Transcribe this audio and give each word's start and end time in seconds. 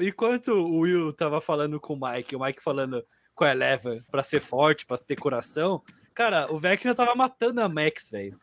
Enquanto 0.00 0.52
o 0.52 0.80
Will 0.80 1.12
tava 1.12 1.40
falando 1.40 1.80
com 1.80 1.94
o 1.94 2.00
Mike, 2.00 2.36
o 2.36 2.40
Mike 2.40 2.62
falando 2.62 3.04
com 3.34 3.44
a 3.44 3.50
Eleven 3.50 4.02
pra 4.10 4.22
ser 4.22 4.40
forte, 4.40 4.86
pra 4.86 4.96
ter 4.96 5.16
coração, 5.16 5.82
cara, 6.14 6.52
o 6.52 6.56
Vecna 6.56 6.94
tava 6.94 7.14
matando 7.14 7.60
a 7.60 7.68
Max, 7.68 8.10
velho. 8.10 8.38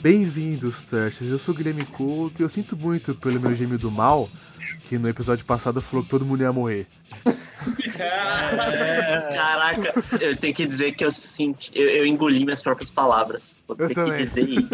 Bem-vindos, 0.00 0.76
Trashers. 0.88 1.30
Eu 1.30 1.38
sou 1.38 1.52
o 1.54 1.56
Guilherme 1.56 1.84
Couto 1.84 2.40
e 2.40 2.44
eu 2.44 2.48
sinto 2.48 2.76
muito 2.76 3.14
pelo 3.14 3.38
meu 3.38 3.54
gêmeo 3.54 3.78
do 3.78 3.90
mal, 3.90 4.28
que 4.88 4.96
no 4.98 5.08
episódio 5.08 5.44
passado 5.44 5.80
falou 5.82 6.02
que 6.02 6.10
todo 6.10 6.24
mundo 6.24 6.42
ia 6.42 6.52
morrer. 6.52 6.86
Caraca, 9.30 9.92
eu 10.18 10.34
tenho 10.36 10.54
que 10.54 10.64
dizer 10.66 10.92
que 10.92 11.04
eu 11.04 11.10
senti. 11.10 11.70
Eu, 11.74 11.86
eu 11.90 12.06
engoli 12.06 12.42
minhas 12.44 12.62
próprias 12.62 12.88
palavras. 12.88 13.56
Vou 13.68 13.76
Eu 13.78 13.88
ter 13.88 13.94
também. 13.94 14.18
que 14.18 14.26
dizer 14.26 14.48
isso. 14.48 14.68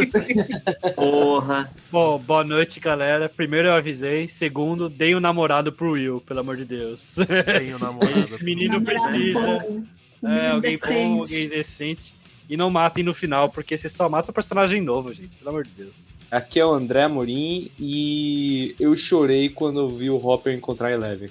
Porra. 0.94 1.68
Bom, 1.90 2.18
boa 2.18 2.44
noite, 2.44 2.78
galera. 2.78 3.28
Primeiro 3.28 3.66
eu 3.66 3.74
avisei, 3.74 4.28
segundo, 4.28 4.88
dei 4.88 5.16
um 5.16 5.20
namorado 5.20 5.72
pro 5.72 5.92
Will, 5.92 6.20
pelo 6.20 6.38
amor 6.40 6.56
de 6.56 6.64
Deus. 6.64 7.16
Tenho 7.58 7.78
namorado. 7.80 8.14
Esse 8.20 8.44
menino 8.44 8.74
Namorado 8.74 9.08
precisa. 9.10 9.40
bom, 9.40 9.82
um 10.22 10.28
É, 10.28 10.50
alguém 10.52 10.78
bom, 10.78 10.86
decente. 10.86 11.18
alguém 11.20 11.48
decente. 11.48 12.14
E 12.48 12.56
não 12.56 12.70
matem 12.70 13.02
no 13.02 13.12
final, 13.12 13.48
porque 13.48 13.76
você 13.76 13.88
só 13.88 14.08
mata 14.08 14.30
o 14.30 14.34
personagem 14.34 14.80
novo, 14.80 15.12
gente. 15.12 15.36
Pelo 15.36 15.50
amor 15.50 15.64
de 15.64 15.70
Deus. 15.70 16.14
Aqui 16.30 16.60
é 16.60 16.64
o 16.66 16.72
André 16.72 17.02
Amorim 17.02 17.70
e 17.78 18.74
eu 18.78 18.96
chorei 18.96 19.48
quando 19.48 19.80
eu 19.80 19.88
vi 19.90 20.10
o 20.10 20.16
Hopper 20.16 20.54
encontrar 20.54 20.88
a 20.88 20.92
Eleven. 20.92 21.30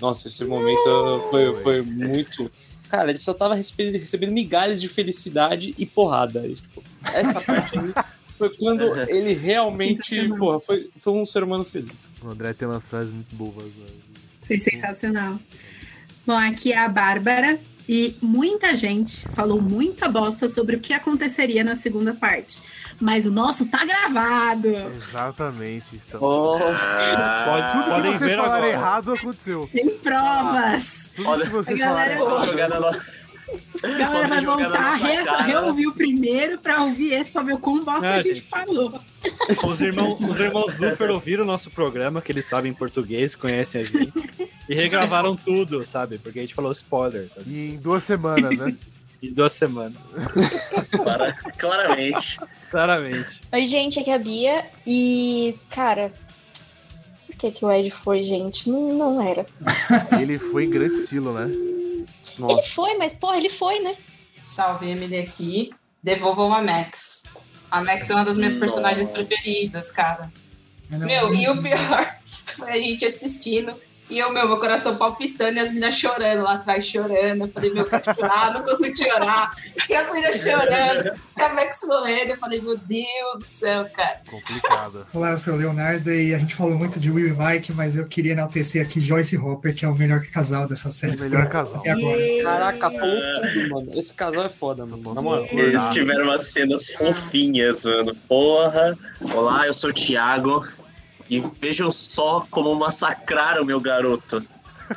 Nossa, 0.00 0.28
esse 0.28 0.44
momento 0.44 1.24
foi, 1.30 1.52
foi 1.54 1.82
muito. 1.82 2.50
Cara, 2.88 3.10
ele 3.10 3.18
só 3.18 3.32
tava 3.32 3.54
recebendo, 3.54 3.98
recebendo 3.98 4.32
migalhas 4.32 4.80
de 4.80 4.88
felicidade 4.88 5.74
e 5.78 5.86
porrada. 5.86 6.46
E, 6.46 6.54
tipo, 6.54 6.82
essa 7.12 7.40
parte 7.40 7.78
aí 7.78 7.92
foi 8.36 8.50
quando 8.50 8.82
ele 9.08 9.32
realmente. 9.32 10.28
Porra, 10.36 10.60
foi, 10.60 10.90
foi 10.98 11.12
um 11.12 11.24
ser 11.24 11.42
humano 11.42 11.64
feliz. 11.64 12.08
O 12.22 12.28
André 12.28 12.52
tem 12.52 12.68
umas 12.68 12.86
frases 12.86 13.12
muito 13.12 13.34
boas. 13.34 13.64
né? 13.64 13.86
Foi 14.46 14.58
sensacional. 14.58 15.38
Bom, 16.26 16.36
aqui 16.36 16.72
é 16.72 16.78
a 16.78 16.88
Bárbara 16.88 17.58
e 17.88 18.14
muita 18.22 18.74
gente 18.74 19.28
falou 19.30 19.60
muita 19.60 20.08
bosta 20.08 20.48
sobre 20.48 20.76
o 20.76 20.80
que 20.80 20.92
aconteceria 20.92 21.62
na 21.64 21.74
segunda 21.76 22.14
parte. 22.14 22.62
Mas 23.00 23.26
o 23.26 23.30
nosso 23.32 23.66
tá 23.66 23.84
gravado. 23.84 24.68
Exatamente. 24.96 25.96
Então. 26.06 26.54
Ah, 26.54 27.44
Pode- 27.46 27.72
Tudo 27.72 27.84
podem 27.94 28.12
que 28.12 28.18
vocês 28.18 28.30
ver 28.30 28.36
falaram 28.36 28.54
agora. 28.54 28.72
errado 28.72 29.12
aconteceu. 29.12 29.68
Tem 29.72 29.90
provas. 29.98 31.10
Tudo 31.16 31.28
Olha- 31.28 31.44
que 31.44 31.50
vocês 31.50 31.80
A 31.80 31.84
galera- 31.84 32.16
falaram. 32.16 32.52
A 33.82 33.88
galera 33.98 34.28
vai 34.28 34.40
voltar, 34.44 34.94
re- 34.94 35.42
reouvir 35.52 35.86
o 35.86 35.92
primeiro 35.92 36.58
pra 36.58 36.82
ouvir 36.84 37.12
esse, 37.12 37.30
pra 37.30 37.42
ver 37.42 37.54
o 37.54 37.58
quão 37.58 37.84
bosta 37.84 38.06
Ah, 38.06 38.14
a 38.14 38.18
gente 38.18 38.36
gente. 38.36 38.48
falou. 38.48 38.98
Os 39.66 39.80
irmãos, 39.80 40.18
os 40.26 40.40
irmãos 40.40 40.72
Duffer 40.74 41.10
ouviram 41.10 41.42
o 41.44 41.46
nosso 41.46 41.70
programa, 41.70 42.22
que 42.22 42.32
eles 42.32 42.46
sabem 42.46 42.72
português, 42.72 43.36
conhecem 43.36 43.82
a 43.82 43.84
gente, 43.84 44.12
e 44.72 44.74
regravaram 44.74 45.36
tudo, 45.36 45.84
sabe? 45.84 46.18
Porque 46.18 46.38
a 46.38 46.42
gente 46.42 46.54
falou 46.54 46.72
spoiler, 46.72 47.28
sabe? 47.34 47.50
E 47.50 47.74
em 47.74 47.76
duas 47.76 48.02
semanas, 48.02 48.56
né? 48.58 48.74
Em 49.22 49.32
duas 49.32 49.52
semanas. 49.52 49.96
Clara- 50.90 51.32
claramente. 51.56 52.40
Claramente. 52.68 53.40
Oi, 53.52 53.66
gente, 53.68 54.00
aqui 54.00 54.10
é 54.10 54.14
a 54.14 54.18
Bia. 54.18 54.66
E, 54.84 55.56
cara, 55.70 56.12
por 57.28 57.36
que, 57.36 57.52
que 57.52 57.64
o 57.64 57.70
Ed 57.70 57.88
foi, 57.92 58.24
gente? 58.24 58.68
Não, 58.68 58.88
não 58.92 59.22
era. 59.22 59.46
Ele 60.20 60.38
foi 60.38 60.64
em 60.64 60.70
grande 60.70 60.96
estilo, 60.96 61.32
né? 61.32 61.44
Ele 61.44 62.62
foi, 62.74 62.98
mas, 62.98 63.14
porra, 63.14 63.36
ele 63.36 63.48
foi, 63.48 63.78
né? 63.78 63.94
Salve, 64.42 64.90
Emily 64.90 65.18
aqui. 65.18 65.70
Devolvam 66.02 66.52
a 66.52 66.60
Max. 66.60 67.36
A 67.70 67.80
Max 67.80 68.10
é 68.10 68.14
uma 68.16 68.24
das 68.24 68.36
minhas 68.36 68.54
Nossa. 68.54 68.66
personagens 68.66 69.08
preferidas, 69.08 69.92
cara. 69.92 70.32
Meu, 70.90 71.32
e 71.32 71.48
o 71.48 71.62
pior 71.62 72.16
foi 72.58 72.70
a 72.72 72.80
gente 72.80 73.04
assistindo. 73.04 73.72
E 74.12 74.18
eu, 74.18 74.30
meu, 74.30 74.46
meu 74.46 74.58
coração 74.58 74.98
palpitando 74.98 75.56
e 75.56 75.58
as 75.58 75.70
meninas 75.70 75.94
chorando 75.94 76.42
lá 76.42 76.52
atrás, 76.52 76.84
chorando. 76.84 77.44
Eu 77.44 77.48
falei, 77.48 77.70
meu, 77.70 77.84
eu 77.84 77.88
quero 77.88 78.14
chorar, 78.14 78.52
não 78.52 78.62
consigo 78.62 78.94
chorar. 78.94 79.56
E 79.88 79.94
as 79.94 80.12
meninas 80.12 80.36
chorando. 80.36 81.18
E 81.38 81.42
a 81.42 81.54
Max 81.54 81.80
morrendo. 81.88 82.32
Eu 82.32 82.36
falei, 82.36 82.60
meu 82.60 82.76
Deus 82.76 83.38
do 83.38 83.44
céu, 83.46 83.88
cara. 83.90 84.20
Complicado. 84.30 85.06
Olá, 85.14 85.30
eu 85.30 85.38
sou 85.38 85.54
o 85.54 85.56
Leonardo 85.56 86.12
e 86.12 86.34
a 86.34 86.38
gente 86.38 86.54
falou 86.54 86.76
muito 86.76 87.00
de 87.00 87.10
Will 87.10 87.28
e 87.28 87.32
Mike, 87.32 87.72
mas 87.72 87.96
eu 87.96 88.06
queria 88.06 88.32
enaltecer 88.32 88.84
aqui 88.84 89.00
Joyce 89.00 89.34
e 89.34 89.38
Hopper, 89.38 89.74
que 89.74 89.86
é 89.86 89.88
o 89.88 89.96
melhor 89.96 90.20
casal 90.26 90.68
dessa 90.68 90.90
série. 90.90 91.16
O 91.16 91.20
melhor 91.20 91.48
casal. 91.48 91.76
Até 91.76 91.92
agora. 91.92 92.42
Caraca, 92.42 92.90
falou 92.90 93.16
tudo, 93.54 93.70
mano. 93.70 93.98
Esse 93.98 94.12
casal 94.12 94.44
é 94.44 94.50
foda, 94.50 94.84
mano. 94.84 95.14
Na 95.14 95.22
moral. 95.22 95.46
Eles 95.50 95.88
tiveram 95.88 96.24
umas 96.24 96.48
cenas 96.48 96.90
fofinhas, 96.90 97.82
mano. 97.86 98.14
Porra. 98.28 98.94
Olá, 99.32 99.66
eu 99.66 99.72
sou 99.72 99.88
o 99.88 99.94
Thiago. 99.94 100.81
E 101.32 101.40
vejam 101.58 101.90
só 101.90 102.46
como 102.50 102.74
massacraram 102.74 103.64
meu 103.64 103.80
garoto. 103.80 104.46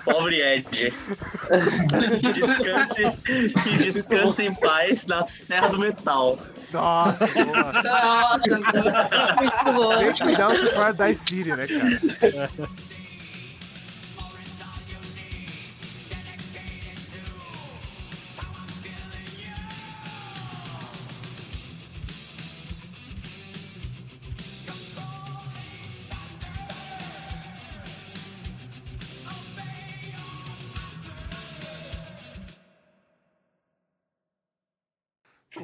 Pobre 0.03 0.41
Ed. 0.41 0.93
Que 2.19 2.33
descanse, 2.33 3.17
que 3.63 3.77
descanse 3.77 4.43
em 4.43 4.53
paz 4.53 5.05
na 5.05 5.25
terra 5.47 5.69
do 5.69 5.79
metal. 5.79 6.37
Nossa, 6.73 7.25
boa. 7.45 7.71
Nossa, 7.81 8.59
Muito 9.39 9.73
boa. 9.73 9.97
Take 9.97 10.25
me 10.25 10.35
down 10.35 10.55
to 10.57 10.71
Paradise 10.73 11.21
City, 11.25 11.55
né, 11.55 11.65
cara? 11.67 12.49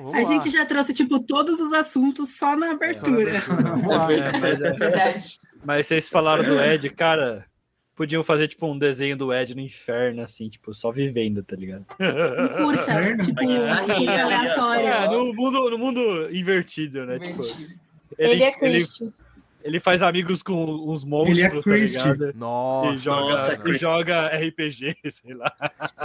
Vamos 0.01 0.15
A 0.15 0.17
lá. 0.19 0.23
gente 0.23 0.49
já 0.49 0.65
trouxe, 0.65 0.93
tipo, 0.93 1.19
todos 1.19 1.59
os 1.59 1.71
assuntos 1.73 2.35
só 2.37 2.55
na 2.55 2.71
abertura. 2.71 3.39
Vamos 3.47 3.87
lá. 3.87 4.11
É, 4.11 4.37
mas, 4.39 4.61
é- 4.61 4.73
verdade. 4.73 5.37
mas 5.63 5.87
vocês 5.87 6.09
falaram 6.09 6.43
do 6.43 6.59
Ed, 6.59 6.89
cara. 6.91 7.45
Podiam 7.93 8.23
fazer, 8.23 8.47
tipo, 8.47 8.65
um 8.65 8.79
desenho 8.79 9.15
do 9.15 9.31
Ed 9.33 9.53
no 9.53 9.61
inferno, 9.61 10.21
assim, 10.23 10.49
tipo, 10.49 10.73
só 10.73 10.91
vivendo, 10.91 11.43
tá 11.43 11.55
ligado? 11.55 11.85
Um 11.99 12.63
curta, 12.65 13.17
tipo, 13.17 13.39
Aí, 13.39 13.47
aí, 13.91 14.07
É, 14.07 14.21
aleatório. 14.21 15.11
no 15.11 15.33
mundo, 15.33 15.69
no 15.69 15.77
mundo 15.77 16.29
invertido, 16.35 17.05
né? 17.05 17.19
Tipo, 17.19 17.41
Divertido. 17.41 17.79
Ele, 18.17 18.43
é 18.43 18.47
ele, 18.47 18.55
Christian. 18.57 19.05
ele 19.07 19.13
faz 19.79 20.01
amigos 20.01 20.41
com 20.43 20.53
uns 20.91 21.03
monstros, 21.03 21.37
Ele 21.37 21.47
é 21.47 21.49
tá 21.49 21.61
Christian. 21.61 22.13
ligado? 22.13 22.33
Nossa, 22.37 22.93
E 22.93 22.97
joga, 22.97 23.21
Nossa, 23.31 23.59
e 23.65 23.75
joga 23.75 24.27
RPG, 24.27 24.95
sei 25.11 25.33
lá. 25.33 25.51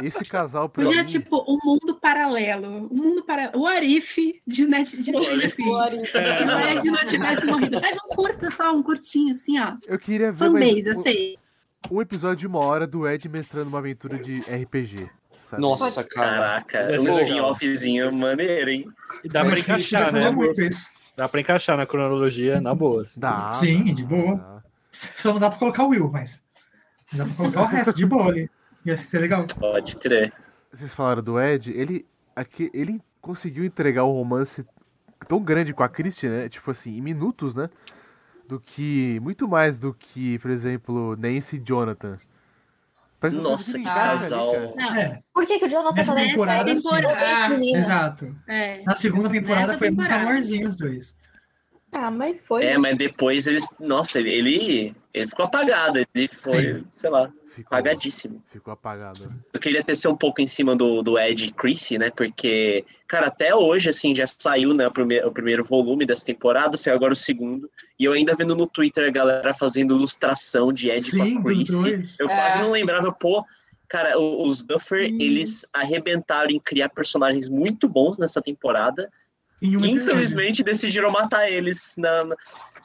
esse 0.02 0.24
casal 0.24 0.68
pra 0.68 0.82
Hoje 0.86 0.98
é 0.98 1.02
mim, 1.02 1.08
tipo 1.08 1.44
um 1.48 1.58
mundo 1.64 1.94
paralelo. 2.00 2.88
Um 2.90 2.96
mundo 2.96 3.22
paralelo. 3.24 3.60
O 3.62 3.66
Arif 3.66 4.40
de 4.46 4.66
Net 4.66 4.96
de 4.96 5.02
Stranger 5.10 5.54
Things. 5.54 6.08
Se 6.10 6.18
o 6.18 6.60
Ed 6.68 6.90
não 6.90 6.96
tivesse 7.04 7.46
morrido. 7.46 7.80
Faz 7.80 7.96
um 8.04 8.08
curta 8.14 8.50
só, 8.50 8.72
um 8.72 8.82
curtinho, 8.82 9.32
assim, 9.32 9.58
ó. 9.58 9.74
eu 9.86 9.98
queria 9.98 10.32
ver 10.32 10.50
mais 10.50 10.64
Fanbase, 10.68 10.88
eu 10.88 11.02
sei. 11.02 11.38
um, 11.90 12.00
episódio 12.02 12.36
de 12.36 12.46
uma 12.46 12.58
hora 12.64 12.86
do 12.86 13.08
Ed 13.08 13.28
mestrando 13.28 13.68
uma 13.68 13.78
aventura 13.78 14.18
de 14.18 14.40
RPG. 14.40 15.08
sabe? 15.44 15.62
Nossa, 15.62 16.04
cara. 16.08 16.62
Caraca, 16.62 17.00
um 17.00 17.06
spin-offzinho 17.06 18.12
maneiro, 18.12 18.70
hein? 18.70 18.84
E 19.24 19.28
dá 19.28 19.44
pra 19.44 19.58
encaixar, 19.58 20.12
né? 20.12 20.30
muito 20.30 20.60
isso. 20.62 20.90
Dá 21.16 21.28
pra 21.28 21.40
encaixar 21.40 21.76
na 21.76 21.86
cronologia, 21.86 22.60
na 22.60 22.74
boa. 22.74 23.02
Assim. 23.02 23.18
Dá. 23.18 23.50
Sim, 23.50 23.94
de 23.94 24.04
boa. 24.04 24.36
dá. 24.36 24.62
Só 24.90 25.32
não 25.32 25.40
dá 25.40 25.48
pra 25.50 25.58
colocar 25.58 25.84
o 25.84 25.88
Will, 25.88 26.10
mas 26.10 26.44
dá 27.12 27.24
pra 27.24 27.34
colocar 27.34 27.62
o 27.62 27.66
resto 27.66 27.94
de 27.94 28.06
boa 28.06 28.28
ali. 28.28 28.50
Ia 28.84 28.98
ser 28.98 29.18
legal. 29.20 29.46
Pode 29.58 29.96
crer. 29.96 30.32
Vocês 30.72 30.92
falaram 30.94 31.22
do 31.22 31.40
Ed, 31.40 31.70
ele 31.72 32.06
aqui 32.34 32.70
ele 32.74 33.00
conseguiu 33.20 33.64
entregar 33.64 34.04
um 34.04 34.12
romance 34.12 34.64
tão 35.26 35.42
grande 35.42 35.72
com 35.72 35.82
a 35.82 35.88
Christie, 35.88 36.28
né? 36.28 36.48
Tipo 36.48 36.70
assim, 36.70 36.96
em 36.96 37.00
minutos, 37.00 37.54
né? 37.54 37.70
Do 38.46 38.60
que 38.60 39.18
muito 39.20 39.48
mais 39.48 39.78
do 39.78 39.92
que, 39.92 40.38
por 40.38 40.50
exemplo, 40.50 41.16
Nancy 41.16 41.56
e 41.56 41.62
Jonathan. 41.64 42.16
Parece 43.18 43.38
Nossa, 43.38 43.78
que 43.78 43.84
casal. 43.84 44.72
cara. 44.74 44.74
Não, 44.76 44.96
É, 44.96 45.20
Por 45.32 45.46
que, 45.46 45.58
que 45.58 45.64
o 45.64 45.68
Jonathan 45.68 45.94
Nessa 45.94 46.12
tá 46.12 46.18
nessa 46.20 46.30
temporada, 46.30 46.64
série? 46.68 46.80
sim. 46.80 46.88
Ah, 47.34 47.48
menino. 47.48 47.78
exato. 47.78 48.36
é. 48.48 48.82
Na 48.84 48.94
segunda 48.94 49.30
temporada 49.30 49.66
Nessa 49.68 49.78
foi 49.78 49.90
muito 49.90 50.02
temporada. 50.02 50.30
amorzinho 50.30 50.68
os 50.68 50.76
dois. 50.76 51.16
Ah, 51.92 52.10
mas 52.10 52.36
foi. 52.46 52.64
É, 52.64 52.76
mas 52.76 52.96
depois 52.96 53.46
eles. 53.46 53.66
Nossa, 53.80 54.18
ele, 54.18 54.30
ele, 54.30 54.94
ele 55.14 55.26
ficou 55.28 55.46
apagado. 55.46 55.98
Ele 56.14 56.28
foi, 56.28 56.74
Sim. 56.80 56.86
sei 56.92 57.08
lá, 57.10 57.30
Ficou, 57.56 57.74
apagadíssimo. 57.78 58.42
ficou 58.52 58.72
apagado. 58.72 59.32
Eu 59.50 59.58
queria 59.58 59.82
descer 59.82 60.08
um 60.08 60.16
pouco 60.16 60.42
em 60.42 60.46
cima 60.46 60.76
do, 60.76 61.02
do 61.02 61.18
Ed 61.18 61.46
e 61.46 61.50
Chrissy, 61.50 61.96
né? 61.96 62.10
Porque, 62.10 62.84
cara, 63.08 63.28
até 63.28 63.54
hoje, 63.54 63.88
assim, 63.88 64.14
já 64.14 64.26
saiu 64.26 64.74
né, 64.74 64.86
o, 64.86 64.90
primeiro, 64.90 65.26
o 65.26 65.32
primeiro 65.32 65.64
volume 65.64 66.04
dessa 66.04 66.24
temporada, 66.24 66.76
saiu 66.76 66.94
agora 66.94 67.14
o 67.14 67.16
segundo. 67.16 67.70
E 67.98 68.04
eu 68.04 68.12
ainda 68.12 68.34
vendo 68.34 68.54
no 68.54 68.66
Twitter 68.66 69.08
a 69.08 69.10
galera 69.10 69.54
fazendo 69.54 69.96
ilustração 69.96 70.70
de 70.70 70.90
Ed 70.90 71.02
Sim, 71.02 71.40
com 71.42 71.48
a 71.48 71.52
Chrissy. 71.54 72.04
Eu 72.20 72.28
É. 72.28 72.34
quase 72.36 72.58
não 72.58 72.70
lembrava, 72.72 73.10
pô. 73.10 73.42
Cara, 73.88 74.18
os 74.18 74.62
Duffer, 74.64 75.08
Hum. 75.10 75.18
eles 75.18 75.64
arrebentaram 75.72 76.50
em 76.50 76.60
criar 76.60 76.90
personagens 76.90 77.48
muito 77.48 77.88
bons 77.88 78.18
nessa 78.18 78.42
temporada. 78.42 79.10
Em 79.62 79.76
um 79.76 79.80
episódio. 79.80 80.02
Infelizmente 80.12 80.62
decidiram 80.62 81.10
matar 81.10 81.50
eles 81.50 81.94
na, 81.96 82.24
na, 82.24 82.36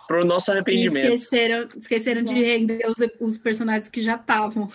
pro 0.08 0.24
nosso 0.24 0.52
E 0.52 0.54
arrependimento. 0.54 1.14
esqueceram, 1.14 1.70
esqueceram 1.78 2.24
de 2.24 2.34
render 2.34 2.82
os, 2.88 2.96
os 3.20 3.38
personagens 3.38 3.90
que 3.90 4.02
já 4.02 4.16
estavam. 4.16 4.70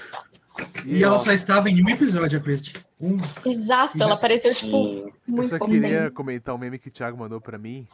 E 0.85 1.03
ela 1.05 1.19
só 1.19 1.33
estava 1.33 1.69
em 1.69 1.83
um 1.85 1.89
episódio, 1.89 2.39
a 2.39 2.43
Christie. 2.43 2.77
Um. 3.01 3.19
Exato, 3.45 4.03
ela 4.03 4.15
apareceu, 4.15 4.55
tipo, 4.55 4.71
Sim. 4.71 4.99
Eu 5.07 5.13
muito 5.27 5.49
só 5.51 5.59
queria 5.59 5.81
mesmo. 5.81 6.11
comentar 6.13 6.55
um 6.55 6.59
meme 6.59 6.79
que 6.79 6.89
o 6.89 6.91
Thiago 6.91 7.17
mandou 7.19 7.41
pra 7.41 7.59
mim, 7.59 7.87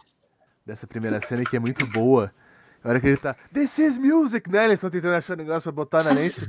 dessa 0.65 0.87
primeira 0.87 1.21
cena, 1.21 1.45
que 1.45 1.57
é 1.57 1.59
muito 1.61 1.85
boa. 1.89 2.33
A 2.85 2.89
hora 2.89 3.01
que 3.01 3.07
ele 3.07 3.17
tá, 3.17 3.37
This 3.53 3.79
is 3.79 3.99
music, 3.99 4.51
né? 4.51 4.65
Eles 4.65 4.75
estão 4.75 4.91
tentando 4.91 5.15
achar 5.15 5.35
um 5.35 5.37
negócio 5.37 5.63
pra 5.63 5.73
botar 5.73 6.03
na 6.03 6.13
lente. 6.13 6.41
O 6.43 6.47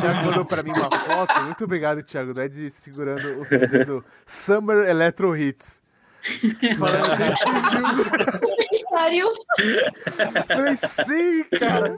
Thiago 0.00 0.26
mandou 0.26 0.44
pra 0.46 0.62
mim 0.62 0.70
uma 0.70 0.90
foto. 0.90 1.42
Muito 1.42 1.64
obrigado, 1.64 2.02
Thiago. 2.02 2.32
Do 2.32 2.42
Ed 2.42 2.70
segurando 2.70 3.40
o 3.40 3.44
CD 3.44 3.84
do 3.84 4.04
Summer 4.26 4.88
Electro 4.88 5.36
Hits. 5.36 5.82
Falando. 6.78 7.16
Que 8.68 8.84
pariu. 8.90 9.28
Falei, 10.46 10.76
sim, 10.76 11.44
cara. 11.58 11.96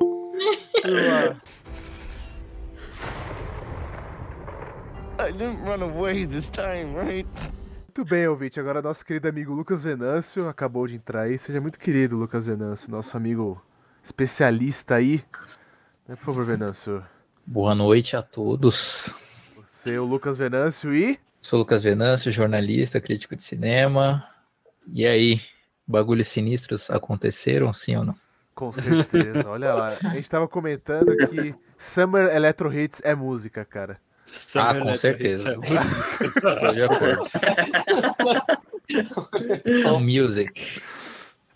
I 5.19 5.33
didn't 5.33 5.65
run 5.65 5.83
away 5.83 6.27
this 6.27 6.51
time, 6.51 6.95
right? 6.95 7.29
Muito 7.97 8.11
bem, 8.11 8.29
ouvinte. 8.29 8.61
Agora 8.61 8.83
nosso 8.83 9.05
querido 9.05 9.29
amigo 9.29 9.55
Lucas 9.55 9.83
Venâncio 9.83 10.47
acabou 10.49 10.87
de 10.87 10.97
entrar 10.97 11.23
aí. 11.23 11.39
Seja 11.39 11.61
muito 11.61 11.79
querido, 11.79 12.17
Lucas 12.17 12.47
Venâncio, 12.47 12.91
nosso 12.91 13.17
amigo 13.17 13.63
especialista 14.05 14.97
aí. 14.97 15.25
Né, 16.07 16.15
Por 16.17 16.27
favor, 16.27 16.45
Venâncio. 16.45 17.03
Boa 17.47 17.75
noite 17.75 18.17
a 18.17 18.23
todos. 18.23 19.09
Você, 19.57 19.95
é 19.95 20.01
o 20.01 20.05
Lucas 20.05 20.37
Venâncio 20.37 20.95
e. 20.95 21.19
Sou 21.41 21.59
Lucas 21.59 21.83
Venâncio, 21.83 22.33
jornalista, 22.33 23.01
crítico 23.01 23.37
de 23.37 23.43
cinema. 23.43 24.27
E 24.93 25.07
aí, 25.07 25.41
bagulhos 25.87 26.29
sinistros 26.29 26.91
aconteceram, 26.91 27.73
sim 27.73 27.97
ou 27.97 28.05
não? 28.05 28.15
Com 28.55 28.73
certeza, 28.73 29.49
olha 29.49 29.75
lá. 29.75 29.87
A 30.05 30.15
gente 30.15 30.31
tava 30.31 30.49
comentando 30.49 31.15
que 31.29 31.55
Summer 31.77 32.35
Electro 32.35 32.73
Hits 32.73 33.01
é 33.05 33.15
música, 33.15 33.65
cara. 33.65 34.01
Ah, 34.57 34.75
com 34.75 34.95
certeza. 34.95 35.59
Tô 36.41 36.73
de 36.73 36.83
acordo. 36.83 37.23
São 39.83 40.01
music. 40.01 40.81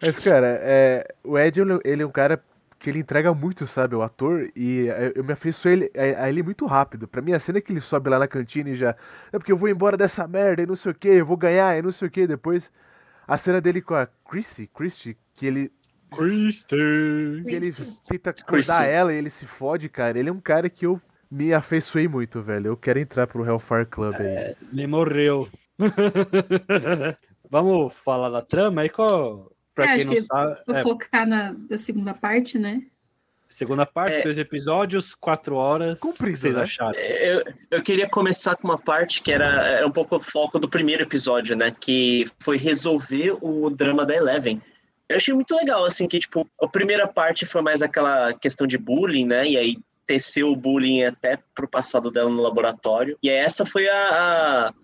Mas, 0.01 0.19
cara, 0.19 0.59
é, 0.63 1.15
o 1.23 1.39
Ed, 1.39 1.61
ele 1.85 2.03
é 2.03 2.07
um 2.07 2.11
cara 2.11 2.43
que 2.81 2.89
ele 2.89 2.99
entrega 2.99 3.35
muito, 3.35 3.67
sabe, 3.67 3.95
o 3.95 4.01
ator, 4.01 4.51
e 4.57 4.89
é, 4.89 5.13
eu 5.15 5.23
me 5.23 5.35
afeiçoei 5.35 5.75
ele, 5.75 5.93
a, 5.95 6.25
a 6.25 6.29
ele 6.31 6.43
muito 6.43 6.65
rápido. 6.65 7.07
Pra 7.07 7.21
mim, 7.21 7.33
a 7.33 7.39
cena 7.39 7.61
que 7.61 7.71
ele 7.71 7.81
sobe 7.81 8.09
lá 8.09 8.19
na 8.19 8.27
cantina 8.27 8.71
e 8.71 8.75
já. 8.75 8.97
É 9.31 9.39
porque 9.39 9.53
eu 9.53 9.57
vou 9.57 9.69
embora 9.69 9.99
dessa 9.99 10.27
merda 10.27 10.63
e 10.63 10.67
não 10.67 10.75
sei 10.75 10.93
o 10.93 10.95
que, 10.95 11.09
eu 11.09 11.27
vou 11.27 11.37
ganhar 11.37 11.79
e 11.79 11.83
não 11.83 11.93
sei 11.93 12.09
o 12.09 12.11
que. 12.11 12.27
Depois, 12.27 12.73
a 13.29 13.37
cena 13.37 13.61
dele 13.61 13.83
com 13.83 13.95
a 13.95 14.07
Chrissy, 14.07 14.67
Christy, 14.67 15.15
que 15.37 15.47
ele. 15.47 15.71
Christy. 16.11 16.75
Que 17.47 17.55
ele 17.55 17.71
tenta 18.09 18.31
acordar 18.31 18.87
ela 18.87 19.13
e 19.13 19.17
ele 19.17 19.29
se 19.29 19.47
fode, 19.47 19.87
cara. 19.91 20.19
Ele 20.19 20.31
é 20.31 20.33
um 20.33 20.41
cara 20.41 20.71
que 20.71 20.87
eu 20.87 20.99
me 21.31 21.53
afeiçoei 21.53 22.09
muito, 22.09 22.41
velho. 22.41 22.69
Eu 22.69 22.77
quero 22.79 22.99
entrar 22.99 23.27
pro 23.27 23.45
Hellfire 23.45 23.85
Club 23.85 24.15
aí. 24.15 24.57
Ele 24.73 24.87
morreu. 24.87 25.47
Vamos 27.51 27.93
falar 27.93 28.31
da 28.31 28.41
trama 28.41 28.81
aí, 28.81 28.89
qual, 28.89 29.53
pra 29.75 29.93
É, 29.93 29.97
quem 29.97 30.05
não 30.07 30.15
que 30.15 30.23
sabe. 30.23 30.61
Vou 30.67 30.77
é, 30.77 30.83
focar 30.83 31.27
na 31.27 31.53
da 31.53 31.79
segunda 31.79 32.15
parte, 32.15 32.59
né? 32.59 32.83
segunda 33.49 33.85
parte, 33.85 34.19
É. 34.19 34.23
dois 34.23 34.39
episódios, 34.39 35.13
quatro 35.13 35.57
horas. 35.57 35.99
Comprido, 35.99 36.23
o 36.29 36.33
que 36.33 36.37
vocês 36.39 36.55
né? 36.55 36.63
acharam? 36.63 36.95
Eu, 36.97 37.43
eu 37.73 37.83
queria 37.83 38.09
começar 38.09 38.55
com 38.55 38.69
uma 38.69 38.79
parte 38.79 39.21
que 39.21 39.33
era, 39.33 39.67
era 39.67 39.85
um 39.87 39.91
pouco 39.91 40.15
o 40.17 40.21
foco 40.21 40.57
do 40.57 40.69
primeiro 40.69 41.03
episódio, 41.03 41.57
né? 41.57 41.73
Que 41.73 42.27
foi 42.39 42.57
resolver 42.57 43.37
o 43.41 43.69
drama 43.69 44.07
da 44.07 44.15
Eleven. 44.15 44.63
Eu 45.09 45.17
achei 45.17 45.35
muito 45.35 45.53
legal, 45.57 45.85
assim, 45.85 46.07
que, 46.07 46.21
tipo, 46.21 46.49
a 46.63 46.69
primeira 46.69 47.09
parte 47.09 47.45
foi 47.45 47.61
mais 47.61 47.83
aquela 47.83 48.33
questão 48.35 48.69
de 48.69 48.79
bullying, 48.79 49.27
né? 49.27 49.49
E 49.49 49.59
aí 49.59 49.77
teceu 50.07 50.53
o 50.53 50.57
bullying 50.57 51.03
até 51.03 51.37
pro 51.53 51.67
passado 51.67 52.09
dela 52.13 52.31
no 52.31 52.41
laboratório. 52.41 53.19
E 53.21 53.29
aí 53.29 53.37
essa 53.37 53.67
foi 53.67 53.89
a, 53.89 53.97
a- 54.69 54.75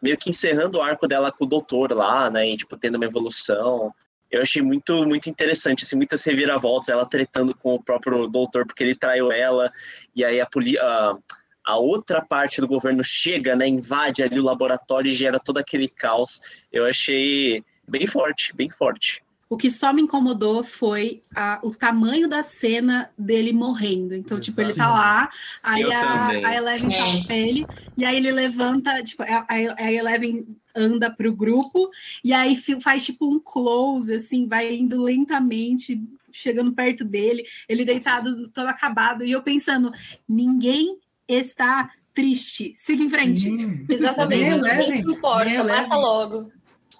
meio 0.00 0.16
que 0.16 0.30
encerrando 0.30 0.78
o 0.78 0.82
arco 0.82 1.06
dela 1.06 1.30
com 1.30 1.44
o 1.44 1.48
doutor 1.48 1.92
lá, 1.92 2.30
né? 2.30 2.48
E, 2.48 2.56
tipo, 2.56 2.78
tendo 2.78 2.94
uma 2.94 3.04
evolução. 3.04 3.92
Eu 4.36 4.42
achei 4.42 4.62
muito, 4.62 5.06
muito 5.06 5.28
interessante, 5.28 5.84
assim, 5.84 5.96
muitas 5.96 6.22
reviravoltas, 6.24 6.88
ela 6.88 7.06
tretando 7.06 7.54
com 7.54 7.74
o 7.74 7.82
próprio 7.82 8.26
doutor 8.26 8.66
porque 8.66 8.82
ele 8.84 8.94
traiu 8.94 9.32
ela, 9.32 9.72
e 10.14 10.24
aí 10.24 10.40
a, 10.40 10.48
a, 10.80 11.18
a 11.64 11.76
outra 11.76 12.22
parte 12.22 12.60
do 12.60 12.68
governo 12.68 13.02
chega, 13.02 13.56
né, 13.56 13.66
invade 13.66 14.22
ali 14.22 14.38
o 14.38 14.44
laboratório 14.44 15.10
e 15.10 15.14
gera 15.14 15.40
todo 15.40 15.58
aquele 15.58 15.88
caos. 15.88 16.40
Eu 16.72 16.86
achei 16.86 17.64
bem 17.88 18.06
forte, 18.06 18.54
bem 18.54 18.70
forte. 18.70 19.25
O 19.48 19.56
que 19.56 19.70
só 19.70 19.92
me 19.92 20.02
incomodou 20.02 20.64
foi 20.64 21.22
a- 21.34 21.60
o 21.62 21.72
tamanho 21.72 22.26
da 22.28 22.42
cena 22.42 23.10
dele 23.16 23.52
morrendo. 23.52 24.14
Então, 24.14 24.40
tipo, 24.40 24.60
ele 24.60 24.74
tá 24.74 24.84
Exato. 24.84 24.92
lá, 24.92 25.30
aí 25.62 25.82
Eu 25.82 25.92
a, 25.92 26.28
a 26.30 26.54
Eleven 26.56 26.90
tá 26.90 27.04
Sim. 27.04 27.24
com 27.24 27.32
ele, 27.32 27.66
e 27.96 28.04
aí 28.04 28.16
ele 28.16 28.32
levanta, 28.32 29.02
tipo, 29.04 29.22
a, 29.22 29.46
a 29.48 29.92
Eleven 29.92 30.44
anda 30.74 31.10
pro 31.10 31.32
grupo, 31.34 31.88
e 32.24 32.32
aí 32.32 32.56
faz 32.80 33.04
tipo 33.06 33.24
um 33.32 33.38
close, 33.38 34.12
assim, 34.12 34.48
vai 34.48 34.74
indo 34.74 35.00
lentamente, 35.00 36.02
chegando 36.32 36.72
perto 36.72 37.04
dele, 37.04 37.44
ele 37.68 37.84
deitado, 37.84 38.48
todo 38.48 38.66
acabado, 38.66 39.24
e 39.24 39.30
eu 39.30 39.42
pensando, 39.42 39.92
ninguém 40.28 40.98
está 41.28 41.90
triste. 42.12 42.72
Siga 42.74 43.02
em 43.04 43.08
frente. 43.08 43.40
Sim. 43.42 43.86
Exatamente. 43.88 44.42
Ninguém 44.42 44.58
Eleven, 44.58 45.02
se 45.04 45.10
importa, 45.12 45.64
mata 45.64 45.96
logo. 45.96 46.50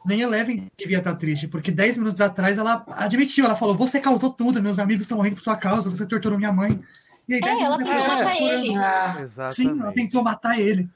Nem 0.06 0.20
Eleven 0.20 0.68
devia 0.78 0.98
estar 0.98 1.14
triste, 1.16 1.48
porque 1.48 1.70
10 1.70 1.96
minutos 1.98 2.20
atrás 2.20 2.58
ela 2.58 2.84
admitiu, 2.92 3.44
ela 3.44 3.56
falou: 3.56 3.76
Você 3.76 4.00
causou 4.00 4.30
tudo, 4.30 4.62
meus 4.62 4.78
amigos 4.78 5.02
estão 5.02 5.16
morrendo 5.16 5.36
por 5.36 5.42
sua 5.42 5.56
causa, 5.56 5.90
você 5.90 6.06
torturou 6.06 6.38
minha 6.38 6.52
mãe. 6.52 6.80
E 7.28 7.34
aí, 7.34 7.40
10 7.40 7.58
É, 7.58 7.62
ela 7.62 7.76
minutos 7.76 7.78
tentou 7.78 7.94
depois, 7.94 8.04
ela 8.04 8.16
matar 8.16 8.36
tá 8.36 8.42
ele. 8.42 8.76
Ah. 8.76 9.48
Sim, 9.48 9.80
ela 9.80 9.92
tentou 9.92 10.22
matar 10.22 10.60
ele. 10.60 10.88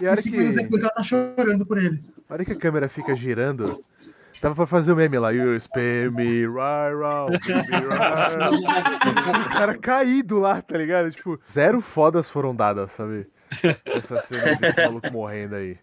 E 0.00 0.06
a 0.06 0.12
E 0.12 0.16
cinco 0.16 0.36
minutos 0.36 0.56
que, 0.56 0.62
depois 0.64 0.82
ela 0.82 0.92
tá 0.92 1.02
chorando 1.02 1.64
por 1.66 1.78
ele. 1.78 2.02
a 2.28 2.32
hora 2.34 2.44
que 2.44 2.52
a 2.52 2.58
câmera 2.58 2.88
fica 2.88 3.14
girando, 3.14 3.80
dava 4.42 4.54
pra 4.54 4.66
fazer 4.66 4.92
o 4.92 4.96
meme 4.96 5.18
lá. 5.18 5.30
You 5.30 5.58
spare 5.60 6.10
me 6.10 6.46
right 6.46 6.94
round, 6.96 7.36
spin 7.36 7.54
me 7.54 7.78
right. 7.86 9.46
O 9.46 9.50
cara 9.50 9.78
caído 9.78 10.38
lá, 10.38 10.60
tá 10.62 10.76
ligado? 10.76 11.10
Tipo, 11.10 11.38
zero 11.50 11.80
fodas 11.80 12.28
foram 12.28 12.54
dadas, 12.54 12.92
sabe? 12.92 13.28
Essa 13.84 14.20
cena 14.22 14.54
desse 14.56 14.80
maluco 14.80 15.12
morrendo 15.12 15.56
aí. 15.56 15.76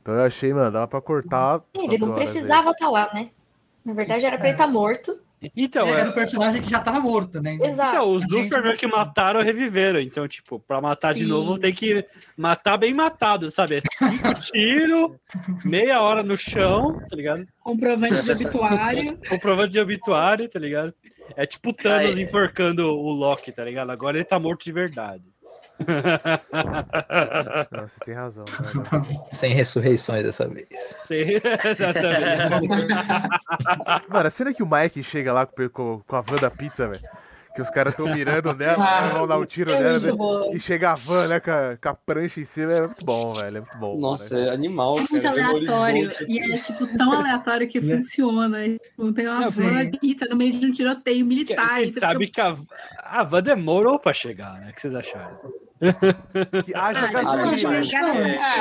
Então 0.00 0.14
eu 0.14 0.24
achei, 0.24 0.52
mano, 0.52 0.70
dava 0.70 0.88
pra 0.88 1.00
cortar. 1.00 1.58
Sim, 1.58 1.68
ele 1.84 1.98
não 1.98 2.14
precisava 2.14 2.70
estar 2.70 2.88
lá, 2.88 3.10
né? 3.12 3.30
Na 3.84 3.92
verdade, 3.92 4.24
era 4.24 4.36
pra 4.36 4.48
ele 4.48 4.54
estar 4.54 4.66
morto. 4.66 5.18
Então, 5.56 5.86
Era 5.86 6.02
é, 6.02 6.08
o 6.08 6.12
personagem 6.12 6.60
que 6.60 6.68
já 6.68 6.80
tava 6.80 7.00
morto, 7.00 7.40
né? 7.40 7.58
Exato. 7.62 7.96
então 7.96 8.12
os 8.12 8.26
Duffer 8.26 8.62
meio 8.62 8.76
que 8.76 8.86
mataram 8.86 9.42
reviveram. 9.42 9.98
Então, 9.98 10.28
tipo, 10.28 10.60
pra 10.60 10.82
matar 10.82 11.14
de 11.14 11.22
Sim. 11.22 11.30
novo, 11.30 11.58
tem 11.58 11.72
que 11.72 12.04
matar 12.36 12.76
bem 12.76 12.92
matado, 12.92 13.50
sabe? 13.50 13.76
É 13.76 13.80
Cinco 13.90 14.34
tiros, 14.52 15.12
meia 15.64 16.02
hora 16.02 16.22
no 16.22 16.36
chão, 16.36 16.94
tá 17.08 17.16
ligado? 17.16 17.46
Comprovante 17.58 18.22
de 18.22 18.32
obituário. 18.32 19.18
Comprovante 19.26 19.72
de 19.72 19.80
obituário, 19.80 20.46
tá 20.46 20.58
ligado? 20.58 20.94
É 21.34 21.46
tipo 21.46 21.72
Thanos 21.72 22.16
Ai. 22.16 22.22
enforcando 22.22 22.86
o 22.86 23.10
Loki, 23.10 23.50
tá 23.50 23.64
ligado? 23.64 23.90
Agora 23.90 24.18
ele 24.18 24.24
tá 24.24 24.38
morto 24.38 24.64
de 24.64 24.72
verdade. 24.72 25.24
Não, 27.70 27.88
você 27.88 28.00
tem 28.04 28.14
razão. 28.14 28.44
Cara. 28.44 29.04
Sem 29.32 29.54
ressurreições 29.54 30.22
dessa 30.22 30.46
vez. 30.48 30.68
Sim, 30.72 31.40
exatamente. 31.64 32.94
Mano, 34.08 34.26
a 34.26 34.30
cena 34.30 34.52
que 34.52 34.62
o 34.62 34.70
Mike 34.70 35.02
chega 35.02 35.32
lá 35.32 35.46
com, 35.46 35.68
com, 35.68 36.02
com 36.06 36.16
a 36.16 36.20
van 36.20 36.36
da 36.36 36.50
pizza, 36.50 36.86
velho. 36.86 37.02
Que 37.54 37.60
os 37.60 37.68
caras 37.70 37.96
tão 37.96 38.06
mirando 38.06 38.54
nela, 38.54 38.84
Ah. 38.84 39.08
vão 39.08 39.26
dar 39.26 39.36
um 39.38 39.44
tiro 39.44 39.72
É 39.72 39.80
nela, 39.98 40.16
boa. 40.16 40.54
E 40.54 40.60
chega 40.60 40.92
a 40.92 40.94
van, 40.94 41.26
né, 41.26 41.40
com 41.40 41.50
a, 41.50 41.76
com 41.82 41.88
a 41.88 41.94
prancha 41.94 42.40
em 42.40 42.44
cima, 42.44 42.72
é 42.72 42.80
muito 42.82 43.04
bom, 43.04 43.32
velho. 43.32 43.56
É 43.56 43.60
muito 43.60 43.78
bom. 43.78 43.98
Nossa, 43.98 44.36
cara. 44.36 44.50
é 44.50 44.54
animal, 44.54 44.96
É 44.96 45.00
muito 45.00 45.20
cara. 45.20 45.44
aleatório. 45.48 46.04
horizonte, 46.06 46.32
E 46.32 46.38
é 46.38 46.54
assim. 46.54 46.84
tipo 46.86 46.96
tão 46.96 47.12
aleatório 47.12 47.68
que 47.68 47.80
funciona. 47.82 48.62
Tipo, 48.68 49.12
tem 49.12 49.26
uma 49.28 49.48
van 49.48 49.90
de 49.90 49.98
pizza 49.98 50.26
no 50.26 50.36
meio 50.36 50.52
de 50.52 50.64
um 50.64 50.70
tiroteio 50.72 51.26
militar. 51.26 51.80
Você 51.80 51.90
você 51.90 52.00
sabe 52.00 52.26
fica- 52.26 52.54
que 52.54 52.60
a, 53.02 53.20
a 53.20 53.24
van 53.24 53.42
demorou 53.42 53.98
pra 53.98 54.12
chegar, 54.12 54.60
né? 54.60 54.70
O 54.70 54.72
que 54.74 54.80
vocês 54.80 54.94
acharam? 54.94 55.38
Que 56.64 56.74
haja 56.74 57.00
Ah, 57.00 57.06
gasolina. 57.06 57.80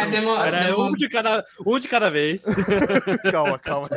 é, 0.02 0.06
demora. 0.08 0.58
Era 0.58 0.80
um 0.80 0.94
de 0.94 1.10
cada, 1.10 1.44
um 1.66 1.78
de 1.78 1.88
cada 1.88 2.10
vez. 2.10 2.44
Calma, 3.32 3.60
calma. 3.60 3.90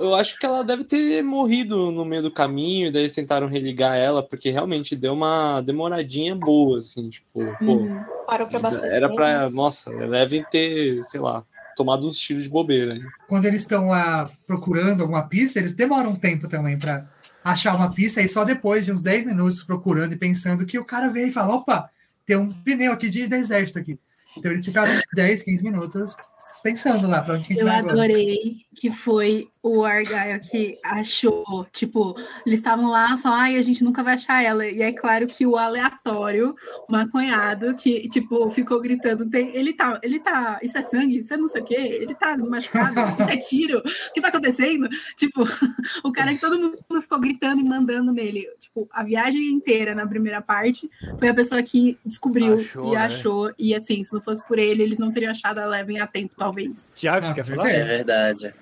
Eu 0.00 0.14
acho 0.14 0.38
que 0.38 0.46
ela 0.46 0.64
deve 0.64 0.82
ter 0.82 1.22
morrido 1.22 1.90
no 1.90 2.06
meio 2.06 2.22
do 2.22 2.30
caminho, 2.30 2.86
e 2.86 2.90
daí 2.90 3.02
eles 3.02 3.14
tentaram 3.14 3.46
religar 3.46 3.96
ela, 3.96 4.22
porque 4.22 4.50
realmente 4.50 4.96
deu 4.96 5.12
uma 5.12 5.60
demoradinha 5.60 6.34
boa, 6.34 6.78
assim, 6.78 7.10
tipo, 7.10 7.44
pô. 7.58 7.72
Uhum. 7.72 8.02
Parou 8.26 8.46
pra 8.46 8.58
abastecer. 8.58 8.92
Era 8.92 9.14
pra. 9.14 9.50
Nossa, 9.50 9.90
devem 10.08 10.42
ter, 10.50 11.04
sei 11.04 11.20
lá, 11.20 11.44
tomado 11.76 12.08
uns 12.08 12.18
tiros 12.18 12.44
de 12.44 12.48
bobeira. 12.48 12.94
né? 12.94 13.06
Quando 13.28 13.44
eles 13.44 13.60
estão 13.60 13.88
lá 13.88 14.30
procurando 14.46 15.02
alguma 15.02 15.28
pista, 15.28 15.58
eles 15.58 15.74
demoram 15.74 16.10
um 16.10 16.16
tempo 16.16 16.48
também 16.48 16.78
pra 16.78 17.06
achar 17.44 17.76
uma 17.76 17.92
pista, 17.92 18.22
e 18.22 18.28
só 18.28 18.42
depois 18.42 18.86
de 18.86 18.92
uns 18.92 19.02
10 19.02 19.26
minutos 19.26 19.62
procurando 19.62 20.14
e 20.14 20.16
pensando 20.16 20.64
que 20.64 20.78
o 20.78 20.84
cara 20.84 21.08
veio 21.08 21.28
e 21.28 21.32
fala: 21.32 21.56
opa, 21.56 21.90
tem 22.24 22.36
um 22.36 22.50
pneu 22.50 22.92
aqui 22.92 23.10
de, 23.10 23.28
de 23.28 23.36
exército 23.36 23.78
aqui. 23.78 23.98
Então 24.36 24.50
eles 24.50 24.64
ficaram 24.64 24.94
uns 24.94 25.02
10, 25.14 25.42
15 25.42 25.64
minutos 25.64 26.16
pensando 26.62 27.08
lá 27.08 27.22
pra 27.22 27.34
onde 27.34 27.46
que 27.46 27.52
a 27.52 27.56
gente 27.56 27.62
Eu 27.62 27.68
vai 27.68 27.78
agora. 27.78 27.94
adorei 27.94 28.64
que 28.74 28.90
foi 28.90 29.48
o 29.62 29.84
Argyle 29.84 30.40
que 30.40 30.78
achou, 30.82 31.66
tipo, 31.70 32.16
eles 32.46 32.60
estavam 32.60 32.88
lá 32.88 33.14
só, 33.18 33.30
ai, 33.30 33.56
a 33.56 33.62
gente 33.62 33.84
nunca 33.84 34.02
vai 34.02 34.14
achar 34.14 34.42
ela. 34.42 34.66
E 34.66 34.80
é 34.80 34.90
claro 34.90 35.26
que 35.26 35.44
o 35.44 35.56
aleatório, 35.56 36.54
o 36.88 36.92
maconhado, 36.92 37.74
que, 37.74 38.08
tipo, 38.08 38.50
ficou 38.50 38.80
gritando, 38.80 39.28
tem, 39.28 39.54
ele 39.54 39.74
tá, 39.74 40.00
ele 40.02 40.18
tá, 40.18 40.58
isso 40.62 40.78
é 40.78 40.82
sangue, 40.82 41.18
isso 41.18 41.34
é 41.34 41.36
não 41.36 41.46
sei 41.46 41.60
o 41.60 41.64
quê, 41.64 41.74
ele 41.74 42.14
tá 42.14 42.38
machucado, 42.38 42.94
isso 43.20 43.30
é 43.30 43.36
tiro, 43.36 43.78
o 43.80 44.12
que 44.14 44.20
tá 44.22 44.28
acontecendo? 44.28 44.88
Tipo, 45.16 45.42
o 46.02 46.10
cara 46.10 46.32
que 46.32 46.40
todo 46.40 46.58
mundo 46.58 47.02
ficou 47.02 47.20
gritando 47.20 47.60
e 47.60 47.64
mandando 47.64 48.12
nele. 48.12 48.48
Tipo, 48.58 48.88
a 48.90 49.04
viagem 49.04 49.42
inteira 49.48 49.94
na 49.94 50.06
primeira 50.06 50.40
parte 50.40 50.90
foi 51.18 51.28
a 51.28 51.34
pessoa 51.34 51.62
que 51.62 51.98
descobriu 52.04 52.54
Achou, 52.60 52.88
e 52.88 52.90
né? 52.92 52.96
achou. 52.96 53.52
E 53.58 53.74
assim, 53.74 54.02
se 54.04 54.14
não 54.14 54.22
fosse 54.22 54.46
por 54.48 54.58
ele, 54.58 54.82
eles 54.82 54.98
não 54.98 55.10
teriam 55.10 55.30
achado 55.32 55.58
a 55.58 55.66
Leven 55.66 56.00
a 56.00 56.06
tempo, 56.06 56.29
talvez. 56.36 56.90
Tiago, 56.94 57.24
você 57.24 57.30
Ah, 57.32 57.34
quer 57.34 57.44
falar? 57.44 57.70
É 57.70 57.80
verdade. 57.80 58.54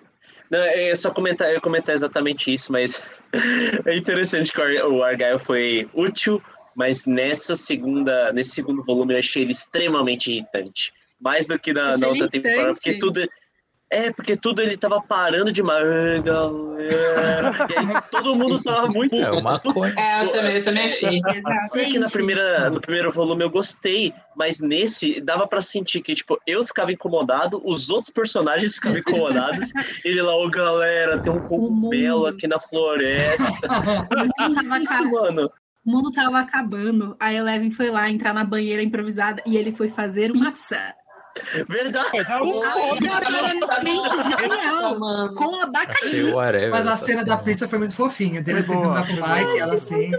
Não, 0.50 0.58
eu 0.60 0.96
só 0.96 1.10
comentar, 1.10 1.48
eu 1.48 1.54
ia 1.54 1.60
comentar 1.60 1.94
exatamente 1.94 2.52
isso, 2.52 2.72
mas 2.72 3.20
é 3.84 3.96
interessante 3.96 4.52
que 4.52 4.60
o 4.60 4.62
Ar- 4.64 4.86
o 4.90 5.02
Argyle 5.02 5.38
foi 5.38 5.88
útil, 5.92 6.42
mas 6.74 7.04
nessa 7.04 7.54
segunda, 7.54 8.32
nesse 8.32 8.50
segundo 8.50 8.82
volume 8.82 9.14
eu 9.14 9.18
achei 9.18 9.42
ele 9.42 9.52
extremamente 9.52 10.32
irritante. 10.32 10.92
Mais 11.20 11.46
do 11.46 11.58
que 11.58 11.72
na, 11.72 11.98
na 11.98 12.08
outra 12.08 12.28
temporada, 12.30 12.72
porque 12.72 12.94
tudo. 12.94 13.28
É, 13.90 14.12
porque 14.12 14.36
tudo 14.36 14.60
ele 14.60 14.76
tava 14.76 15.00
parando 15.00 15.50
demais, 15.50 15.82
"Ai, 15.86 16.20
galera. 16.22 17.56
E 17.70 17.78
aí 17.78 18.02
todo 18.10 18.34
mundo 18.34 18.62
tava 18.62 18.86
muito. 18.88 19.16
É 19.16 19.30
o 19.30 19.42
maconha. 19.42 19.94
É, 19.96 20.24
eu 20.24 20.28
também, 20.28 20.56
eu 20.56 20.62
também 20.62 20.86
achei. 20.86 21.18
Exato. 21.18 21.68
Porque 21.70 21.98
na 21.98 22.10
primeira, 22.10 22.68
no 22.70 22.80
primeiro 22.82 23.10
volume 23.10 23.44
eu 23.44 23.50
gostei, 23.50 24.12
mas 24.36 24.60
nesse 24.60 25.20
dava 25.22 25.46
pra 25.46 25.62
sentir 25.62 26.02
que, 26.02 26.14
tipo, 26.14 26.38
eu 26.46 26.66
ficava 26.66 26.92
incomodado, 26.92 27.62
os 27.64 27.88
outros 27.88 28.12
personagens 28.12 28.74
ficavam 28.74 28.98
incomodados. 28.98 29.72
Ele 30.04 30.20
lá, 30.20 30.36
ô 30.36 30.50
galera, 30.50 31.18
tem 31.18 31.32
um 31.32 31.40
cogumelo 31.48 32.26
aqui 32.26 32.46
na 32.46 32.60
floresta. 32.60 33.48
O 34.38 34.48
mundo 34.50 34.54
tava 34.54 34.78
Isso, 34.80 34.92
acabando. 34.92 35.12
mano. 35.34 35.50
O 35.86 35.90
mundo 35.90 36.12
tava 36.12 36.38
acabando. 36.40 37.16
A 37.18 37.32
Eleven 37.32 37.70
foi 37.70 37.90
lá 37.90 38.10
entrar 38.10 38.34
na 38.34 38.44
banheira 38.44 38.82
improvisada 38.82 39.42
e 39.46 39.56
ele 39.56 39.72
foi 39.72 39.88
fazer 39.88 40.30
pizza. 40.32 40.94
Verdade. 41.68 42.18
Absolutamente 42.18 44.22
genial. 44.22 44.98
mano. 44.98 45.34
Com 45.34 45.60
abacaxi. 45.60 46.32
Mas 46.70 46.86
a 46.86 46.92
essa 46.92 47.04
cena 47.04 47.24
da 47.24 47.36
pizza 47.36 47.68
foi 47.68 47.78
muito 47.78 47.94
fofinha. 47.94 48.42
Dele 48.42 48.62
tentando 48.62 48.94
dar 48.94 49.04
pro 49.04 49.14
Mike, 49.14 49.60
ela 49.60 49.74
assim. 49.74 50.10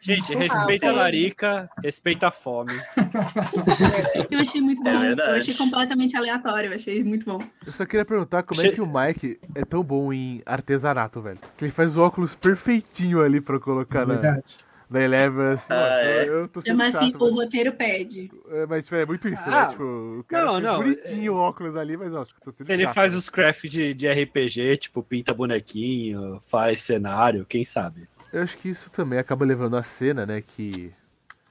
Gente, 0.00 0.32
respeita 0.34 0.88
a 0.88 0.92
larica, 0.92 1.68
respeita 1.82 2.28
a 2.28 2.30
fome. 2.30 2.72
Eu 4.30 4.38
achei 4.38 4.60
muito 4.60 4.82
bom. 4.82 4.90
É 4.90 5.12
eu 5.12 5.36
achei 5.36 5.54
completamente 5.54 6.16
aleatório. 6.16 6.70
Eu 6.70 6.76
achei 6.76 7.02
muito 7.02 7.26
bom. 7.26 7.42
Eu 7.66 7.72
só 7.72 7.84
queria 7.84 8.04
perguntar 8.04 8.44
como 8.44 8.60
é 8.60 8.70
que 8.70 8.80
o 8.80 8.86
Mike 8.86 9.40
é 9.54 9.64
tão 9.64 9.82
bom 9.82 10.12
em 10.12 10.40
artesanato, 10.46 11.20
velho. 11.20 11.38
Que 11.56 11.64
ele 11.64 11.72
faz 11.72 11.96
o 11.96 12.00
óculos 12.00 12.36
perfeitinho 12.36 13.22
ali 13.22 13.40
pra 13.40 13.58
colocar 13.58 14.06
na, 14.06 14.14
Verdade. 14.14 14.58
Na 14.90 15.00
Eleven, 15.02 15.46
assim. 15.52 15.72
Ah, 15.72 15.76
ó, 15.76 15.98
é? 15.98 16.28
eu, 16.28 16.34
eu 16.40 16.48
tô 16.48 16.60
sendo 16.60 16.76
Mas 16.78 16.94
assim, 16.94 17.14
o 17.14 17.20
mas, 17.20 17.34
roteiro 17.34 17.72
pede. 17.72 18.30
é, 18.50 18.66
mas 18.66 18.90
é 18.92 19.04
muito 19.04 19.28
isso, 19.28 19.42
Ah, 19.46 19.62
né? 19.64 19.66
Tipo, 19.68 19.82
o 20.20 20.24
cara 20.24 20.44
não, 20.46 20.60
não, 20.60 20.76
bonitinho 20.78 21.34
o 21.34 21.36
óculos 21.36 21.76
ali, 21.76 21.96
mas 21.96 22.12
ó, 22.14 22.22
acho 22.22 22.32
que 22.32 22.40
eu 22.40 22.44
tô 22.44 22.50
sendo 22.52 22.66
Se 22.66 22.72
ele 22.72 22.84
chato, 22.84 22.94
faz 22.94 23.12
né? 23.12 23.18
os 23.18 23.28
craft 23.28 23.64
de, 23.66 23.92
de 23.94 24.08
RPG, 24.10 24.76
tipo, 24.78 25.02
pinta 25.02 25.34
bonequinho, 25.34 26.40
faz 26.46 26.80
cenário, 26.80 27.44
quem 27.44 27.64
sabe? 27.64 28.08
Eu 28.32 28.42
acho 28.42 28.56
que 28.56 28.68
isso 28.68 28.90
também 28.90 29.18
acaba 29.18 29.44
levando 29.44 29.76
a 29.76 29.82
cena, 29.82 30.24
né? 30.26 30.42
Que. 30.42 30.92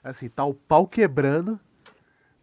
Assim, 0.03 0.29
tá 0.29 0.45
o 0.45 0.53
pau 0.53 0.87
quebrando. 0.87 1.59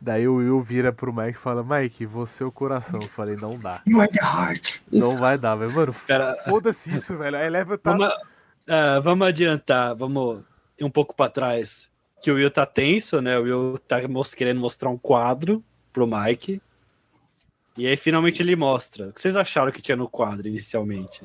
Daí 0.01 0.29
o 0.29 0.35
Will 0.37 0.61
vira 0.61 0.93
pro 0.93 1.13
Mike 1.15 1.39
e 1.39 1.41
fala: 1.41 1.65
Mike, 1.65 2.05
você 2.05 2.43
é 2.43 2.47
o 2.47 2.53
coração. 2.53 3.01
Eu 3.01 3.09
falei: 3.09 3.37
não 3.37 3.59
dá. 3.59 3.81
You 3.87 4.01
are 4.01 4.11
the 4.11 4.21
heart. 4.21 4.81
Não 4.93 5.17
vai 5.17 5.39
dar, 5.39 5.55
velho. 5.55 5.73
Mano, 5.73 5.93
Espera, 5.93 6.37
foda-se 6.45 6.93
isso, 6.95 7.17
velho. 7.17 7.37
A 7.37 7.45
Eleven 7.45 7.79
tá. 7.79 7.93
vamos, 7.93 8.13
ah, 8.69 9.01
vamos 9.01 9.27
adiantar, 9.29 9.95
vamos 9.95 10.43
um 10.81 10.90
pouco 10.90 11.14
pra 11.14 11.28
trás. 11.28 11.90
Que 12.23 12.31
o 12.31 12.35
Will 12.37 12.50
tá 12.50 12.64
tenso, 12.64 13.21
né? 13.21 13.38
O 13.38 13.43
Will 13.43 13.78
tá 13.87 14.00
querendo 14.37 14.61
mostrar 14.61 14.88
um 14.88 14.97
quadro 14.99 15.62
pro 15.93 16.07
Mike. 16.07 16.61
E 17.76 17.87
aí 17.87 17.97
finalmente 17.97 18.40
ele 18.43 18.57
mostra. 18.57 19.09
O 19.09 19.12
que 19.12 19.21
vocês 19.21 19.37
acharam 19.37 19.73
que 19.73 19.83
tinha 19.83 19.97
no 19.97 20.09
quadro 20.09 20.47
inicialmente? 20.49 21.23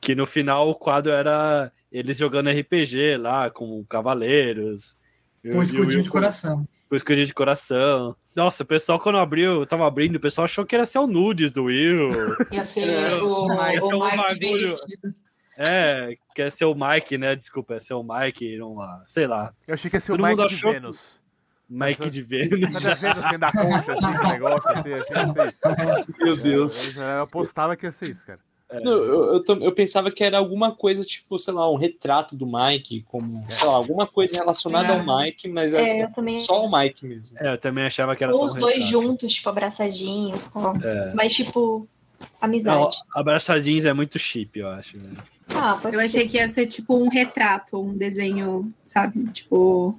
Que 0.00 0.14
no 0.14 0.26
final 0.26 0.68
o 0.68 0.74
quadro 0.74 1.12
era 1.12 1.70
eles 1.90 2.16
jogando 2.16 2.48
RPG 2.50 3.16
lá 3.18 3.50
com 3.50 3.84
cavaleiros. 3.84 4.96
O- 5.44 5.50
Com 5.52 5.58
o 5.58 5.62
escudinho 5.62 6.02
de 6.02 6.10
coração. 6.10 6.66
com 6.88 6.96
escudinho 6.96 7.26
de 7.26 7.34
coração. 7.34 8.14
Nossa, 8.36 8.62
o 8.62 8.66
pessoal 8.66 8.98
quando 9.00 9.18
abriu, 9.18 9.64
tava 9.66 9.86
abrindo, 9.86 10.16
o 10.16 10.20
pessoal 10.20 10.44
achou 10.44 10.64
que 10.64 10.76
ia 10.76 10.84
ser 10.86 10.98
o 10.98 11.06
nudes 11.06 11.50
do 11.50 11.64
Will. 11.64 12.10
Ia 12.52 12.64
ser 12.64 12.88
É, 12.88 13.14
o, 13.14 13.48
ia 13.72 13.80
ser 13.80 13.94
o 13.94 13.98
um 13.98 14.04
Mike 14.04 14.38
bem 14.38 14.52
bagulho. 14.52 14.68
vestido. 14.68 15.14
É, 15.60 16.16
quer 16.36 16.50
ser 16.52 16.66
o 16.66 16.74
Mike, 16.74 17.18
né? 17.18 17.34
Desculpa, 17.34 17.74
é 17.74 17.80
ser 17.80 17.94
o 17.94 18.02
Mike, 18.04 18.56
não 18.58 18.74
lá. 18.76 19.02
Sei 19.08 19.26
lá. 19.26 19.52
Eu 19.66 19.74
achei 19.74 19.90
que 19.90 19.96
ia 19.96 20.00
ser 20.00 20.12
o 20.12 20.16
Todo 20.16 20.26
Mike 20.26 20.48
de 20.48 20.54
achou- 20.54 20.72
Vênus. 20.72 21.18
Mike 21.68 22.08
de 22.10 22.22
Vênus. 22.22 22.80
Tá 22.82 22.94
vendo 22.94 23.18
assim 23.26 23.38
da 23.38 23.52
concha, 23.52 23.92
assim, 23.92 24.06
o 24.06 24.28
negócio, 24.28 24.70
assim, 24.70 24.92
achei 24.94 25.04
que 25.04 25.12
ia 25.20 25.32
ser 25.32 25.48
isso. 25.48 25.60
Meu 26.20 26.36
Deus. 26.36 26.96
Eu, 26.96 27.02
eu 27.02 27.22
apostava 27.22 27.76
que 27.76 27.84
ia 27.86 27.92
ser 27.92 28.08
isso, 28.10 28.24
cara. 28.24 28.38
Não, 28.84 28.92
eu, 28.92 29.34
eu, 29.48 29.60
eu 29.62 29.72
pensava 29.72 30.10
que 30.10 30.22
era 30.22 30.36
alguma 30.38 30.74
coisa, 30.74 31.02
tipo, 31.02 31.38
sei 31.38 31.54
lá, 31.54 31.70
um 31.72 31.76
retrato 31.76 32.36
do 32.36 32.46
Mike, 32.46 33.02
como, 33.08 33.42
sei 33.50 33.66
lá, 33.66 33.74
alguma 33.74 34.06
coisa 34.06 34.36
relacionada 34.36 34.92
ao 34.92 35.02
Mike, 35.04 35.48
mas 35.48 35.72
É, 35.72 35.80
assim, 35.80 36.06
também. 36.14 36.36
só 36.36 36.64
o 36.66 36.70
Mike 36.70 37.06
mesmo. 37.06 37.34
É, 37.40 37.52
eu 37.54 37.58
também 37.58 37.84
achava 37.84 38.14
que 38.14 38.22
era 38.22 38.32
só 38.34 38.40
Ou 38.40 38.44
um 38.44 38.48
os 38.48 38.54
dois 38.56 38.76
retrato. 38.84 38.92
juntos, 38.92 39.32
tipo, 39.32 39.48
abraçadinhos. 39.48 40.48
com- 40.48 40.72
É. 40.84 41.14
Mas, 41.14 41.34
tipo, 41.34 41.88
Não, 42.20 42.26
amizade. 42.42 42.96
abraçadinhos 43.14 43.86
é 43.86 43.92
muito 43.94 44.18
chip, 44.18 44.58
eu 44.58 44.68
acho. 44.68 44.98
né? 44.98 45.16
Ah, 45.58 45.80
Eu 45.84 45.90
ser. 45.92 46.00
achei 46.06 46.28
que 46.28 46.36
ia 46.36 46.48
ser 46.48 46.66
tipo 46.66 46.96
um 46.96 47.08
retrato, 47.08 47.80
um 47.80 47.96
desenho, 47.96 48.72
sabe? 48.84 49.24
Tipo, 49.30 49.98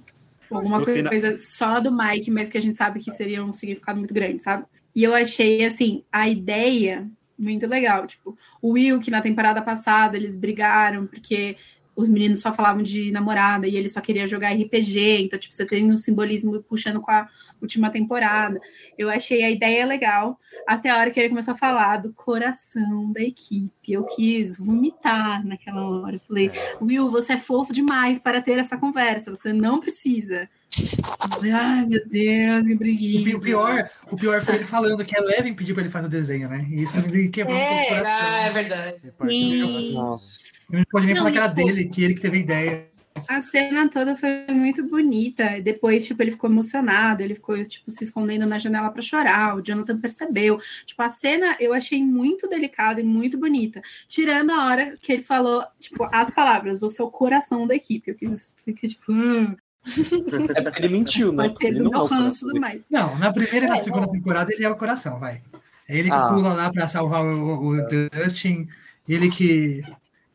alguma 0.49 0.79
No 0.79 0.85
final- 0.85 1.09
coisa 1.11 1.35
só 1.37 1.79
do 1.79 1.91
Mike, 1.91 2.31
mas 2.31 2.49
que 2.49 2.57
a 2.57 2.61
gente 2.61 2.77
sabe 2.77 2.99
que 2.99 3.11
seria 3.11 3.43
um 3.43 3.51
significado 3.51 3.97
muito 3.99 4.13
grande, 4.13 4.41
sabe? 4.41 4.65
E 4.95 5.03
eu 5.03 5.13
achei, 5.13 5.63
assim, 5.65 6.03
a 6.11 6.27
ideia 6.27 7.07
muito 7.37 7.67
legal. 7.67 8.05
Tipo, 8.07 8.35
o 8.61 8.71
Will, 8.73 8.99
que 8.99 9.11
na 9.11 9.21
temporada 9.21 9.61
passada 9.61 10.17
eles 10.17 10.35
brigaram 10.35 11.05
porque 11.07 11.55
os 11.95 12.07
meninos 12.09 12.39
só 12.39 12.53
falavam 12.53 12.81
de 12.81 13.11
namorada 13.11 13.67
e 13.67 13.75
ele 13.75 13.89
só 13.89 13.99
queria 13.99 14.25
jogar 14.27 14.53
RPG. 14.53 15.23
Então, 15.23 15.37
tipo, 15.37 15.53
você 15.53 15.65
tem 15.65 15.91
um 15.91 15.97
simbolismo 15.97 16.61
puxando 16.63 17.01
com 17.01 17.11
a 17.11 17.27
última 17.61 17.89
temporada. 17.89 18.59
Eu 18.97 19.09
achei 19.09 19.43
a 19.43 19.49
ideia 19.51 19.85
legal. 19.85 20.39
Até 20.67 20.89
a 20.89 20.97
hora 20.97 21.09
que 21.11 21.19
ele 21.19 21.29
começou 21.29 21.53
a 21.53 21.57
falar 21.57 21.97
do 21.97 22.11
coração 22.13 23.11
da 23.11 23.21
equipe. 23.21 23.71
Eu 23.91 24.03
quis 24.05 24.57
vomitar 24.57 25.45
naquela 25.45 25.87
hora. 25.89 26.15
Eu 26.17 26.19
falei, 26.21 26.51
Will, 26.81 27.09
você 27.09 27.33
é 27.33 27.37
fofo 27.37 27.73
demais 27.73 28.17
para 28.19 28.41
ter 28.41 28.57
essa 28.59 28.77
conversa. 28.77 29.33
Você 29.35 29.51
não 29.53 29.79
precisa. 29.79 30.47
Eu 30.77 31.29
falei, 31.35 31.51
Ai, 31.51 31.85
meu 31.85 32.07
Deus, 32.07 32.67
que 32.67 32.75
preguiça. 32.75 33.37
o 33.37 33.41
pior, 33.41 33.89
o 34.11 34.15
pior 34.15 34.41
foi 34.43 34.55
ele 34.55 34.65
falando 34.65 35.03
que 35.03 35.17
a 35.17 35.19
Eleven 35.21 35.53
pediu 35.53 35.73
pra 35.75 35.83
ele 35.83 35.91
fazer 35.91 36.07
o 36.07 36.09
desenho, 36.09 36.47
né? 36.47 36.65
E 36.69 36.83
isso 36.83 37.01
me 37.09 37.27
quebrou 37.29 37.57
um 37.57 37.59
pouco 37.59 37.73
o 37.73 37.77
É. 37.79 37.87
coração. 37.89 38.27
Ah, 38.29 38.45
é 38.45 38.49
verdade. 38.51 39.01
Sim. 39.27 39.93
Nossa. 39.93 40.39
Eu 40.71 40.79
não 40.79 40.85
pode 40.91 41.05
nem 41.05 41.15
Não, 41.15 41.21
falar 41.23 41.31
que 41.31 41.37
era 41.37 41.49
tipo- 41.49 41.65
dele, 41.67 41.89
que 41.89 42.03
ele 42.03 42.13
que 42.13 42.21
teve 42.21 42.37
a 42.37 42.39
ideia. 42.41 42.89
A 43.27 43.41
cena 43.41 43.89
toda 43.89 44.15
foi 44.15 44.45
muito 44.49 44.81
bonita. 44.87 45.59
Depois, 45.61 46.05
tipo, 46.05 46.21
ele 46.21 46.31
ficou 46.31 46.49
emocionado, 46.49 47.21
ele 47.21 47.35
ficou, 47.35 47.61
tipo, 47.65 47.89
se 47.91 48.03
escondendo 48.05 48.45
na 48.45 48.57
janela 48.57 48.89
para 48.91 49.01
chorar. 49.01 49.57
O 49.57 49.61
Jonathan 49.61 49.97
percebeu. 49.97 50.57
Tipo, 50.85 51.01
a 51.01 51.09
cena 51.09 51.57
eu 51.59 51.73
achei 51.73 52.01
muito 52.01 52.47
delicada 52.47 53.01
e 53.01 53.03
muito 53.03 53.37
bonita. 53.37 53.81
Tirando 54.07 54.51
a 54.51 54.67
hora 54.67 54.97
que 55.01 55.11
ele 55.11 55.21
falou, 55.23 55.65
tipo, 55.79 56.03
as 56.13 56.31
palavras, 56.31 56.79
você 56.79 57.01
é 57.01 57.05
o 57.05 57.09
coração 57.11 57.67
da 57.67 57.75
equipe. 57.75 58.11
Eu 58.11 58.15
quis, 58.15 58.55
fiquei, 58.63 58.87
tipo, 58.87 59.11
ah, 59.11 59.55
É 60.55 60.61
porque 60.61 60.79
ele 60.79 60.89
mentiu, 60.93 61.31
né? 61.33 61.43
pode 61.45 61.57
ser 61.57 61.67
Ele 61.67 61.79
do 61.79 61.83
não 61.85 61.91
é 61.91 61.95
meu 61.95 62.03
o 62.03 62.05
ranço 62.05 62.45
coração 62.45 62.49
do 62.53 62.61
Mike. 62.61 62.85
Não, 62.89 63.17
na 63.17 63.33
primeira 63.33 63.65
e 63.65 63.69
na 63.69 63.75
É, 63.75 63.79
segunda 63.79 64.05
não. 64.05 64.11
temporada 64.11 64.53
ele 64.53 64.63
é 64.63 64.69
o 64.69 64.75
coração, 64.75 65.19
vai. 65.19 65.41
É 65.89 65.97
ele 65.97 66.09
que 66.09 66.15
Ah. 66.15 66.29
pula 66.29 66.53
lá 66.53 66.71
pra 66.71 66.87
salvar 66.87 67.21
o, 67.23 67.27
o- 67.27 67.69
o 67.71 68.09
Dustin, 68.13 68.67
ele 69.07 69.29
que 69.29 69.81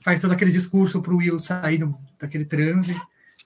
faz 0.05 0.21
todo 0.21 0.33
aquele 0.33 0.51
discurso 0.51 1.01
pro 1.01 1.17
Will 1.17 1.39
sair 1.39 1.79
do- 1.79 1.95
daquele 2.21 2.45
transe. 2.45 2.95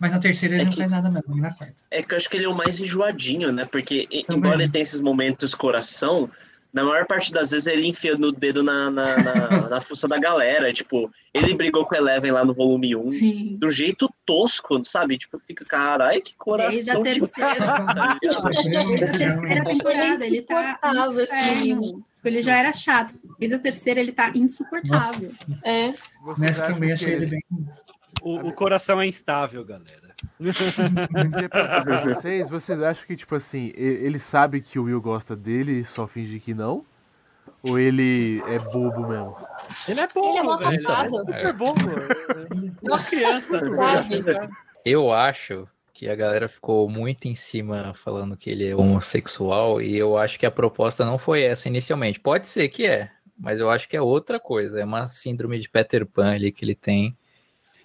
Mas 0.00 0.10
na 0.10 0.18
terceira 0.18 0.54
ele 0.56 0.62
É 0.62 0.64
não 0.64 0.72
que- 0.72 0.78
faz 0.78 0.90
nada 0.90 1.08
mesmo, 1.10 1.32
nem 1.32 1.40
na 1.42 1.52
quarta. 1.54 1.74
É 1.90 2.02
que 2.02 2.12
eu 2.14 2.18
acho 2.18 2.28
que 2.28 2.36
ele 2.36 2.46
é 2.46 2.48
o 2.48 2.54
mais 2.54 2.80
enjoadinho, 2.80 3.52
né? 3.52 3.64
Porque, 3.64 4.06
Também. 4.26 4.36
embora 4.38 4.62
ele 4.62 4.70
tenha 4.72 4.82
esses 4.82 5.00
momentos 5.00 5.54
coração, 5.54 6.28
na 6.72 6.84
maior 6.84 7.06
parte 7.06 7.32
das 7.32 7.50
vezes 7.50 7.66
ele 7.66 7.86
enfia 7.86 8.14
o 8.14 8.30
dedo 8.32 8.62
na, 8.62 8.90
na, 8.90 9.04
na, 9.16 9.48
na 9.70 9.80
fuça 9.80 10.06
da 10.06 10.18
galera. 10.18 10.72
Tipo, 10.72 11.10
ele 11.34 11.54
brigou 11.54 11.84
com 11.86 11.94
o 11.94 11.98
Eleven 11.98 12.30
lá 12.30 12.44
no 12.44 12.54
volume 12.54 12.94
1. 12.94 13.10
Sim. 13.10 13.56
Do 13.58 13.70
jeito 13.72 14.08
tosco, 14.26 14.82
sabe? 14.84 15.16
Tipo, 15.18 15.38
fica, 15.40 15.64
caralho, 15.64 16.20
que 16.22 16.34
Desde 16.58 16.90
a 16.90 16.94
coração. 16.94 17.02
tipo, 17.04 17.26
terceira, 17.28 17.66
tá 17.94 18.18
terceira 18.20 19.64
temporada, 19.64 20.26
ele 20.26 20.42
tá 20.42 20.62
Insuportável 20.62 21.20
esse 21.24 21.54
menino. 21.56 22.04
Inferno. 22.18 22.36
Ele 22.36 22.42
já 22.42 22.56
era 22.56 22.72
chato. 22.72 23.14
Desde 23.38 23.56
a 23.56 23.58
terceira, 23.58 24.00
ele 24.00 24.12
tá 24.12 24.30
insuportável. 24.34 25.30
É. 25.64 25.92
Vocês 26.22 26.38
Nessa 26.58 26.72
também 26.72 26.92
achei 26.92 27.14
ele 27.14 27.26
bem. 27.26 27.42
O, 28.22 28.48
o 28.48 28.52
coração 28.52 29.00
é 29.00 29.06
instável, 29.06 29.64
galera. 29.64 30.08
Eu 30.40 30.52
queria 30.52 31.48
perguntar 31.48 31.84
pra 31.84 32.04
vocês, 32.04 32.48
vocês 32.50 32.82
acham 32.82 33.06
que, 33.06 33.14
tipo 33.16 33.34
assim, 33.36 33.72
ele 33.76 34.18
sabe 34.18 34.60
que 34.60 34.78
o 34.78 34.84
Will 34.84 35.00
gosta 35.00 35.36
dele 35.36 35.80
e 35.80 35.84
só 35.84 36.06
finge 36.08 36.40
que 36.40 36.52
não? 36.52 36.84
Ou 37.62 37.78
ele 37.78 38.42
é 38.46 38.58
bobo 38.58 39.06
mesmo? 39.08 39.36
Ele 39.88 40.00
é 40.00 40.06
Ele 40.14 40.38
é 40.38 40.56
velho. 40.70 40.82
safado. 40.86 41.24
Ele 41.28 41.48
é 41.48 41.52
bom, 41.52 41.74
mano. 41.84 42.76
Uma 42.88 42.98
criança. 43.02 43.74
Sabe? 43.74 44.50
Eu 44.84 45.12
acho 45.12 45.68
que 45.98 46.08
a 46.08 46.14
galera 46.14 46.46
ficou 46.46 46.88
muito 46.88 47.26
em 47.26 47.34
cima 47.34 47.92
falando 47.92 48.36
que 48.36 48.48
ele 48.48 48.68
é 48.68 48.76
homossexual 48.76 49.82
e 49.82 49.96
eu 49.96 50.16
acho 50.16 50.38
que 50.38 50.46
a 50.46 50.50
proposta 50.50 51.04
não 51.04 51.18
foi 51.18 51.42
essa 51.42 51.66
inicialmente. 51.66 52.20
Pode 52.20 52.48
ser 52.48 52.68
que 52.68 52.86
é, 52.86 53.10
mas 53.36 53.58
eu 53.58 53.68
acho 53.68 53.88
que 53.88 53.96
é 53.96 54.00
outra 54.00 54.38
coisa. 54.38 54.80
É 54.80 54.84
uma 54.84 55.08
síndrome 55.08 55.58
de 55.58 55.68
Peter 55.68 56.06
Pan 56.06 56.30
ali 56.34 56.52
que 56.52 56.64
ele 56.64 56.76
tem. 56.76 57.16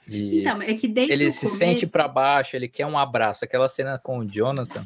de- 0.08 0.42
Então, 0.42 0.62
é 0.62 0.74
que 0.76 0.88
desde 0.88 1.12
ele 1.12 1.32
se 1.32 1.40
começo, 1.48 1.58
sente 1.58 1.88
pra 1.88 2.08
baixo, 2.08 2.56
ele 2.56 2.68
quer 2.68 2.86
um 2.86 3.00
abraço. 3.00 3.44
Aquela 3.46 3.68
cena 3.68 3.98
com 3.98 4.20
o 4.20 4.26
Jonathan 4.26 4.86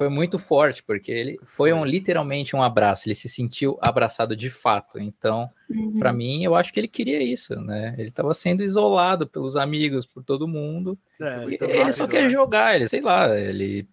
foi 0.00 0.08
muito 0.08 0.38
forte, 0.38 0.82
porque 0.82 1.12
ele 1.12 1.38
foi 1.44 1.74
um 1.74 1.84
literalmente 1.84 2.56
um 2.56 2.62
abraço, 2.62 3.06
ele 3.06 3.14
se 3.14 3.28
sentiu 3.28 3.76
abraçado 3.82 4.34
de 4.34 4.48
fato. 4.48 4.98
Então, 4.98 5.50
Uhum. 5.68 5.98
pra 5.98 6.10
mim, 6.10 6.42
eu 6.42 6.54
acho 6.56 6.72
que 6.72 6.80
ele 6.80 6.88
queria 6.88 7.22
isso, 7.22 7.54
né? 7.60 7.94
Ele 7.98 8.10
tava 8.10 8.32
sendo 8.32 8.62
isolado 8.64 9.26
pelos 9.28 9.58
amigos, 9.58 10.06
por 10.06 10.24
todo 10.24 10.48
mundo. 10.48 10.98
É, 11.20 11.44
então, 11.52 11.68
ele 11.68 11.92
só 11.92 12.06
quer 12.08 12.30
jogar, 12.30 12.74
ele, 12.76 12.88
sei 12.88 13.02
lá, 13.02 13.38
ele 13.38 13.86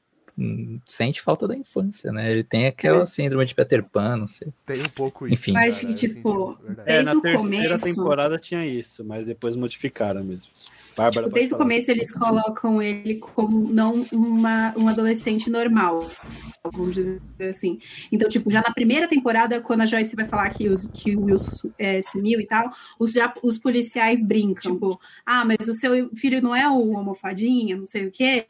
sente 0.85 1.21
falta 1.21 1.47
da 1.47 1.55
infância, 1.55 2.11
né? 2.11 2.31
Ele 2.31 2.43
tem 2.43 2.67
aquela 2.67 3.05
síndrome 3.05 3.45
de 3.45 3.55
Peter 3.55 3.83
Pan, 3.83 4.17
não 4.17 4.27
sei. 4.27 4.49
Tem 4.65 4.79
um 4.81 4.89
pouco 4.89 5.25
isso. 5.25 5.33
Enfim. 5.33 5.57
Acho 5.57 5.79
que, 5.79 5.85
cara, 5.87 5.97
tipo, 5.97 6.49
assim, 6.49 6.63
verdade. 6.65 6.89
É, 6.89 6.93
desde 6.93 7.05
na 7.05 7.13
o 7.17 7.21
terceira 7.21 7.79
começo- 7.79 7.95
temporada 7.97 8.37
tinha 8.39 8.65
isso, 8.65 9.03
mas 9.03 9.25
depois 9.25 9.55
modificaram 9.55 10.23
mesmo. 10.23 10.51
Bárbara, 10.95 11.25
Tipo, 11.27 11.35
desde 11.35 11.53
o 11.53 11.57
começo 11.57 11.91
eles 11.91 12.11
colocam 12.11 12.81
ele 12.81 13.15
como 13.15 13.71
não 13.71 14.05
uma, 14.11 14.73
um 14.75 14.87
adolescente 14.87 15.47
normal, 15.47 16.09
vamos 16.63 16.95
dizer 16.95 17.19
assim. 17.49 17.77
Então, 18.11 18.27
tipo, 18.27 18.49
já 18.49 18.61
na 18.65 18.73
primeira 18.73 19.07
temporada, 19.07 19.61
quando 19.61 19.81
a 19.81 19.85
Joyce 19.85 20.15
vai 20.15 20.25
falar 20.25 20.49
que, 20.49 20.67
os, 20.67 20.85
que 20.85 21.15
o 21.15 21.25
Will 21.25 21.37
é, 21.77 22.01
sumiu 22.01 22.39
e 22.41 22.47
tal, 22.47 22.71
os, 22.99 23.11
já, 23.13 23.31
os 23.43 23.59
policiais 23.59 24.23
brincam, 24.25 24.73
tipo, 24.73 24.99
ah, 25.23 25.45
mas 25.45 25.67
o 25.67 25.73
seu 25.75 26.09
filho 26.15 26.41
não 26.41 26.55
é 26.55 26.67
o 26.67 26.89
homofadinha, 26.89 27.77
não 27.77 27.85
sei 27.85 28.07
o 28.07 28.11
quê. 28.11 28.45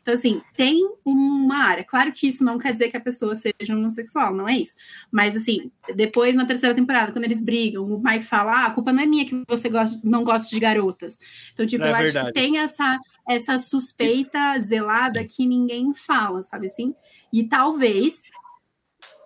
Então, 0.00 0.14
assim, 0.14 0.40
tem 0.56 0.80
uma 1.28 1.58
área. 1.58 1.84
Claro 1.84 2.12
que 2.12 2.26
isso 2.26 2.42
não 2.44 2.58
quer 2.58 2.72
dizer 2.72 2.88
que 2.90 2.96
a 2.96 3.00
pessoa 3.00 3.34
seja 3.34 3.74
homossexual, 3.74 4.34
não 4.34 4.48
é 4.48 4.56
isso. 4.56 4.74
Mas, 5.10 5.36
assim, 5.36 5.70
depois 5.94 6.34
na 6.34 6.46
terceira 6.46 6.74
temporada, 6.74 7.12
quando 7.12 7.24
eles 7.24 7.40
brigam, 7.40 7.84
o 7.84 8.02
Mike 8.02 8.24
fala, 8.24 8.52
ah, 8.52 8.66
a 8.66 8.70
culpa 8.70 8.92
não 8.92 9.02
é 9.02 9.06
minha 9.06 9.24
que 9.24 9.42
você 9.46 9.68
gosta, 9.68 10.00
não 10.02 10.24
gosta 10.24 10.48
de 10.48 10.60
garotas. 10.60 11.18
Então, 11.52 11.66
tipo, 11.66 11.84
É 11.84 11.90
eu 11.90 11.94
acho 11.94 12.04
verdade. 12.04 12.26
que 12.28 12.32
tem 12.32 12.58
essa, 12.58 12.98
essa 13.28 13.58
suspeita 13.58 14.58
zelada 14.60 15.24
que 15.24 15.46
ninguém 15.46 15.94
fala, 15.94 16.42
sabe 16.42 16.66
assim? 16.66 16.94
E 17.32 17.44
talvez, 17.44 18.30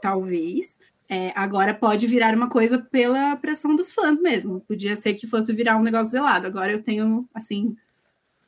talvez, 0.00 0.78
é, 1.08 1.32
agora 1.34 1.74
pode 1.74 2.06
virar 2.06 2.34
uma 2.34 2.48
coisa 2.48 2.78
pela 2.78 3.36
pressão 3.36 3.76
dos 3.76 3.92
fãs 3.92 4.20
mesmo. 4.20 4.60
Podia 4.62 4.96
ser 4.96 5.14
que 5.14 5.26
fosse 5.26 5.52
virar 5.52 5.76
um 5.76 5.82
negócio 5.82 6.12
zelado. 6.12 6.46
Agora 6.46 6.72
eu 6.72 6.82
tenho, 6.82 7.28
assim, 7.34 7.76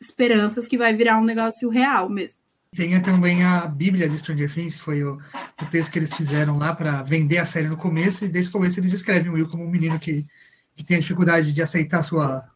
esperanças 0.01 0.67
que 0.67 0.79
vai 0.79 0.95
virar 0.95 1.19
um 1.19 1.25
negócio 1.25 1.69
real 1.69 2.09
mesmo. 2.09 2.44
Tem 2.77 3.01
também 3.01 3.45
a 3.45 3.67
Bíblia 3.67 4.09
de 4.09 4.19
Stranger 4.19 4.53
Things, 4.53 4.75
que 4.75 4.83
foi 4.83 5.03
o, 5.05 5.17
o 5.63 5.67
texto 5.71 5.93
que 5.93 5.99
eles 5.99 6.15
fizeram 6.15 6.57
lá 6.57 6.75
para 6.75 7.03
vender 7.03 7.39
a 7.39 7.45
série 7.45 7.69
no 7.69 7.77
começo, 7.77 8.25
e 8.25 8.29
desde 8.29 8.51
o 8.51 8.53
começo 8.53 8.81
eles 8.81 8.93
escrevem 8.93 9.31
o 9.31 9.35
Will 9.35 9.49
como 9.49 9.65
um 9.65 9.71
menino 9.71 9.99
que, 9.99 10.27
que 10.75 10.85
tem 10.85 10.99
dificuldade 11.01 11.53
de 11.53 11.63
aceitar 11.63 11.99
a 11.99 12.03
sua. 12.03 12.49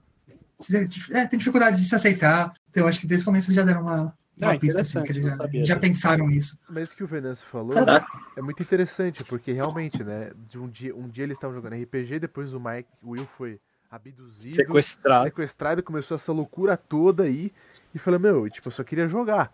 É, 1.10 1.26
tem 1.26 1.38
dificuldade 1.38 1.76
de 1.76 1.84
se 1.84 1.94
aceitar. 1.94 2.52
Então, 2.70 2.87
acho 2.88 3.00
que 3.00 3.06
desde 3.06 3.22
o 3.22 3.26
começo 3.26 3.46
eles 3.48 3.56
já 3.56 3.62
deram 3.64 3.82
uma, 3.82 4.12
uma 4.37 4.52
Ah, 4.52 4.58
pista 4.58 4.80
assim, 4.80 5.02
que 5.02 5.12
eles 5.12 5.22
já, 5.22 5.32
sabia 5.32 5.62
já 5.64 5.76
pensaram 5.78 6.26
nisso. 6.26 6.58
Mas 6.68 6.88
isso 6.88 6.96
que 6.96 7.04
o 7.04 7.06
Venâncio 7.06 7.46
falou 7.46 7.72
Caraca. 7.75 8.06
é 8.37 8.42
muito 8.42 8.62
interessante, 8.62 9.22
porque 9.25 9.52
realmente, 9.52 10.02
né? 10.02 10.32
De 10.48 10.58
um 10.58 10.68
dia, 10.68 10.94
um 10.96 11.08
dia 11.08 11.25
eles 11.25 11.37
estavam 11.37 11.54
jogando 11.54 11.80
RPG, 11.80 12.18
depois 12.18 12.52
o 12.52 12.60
Mike, 12.60 12.88
o 13.02 13.10
Will 13.10 13.26
foi 13.37 13.60
abduzido, 13.90 14.54
Sequestrado. 14.54 15.25
sequestrado, 15.25 15.82
começou 15.82 16.14
essa 16.16 16.32
loucura 16.32 16.76
toda 16.76 17.22
aí, 17.22 17.52
e 17.94 17.98
falou, 17.98 18.20
meu, 18.20 18.50
tipo, 18.50 18.68
eu 18.68 18.72
só 18.72 18.84
queria 18.84 19.08
jogar. 19.08 19.52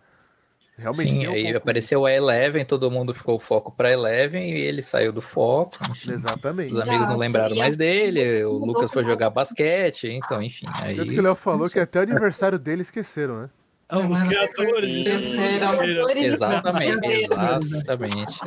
Realmente 0.77 1.11
Sim, 1.11 1.27
um 1.27 1.31
aí 1.31 1.43
pouco 1.43 1.57
apareceu 1.57 2.05
a 2.05 2.11
Eleven, 2.11 2.65
todo 2.65 2.91
mundo 2.91 3.13
ficou 3.13 3.35
o 3.35 3.39
foco 3.39 3.71
pra 3.71 3.91
Eleven 3.91 4.51
e 4.51 4.57
ele 4.57 4.81
saiu 4.81 5.13
do 5.13 5.21
foco. 5.21 5.77
enfim. 5.89 6.11
Exatamente. 6.11 6.73
Os 6.73 6.79
amigos 6.81 7.07
não 7.07 7.17
lembraram 7.17 7.55
mais 7.55 7.77
dele, 7.77 8.43
o 8.43 8.61
um 8.61 8.65
Lucas 8.65 8.91
foi 8.91 9.05
jogar 9.05 9.29
basquete, 9.29 10.09
então, 10.09 10.41
enfim. 10.41 10.65
Aí... 10.81 10.97
Tanto 10.97 11.13
que 11.13 11.19
o 11.19 11.23
Léo 11.23 11.35
falou 11.35 11.69
que 11.69 11.79
até 11.79 11.99
o 11.99 12.03
aniversário 12.03 12.59
dele 12.59 12.81
esqueceram, 12.81 13.43
né? 13.43 13.49
Ah, 13.87 13.99
os 13.99 14.21
criadores. 14.23 14.97
Esqueceram. 14.97 15.81
Exatamente, 16.17 17.31
Exatamente. 17.61 18.39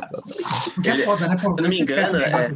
Porque 0.75 0.89
é 0.89 0.97
foda, 0.97 1.27
né? 1.29 1.35
Pô, 1.41 1.55
se 1.55 1.59
eu 1.59 1.63
não 1.63 1.69
me 1.69 1.79
um 1.79 1.81
engano, 1.81 2.21
é-. 2.21 2.51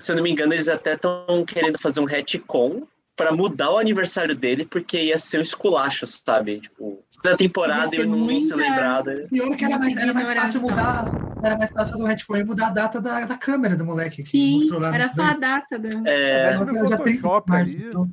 Se 0.00 0.12
eu 0.12 0.16
não 0.16 0.22
me 0.22 0.30
engano, 0.30 0.54
eles 0.54 0.68
até 0.68 0.94
estão 0.94 1.44
querendo 1.46 1.78
fazer 1.78 2.00
um 2.00 2.04
retcon 2.04 2.86
pra 3.16 3.32
mudar 3.32 3.70
o 3.70 3.78
aniversário 3.78 4.34
dele, 4.36 4.66
porque 4.66 5.04
ia 5.04 5.16
ser 5.18 5.38
um 5.38 5.42
esculacho, 5.42 6.06
sabe? 6.06 6.60
Tipo, 6.60 7.02
da 7.24 7.34
temporada 7.36 7.96
ele 7.96 8.06
não, 8.06 8.18
não 8.18 8.40
ser 8.40 8.54
muita- 8.54 8.70
lembrado. 8.70 9.10
Pior 9.30 9.56
que 9.56 9.64
era 9.64 9.78
mais, 9.78 9.96
era 9.96 10.14
mais 10.14 10.32
fácil 10.34 10.60
mudar. 10.60 11.04
Era 11.42 11.56
mais 11.58 11.70
fácil 11.70 11.92
fazer 11.92 12.04
um 12.04 12.06
retcon 12.06 12.36
e 12.36 12.44
mudar 12.44 12.66
a 12.68 12.70
data 12.70 13.00
da, 13.00 13.20
da 13.20 13.36
câmera 13.36 13.74
do 13.74 13.84
moleque. 13.84 14.22
Que 14.22 14.30
Sim, 14.30 14.56
mostrou 14.56 14.80
lá 14.80 14.90
no 14.90 14.94
era 14.94 15.08
só 15.08 15.22
a 15.22 15.34
data 15.34 15.78
da. 15.78 15.88
É, 16.10 16.52
Ela 16.52 16.86
já 16.86 16.98
tem 16.98 17.14
então. 17.14 18.06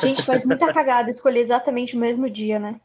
Gente, 0.00 0.22
faz 0.22 0.44
muita 0.44 0.72
cagada 0.72 1.10
escolher 1.10 1.40
exatamente 1.40 1.96
o 1.96 2.00
mesmo 2.00 2.28
dia, 2.28 2.58
né? 2.58 2.76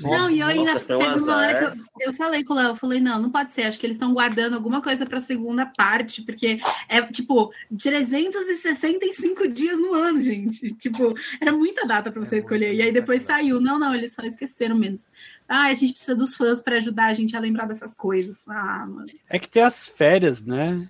Não, 0.00 0.30
e 0.30 0.40
eu 0.40 0.46
ainda 0.46 0.74
nossa, 0.74 0.86
teve 0.98 1.20
uma 1.20 1.36
hora 1.36 1.72
que 1.72 1.78
eu, 1.78 2.08
eu 2.08 2.12
falei 2.14 2.42
com 2.44 2.54
o 2.54 2.56
Léo, 2.56 2.68
eu 2.68 2.74
falei, 2.74 2.98
não, 3.00 3.20
não 3.20 3.30
pode 3.30 3.52
ser, 3.52 3.62
acho 3.64 3.78
que 3.78 3.84
eles 3.86 3.96
estão 3.96 4.12
guardando 4.14 4.54
alguma 4.54 4.80
coisa 4.80 5.04
para 5.04 5.18
a 5.18 5.20
segunda 5.20 5.66
parte, 5.66 6.22
porque 6.22 6.58
é 6.88 7.02
tipo 7.02 7.52
365 7.78 9.48
dias 9.48 9.78
no 9.80 9.94
ano, 9.94 10.20
gente. 10.20 10.68
Tipo, 10.76 11.14
era 11.40 11.52
muita 11.52 11.86
data 11.86 12.10
para 12.10 12.24
você 12.24 12.36
É 12.36 12.38
escolher. 12.38 12.74
E 12.74 12.82
aí 12.82 12.92
depois 12.92 13.22
saiu, 13.22 13.60
não, 13.60 13.78
não, 13.78 13.94
eles 13.94 14.12
só 14.14 14.22
esqueceram 14.22 14.76
menos. 14.76 15.04
Ah, 15.48 15.66
a 15.66 15.74
gente 15.74 15.92
precisa 15.92 16.14
dos 16.14 16.34
fãs 16.34 16.60
para 16.60 16.76
ajudar 16.76 17.06
a 17.06 17.14
gente 17.14 17.36
a 17.36 17.40
lembrar 17.40 17.66
dessas 17.66 17.94
coisas. 17.94 18.40
Ah, 18.48 18.86
mano. 18.86 19.06
É 19.28 19.38
que 19.38 19.48
tem 19.48 19.62
as 19.62 19.86
férias, 19.88 20.42
né? 20.42 20.88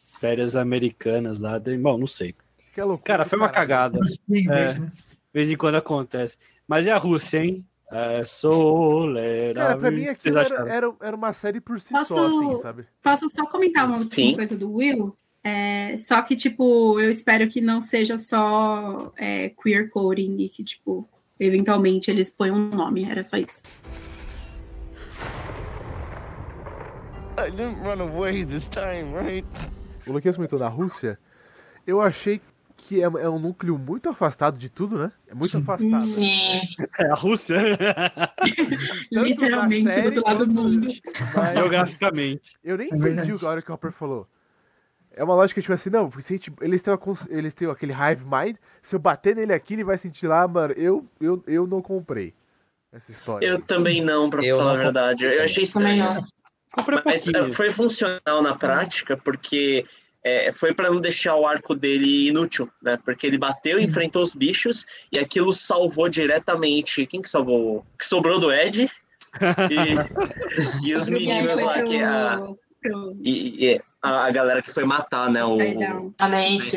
As 0.00 0.18
férias 0.18 0.54
americanas 0.56 1.38
lá. 1.38 1.58
tem- 1.58 1.80
Bom, 1.80 1.96
não 1.98 2.06
sei. 2.06 2.34
Que 2.74 2.82
loucura 2.82 3.02
Cara, 3.18 3.24
foi 3.24 3.38
uma 3.38 3.48
caralho. 3.48 3.68
cagada. 3.94 4.00
Break, 4.28 4.48
É. 4.50 4.74
né? 4.78 4.86
De 4.86 5.32
vez 5.32 5.50
em 5.50 5.56
quando 5.56 5.76
acontece. 5.76 6.36
Mas 6.66 6.86
e 6.86 6.90
a 6.90 6.96
Rússia, 6.98 7.38
hein? 7.42 7.64
É 7.90 8.22
solerável. 8.24 9.54
Cara, 9.54 9.78
pra 9.78 9.90
mim 9.90 10.06
aquilo 10.08 10.38
era, 10.38 10.68
era, 10.70 10.94
era 11.00 11.16
uma 11.16 11.32
série 11.32 11.60
por 11.60 11.80
si 11.80 11.90
Posso- 11.92 12.14
só, 12.14 12.26
assim, 12.26 12.56
sabe? 12.56 12.86
Posso 13.02 13.28
só 13.30 13.46
comentar 13.46 13.86
uma 13.86 13.94
Sim. 13.94 14.34
coisa 14.34 14.56
do 14.56 14.70
Will? 14.72 15.16
É, 15.42 15.96
só 15.98 16.20
que, 16.20 16.36
tipo, 16.36 17.00
eu 17.00 17.10
espero 17.10 17.46
que 17.48 17.60
não 17.62 17.80
seja 17.80 18.18
só 18.18 19.10
é, 19.16 19.48
queer 19.50 19.88
coding 19.88 20.36
e 20.38 20.48
que, 20.50 20.62
tipo, 20.62 21.08
eventualmente 21.40 22.10
eles 22.10 22.28
põem 22.28 22.50
um 22.50 22.68
nome. 22.68 23.04
Era 23.10 23.22
só 23.22 23.38
isso. 23.38 23.62
I 27.38 27.50
didn't 27.50 27.80
run 27.82 28.00
away 28.00 28.44
this 28.44 28.68
time, 28.68 29.14
right? 29.16 29.46
O 30.06 30.12
Luquinhas 30.12 30.36
comentou 30.36 30.58
da 30.58 30.68
Rússia. 30.68 31.18
Eu 31.86 32.02
achei 32.02 32.40
que 32.80 33.00
é, 33.02 33.04
é 33.04 33.28
um 33.28 33.38
núcleo 33.40 33.76
muito 33.76 34.08
afastado 34.08 34.56
de 34.56 34.68
tudo, 34.70 34.96
né? 34.96 35.12
É 35.26 35.34
muito 35.34 35.50
Sim. 35.50 35.58
afastado. 35.58 36.00
Sim. 36.00 36.60
É 36.98 37.06
a 37.10 37.14
Rússia. 37.14 37.58
Literalmente 39.10 39.82
na 39.84 39.90
do 39.90 39.94
série 39.94 40.06
outro 40.06 40.24
lado 40.24 40.46
do 40.46 40.54
mundo. 40.54 40.86
Mas 41.34 41.58
Geograficamente. 41.58 42.56
eu 42.64 42.78
nem 42.78 42.88
É 42.90 42.96
entendi 42.96 43.32
o 43.32 43.38
que 43.38 43.44
a 43.44 43.48
hora 43.50 43.60
que 43.60 43.70
o 43.70 43.74
Hopper 43.74 43.92
falou. 43.92 44.26
É 45.10 45.24
uma 45.24 45.34
lógica 45.34 45.60
tipo 45.60 45.72
assim, 45.74 45.90
não, 45.90 46.10
se 46.12 46.32
a 46.32 46.36
gente- 46.36 46.52
eles, 46.60 46.80
têm 46.80 46.94
uma 46.94 47.16
eles 47.28 47.52
têm 47.52 47.68
aquele 47.68 47.92
hive 47.92 48.24
mind, 48.24 48.56
se 48.80 48.94
eu 48.94 49.00
bater 49.00 49.34
nele 49.34 49.52
aqui, 49.52 49.74
ele 49.74 49.82
vai 49.82 49.98
sentir 49.98 50.28
lá, 50.28 50.46
mano, 50.46 50.72
eu, 50.74 51.04
eu, 51.20 51.42
eu 51.48 51.66
não 51.66 51.82
comprei 51.82 52.32
essa 52.92 53.10
história. 53.10 53.44
eu 53.44 53.60
também 53.60 54.00
não, 54.00 54.30
pra 54.30 54.42
Eu 54.44 54.56
falar 54.56 54.74
não 54.74 54.80
a 54.80 54.84
verdade. 54.84 55.26
Eu 55.26 55.42
achei 55.42 55.64
estranho. 55.64 56.24
Comprei 56.72 57.00
Mas 57.04 57.26
é, 57.26 57.50
foi 57.50 57.70
funcional 57.72 58.40
na 58.42 58.54
prática, 58.54 59.16
porque 59.16 59.84
é, 60.24 60.50
foi 60.52 60.74
pra 60.74 60.90
não 60.90 61.00
deixar 61.00 61.36
o 61.36 61.46
arco 61.46 61.74
dele 61.74 62.28
inútil, 62.28 62.70
né? 62.82 62.98
Porque 63.04 63.26
ele 63.26 63.38
bateu, 63.38 63.78
enfrentou 63.78 64.22
os 64.22 64.34
bichos 64.34 64.84
e 65.12 65.18
aquilo 65.18 65.52
salvou 65.52 66.08
diretamente. 66.08 67.06
Quem 67.06 67.22
que 67.22 67.30
salvou? 67.30 67.84
Que 67.98 68.04
sobrou 68.04 68.38
do 68.38 68.52
Ed 68.52 68.90
e, 69.70 70.88
e 70.88 70.94
os 70.94 71.08
meninos 71.08 71.60
lá, 71.60 71.82
que 71.82 72.02
a, 72.02 72.48
e, 73.22 73.66
e 73.66 73.78
a, 74.02 74.26
a 74.26 74.30
galera 74.30 74.62
que 74.62 74.72
foi 74.72 74.84
matar, 74.84 75.30
né? 75.30 75.44
O, 75.44 75.56
o 75.56 76.14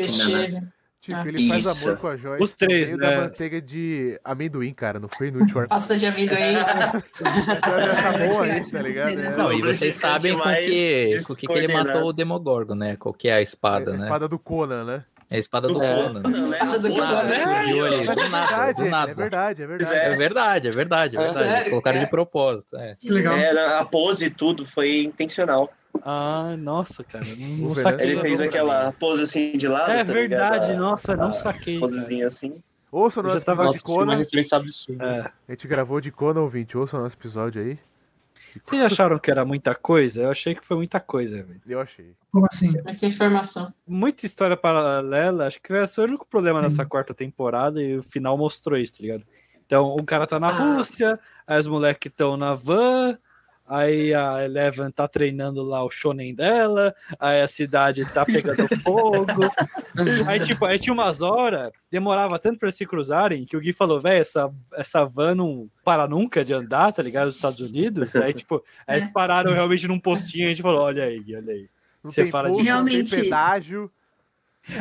né, 0.00 0.06
estilo. 0.06 0.72
Tipo, 1.02 1.16
Ah. 1.16 1.24
ele 1.26 1.48
faz 1.48 1.66
Isso. 1.66 1.88
amor 1.90 1.98
com 2.00 2.06
a 2.06 2.16
Joyce 2.16 2.44
Os 2.44 2.52
três, 2.54 2.90
né? 2.92 2.96
da 2.96 3.20
manteiga 3.22 3.60
de 3.60 4.20
amendoim, 4.22 4.72
cara, 4.72 5.00
não 5.00 5.08
foi 5.08 5.28
inútil 5.28 5.58
arco. 5.58 5.68
Pasta 5.70 5.96
de 5.96 6.06
amendoim. 6.06 6.54
tá 7.60 8.12
bom 8.30 8.42
aí, 8.42 8.50
Acho 8.52 8.70
tá 8.70 8.82
ligado? 8.82 9.08
É, 9.10 9.30
não. 9.30 9.38
Não, 9.38 9.52
e 9.52 9.60
vocês 9.62 9.94
sabem 9.96 10.38
com 10.38 10.42
que, 10.44 11.08
com 11.26 11.34
que, 11.34 11.46
que 11.48 11.52
ele 11.52 11.72
matou 11.72 12.04
o 12.04 12.12
Demogorgon, 12.12 12.76
né? 12.76 12.94
Qual 12.96 13.12
que 13.12 13.28
é 13.28 13.34
a 13.34 13.42
espada, 13.42 13.90
a 13.90 13.96
né? 13.96 14.04
espada 14.04 14.28
do 14.28 14.38
Conan, 14.38 14.84
né? 14.84 15.04
É 15.28 15.36
a 15.36 15.38
espada 15.38 15.66
do 15.66 15.82
É. 15.82 15.94
Conan. 15.94 16.20
né? 16.20 16.30
Espada 16.34 16.78
do 16.78 16.88
Do 16.88 16.94
Conan. 16.94 17.06
nada, 17.06 17.34
É, 17.34 18.70
é 18.70 18.74
do 18.74 18.84
nada, 18.84 19.14
verdade, 19.14 19.54
do 19.56 19.62
é 19.62 19.62
verdade, 19.62 19.62
é 19.62 19.66
verdade. 19.66 19.92
É. 19.94 20.04
É 20.12 20.16
verdade, 20.16 20.68
é 20.68 20.70
verdade, 20.70 21.16
é 21.18 21.22
verdade. 21.22 21.50
Eles 21.56 21.68
colocaram 21.68 21.98
É. 21.98 22.04
de 22.04 22.10
propósito. 22.10 22.76
É. 22.76 22.96
Que 23.00 23.10
legal. 23.10 23.34
É, 23.36 23.78
a 23.78 23.84
pose 23.84 24.26
e 24.26 24.30
tudo 24.30 24.64
foi 24.64 25.02
intencional. 25.02 25.72
Ah, 26.04 26.56
nossa, 26.58 27.04
cara. 27.04 27.24
Não, 27.38 27.48
não 27.56 27.70
O 27.72 27.76
saquei. 27.76 28.10
Ele 28.10 28.20
fez 28.20 28.40
aquela 28.40 28.92
pose 28.92 29.22
assim 29.22 29.52
de 29.56 29.68
lado. 29.68 29.90
É 29.92 30.04
tá 30.04 30.12
verdade, 30.12 30.66
ligado? 30.68 30.80
nossa, 30.80 31.16
não 31.16 31.28
A 31.28 31.32
saquei. 31.32 31.78
cara. 31.78 31.90
Posezinha 31.92 32.26
assim. 32.26 32.62
Ouça 32.90 33.20
o 33.20 33.22
Eu 33.24 33.28
já 33.30 33.34
nosso 33.34 33.46
tava 33.46 33.62
episódio 33.62 33.66
Nossa, 33.66 33.78
de 33.78 33.84
que 33.84 33.90
uma 33.92 33.98
Conan. 34.04 34.16
referência 34.18 34.56
absurda. 34.58 35.04
É. 35.04 35.20
A 35.48 35.52
gente 35.54 35.68
gravou 35.68 36.00
de 36.00 36.10
Conan, 36.10 36.40
ouvinte. 36.40 36.76
Ouça 36.76 36.96
o 36.98 37.00
nosso 37.02 37.16
episódio 37.16 37.62
aí. 37.62 37.78
Vocês 38.60 38.82
acharam 38.82 39.18
que 39.18 39.30
era 39.30 39.44
muita 39.46 39.74
coisa? 39.74 40.22
Eu 40.22 40.30
achei 40.30 40.54
que 40.54 40.64
foi 40.64 40.76
muita 40.76 41.00
coisa, 41.00 41.42
velho. 41.42 41.60
Eu 41.66 41.80
achei. 41.80 42.12
Como 42.30 42.44
assim? 42.46 42.68
Muita 42.84 43.06
informação. 43.06 43.72
Muita 43.86 44.26
história 44.26 44.56
paralela, 44.56 45.46
acho 45.46 45.60
que 45.62 45.72
vai 45.72 45.86
ser 45.86 46.02
o 46.02 46.04
único 46.04 46.26
problema 46.26 46.60
nessa 46.60 46.84
quarta 46.84 47.14
temporada 47.14 47.80
e 47.82 47.96
o 47.98 48.02
final 48.02 48.36
mostrou 48.36 48.76
isso, 48.78 48.98
tá 48.98 49.02
ligado? 49.02 49.24
Então, 49.64 49.94
o 49.94 50.04
cara 50.04 50.26
tá 50.26 50.38
na 50.38 50.48
Ah. 50.48 50.50
Rússia, 50.76 51.18
aí 51.46 51.58
os 51.58 51.66
moleques 51.66 52.10
estão 52.10 52.36
na 52.36 52.52
van, 52.52 53.16
aí 53.66 54.12
a 54.14 54.44
Eleven 54.44 54.90
tá 54.90 55.06
treinando 55.08 55.62
lá 55.62 55.82
o 55.84 55.90
shonen 55.90 56.34
dela, 56.34 56.94
aí 57.18 57.40
a 57.42 57.48
cidade 57.48 58.04
tá 58.12 58.24
pegando 58.26 58.68
fogo. 58.82 59.24
Aí, 60.26 60.40
tipo, 60.40 60.64
aí 60.64 60.78
tinha 60.78 60.92
umas 60.94 61.20
horas, 61.20 61.70
demorava 61.90 62.38
tanto 62.38 62.58
pra 62.58 62.70
se 62.70 62.86
cruzarem, 62.86 63.44
que 63.44 63.54
o 63.56 63.60
Gui 63.60 63.74
falou, 63.74 64.00
velho, 64.00 64.22
essa, 64.22 64.50
essa 64.74 65.04
van 65.04 65.34
não 65.34 65.68
para 65.84 66.08
nunca 66.08 66.42
de 66.42 66.54
andar, 66.54 66.92
tá 66.94 67.02
ligado? 67.02 67.26
Nos 67.26 67.36
Estados 67.36 67.60
Unidos. 67.60 68.16
Aí, 68.16 68.32
tipo, 68.32 68.64
aí 68.86 68.98
eles 69.00 69.10
pararam 69.10 69.52
realmente 69.52 69.86
num 69.86 70.00
postinho 70.00 70.44
e 70.44 70.46
a 70.46 70.52
gente 70.52 70.62
falou, 70.62 70.80
olha 70.80 71.04
aí, 71.04 71.20
Gui, 71.20 71.36
olha 71.36 71.52
aí. 71.52 71.68
Não 72.02 72.10
Você 72.10 72.30
fala 72.30 72.50
de- 72.50 72.56
não 72.56 72.64
Realmente. 72.64 73.10
tem 73.10 73.24
pedágio. 73.24 73.90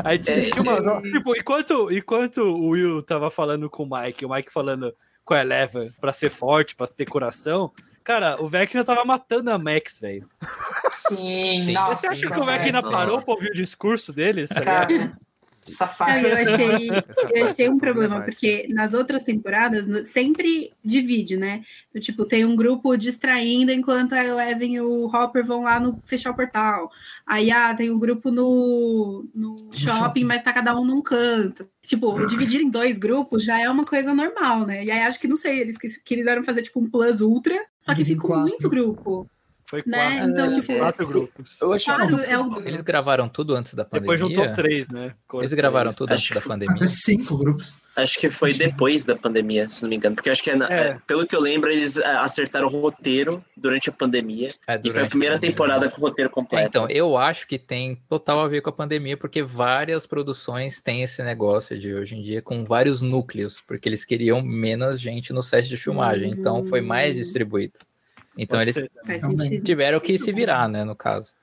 Aí 0.04 0.18
tinha, 0.18 0.38
É. 0.38 0.50
tinha 0.50 0.62
uma. 0.62 1.02
Tipo, 1.02 1.36
enquanto, 1.36 1.92
enquanto 1.92 2.38
o 2.44 2.70
Will 2.70 3.02
tava 3.04 3.30
falando 3.30 3.70
com 3.70 3.84
o 3.84 3.90
Mike, 3.90 4.26
o 4.26 4.30
Mike 4.34 4.52
falando 4.52 4.96
com 5.26 5.34
a 5.34 5.42
Eleven 5.42 5.92
pra 6.00 6.14
ser 6.14 6.30
forte, 6.30 6.74
pra 6.76 6.88
ter 6.88 7.06
coração, 7.06 7.72
cara, 8.04 8.42
o 8.42 8.48
Vecna 8.48 8.84
tava 8.84 9.04
matando 9.06 9.52
a 9.52 9.58
Max, 9.58 10.00
velho. 10.00 10.30
Sim, 10.92 11.66
Sim. 11.66 11.74
nossa. 11.74 11.96
Você 11.96 12.08
acha 12.08 12.34
que 12.34 12.40
o 12.40 12.46
Vecna 12.46 12.82
parou 12.82 13.22
pra 13.22 13.34
ouvir 13.34 13.52
o 13.52 13.54
discurso 13.54 14.12
deles? 14.12 14.50
Tá 14.50 14.60
ligado? 14.60 14.88
Cara, 14.88 15.18
essa 15.68 15.96
Não, 16.00 16.18
eu 16.18 16.36
achei, 16.36 16.90
eu 17.34 17.44
achei 17.46 17.70
um 17.70 17.78
problema, 17.78 18.22
porque 18.22 18.68
nas 18.70 18.94
outras 18.94 19.24
temporadas 19.24 20.08
sempre 20.08 20.72
divide, 20.84 21.38
né? 21.38 21.64
Tipo, 22.00 22.26
tem 22.26 22.44
um 22.44 22.56
grupo 22.56 22.96
distraindo 22.98 23.72
enquanto 23.72 24.14
a 24.14 24.26
Eleven 24.26 24.76
e 24.76 24.82
o 24.82 25.06
Hopper 25.06 25.46
vão 25.46 25.64
lá 25.64 25.80
no 25.80 26.00
fechar 26.04 26.32
o 26.32 26.36
portal. 26.36 26.92
Aí 27.26 27.52
ah, 27.52 27.74
tem 27.76 27.92
um 27.92 28.00
grupo 28.00 28.32
no, 28.32 29.26
no 29.34 29.56
shopping, 29.74 30.00
shopping. 30.00 30.24
mas 30.24 30.44
tá 30.44 30.52
cada 30.52 30.78
um 30.80 30.84
num 30.84 31.02
canto. 31.02 31.68
Tipo, 31.84 32.28
dividir 32.28 32.62
em 32.62 32.70
dois 32.70 32.98
grupos 32.98 33.44
já 33.44 33.60
é 33.60 33.70
uma 33.70 33.86
coisa 33.86 34.14
normal, 34.14 34.66
né? 34.66 34.84
E 34.84 34.92
aí 34.92 35.02
acho 35.02 35.20
que, 35.20 35.28
não 35.28 35.38
sei, 35.38 35.60
eles 35.60 35.78
quis- 35.78 35.98
quiseram 35.98 36.44
fazer 36.44 36.64
tipo 36.64 36.80
um 36.80 36.90
plus 36.90 37.22
ultra, 37.22 37.56
só 37.80 37.94
que 37.94 38.04
ficou 38.04 38.38
muito 38.40 38.70
grupo, 38.70 39.30
Foi 39.72 39.82
né? 39.86 40.18
quatro, 40.18 40.30
Então, 40.32 40.46
É, 40.46 40.54
tipo, 40.54 40.78
quatro 40.78 41.08
grupos. 41.08 41.62
Eu 41.62 41.72
achei 41.72 41.96
claro, 41.96 42.20
é 42.20 42.38
o, 42.38 42.60
Eles 42.68 42.82
gravaram 42.82 43.30
tudo 43.30 43.56
antes 43.56 43.74
da 43.74 43.86
pandemia? 43.86 44.02
Depois 44.02 44.20
juntou 44.20 44.54
três, 44.54 44.90
né? 44.90 45.16
Ficou 45.22 45.40
Eles 45.42 45.54
gravaram 45.54 45.92
três. 45.92 45.96
tudo 45.96 46.12
Acho 46.12 46.20
antes 46.24 46.36
da 46.36 46.42
foi- 46.42 46.50
pandemia? 46.50 46.76
Até 46.76 46.88
cinco 46.88 47.38
grupos. 47.38 47.74
Acho 47.96 48.20
que 48.20 48.30
foi 48.30 48.54
depois 48.54 49.06
da 49.06 49.16
pandemia, 49.16 49.70
se 49.70 49.82
não 49.82 49.90
me 49.90 49.96
engano. 49.96 50.16
Porque 50.16 50.30
acho 50.30 50.44
que, 50.44 50.50
é 50.50 50.56
na- 50.56 50.68
É. 50.68 50.88
é, 50.90 50.98
pelo 51.08 51.26
que 51.26 51.34
eu 51.36 51.40
lembro, 51.42 51.70
eles 51.72 51.96
é, 51.98 52.06
acertaram 52.06 52.68
o 52.68 52.70
roteiro 52.70 53.42
durante 53.56 53.90
a 53.90 53.94
pandemia. 53.94 54.48
É, 54.48 54.50
E 54.50 54.54
foi 54.54 54.74
a 54.74 54.78
durante 54.78 55.10
primeira 55.10 55.36
pandemia. 55.36 55.52
temporada 55.56 55.90
com 55.90 56.02
o 56.02 56.04
roteiro 56.06 56.30
É, 56.30 56.34
completo. 56.34 56.68
então, 56.68 56.90
eu 56.90 57.16
acho 57.18 57.48
que 57.48 57.58
tem 57.58 57.96
total 58.10 58.42
a 58.42 58.48
ver 58.50 58.62
com 58.62 58.70
a 58.70 58.74
pandemia, 58.74 59.16
porque 59.16 59.42
várias 59.42 60.06
produções 60.06 60.82
têm 60.82 61.02
esse 61.04 61.24
negócio 61.24 61.80
de 61.80 61.94
hoje 61.94 62.16
em 62.18 62.22
dia 62.22 62.42
com 62.42 62.66
vários 62.66 63.02
núcleos, 63.02 63.62
porque 63.66 63.88
eles 63.88 64.04
queriam 64.04 64.42
menos 64.42 65.00
gente 65.00 65.32
no 65.32 65.42
set 65.42 65.68
de 65.70 65.78
filmagem, 65.78 66.32
então 66.32 66.66
foi 66.66 66.82
mais 66.82 67.16
Hum. 67.16 67.20
distribuído. 67.20 67.80
Então 68.38 68.60
Pode 68.60 68.72
eles 68.72 68.90
ser. 69.50 69.62
tiveram 69.62 70.00
que 70.00 70.18
se 70.18 70.32
virar, 70.32 70.68
né, 70.68 70.84
no 70.84 70.96
caso. 70.96 71.34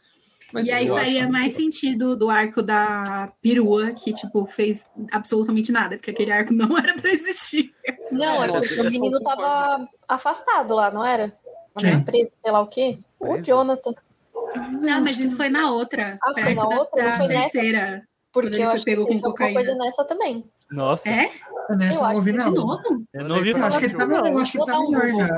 Mas 0.52 0.66
e 0.66 0.72
aí 0.72 0.86
eu 0.86 0.94
faria 0.94 1.24
acho- 1.24 1.32
mais 1.32 1.54
sentido 1.54 2.16
do 2.16 2.30
arco 2.30 2.62
da 2.62 3.30
perua, 3.42 3.92
que, 3.92 4.14
tipo, 4.14 4.46
fez 4.46 4.86
absolutamente 5.12 5.70
nada, 5.70 5.96
porque 5.96 6.10
aquele 6.10 6.32
arco 6.32 6.54
não 6.54 6.68
era 6.78 6.94
pra 6.94 7.10
existir. 7.10 7.74
Não, 8.10 8.42
é 8.42 8.48
É, 8.48 8.52
porque 8.52 8.80
eu 8.80 8.84
o 8.86 8.90
menino 8.90 9.20
tava 9.22 9.86
afastado 10.08 10.74
lá, 10.74 10.90
não 10.90 11.04
era? 11.04 11.36
Quem? 11.78 11.90
Tava 11.92 12.04
preso, 12.04 12.32
sei 12.40 12.50
lá 12.50 12.60
o 12.60 12.66
quê. 12.66 12.98
O? 13.20 13.36
Jonathan. 13.42 13.92
Não, 14.80 15.02
mas 15.02 15.18
isso 15.18 15.36
foi 15.36 15.50
na 15.50 15.70
outra. 15.70 16.18
Ah, 16.24 16.32
foi 16.42 16.54
na 16.54 16.64
outra? 16.66 17.02
Da, 17.04 17.10
Não 17.10 17.16
foi 17.18 17.28
nessa? 17.28 17.50
terceira. 17.50 18.02
Porque 18.32 18.48
ele 18.54 18.62
eu 18.62 18.66
foi 18.68 18.74
acho 18.76 18.84
que 18.84 18.90
teve 18.96 19.02
alguma 19.02 19.52
coisa 19.52 19.74
nessa 19.74 20.04
também. 20.04 20.44
Nossa, 20.70 21.10
É? 21.10 21.30
Nessa 21.76 21.98
Eu 21.98 22.02
não 22.08 22.14
ouvi, 22.14 22.32
que 22.32 22.38
De 22.38 22.44
não. 22.44 22.52
novo? 22.54 22.82
eu 23.12 23.28
não 23.28 23.42
vi 23.42 23.50
Eu 23.50 23.64
acho 23.64 23.78
que 23.78 23.84
ele 23.84 23.94
tá, 23.94 24.04
eu 24.04 24.38
acho 24.38 24.52
que 24.52 24.58
ele 24.58 24.64
tá 24.66 24.80
melhor 24.80 25.28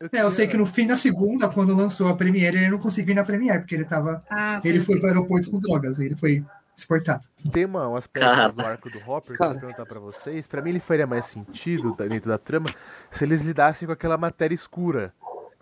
Na- 0.00 0.08
É, 0.12 0.22
eu 0.22 0.30
sei 0.30 0.46
que 0.46 0.56
no 0.56 0.66
fim 0.66 0.86
da 0.86 0.96
segunda, 0.96 1.48
quando 1.48 1.74
lançou 1.74 2.08
a 2.08 2.14
Premiere, 2.16 2.56
ele 2.58 2.68
não 2.70 2.78
conseguiu 2.78 3.12
ir 3.12 3.14
na 3.16 3.24
Premiere, 3.24 3.60
porque 3.60 3.74
ele 3.74 3.84
tava. 3.84 4.22
Ah, 4.30 4.60
Ele 4.64 4.80
foi 4.80 4.94
assim. 4.94 5.00
pro 5.00 5.08
aeroporto 5.08 5.50
com 5.50 5.58
drogas, 5.60 5.98
ele 5.98 6.14
foi 6.16 6.44
exportado. 6.76 7.26
Tem 7.50 7.64
uma, 7.64 7.88
um 7.88 7.96
aspecto 7.96 8.26
Cara. 8.26 8.52
do 8.52 8.60
arco 8.60 8.90
do 8.90 8.98
Hopper 8.98 9.34
que 9.36 9.42
eu 9.42 9.50
vou 9.50 9.58
perguntar 9.60 9.86
pra 9.86 9.98
vocês. 9.98 10.46
Pra 10.46 10.60
mim, 10.60 10.70
ele 10.70 10.80
faria 10.80 11.06
mais 11.06 11.24
sentido 11.26 11.94
dentro 11.96 12.28
da 12.28 12.36
trama 12.36 12.66
se 13.10 13.24
eles 13.24 13.42
lidassem 13.42 13.86
com 13.86 13.92
aquela 13.92 14.18
matéria 14.18 14.54
escura. 14.54 15.14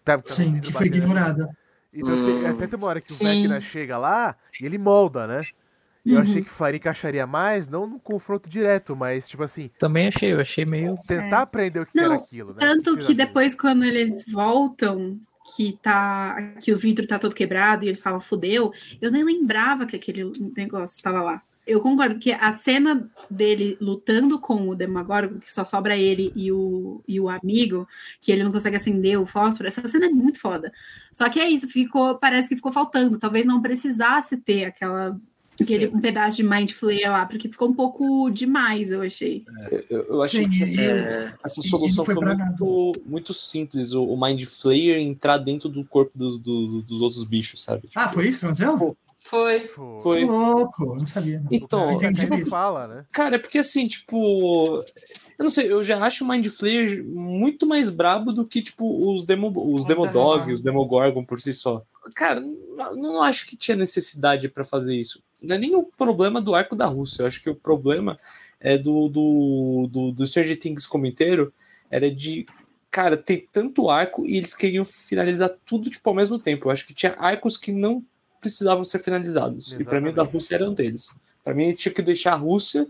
Tá, 0.04 0.18
tá 0.18 0.22
Sim, 0.26 0.58
que 0.60 0.72
foi 0.72 0.88
batendo- 0.88 1.04
ignorada. 1.04 1.48
Então, 1.92 2.12
Hum. 2.12 2.26
tem- 2.26 2.46
até 2.48 2.66
tem 2.66 2.76
uma 2.78 2.88
hora 2.88 3.00
que 3.00 3.12
Sim. 3.12 3.24
o 3.24 3.28
Vecna 3.28 3.60
chega 3.60 3.96
lá 3.96 4.34
e 4.60 4.66
ele 4.66 4.76
molda, 4.78 5.28
né? 5.28 5.42
Eu 6.04 6.16
Uhum. 6.16 6.22
achei 6.22 6.42
que 6.42 6.50
faria, 6.50 6.76
encaixaria 6.76 7.26
mais, 7.26 7.68
não 7.68 7.86
no 7.86 7.98
confronto 7.98 8.48
direto, 8.48 8.94
mas, 8.94 9.26
tipo 9.28 9.42
assim, 9.42 9.70
Também 9.78 10.08
achei, 10.08 10.32
eu 10.32 10.40
achei 10.40 10.64
meio. 10.64 10.98
tentar 11.06 11.42
aprender 11.42 11.80
o 11.80 11.86
que 11.86 11.96
Não, 11.96 12.04
era 12.04 12.14
aquilo, 12.16 12.52
né? 12.52 12.56
Tanto 12.60 12.96
que 12.98 13.14
depois, 13.14 13.54
quando 13.54 13.84
eles 13.84 14.24
voltam, 14.30 15.18
que 15.56 15.78
tá. 15.82 16.36
que 16.60 16.72
o 16.72 16.78
vidro 16.78 17.06
tá 17.06 17.18
todo 17.18 17.34
quebrado 17.34 17.84
e 17.84 17.88
eles 17.88 18.02
falam 18.02 18.20
fudeu, 18.20 18.72
eu 19.00 19.10
nem 19.10 19.24
lembrava 19.24 19.86
que 19.86 19.96
aquele 19.96 20.30
negócio 20.56 20.96
estava 20.96 21.22
lá. 21.22 21.42
Eu 21.66 21.80
concordo 21.80 22.18
que 22.18 22.30
a 22.30 22.52
cena 22.52 23.10
dele 23.30 23.78
lutando 23.80 24.38
com 24.38 24.68
o 24.68 24.74
Demagorgon, 24.74 25.38
que 25.38 25.50
só 25.50 25.64
sobra 25.64 25.96
ele 25.96 26.30
e 26.36 26.52
o, 26.52 27.02
e 27.08 27.18
o 27.18 27.26
amigo, 27.30 27.88
que 28.20 28.30
ele 28.30 28.44
não 28.44 28.52
consegue 28.52 28.76
acender 28.76 29.18
o 29.18 29.24
fósforo, 29.24 29.66
essa 29.66 29.86
cena 29.88 30.04
é 30.04 30.10
muito 30.10 30.38
foda. 30.38 30.70
Só 31.10 31.26
que 31.30 31.40
é 31.40 31.48
isso, 31.48 31.66
ficou, 31.66 32.18
parece 32.18 32.50
que 32.50 32.56
ficou 32.56 32.70
faltando. 32.70 33.18
Talvez 33.18 33.46
não 33.46 33.62
precisasse 33.62 34.36
ter 34.36 34.66
aquela. 34.66 35.18
Aquele, 35.60 35.86
um 35.88 36.00
pedaço 36.00 36.36
de 36.38 36.42
Mind 36.42 36.72
Flayer 36.72 37.10
lá, 37.10 37.26
porque 37.26 37.48
ficou 37.48 37.68
um 37.68 37.74
pouco 37.74 38.28
demais, 38.30 38.90
eu 38.90 39.02
achei. 39.02 39.44
Eu, 39.88 40.02
eu 40.04 40.22
achei 40.22 40.44
Sim, 40.44 40.50
que 40.50 40.62
assim, 40.64 40.80
e- 40.80 40.84
É, 40.84 41.32
essa 41.44 41.62
solução 41.62 42.04
foi 42.04 42.14
foi, 42.14 42.24
muito, 42.34 42.92
muito 43.06 43.32
simples. 43.34 43.92
O, 43.92 44.04
o 44.04 44.20
Mind 44.20 44.42
Flayer 44.44 44.98
entrar 45.00 45.38
dentro 45.38 45.68
do 45.68 45.84
corpo 45.84 46.18
dos, 46.18 46.38
do- 46.38 46.82
dos 46.82 47.00
outros 47.00 47.22
bichos, 47.24 47.62
sabe? 47.62 47.88
Ah, 47.94 48.08
foi 48.08 48.28
isso 48.28 48.40
que 48.40 48.46
aconteceu? 48.46 48.96
Foi. 49.20 49.60
Foi. 49.60 50.00
Foi. 50.02 50.24
Louco, 50.24 50.84
eu 50.84 50.96
não 50.96 51.06
sabia. 51.06 51.40
não. 51.40 51.48
Então, 51.50 51.84
O 51.84 51.98
cara 51.98 52.10
entendi 52.10 52.26
até 52.26 52.40
isso. 52.40 52.50
fala, 52.50 52.86
né? 52.86 53.04
Cara, 53.10 53.36
é 53.36 53.38
porque 53.38 53.58
assim, 53.58 53.86
tipo. 53.86 54.84
Eu 55.38 55.44
não 55.44 55.50
sei, 55.50 55.70
eu 55.70 55.82
já 55.82 55.98
acho 55.98 56.24
o 56.24 56.28
Mind 56.28 56.46
Flayer 56.46 57.04
muito 57.04 57.66
mais 57.66 57.90
brabo 57.90 58.32
do 58.32 58.46
que, 58.46 58.62
tipo, 58.62 59.12
os, 59.12 59.24
demo, 59.24 59.52
os, 59.74 59.84
Demodog, 59.84 60.52
os 60.52 60.62
Demogorgon 60.62 61.24
por 61.24 61.40
si 61.40 61.52
só. 61.52 61.84
Cara, 62.14 62.40
não, 62.40 62.96
não 62.96 63.22
acho 63.22 63.46
que 63.46 63.56
tinha 63.56 63.76
necessidade 63.76 64.48
pra 64.48 64.64
fazer 64.64 64.96
isso. 64.96 65.22
Não 65.42 65.56
é 65.56 65.58
nem 65.58 65.74
o 65.74 65.82
problema 65.82 66.40
do 66.40 66.54
arco 66.54 66.76
da 66.76 66.86
Rússia. 66.86 67.22
Eu 67.22 67.26
acho 67.26 67.42
que 67.42 67.50
o 67.50 67.54
problema 67.54 68.18
é 68.60 68.78
do, 68.78 69.08
do, 69.08 69.88
do, 69.90 70.12
do 70.12 70.26
Stranger 70.26 70.58
Things 70.58 70.86
como 70.86 71.06
inteiro. 71.06 71.52
Era 71.90 72.10
de. 72.10 72.46
Cara, 72.90 73.16
tem 73.16 73.46
tanto 73.52 73.90
arco 73.90 74.24
e 74.24 74.36
eles 74.36 74.54
queriam 74.54 74.84
finalizar 74.84 75.50
tudo, 75.66 75.90
tipo, 75.90 76.08
ao 76.08 76.14
mesmo 76.14 76.38
tempo. 76.38 76.68
Eu 76.68 76.72
acho 76.72 76.86
que 76.86 76.94
tinha 76.94 77.16
arcos 77.18 77.56
que 77.56 77.72
não 77.72 78.04
precisavam 78.40 78.84
ser 78.84 79.00
finalizados. 79.00 79.72
E 79.72 79.82
pra 79.82 80.00
mim, 80.00 80.10
o 80.10 80.12
da 80.12 80.22
Exatamente. 80.22 80.32
Rússia 80.32 80.54
era 80.54 80.70
um 80.70 80.74
deles. 80.74 81.16
Pra 81.42 81.54
mim, 81.54 81.72
tinha 81.72 81.92
que 81.92 82.02
deixar 82.02 82.34
a 82.34 82.36
Rússia 82.36 82.86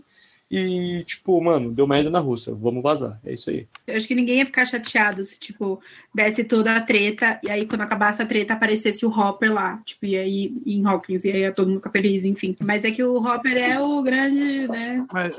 e, 0.49 1.03
tipo, 1.05 1.41
mano, 1.41 1.71
deu 1.71 1.87
merda 1.87 2.09
na 2.09 2.19
Rússia, 2.19 2.53
vamos 2.53 2.83
vazar. 2.83 3.19
É 3.25 3.33
isso 3.33 3.49
aí. 3.49 3.67
Eu 3.87 3.95
acho 3.95 4.07
que 4.07 4.13
ninguém 4.15 4.37
ia 4.37 4.45
ficar 4.45 4.63
chateado 4.65 5.25
se, 5.25 5.39
tipo, 5.39 5.81
desse 6.13 6.43
toda 6.43 6.75
a 6.75 6.81
treta 6.81 7.39
e 7.43 7.49
aí 7.49 7.65
quando 7.65 7.81
acabasse 7.81 8.21
a 8.21 8.25
treta 8.25 8.53
aparecesse 8.53 9.05
o 9.05 9.09
Hopper 9.09 9.51
lá, 9.53 9.81
tipo, 9.85 10.05
e 10.05 10.15
aí 10.17 10.53
em 10.65 10.85
Hawkins, 10.85 11.25
e 11.25 11.31
aí 11.31 11.39
ia 11.41 11.51
todo 11.51 11.67
mundo 11.67 11.77
ficar 11.77 11.91
feliz, 11.91 12.25
enfim. 12.25 12.55
Mas 12.63 12.85
é 12.85 12.91
que 12.91 13.03
o 13.03 13.15
Hopper 13.17 13.57
é 13.57 13.79
o 13.79 14.01
grande, 14.03 14.67
né, 14.67 15.05
Mas, 15.11 15.35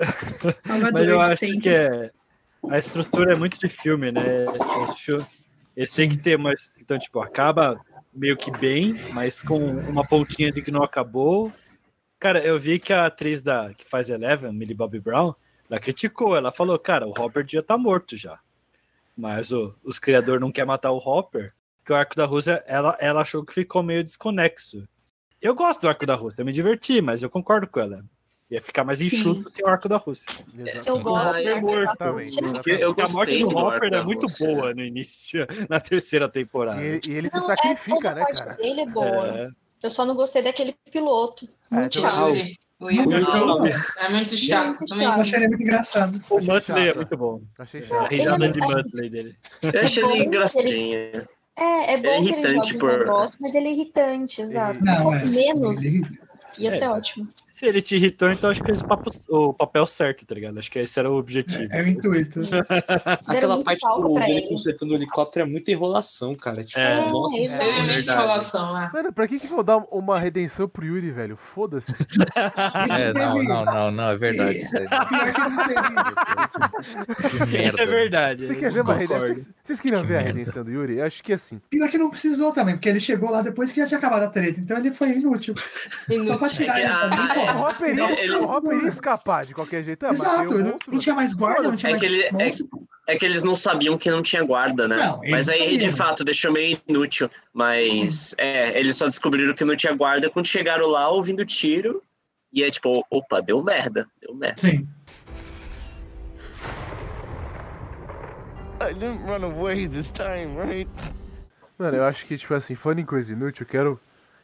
salvador 0.65 0.93
mas 0.93 1.07
eu 1.07 1.19
de 1.19 1.23
acho 1.25 1.37
sempre. 1.37 1.61
que 1.61 1.69
é, 1.69 2.11
a 2.69 2.79
estrutura 2.79 3.33
é 3.33 3.37
muito 3.37 3.59
de 3.59 3.69
filme, 3.69 4.11
né? 4.11 4.45
Eu 4.45 4.85
acho- 4.85 5.27
Eles 5.77 5.91
têm 5.91 6.09
que 6.09 6.17
ter 6.17 6.37
mais. 6.39 6.73
Então, 6.81 6.99
tipo, 6.99 7.21
acaba 7.21 7.79
meio 8.13 8.37
que 8.37 8.51
bem, 8.51 8.97
mas 9.13 9.43
com 9.43 9.59
uma 9.59 10.03
pontinha 10.05 10.51
de 10.51 10.63
que 10.63 10.71
não 10.71 10.83
acabou. 10.83 11.53
Cara, 12.19 12.39
eu 12.45 12.59
vi 12.59 12.79
que 12.79 12.93
a 12.93 13.07
atriz 13.07 13.43
da, 13.43 13.73
que 13.75 13.85
faz 13.89 14.09
Eleven, 14.11 14.53
Millie 14.53 14.75
Bobby 14.75 14.99
Brown, 15.01 15.35
ela 15.71 15.79
criticou. 15.81 16.37
Ela 16.37 16.51
falou, 16.51 16.79
cara, 16.79 17.07
o 17.07 17.11
Hopper 17.11 17.45
já 17.47 17.63
tá 17.63 17.77
morto 17.77 18.17
já. 18.17 18.39
Mas 19.17 19.51
o, 19.53 19.75
os 19.85 19.99
criadores 19.99 20.41
não 20.41 20.51
querem 20.53 20.69
matar 20.69 20.91
o 20.93 20.99
Hopper, 20.99 21.53
que 21.85 21.93
o 21.93 21.97
arco 21.97 22.15
da 22.17 22.25
Rússia, 22.25 22.63
ela, 22.67 22.97
ela 23.01 23.21
achou 23.21 23.45
que 23.45 23.53
ficou 23.55 23.83
meio 23.83 24.03
desconexo. 24.05 24.87
Eu 25.41 25.55
gosto 25.55 25.83
do 25.83 25.89
arco 25.89 26.07
da 26.07 26.15
Rússia, 26.15 26.41
eu 26.43 26.47
me 26.47 26.53
diverti, 26.53 27.01
mas 27.01 27.23
eu 27.23 27.31
concordo 27.31 27.67
com 27.67 27.81
ela. 27.81 28.03
Ia 28.51 28.61
ficar 28.61 28.85
mais 28.85 29.01
enxuto 29.01 29.51
sem 29.51 29.65
o 29.65 29.69
arco 29.69 29.89
da 29.89 29.97
Rússia. 29.97 30.31
Eu 30.87 31.01
gosto. 31.01 31.35
Ah, 31.35 31.43
eu- 31.43 31.61
morto. 31.61 31.79
Exatamente, 31.83 32.39
Eu, 32.41 32.47
exatamente. 32.51 33.01
a 33.01 33.09
morte 33.09 33.39
do 33.41 33.49
do 33.49 33.57
Hopper 33.57 33.93
é 33.93 34.03
muito 34.05 34.23
Rússia. 34.23 34.47
boa 34.47 34.75
no 34.75 34.83
início, 34.85 35.47
na 35.69 35.81
terceira 35.81 36.29
temporada. 36.29 36.81
E, 36.83 37.01
e 37.09 37.13
ele 37.13 37.29
se 37.29 37.37
Não, 37.37 37.51
é, 37.51 37.57
sacrifica, 37.57 38.11
a 38.11 38.15
né, 38.15 38.25
cara? 38.27 38.53
dele 38.55 38.81
é 38.83 38.87
boa. 38.87 39.27
É. 39.29 39.51
Eu 39.87 39.91
só 39.91 40.05
não 40.05 40.15
gostei 40.17 40.43
daquele 40.43 40.75
piloto. 40.91 41.49
Muito 41.71 41.99
É, 41.99 42.03
chato. 42.03 42.33
O 42.79 42.91
Yuri. 42.91 43.15
É 44.01 44.09
muito 44.11 44.37
chato 44.37 44.85
também. 44.85 45.07
Eu 45.07 45.13
achei 45.13 45.39
ele 45.39 45.49
muito 45.49 45.63
engraçado. 45.63 46.21
O 46.29 46.41
Muttley 46.41 46.83
é 46.83 46.87
chato. 46.89 46.97
muito 46.97 47.17
bom. 47.17 47.41
Achei 47.59 47.81
A 47.81 47.87
chato. 47.87 48.11
risada 48.11 48.45
Ele- 48.45 48.53
de 48.53 48.61
Muttley 48.61 49.11
dele. 49.11 49.37
Eu 49.63 49.81
achei 49.81 50.05
ele 50.05 50.13
que 50.13 50.23
engraçadinho. 50.25 50.97
É, 51.59 51.95
é 51.95 51.97
bom 51.97 52.03
que 52.03 52.33
ele 52.35 52.43
irritante 52.43 52.55
joga 52.55 52.61
os 52.61 52.73
por- 52.77 52.99
negócios, 52.99 53.39
mas 53.41 53.55
ele 53.55 53.69
é 53.69 53.73
irritante, 53.73 54.43
exato. 54.43 54.85
Não, 54.85 55.15
é. 55.15 55.25
menos, 55.25 55.83
Ele- 55.85 56.19
ia 56.59 56.73
ser 56.73 56.85
É. 56.85 56.89
ótimo. 56.91 57.29
Se 57.45 57.65
ele 57.67 57.81
te 57.81 57.97
irritou, 57.97 58.31
então 58.31 58.51
acho 58.51 58.61
que 58.61 58.67
fez 58.67 58.81
o, 58.81 58.87
papo- 58.87 59.11
o 59.29 59.55
papel 59.55 59.87
certo, 59.87 60.27
tá 60.27 60.35
ligado? 60.35 60.59
Acho 60.59 60.71
que 60.71 60.79
esse 60.79 60.99
era 60.99 61.11
o 61.11 61.17
objetivo. 61.17 61.73
É 61.73 61.83
o 61.83 61.87
intuito. 61.89 62.41
Deram 62.51 63.19
Aquela 63.27 63.63
parte 63.65 63.81
do, 63.81 64.19
ele. 64.21 64.43
consertando 64.49 64.93
o 64.93 64.97
helicóptero 64.97 65.47
é 65.47 65.49
muita 65.51 65.71
enrolação, 65.71 66.35
cara. 66.35 66.63
Tipo, 66.63 66.81
É. 66.81 67.11
nossa, 67.11 67.39
É, 67.39 67.43
senhora, 67.45 67.77
é 67.79 67.87
verdade. 67.95 68.19
enrolação, 68.19 68.79
é. 68.83 68.91
Mano, 68.93 69.13
pra 69.13 69.27
que 69.27 69.39
que 69.39 69.47
vão 69.47 69.65
dar 69.65 69.79
uma 69.91 70.19
redenção 70.19 70.69
pro 70.69 70.85
Yuri, 70.85 71.11
velho? 71.11 71.37
Foda-se. 71.37 71.95
É, 72.97 73.13
não, 73.13 73.43
não, 73.43 73.65
não, 73.65 73.91
não, 73.91 74.11
é 74.11 74.17
verdade. 74.17 74.59
isso 74.59 74.77
Isso 77.67 77.81
é 77.81 77.87
verdade. 77.87 78.47
Você 78.47 78.55
quer 78.55 78.71
ver 78.73 78.81
uma 78.81 78.95
redenção? 78.95 79.35
Vocês- 79.63 79.81
queriam 79.81 80.01
Que 80.03 80.07
ver 80.09 80.17
a 80.17 80.21
redenção 80.21 80.65
do 80.65 80.71
Yuri? 80.71 81.01
Acho 81.01 81.23
que 81.23 81.33
assim. 81.33 81.61
Pior 81.71 81.89
que 81.91 81.99
não 81.99 82.11
precisou 82.11 82.53
também, 82.53 82.75
porque 82.75 82.89
ele 82.89 83.01
chegou 83.01 83.31
lá 83.31 83.43
depois 83.43 83.73
que 83.73 83.81
já 83.81 83.87
tinha 83.87 83.99
acabado 83.99 84.23
a 84.23 84.29
treta, 84.29 84.61
então 84.61 84.77
ele 84.79 84.93
foi 84.93 85.11
inútil. 85.13 85.55
Só 86.27 86.39
pra 86.55 86.65
tirar 86.65 86.79
É 86.79 86.83
ele 86.83 86.93
também, 86.93 87.27
O 87.27 87.53
pô. 87.53 87.67
Hopper 87.67 87.95
Não, 87.97 88.11
ia, 88.11 88.21
ele- 88.25 88.35
o 88.37 88.45
Hopper 88.51 88.79
ia 88.83 88.89
escapar 88.89 89.47
de 89.47 89.55
qualquer 89.55 89.83
jeito. 89.85 90.05
Ah, 90.07 90.11
Exato, 90.11 90.55
não, 90.55 90.65
monstro. 90.65 90.93
não 90.93 90.99
tinha 90.99 91.15
mais 91.15 91.33
guarda, 91.35 91.63
não 91.69 91.77
tinha 91.77 91.91
É 91.91 91.93
mais 91.93 92.01
que 92.03 92.07
ele- 92.07 92.23
é-. 92.25 92.57
É 93.09 93.17
que 93.17 93.25
eles 93.25 93.45
não 93.45 93.55
sabiam 93.55 93.97
que 93.97 94.11
não 94.11 94.21
tinha 94.21 94.43
guarda, 94.43 94.89
né? 94.89 94.97
Não, 94.97 95.21
mas 95.31 95.49
aí, 95.49 95.61
sabiam, 95.75 95.79
de 95.79 95.93
fato, 95.97 96.25
deixou 96.25 96.51
meio 96.53 96.77
inútil. 96.89 97.31
Mas, 97.55 98.35
é, 98.37 98.77
eles 98.79 98.97
só 98.97 99.07
descobriram 99.07 99.55
que 99.55 99.65
não 99.65 99.77
tinha 99.77 99.95
guarda 99.95 100.29
quando 100.29 100.47
chegaram 100.47 100.89
lá 100.89 101.09
ouvindo 101.09 101.45
tiro. 101.45 102.03
E 102.53 102.65
é 102.65 102.71
tipo, 102.71 103.07
opa, 103.09 103.41
deu 103.41 103.63
merda, 103.63 104.09
deu 104.21 104.35
merda. 104.35 104.57
Sim. 104.61 104.89
I 108.81 108.93
didn't 108.93 109.23
run 109.25 109.45
away 109.45 109.87
this 109.89 110.11
time, 110.11 110.57
right? 110.61 110.89
Mano, 111.79 111.97
eu 111.97 112.05
acho 112.05 112.25
que, 112.27 112.37
tipo 112.37 112.55
assim, 112.55 112.75
falando 112.75 113.01
em 113.01 113.05
coisa 113.05 113.33
inútil, 113.33 113.65
eu 113.65 113.69
quero 113.71 114.01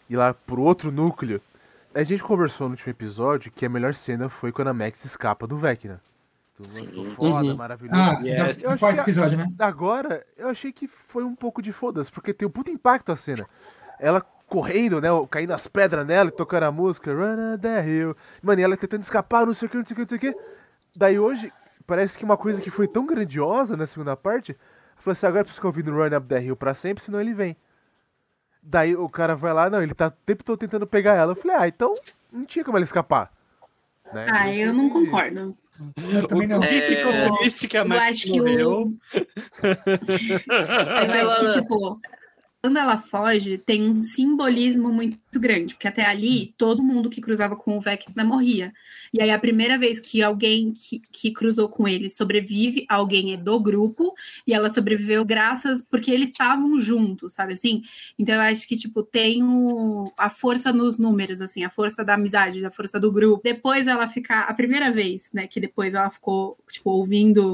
ir 0.08 0.16
lá 0.16 0.32
pro 0.34 0.62
outro 0.62 0.90
núcleo. 0.92 1.40
A 1.94 2.02
gente 2.02 2.22
conversou 2.22 2.68
no 2.68 2.72
último 2.74 2.90
episódio 2.90 3.50
que 3.52 3.66
a 3.66 3.68
melhor 3.68 3.94
cena 3.94 4.28
foi 4.28 4.50
quando 4.52 4.68
a 4.68 4.74
Max 4.74 5.04
escapa 5.04 5.46
do 5.46 5.56
Vecna. 5.58 6.00
Foda, 7.16 7.46
Uhum. 7.48 7.56
maravilhoso. 7.56 8.00
Ah, 8.00 8.18
Yes. 8.22 8.58
então, 8.60 8.70
Eu 8.70 8.74
no 8.74 8.78
quarto 8.78 8.98
episódio, 9.00 9.38
né? 9.38 9.46
Agora, 9.58 10.24
eu 10.36 10.48
achei 10.48 10.72
que 10.72 10.86
foi 10.86 11.24
um 11.24 11.34
pouco 11.34 11.60
de 11.60 11.72
foda-se, 11.72 12.10
porque 12.12 12.32
tem 12.32 12.46
um 12.46 12.50
puto 12.50 12.70
impacto 12.70 13.10
a 13.10 13.16
cena. 13.16 13.46
Ela 13.98 14.20
correndo, 14.46 15.00
né, 15.00 15.08
caindo 15.30 15.52
as 15.52 15.66
pedras 15.66 16.06
nela 16.06 16.28
e 16.28 16.32
tocando 16.32 16.64
a 16.64 16.70
música, 16.72 17.12
Run 17.12 17.54
up 17.54 17.62
the 17.62 17.84
hill. 17.86 18.16
Mano, 18.42 18.60
e 18.60 18.64
ela 18.64 18.76
tentando 18.76 19.02
escapar, 19.02 19.46
não 19.46 19.54
sei 19.54 19.66
o 19.66 19.70
que, 19.70 19.76
não 19.78 19.84
sei 19.86 19.94
o 19.94 19.96
que, 19.96 20.02
não 20.02 20.08
sei 20.08 20.16
o 20.18 20.20
que. 20.20 20.36
Daí 20.94 21.18
hoje, 21.18 21.50
parece 21.86 22.18
que 22.18 22.24
uma 22.24 22.36
coisa 22.36 22.60
que 22.60 22.70
foi 22.70 22.86
tão 22.86 23.06
grandiosa 23.06 23.76
na 23.76 23.86
segunda 23.86 24.14
parte, 24.16 24.56
falou 24.96 25.12
assim, 25.12 25.26
agora 25.26 25.40
eu 25.40 25.44
preciso 25.44 25.60
ficar 25.60 25.68
ouvindo 25.68 25.90
Run 25.92 26.16
Up 26.16 26.26
the 26.28 26.42
Hill 26.42 26.56
pra 26.56 26.74
sempre, 26.74 27.02
senão 27.02 27.20
ele 27.20 27.32
vem. 27.34 27.56
Daí 28.62 28.94
o 28.94 29.08
cara 29.08 29.34
vai 29.34 29.52
lá, 29.52 29.68
não, 29.68 29.82
ele 29.82 29.94
tá 29.94 30.08
o 30.08 30.10
tempo 30.10 30.44
todo 30.44 30.58
tentando 30.58 30.86
pegar 30.86 31.14
ela. 31.14 31.32
Eu 31.32 31.36
falei, 31.36 31.56
ah, 31.58 31.68
então 31.68 31.94
não 32.32 32.44
tinha 32.44 32.64
como 32.64 32.76
ela 32.76 32.84
escapar. 32.84 33.30
Né? 34.12 34.26
Ah, 34.30 34.50
Isso 34.50 34.60
eu 34.60 34.74
não 34.74 34.84
entendi. 34.84 35.06
concordo. 35.06 35.56
Eu 36.12 36.28
também 36.28 36.46
não. 36.46 36.58
O 36.58 36.60
que 36.60 36.66
É, 36.68 36.80
ficou 36.82 37.38
triste 37.38 37.66
que 37.66 37.76
a 37.76 37.80
Eu 37.80 37.88
Max 37.88 38.10
acho 38.10 38.22
que 38.24 38.40
morreu. 38.40 38.82
o. 38.82 38.98
Eu 41.14 41.22
acho 41.22 41.40
que, 41.40 41.60
tipo, 41.60 42.00
quando 42.62 42.76
ela 42.76 42.96
foge, 42.96 43.58
tem 43.58 43.82
um 43.82 43.92
simbolismo 43.92 44.92
muito 44.92 45.18
grande, 45.40 45.74
porque 45.74 45.88
até 45.88 46.06
ali 46.06 46.54
todo 46.56 46.80
mundo 46.80 47.10
que 47.10 47.20
cruzava 47.20 47.56
com 47.56 47.76
o 47.76 47.80
Vecna 47.80 48.24
morria. 48.24 48.72
E 49.12 49.20
aí 49.20 49.32
a 49.32 49.38
primeira 49.38 49.76
vez 49.76 49.98
que 49.98 50.22
alguém 50.22 50.72
que, 50.72 51.02
que 51.10 51.32
cruzou 51.32 51.68
com 51.68 51.88
ele 51.88 52.08
sobrevive, 52.08 52.86
alguém 52.88 53.32
é 53.32 53.36
do 53.36 53.58
grupo, 53.58 54.14
e 54.46 54.54
ela 54.54 54.70
sobreviveu 54.70 55.24
graças 55.24 55.82
porque 55.82 56.08
eles 56.12 56.28
estavam 56.28 56.78
juntos, 56.78 57.32
sabe 57.32 57.54
assim? 57.54 57.82
Então 58.16 58.36
eu 58.36 58.42
acho 58.42 58.68
que, 58.68 58.76
tipo, 58.76 59.02
tem 59.02 59.42
o, 59.42 60.04
a 60.16 60.30
força 60.30 60.72
nos 60.72 60.98
números, 60.98 61.40
assim, 61.40 61.64
a 61.64 61.70
força 61.70 62.04
da 62.04 62.14
amizade, 62.14 62.64
a 62.64 62.70
força 62.70 63.00
do 63.00 63.10
grupo. 63.10 63.42
Depois 63.42 63.88
ela 63.88 64.06
ficar, 64.06 64.42
a 64.42 64.54
primeira 64.54 64.92
vez, 64.92 65.30
né, 65.32 65.48
que 65.48 65.58
depois 65.58 65.94
ela 65.94 66.10
ficou, 66.10 66.56
tipo, 66.70 66.90
ouvindo 66.90 67.52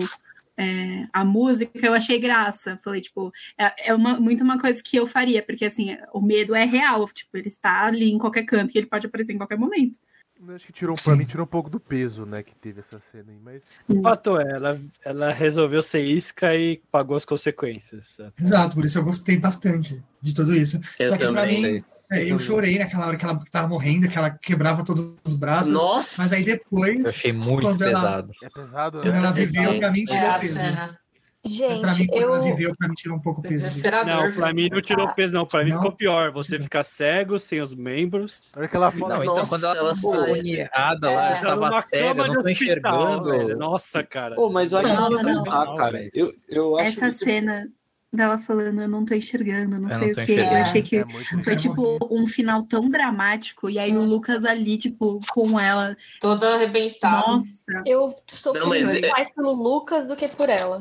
é, 0.59 1.07
a 1.13 1.25
música, 1.25 1.71
eu 1.87 1.95
achei 1.95 2.19
graça. 2.19 2.77
Falei, 2.79 3.01
tipo, 3.01 3.33
é, 3.57 3.91
é 3.91 3.95
uma, 3.95 4.19
muito 4.19 4.43
uma 4.43 4.59
coisa 4.59 4.83
que 4.83 4.97
eu 4.97 5.07
faria, 5.07 5.41
porque 5.43 5.65
assim, 5.65 5.97
o 6.13 6.21
medo 6.21 6.55
é 6.55 6.65
real, 6.65 7.09
tipo, 7.09 7.37
ele 7.37 7.47
está 7.47 7.87
ali 7.87 8.11
em 8.11 8.19
qualquer 8.19 8.43
canto 8.43 8.75
e 8.75 8.79
ele 8.79 8.89
pode 8.89 9.07
aparecer 9.07 9.33
em 9.33 9.39
qualquer 9.39 9.57
momento. 9.57 10.01
Eu 10.41 10.55
Acho 10.55 10.67
que 10.67 10.73
tirou, 10.73 10.95
pra 11.03 11.17
mim, 11.17 11.25
tirou 11.25 11.45
um 11.45 11.49
pouco 11.49 11.69
do 11.69 11.81
peso, 11.81 12.25
né, 12.25 12.45
que 12.45 12.55
teve 12.55 12.81
essa 12.81 13.01
cena 13.01 13.33
aí, 13.33 13.39
mas... 13.43 13.63
O 13.89 14.01
fato 14.01 14.39
é, 14.39 14.49
ela, 14.53 14.81
ela 15.05 15.33
resolveu 15.33 15.83
ser 15.83 16.03
isca 16.03 16.55
e 16.55 16.81
pagou 16.93 17.17
as 17.17 17.25
consequências. 17.25 18.19
Exato, 18.41 18.77
por 18.77 18.85
isso 18.85 18.99
eu 18.99 19.05
gostei 19.05 19.37
bastante 19.37 20.03
de 20.21 20.35
tudo 20.35 20.55
isso. 20.55 20.81
Eu 20.97 21.09
Só 21.09 21.17
que 21.17 21.27
pra 21.27 21.45
mim, 21.45 21.77
é, 21.77 21.81
eu 22.11 22.39
chorei 22.39 22.79
naquela 22.79 23.07
hora 23.07 23.17
que 23.17 23.25
ela 23.25 23.39
tava 23.51 23.69
morrendo, 23.69 24.09
que 24.09 24.17
ela 24.19 24.31
quebrava 24.31 24.85
todos 24.85 25.17
os 25.27 25.35
braços. 25.35 25.73
Nossa! 25.73 26.23
Mas 26.23 26.33
aí 26.33 26.45
depois, 26.45 26.99
Eu 27.01 27.07
achei 27.09 27.33
muito 27.33 27.63
Quando 27.63 27.83
ela- 27.83 28.01
pesado. 28.01 28.33
É 28.43 28.49
pesado, 28.49 28.99
quando 29.01 29.13
né? 29.13 29.19
ela 29.19 29.29
também. 29.29 29.47
viveu, 29.47 29.79
pra 29.79 29.91
mim 29.91 30.03
É 30.03 30.05
tirou 30.07 30.29
a 30.31 30.33
peso. 30.35 30.59
cena. 30.59 30.99
Gente, 31.47 31.81
Pra 31.81 31.95
mim, 31.95 32.07
quando 32.09 32.21
eu. 32.21 32.35
ela 32.35 32.41
viveu, 32.43 32.75
pra 32.77 32.89
mim 32.89 32.95
tirou 32.95 33.17
um 33.17 33.21
pouco 33.21 33.41
o 33.41 33.43
peso. 33.43 33.81
Não, 34.05 34.31
pra 34.33 34.53
mim 34.53 34.69
não 34.71 34.83
tirou 34.83 35.09
peso, 35.15 35.33
não. 35.33 35.47
Pra 35.47 35.65
mim 35.65 35.71
Não? 35.71 35.79
ficou 35.79 35.93
pior. 35.97 36.33
Você 36.33 36.59
fica 36.59 36.83
cego, 36.83 37.39
sem 37.39 37.61
os 37.61 37.73
membros. 37.73 38.51
Na 38.55 38.61
hora 38.61 38.69
que 38.69 38.77
ela 38.77 38.91
fala... 38.91 39.15
Não, 39.15 39.23
então 39.23 39.37
Nossa, 39.37 39.51
quando 39.57 39.65
ela 39.65 39.79
ela 39.79 39.95
ficou 39.97 40.15
agoniada 40.15 41.11
lá, 41.11 41.31
É. 41.31 41.35
Tá 41.37 41.41
tava 41.43 41.55
numa 41.71 41.81
cega, 41.83 42.27
não 42.27 42.43
tô 42.43 42.49
enxergando. 42.49 43.57
Nossa, 43.57 44.03
cara. 44.03 44.35
Pô, 44.35 44.51
mas 44.51 44.73
eu 44.73 44.79
acho 44.79 44.91
que 45.17 45.23
não. 45.23 45.45
ah, 45.49 45.75
cara. 45.77 46.09
Eu, 46.13 46.35
eu 46.49 46.77
acho 46.77 47.03
Essa 47.05 47.17
cena 47.17 47.69
dela 48.13 48.39
falando, 48.39 48.81
eu 48.81 48.89
não 48.89 49.05
tô 49.05 49.15
enxergando, 49.15 49.79
não 49.79 49.89
Eu 49.89 49.99
sei 49.99 50.13
não 50.13 50.23
o 50.23 50.27
que. 50.27 50.33
Eu 50.33 50.57
achei 50.57 50.83
que 50.83 50.97
É 50.97 51.05
muito 51.05 51.45
foi 51.45 51.57
tipo 51.57 51.99
um 52.11 52.27
final 52.27 52.63
tão 52.65 52.89
dramático, 52.89 53.69
e 53.69 53.79
aí 53.79 53.97
o 53.97 54.03
Lucas 54.05 54.45
ali, 54.45 54.79
tipo, 54.79 55.21
com 55.31 55.59
ela. 55.61 55.97
Toda 56.21 56.55
arrebentada. 56.55 57.27
Nossa, 57.27 57.65
Eu 57.87 58.15
sofri 58.31 58.61
Não, 58.61 58.69
mas 58.69 58.93
é- 58.95 59.09
mais 59.11 59.33
pelo 59.33 59.53
Lucas 59.53 60.09
do 60.09 60.17
que 60.17 60.27
por 60.29 60.49
ela. 60.49 60.79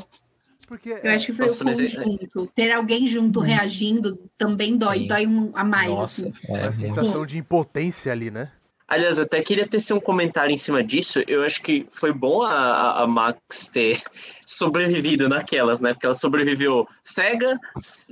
Porque... 0.68 1.00
eu 1.02 1.12
acho 1.12 1.28
que 1.28 1.34
foi 1.34 1.46
Nossa, 1.48 1.64
o 1.64 1.70
é- 1.70 1.74
conjunto. 1.74 2.52
Ter 2.54 2.72
alguém 2.74 3.08
junto 3.08 3.40
reagindo 3.40 4.30
também 4.38 4.78
dói, 4.78 5.00
Sim. 5.00 5.08
dói 5.08 5.26
um, 5.28 5.52
a 5.54 5.64
mais, 5.64 5.90
Nossa, 5.90 6.22
assim. 6.28 6.34
é 6.50 6.64
a 6.68 6.72
sensação 6.74 7.26
de 7.26 7.38
impotência 7.38 8.12
ali, 8.12 8.30
né? 8.30 8.52
Aliás, 8.88 9.18
eu 9.18 9.26
até 9.26 9.42
queria 9.42 9.68
tecer 9.68 9.94
um 9.94 10.00
comentário 10.00 10.54
em 10.54 10.58
cima 10.58 10.82
disso. 10.82 11.22
Eu 11.28 11.44
acho 11.44 11.62
que 11.62 11.86
foi 11.92 12.14
bom 12.14 12.42
a, 12.42 13.02
a- 13.04 13.08
Max 13.08 13.68
ter 13.68 14.02
sobrevivido 14.48 15.28
naquelas, 15.28 15.82
né? 15.82 15.94
Porque 15.94 16.06
ela 16.06 16.16
sobreviveu 16.16 16.88
cega, 17.04 17.60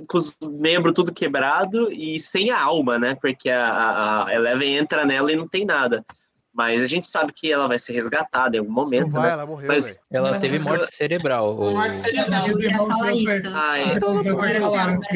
com 0.06 0.18
os 0.18 0.36
membros 0.50 0.92
tudo 0.92 1.14
quebrado 1.14 1.90
e 1.90 2.20
sem 2.20 2.50
a 2.50 2.60
alma, 2.60 2.98
né? 2.98 3.14
Porque 3.18 3.48
a, 3.48 4.24
a- 4.26 4.34
Eleven 4.34 4.76
entra 4.76 5.06
nela 5.06 5.32
e 5.32 5.36
não 5.36 5.48
tem 5.48 5.64
nada. 5.64 6.04
Mas 6.52 6.80
a 6.82 6.86
gente 6.86 7.06
sabe 7.06 7.32
que 7.34 7.52
ela 7.52 7.68
vai 7.68 7.78
ser 7.78 7.92
resgatada 7.92 8.56
em 8.56 8.60
algum 8.60 8.72
momento, 8.72 9.12
vai, 9.12 9.22
né? 9.26 9.32
ela 9.32 9.46
morreu, 9.46 9.68
Mas-. 9.68 9.98
Ela 10.10 10.32
Não, 10.32 10.40
teve 10.40 10.58
morte 10.60 10.94
cerebral. 10.94 11.54
o- 11.54 11.70
Morte 11.70 11.98
cerebral. 11.98 12.42
Os 12.48 12.60
irmãos. 12.60 13.44
Ah, 13.54 13.78
é. 13.78 13.84
os 13.86 13.96
irmãos 13.96 15.06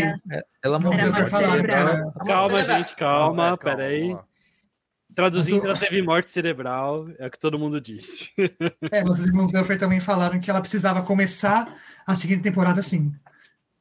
Ela 0.62 0.79
morreu. 0.79 1.12
Calma, 2.27 2.64
gente, 2.64 2.94
calma, 2.96 3.42
calma, 3.42 3.57
peraí. 3.59 4.16
Traduzindo, 5.14 5.66
Mas 5.66 5.77
ela 5.77 5.79
teve 5.79 6.03
morte 6.03 6.31
cerebral, 6.31 7.09
é 7.18 7.27
o 7.27 7.31
que 7.31 7.38
todo 7.38 7.59
mundo 7.59 7.81
disse. 7.81 8.31
É, 8.90 9.03
mas 9.05 9.18
os 9.18 9.27
irmãos 9.27 9.53
Duffer 9.53 9.79
também 9.79 10.01
falaram 10.01 10.40
que 10.40 10.51
ela 10.51 10.61
precisava 10.61 11.03
começar 11.03 11.68
a 12.07 12.14
seguinte 12.14 12.42
temporada 12.42 12.81
assim. 12.81 13.12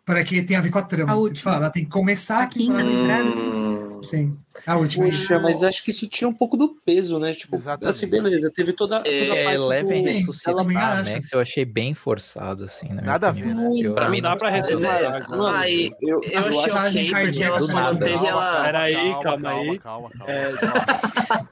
Para 0.05 0.23
que 0.23 0.41
tenha 0.41 0.59
a 0.59 0.61
ver 0.61 0.71
com 0.71 0.79
a 0.79 0.83
trama. 0.83 1.13
A 1.13 1.15
última. 1.15 1.43
falaram, 1.43 1.63
ela 1.65 1.71
tem 1.71 1.83
que 1.85 1.91
começar 1.91 2.39
A 2.39 2.43
a 2.43 2.47
quinta 2.47 2.77
temporada 2.77 3.29
assim. 3.29 3.88
Sim, 4.03 4.35
a 4.65 4.77
última. 4.77 5.05
Poxa, 5.05 5.39
mas 5.39 5.63
acho 5.63 5.83
que 5.83 5.91
isso 5.91 6.07
tira 6.07 6.27
um 6.29 6.33
pouco 6.33 6.55
do 6.57 6.69
peso, 6.85 7.19
né? 7.19 7.33
Tipo, 7.33 7.55
Exatamente. 7.55 7.89
assim, 7.89 8.07
beleza, 8.09 8.51
teve 8.53 8.73
toda, 8.73 8.97
toda 9.03 9.09
É, 9.09 9.31
a 9.31 9.35
É, 9.35 9.43
parte 9.43 9.55
Eleven 9.65 10.03
do... 10.03 10.09
Sim, 10.11 10.17
ressuscitar 10.19 10.55
a. 10.59 10.63
Max, 11.03 11.31
eu 11.31 11.39
achei 11.39 11.65
bem 11.65 11.93
forçado, 11.93 12.63
assim. 12.65 12.87
Nada 12.93 13.27
a 13.27 13.31
opinião. 13.31 13.55
ver, 13.55 13.63
Muito. 13.63 13.85
Eu, 13.85 13.93
Pra 13.95 14.05
eu 14.05 14.11
mim 14.11 14.21
dá 14.21 14.35
pra 14.35 14.49
é, 14.49 14.51
ressuscitar. 14.61 15.01
é, 15.01 15.05
agora. 15.07 15.57
ah, 15.59 15.69
e- 15.69 15.91
eu, 16.01 16.21
eu 16.23 16.39
As 16.39 16.47
achei 16.47 17.09
porque 17.25 17.43
ela 17.43 17.59
nada. 17.59 17.73
manteve 17.93 18.25
ela. 18.25 18.63
Peraí, 18.63 18.95
calma 19.21 19.49
aí. 19.49 19.79
Calma, 19.79 20.09
calma, 20.09 20.31
É. 20.33 20.51
calma, 20.57 20.85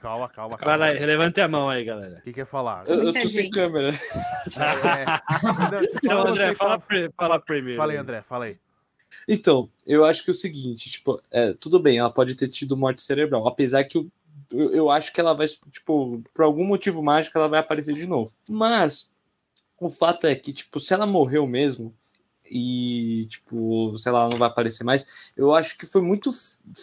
calma, 0.00 0.28
calma, 0.28 0.56
Vai 0.64 0.76
lá, 0.78 0.86
calma. 0.92 1.06
levante 1.06 1.40
a 1.40 1.48
mão 1.48 1.68
aí, 1.68 1.84
galera. 1.84 2.18
O 2.18 2.22
que 2.22 2.32
quer 2.32 2.46
falar? 2.46 2.84
Eu, 2.86 3.02
eu 3.04 3.12
tô 3.12 3.28
sem 3.28 3.50
câmera. 3.50 3.92
É. 4.48 5.04
Não, 5.06 5.80
Então, 5.82 6.16
fala, 6.16 6.30
André, 6.30 6.54
fala 6.54 7.38
primeiro. 7.40 7.76
Fala 7.78 7.92
aí, 7.92 7.98
André, 7.98 8.22
fala 8.28 8.44
aí. 8.46 8.56
Então, 9.26 9.68
eu 9.86 10.04
acho 10.04 10.24
que 10.24 10.30
é 10.30 10.32
o 10.32 10.34
seguinte, 10.34 10.90
tipo, 10.90 11.20
é, 11.30 11.52
tudo 11.54 11.78
bem, 11.78 11.98
ela 11.98 12.10
pode 12.10 12.34
ter 12.34 12.48
tido 12.48 12.76
morte 12.76 13.02
cerebral, 13.02 13.46
apesar 13.46 13.84
que 13.84 13.98
eu, 13.98 14.10
eu 14.50 14.90
acho 14.90 15.12
que 15.12 15.20
ela 15.20 15.34
vai, 15.34 15.46
tipo, 15.70 16.22
por 16.34 16.44
algum 16.44 16.64
motivo 16.64 17.02
mágico, 17.02 17.36
ela 17.36 17.48
vai 17.48 17.60
aparecer 17.60 17.94
de 17.94 18.06
novo. 18.06 18.32
Mas 18.48 19.10
o 19.80 19.88
fato 19.88 20.26
é 20.26 20.34
que, 20.34 20.52
tipo, 20.52 20.80
se 20.80 20.94
ela 20.94 21.06
morreu 21.06 21.46
mesmo 21.46 21.94
e, 22.50 23.26
tipo, 23.28 23.96
sei 23.98 24.10
lá, 24.12 24.20
ela 24.20 24.30
não 24.30 24.38
vai 24.38 24.48
aparecer 24.48 24.84
mais, 24.84 25.30
eu 25.36 25.54
acho 25.54 25.76
que 25.76 25.86
foi 25.86 26.00
muito, 26.00 26.30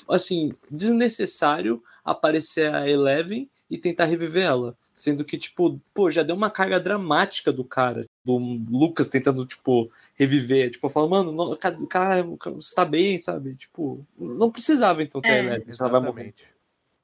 assim, 0.08 0.54
desnecessário 0.70 1.82
aparecer 2.04 2.74
a 2.74 2.88
Eleven 2.90 3.50
e 3.70 3.78
tentar 3.78 4.06
reviver 4.06 4.44
ela. 4.44 4.78
Sendo 4.96 5.26
que, 5.26 5.38
tipo, 5.38 5.78
pô, 5.94 6.10
já 6.10 6.24
deu 6.24 6.38
uma 6.38 6.50
carga 6.50 6.80
dramática 6.80 7.52
do 7.52 7.66
cara, 7.66 8.06
do 8.24 8.38
Lucas 8.38 9.10
tentando, 9.10 9.46
tipo, 9.46 9.92
reviver. 10.16 10.72
Tipo, 10.72 10.88
falando, 10.88 11.10
mano, 11.10 11.32
não, 11.34 11.58
cara, 11.88 12.24
você 12.24 12.74
tá 12.74 12.86
bem, 12.86 13.18
sabe? 13.18 13.56
Tipo, 13.56 14.06
não 14.18 14.50
precisava 14.50 15.04
então 15.04 15.20
ter 15.20 15.32
a 15.32 15.36
É. 15.36 15.40
Eleven, 15.40 15.68
ela 15.78 15.90
vai 15.90 16.02
morrer. 16.02 16.34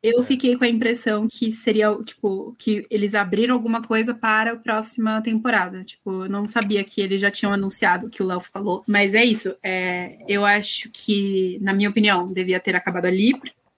Eu 0.04 0.24
fiquei 0.24 0.58
com 0.58 0.64
a 0.64 0.68
impressão 0.68 1.28
que 1.28 1.52
seria, 1.52 1.96
tipo, 2.04 2.56
que 2.58 2.88
eles 2.90 3.14
abriram 3.14 3.54
alguma 3.54 3.84
coisa 3.84 4.16
para 4.16 4.54
a 4.54 4.56
próxima 4.56 5.22
temporada. 5.22 5.84
Tipo, 5.84 6.24
eu 6.24 6.30
não 6.30 6.48
sabia 6.48 6.84
que 6.84 7.02
eles 7.02 7.22
já 7.22 7.30
tinham 7.30 7.54
anunciado 7.54 8.10
que 8.10 8.24
o 8.24 8.26
Léo 8.26 8.40
falou. 8.40 8.84
Mas 8.88 9.14
é 9.14 9.24
isso. 9.24 9.56
É, 9.62 10.18
eu 10.28 10.44
acho 10.44 10.90
que, 10.92 11.60
na 11.62 11.72
minha 11.72 11.90
opinião, 11.90 12.26
devia 12.26 12.60
ter 12.60 12.76
acabado 12.76 13.06
ali, 13.06 13.34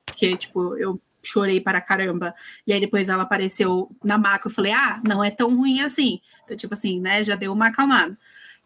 porque, 0.06 0.38
tipo, 0.38 0.78
eu 0.78 0.98
chorei 1.24 1.62
para 1.62 1.82
caramba. 1.82 2.36
E 2.68 2.74
aí 2.74 2.80
depois 2.80 3.10
ela 3.10 3.24
apareceu 3.24 3.90
na 4.04 4.18
maca, 4.18 4.48
eu 4.48 4.52
falei, 4.52 4.74
ah, 4.74 5.02
não 5.04 5.24
é 5.24 5.32
tão 5.32 5.56
ruim 5.56 5.82
assim. 5.82 6.20
Então, 6.44 6.56
tipo 6.58 6.74
assim, 6.74 7.00
né, 7.00 7.24
já 7.24 7.36
deu 7.36 7.54
uma 7.54 7.68
acalmada. 7.68 8.18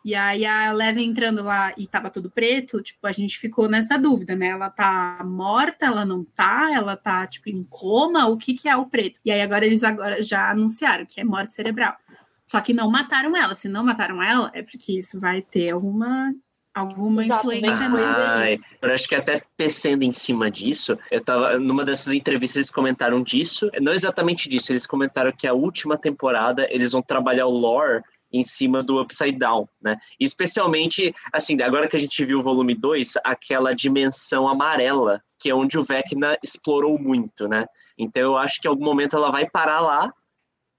E 0.05 0.15
aí 0.15 0.45
a 0.45 0.67
Eleven 0.71 1.09
entrando 1.09 1.43
lá 1.43 1.73
e 1.77 1.85
tava 1.85 2.09
tudo 2.09 2.31
preto, 2.31 2.81
tipo, 2.81 3.05
a 3.05 3.11
gente 3.11 3.37
ficou 3.37 3.67
nessa 3.67 3.97
dúvida, 3.97 4.35
né? 4.35 4.47
Ela 4.47 4.69
tá 4.69 5.21
morta, 5.25 5.85
ela 5.85 6.05
não 6.05 6.23
tá, 6.23 6.69
ela 6.73 6.95
tá, 6.95 7.27
tipo, 7.27 7.49
em 7.49 7.63
coma, 7.63 8.27
o 8.27 8.37
que 8.37 8.53
que 8.53 8.69
é 8.69 8.75
o 8.77 8.85
preto? 8.85 9.19
E 9.25 9.31
aí 9.31 9.41
agora 9.41 9.65
eles 9.65 9.83
agora 9.83 10.23
já 10.23 10.49
anunciaram 10.49 11.05
que 11.05 11.19
é 11.19 11.25
morte 11.25 11.53
cerebral. 11.53 11.97
Só 12.45 12.61
que 12.61 12.73
não 12.73 12.89
mataram 12.89 13.35
ela. 13.35 13.53
Se 13.53 13.67
não 13.67 13.83
mataram 13.83 14.23
ela, 14.23 14.49
é 14.53 14.63
porque 14.63 14.97
isso 14.97 15.19
vai 15.19 15.41
ter 15.41 15.73
alguma, 15.73 16.33
alguma 16.77 17.23
Exato, 17.23 17.51
influência. 17.51 17.87
Ai, 17.89 18.59
eu 18.81 18.93
acho 18.93 19.07
que 19.07 19.15
até 19.15 19.41
tecendo 19.57 20.03
em 20.03 20.11
cima 20.11 20.49
disso, 20.51 20.97
eu 21.09 21.23
tava 21.23 21.57
numa 21.57 21.83
dessas 21.83 22.13
entrevistas 22.13 22.57
eles 22.57 22.71
comentaram 22.71 23.23
disso, 23.23 23.69
não 23.81 23.93
exatamente 23.93 24.47
disso, 24.47 24.71
eles 24.71 24.85
comentaram 24.85 25.31
que 25.31 25.47
a 25.47 25.53
última 25.53 25.97
temporada 25.97 26.67
eles 26.69 26.91
vão 26.91 27.01
trabalhar 27.01 27.47
o 27.47 27.57
lore 27.57 28.03
em 28.31 28.43
cima 28.43 28.83
do 28.83 29.01
Upside 29.01 29.37
Down, 29.37 29.67
né? 29.81 29.97
E 30.19 30.25
especialmente, 30.25 31.13
assim, 31.31 31.59
agora 31.61 31.87
que 31.87 31.95
a 31.95 31.99
gente 31.99 32.23
viu 32.25 32.39
o 32.39 32.43
volume 32.43 32.75
2, 32.75 33.13
aquela 33.23 33.73
dimensão 33.73 34.47
amarela, 34.47 35.21
que 35.39 35.49
é 35.49 35.55
onde 35.55 35.79
o 35.79 35.83
Vecna 35.83 36.37
explorou 36.43 36.99
muito, 36.99 37.47
né? 37.47 37.65
Então 37.97 38.21
eu 38.21 38.37
acho 38.37 38.59
que 38.61 38.67
em 38.67 38.71
algum 38.71 38.85
momento 38.85 39.15
ela 39.15 39.31
vai 39.31 39.49
parar 39.49 39.79
lá 39.79 40.13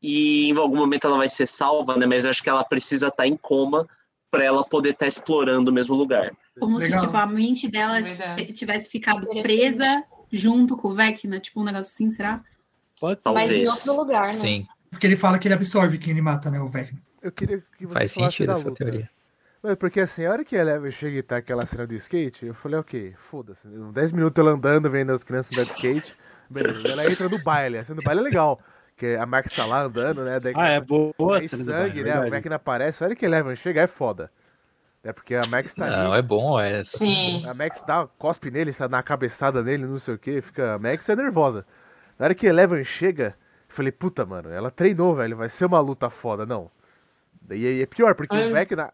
e 0.02 0.50
em 0.50 0.56
algum 0.56 0.76
momento 0.76 1.06
ela 1.06 1.16
vai 1.16 1.28
ser 1.28 1.46
salva, 1.46 1.96
né? 1.96 2.06
Mas 2.06 2.24
eu 2.24 2.30
acho 2.30 2.42
que 2.42 2.50
ela 2.50 2.62
precisa 2.62 3.08
estar 3.08 3.26
em 3.26 3.37
coma 3.37 3.88
para 4.30 4.44
ela 4.44 4.64
poder 4.64 4.90
estar 4.90 5.06
explorando 5.06 5.70
o 5.70 5.74
mesmo 5.74 5.94
lugar. 5.94 6.30
Como 6.58 6.78
Legal. 6.78 7.00
se, 7.00 7.06
tipo, 7.06 7.16
a 7.16 7.26
mente 7.26 7.68
dela 7.68 8.00
Verdade. 8.00 8.52
tivesse 8.52 8.90
ficado 8.90 9.26
presa 9.42 10.04
junto 10.30 10.76
com 10.76 10.88
o 10.88 10.94
Vecna, 10.94 11.40
tipo 11.40 11.60
um 11.60 11.64
negócio 11.64 11.90
assim, 11.90 12.10
será? 12.10 12.42
Pode 13.00 13.22
ser. 13.22 13.30
Mas 13.32 13.56
em 13.56 13.66
outro 13.66 13.96
lugar, 13.96 14.34
né? 14.34 14.40
Sim, 14.40 14.66
Porque 14.90 15.06
ele 15.06 15.16
fala 15.16 15.38
que 15.38 15.48
ele 15.48 15.54
absorve 15.54 15.98
quem 15.98 16.12
ele 16.12 16.20
mata, 16.20 16.50
né? 16.50 16.60
O 16.60 16.68
Vecna. 16.68 17.00
Eu 17.22 17.32
queria 17.32 17.62
que 17.76 17.86
você 17.86 17.94
faz 17.94 18.12
sentido 18.12 18.52
essa 18.52 18.68
luta. 18.68 18.84
teoria. 18.84 19.10
Mas 19.62 19.78
porque 19.78 20.00
assim, 20.00 20.24
a 20.24 20.30
hora 20.30 20.44
que 20.44 20.56
a 20.56 20.60
Eleven 20.60 20.90
chega 20.90 21.18
e 21.18 21.22
tá 21.22 21.36
aquela 21.36 21.66
cena 21.66 21.86
do 21.86 21.94
skate, 21.94 22.46
eu 22.46 22.54
falei, 22.54 22.78
ok, 22.78 23.14
foda-se. 23.18 23.66
Em 23.66 23.90
10 23.90 24.12
minutos 24.12 24.40
ela 24.40 24.52
andando, 24.52 24.88
vendo 24.88 25.12
as 25.12 25.24
crianças 25.24 25.56
andar 25.56 25.64
de 25.64 25.72
skate. 25.72 26.14
Beleza, 26.48 26.88
ela 26.88 27.04
entra 27.04 27.28
no 27.28 27.42
baile. 27.42 27.78
A 27.78 27.84
cena 27.84 28.00
do 28.00 28.04
baile 28.04 28.20
é 28.20 28.24
legal. 28.24 28.60
Que 28.98 29.14
a 29.16 29.24
Max 29.24 29.54
tá 29.54 29.64
lá 29.64 29.82
andando, 29.82 30.24
né? 30.24 30.40
Daí, 30.40 30.52
Ah, 30.56 30.68
é 30.70 30.80
boa 30.80 31.12
a 31.37 31.40
do 31.40 31.46
sangue, 31.48 31.64
baile, 31.72 32.02
né? 32.02 32.11
O 32.11 32.12
verdade. 32.14 32.30
Vecna 32.30 32.56
aparece. 32.56 33.02
A 33.02 33.06
hora 33.06 33.14
que 33.16 33.24
a 33.24 33.28
Eleven 33.28 33.54
chega 33.56 33.80
é 33.82 33.87
foda. 33.87 34.30
É 35.04 35.12
porque 35.12 35.37
a 35.37 35.40
Max 35.50 35.72
tá 35.72 35.87
Não, 35.88 36.11
ali. 36.12 36.18
é 36.18 36.22
bom, 36.22 36.58
é. 36.61 36.82
Sim. 36.82 37.46
A 37.46 37.54
Max 37.54 37.84
dá 37.87 38.08
cospe 38.18 38.50
nele, 38.50 38.72
sabe, 38.72 38.90
na 38.92 39.02
cabeçada 39.02 39.62
nele, 39.62 39.87
não 39.87 39.98
sei 40.00 40.14
o 40.14 40.18
que. 40.18 40.40
Fica... 40.40 40.74
A 40.74 40.78
Max 40.78 41.08
é 41.08 41.14
nervosa. 41.14 41.64
Na 42.18 42.24
hora 42.26 42.34
que 42.34 42.46
a 42.46 42.50
Eleven 42.50 42.82
chega, 42.84 43.37
eu 43.68 43.74
falei, 43.74 43.92
puta, 43.92 44.26
mano, 44.26 44.50
ela 44.50 44.70
treinou, 44.70 45.14
velho. 45.14 45.37
Vai 45.37 45.48
ser 45.48 45.66
uma 45.66 45.78
luta 45.80 46.11
foda, 46.11 46.44
não. 46.44 46.68
E 47.48 47.64
aí 47.66 47.82
é 47.82 47.87
pior, 47.87 48.16
porque 48.16 48.34
É. 48.37 48.46
o 48.48 48.52
Vecna 48.52 48.92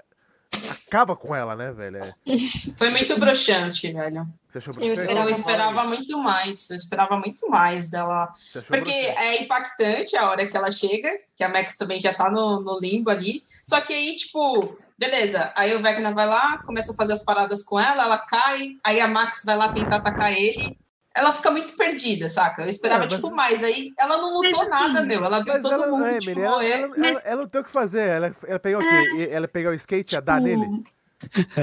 acaba 0.95 1.17
com 1.17 1.35
ela, 1.35 1.57
né, 1.57 1.73
velho? 1.73 1.99
É... 1.99 2.13
Foi 2.79 2.91
muito 2.91 3.19
broxante, 3.19 3.93
velho. 3.93 4.29
Você 4.49 4.59
achou 4.59 4.75
Eu 4.75 4.79
bruxante? 4.79 5.01
esperava 5.01 5.29
Eu 5.29 5.31
esperava 5.31 5.85
muito 5.85 6.19
mais. 6.19 6.71
Eu 6.71 6.77
esperava 6.77 7.17
muito 7.19 7.51
mais 7.51 7.91
dela. 7.91 8.33
Porque 8.69 8.69
bruxante? 8.69 9.19
é 9.19 9.43
impactante 9.43 10.17
a 10.17 10.31
hora 10.31 10.47
que 10.47 10.57
ela 10.57 10.71
chega, 10.71 11.11
que 11.35 11.43
a 11.43 11.49
Max 11.49 11.77
também 11.77 12.01
já 12.01 12.15
tá 12.15 12.31
no, 12.31 12.61
no 12.61 12.79
limbo 12.79 13.11
ali. 13.11 13.43
Só 13.65 13.81
que 13.81 13.93
aí, 13.93 14.15
tipo, 14.17 14.79
beleza. 14.97 15.53
Aí 15.57 15.75
o 15.75 15.83
Vecna 15.83 16.15
vai 16.15 16.27
lá, 16.27 16.59
começa 16.59 16.93
a 16.93 16.97
fazer 16.97 17.15
as 17.15 17.25
paradas 17.25 17.65
com 17.65 17.79
ela, 17.81 18.05
ela 18.05 18.19
cai, 18.19 18.77
aí 18.85 19.01
a 19.01 19.09
Max 19.09 19.43
vai 19.45 19.57
lá 19.57 19.69
tentar 19.71 19.97
atacar 19.97 20.33
ele. 20.33 20.79
Ela 21.17 21.33
fica 21.33 21.51
muito 21.51 21.75
perdida, 21.77 22.29
saca? 22.29 22.63
Eu 22.63 22.69
esperava, 22.69 23.03
É, 23.03 23.07
mas- 23.07 23.15
tipo, 23.15 23.31
mais. 23.31 23.63
Aí 23.63 23.93
ela 23.99 24.17
não 24.19 24.35
lutou 24.35 24.51
Mas, 24.65 24.73
assim, 24.73 24.93
nada, 24.93 25.03
meu. 25.03 25.25
Ela 25.25 25.43
viu 25.45 25.61
todo 25.61 25.73
ela, 25.75 25.87
mundo, 25.87 26.07
é, 26.07 26.19
tipo, 26.19 26.31
menina, 26.31 26.47
ela, 26.47 26.57
morrer. 26.57 26.71
ela, 26.73 26.87
ela, 26.87 26.95
Mas- 26.99 27.25
ela 27.25 27.43
não 27.43 27.49
tem 27.49 27.61
o 27.61 27.65
que 27.65 27.71
fazer. 27.71 28.09
Ela, 28.09 28.37
ela 28.47 28.59
pegar 28.59 28.79
o 28.79 28.83
quê? 28.83 29.29
Ela 29.31 29.47
pegar 29.49 29.71
o 29.71 29.75
skate 29.75 30.15
e 30.15 30.19
a 30.19 30.21
dar 30.21 30.43
Tipo, 30.43 30.49
nele? 30.49 30.85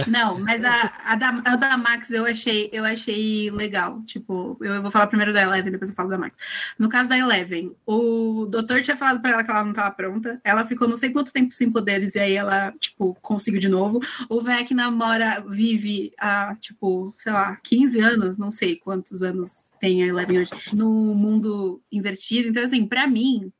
Não, 0.08 0.40
mas 0.40 0.64
a, 0.64 0.94
a, 1.06 1.16
da, 1.16 1.30
a 1.46 1.56
da 1.56 1.78
Max 1.78 2.12
eu 2.12 2.26
achei, 2.26 2.70
eu 2.72 2.84
achei 2.84 3.50
legal. 3.52 4.02
Tipo, 4.04 4.58
eu, 4.62 4.82
vou 4.82 4.92
falar 4.92 5.08
primeiro 5.08 5.34
da 5.34 5.42
Eleven, 5.42 5.72
depois 5.72 5.90
eu 5.90 5.96
falo 5.96 6.10
da 6.10 6.18
Max. 6.18 6.38
No 6.78 6.90
caso 6.90 7.10
da 7.10 7.18
Eleven, 7.18 7.76
o 7.86 8.46
doutor 8.46 8.82
tinha 8.82 8.98
falado 8.98 9.22
pra 9.22 9.32
ela 9.32 9.44
que 9.44 9.52
ela 9.52 9.64
não 9.64 9.74
tava 9.74 9.92
pronta. 9.92 10.40
Ela 10.44 10.66
ficou 10.66 10.88
não 10.88 10.98
sei 10.98 11.10
quanto 11.12 11.34
tempo 11.34 11.54
sem 11.54 11.72
poderes, 11.72 12.16
e 12.16 12.20
aí 12.20 12.34
ela, 12.34 12.74
tipo, 12.80 13.18
conseguiu 13.22 13.60
de 13.60 13.70
novo. 13.70 14.00
O 14.30 14.42
Vecna 14.42 14.90
mora, 14.92 15.44
vive 15.48 16.12
há, 16.18 16.56
tipo, 16.60 17.14
sei 17.18 17.32
lá, 17.32 17.58
15 17.64 18.00
anos, 18.00 18.38
não 18.38 18.52
sei 18.52 18.76
quantos 18.76 19.24
anos 19.24 19.72
tem 19.80 20.04
a 20.04 20.08
Eleven 20.08 20.40
hoje, 20.40 20.52
no 20.74 20.90
mundo 21.16 21.82
invertido. 21.92 22.50
Então, 22.50 22.64
assim, 22.64 22.86
pra 22.86 23.08
mim, 23.08 23.52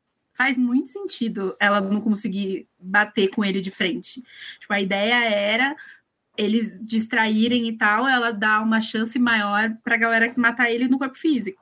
faz 0.42 0.58
muito 0.58 0.90
sentido 0.90 1.56
ela 1.60 1.80
não 1.80 2.02
conseguir 2.02 2.68
bater 2.80 3.30
com 3.30 3.46
ele 3.46 3.62
de 3.62 3.70
frente. 3.70 4.24
Tipo, 4.60 4.74
a 4.74 4.82
ideia 4.82 5.24
era 5.24 5.76
eles 6.36 6.80
distraírem 6.82 7.68
e 7.68 7.78
tal, 7.78 8.08
ela 8.08 8.32
dá 8.32 8.60
uma 8.60 8.82
chance 8.82 9.20
maior 9.20 9.78
pra 9.84 9.98
galera 9.98 10.34
matar 10.36 10.72
ele 10.72 10.88
no 10.88 10.98
corpo 10.98 11.16
físico. 11.16 11.62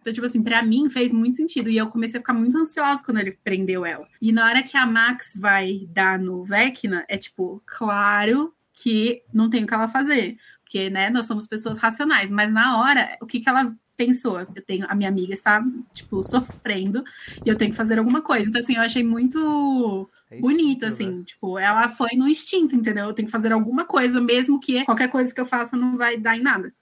Então, 0.00 0.12
tipo 0.12 0.26
assim, 0.26 0.42
pra 0.42 0.60
mim 0.60 0.90
fez 0.90 1.12
muito 1.12 1.36
sentido. 1.36 1.70
E 1.70 1.76
eu 1.76 1.86
comecei 1.88 2.18
a 2.18 2.20
ficar 2.20 2.34
muito 2.34 2.58
ansiosa 2.58 3.04
quando 3.04 3.18
ele 3.18 3.38
prendeu 3.44 3.86
ela. 3.86 4.08
E 4.20 4.32
na 4.32 4.44
hora 4.44 4.62
que 4.62 4.76
a 4.76 4.86
Max 4.86 5.38
vai 5.38 5.86
dar 5.90 6.18
no 6.18 6.44
Vecna, 6.44 7.04
é 7.08 7.16
tipo, 7.16 7.62
claro 7.64 8.52
que 8.72 9.22
não 9.32 9.48
tem 9.48 9.62
o 9.62 9.66
que 9.66 9.74
ela 9.74 9.88
fazer. 9.88 10.36
Porque, 10.62 10.90
né, 10.90 11.10
nós 11.10 11.26
somos 11.26 11.46
pessoas 11.46 11.78
racionais. 11.78 12.30
Mas 12.30 12.52
na 12.52 12.80
hora, 12.80 13.16
o 13.20 13.26
que, 13.26 13.38
que 13.38 13.48
ela 13.48 13.72
pensou? 13.96 14.38
Eu 14.38 14.62
tenho, 14.64 14.86
a 14.88 14.94
minha 14.94 15.08
amiga 15.08 15.32
está, 15.34 15.64
tipo, 15.92 16.22
sofrendo 16.22 17.02
e 17.44 17.48
eu 17.48 17.56
tenho 17.56 17.70
que 17.70 17.76
fazer 17.76 17.98
alguma 17.98 18.22
coisa. 18.22 18.48
Então, 18.48 18.60
assim, 18.60 18.74
eu 18.74 18.82
achei 18.82 19.02
muito 19.02 20.08
É 20.30 20.38
bonito, 20.38 20.84
assim, 20.86 21.08
né? 21.08 21.24
tipo, 21.24 21.58
ela 21.58 21.88
foi 21.88 22.10
no 22.16 22.28
instinto, 22.28 22.74
entendeu? 22.76 23.06
Eu 23.06 23.14
tenho 23.14 23.26
que 23.26 23.32
fazer 23.32 23.52
alguma 23.52 23.84
coisa, 23.84 24.20
mesmo 24.20 24.60
que 24.60 24.84
qualquer 24.84 25.10
coisa 25.10 25.34
que 25.34 25.40
eu 25.40 25.46
faça 25.46 25.76
não 25.76 25.96
vai 25.96 26.16
dar 26.16 26.36
em 26.36 26.42
nada. 26.42 26.72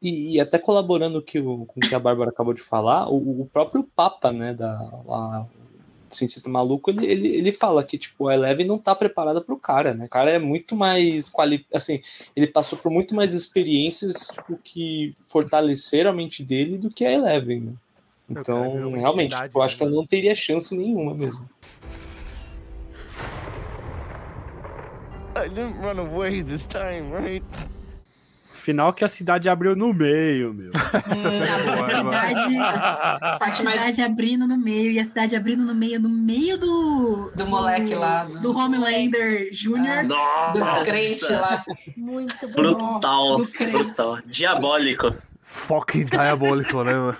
E, 0.00 0.34
e 0.34 0.40
até 0.40 0.58
colaborando 0.58 1.22
que 1.22 1.40
com 1.40 1.62
o 1.62 1.80
que 1.80 1.94
a 1.94 2.00
Bárbara 2.00 2.30
acabou 2.30 2.52
de 2.52 2.62
falar, 2.62 3.08
o, 3.08 3.42
o 3.42 3.46
próprio 3.46 3.84
Papa, 3.94 4.32
né, 4.32 4.52
da, 4.52 4.82
o 5.04 5.61
cientista 6.14 6.48
maluco, 6.48 6.90
ele, 6.90 7.06
ele, 7.06 7.28
ele 7.28 7.52
fala 7.52 7.82
que, 7.82 7.98
tipo, 7.98 8.28
a 8.28 8.34
Eleven 8.34 8.66
não 8.66 8.78
tá 8.78 8.94
preparada 8.94 9.40
pro 9.40 9.56
cara, 9.56 9.94
né? 9.94 10.04
O 10.06 10.08
cara 10.08 10.30
é 10.30 10.38
muito 10.38 10.74
mais 10.76 11.28
quali... 11.28 11.64
assim, 11.72 12.00
ele 12.34 12.46
passou 12.46 12.78
por 12.78 12.90
muito 12.90 13.14
mais 13.14 13.34
experiências, 13.34 14.28
tipo, 14.32 14.58
que 14.62 15.14
fortaleceram 15.26 16.10
a 16.10 16.14
mente 16.14 16.42
dele 16.42 16.78
do 16.78 16.90
que 16.90 17.04
a 17.04 17.12
Eleven, 17.12 17.60
né? 17.60 17.72
Cara, 18.34 18.42
virou 18.44 18.66
Então, 18.72 18.88
uma 18.88 18.98
realmente, 18.98 19.32
entidade, 19.32 19.48
tipo, 19.48 19.58
eu 19.58 19.62
acho 19.62 19.74
né, 19.74 19.78
que 19.78 19.84
ela 19.84 19.92
não 19.94 20.06
teria 20.06 20.34
chance 20.34 20.74
nenhuma 20.76 21.14
mesmo. 21.14 21.48
I 25.34 25.48
didn't 25.48 25.78
run 25.80 25.98
away 25.98 26.42
this 26.42 26.66
time, 26.66 27.10
right? 27.10 27.44
Final 28.62 28.92
que 28.92 29.04
a 29.04 29.08
cidade 29.08 29.48
abriu 29.48 29.74
no 29.74 29.92
meio, 29.92 30.54
meu. 30.54 30.70
Essa 31.10 31.32
cena 31.32 31.58
é 31.58 31.62
boa, 31.64 31.84
cidade, 31.84 32.56
A 33.20 33.36
parte 33.36 33.60
mais 33.64 33.80
cidade 33.80 34.02
abrindo 34.02 34.46
no 34.46 34.56
meio, 34.56 34.92
e 34.92 35.00
a 35.00 35.04
cidade 35.04 35.34
abrindo 35.34 35.64
no 35.64 35.74
meio, 35.74 35.98
no 35.98 36.08
meio 36.08 36.56
do. 36.56 37.32
do 37.34 37.44
moleque 37.48 37.92
lá, 37.96 38.22
do, 38.22 38.38
Do 38.38 38.56
Homelander 38.56 39.50
Jr. 39.50 40.06
do 40.52 40.60
Nossa! 40.60 40.84
crente 40.84 41.32
lá. 41.32 41.64
Muito 41.96 42.36
bom. 42.50 42.52
Brutal, 42.52 43.38
Do 43.38 43.50
brutal. 43.72 44.18
Diabólico. 44.26 45.12
Fucking 45.42 46.04
diabólico, 46.04 46.84
né, 46.84 46.94
mano? 46.94 47.16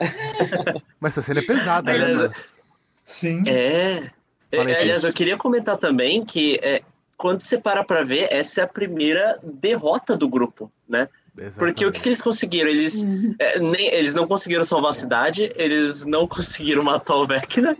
Mas 0.98 1.12
essa 1.12 1.22
cena 1.22 1.38
é 1.38 1.42
pesada, 1.44 1.96
né, 1.96 2.14
mano? 2.14 2.34
Sim. 3.04 3.44
É. 3.46 4.10
Aliás, 4.52 5.04
eu 5.04 5.12
queria 5.12 5.36
comentar 5.36 5.76
também 5.76 6.24
que 6.24 6.58
é, 6.64 6.82
quando 7.18 7.42
você 7.42 7.58
para 7.58 7.84
pra 7.84 8.02
ver, 8.02 8.28
essa 8.30 8.62
é 8.62 8.64
a 8.64 8.68
primeira 8.68 9.38
derrota 9.42 10.16
do 10.16 10.28
grupo, 10.28 10.72
né? 10.88 11.08
Porque 11.56 11.86
o 11.86 11.92
que, 11.92 12.00
que 12.00 12.08
eles 12.08 12.20
conseguiram? 12.20 12.68
Eles, 12.68 13.06
é, 13.38 13.60
nem, 13.60 13.94
eles 13.94 14.12
não 14.12 14.26
conseguiram 14.26 14.64
salvar 14.64 14.90
a 14.90 14.92
cidade, 14.92 15.52
eles 15.54 16.04
não 16.04 16.26
conseguiram 16.28 16.82
matar 16.82 17.14
o 17.14 17.26
Vecna 17.26 17.76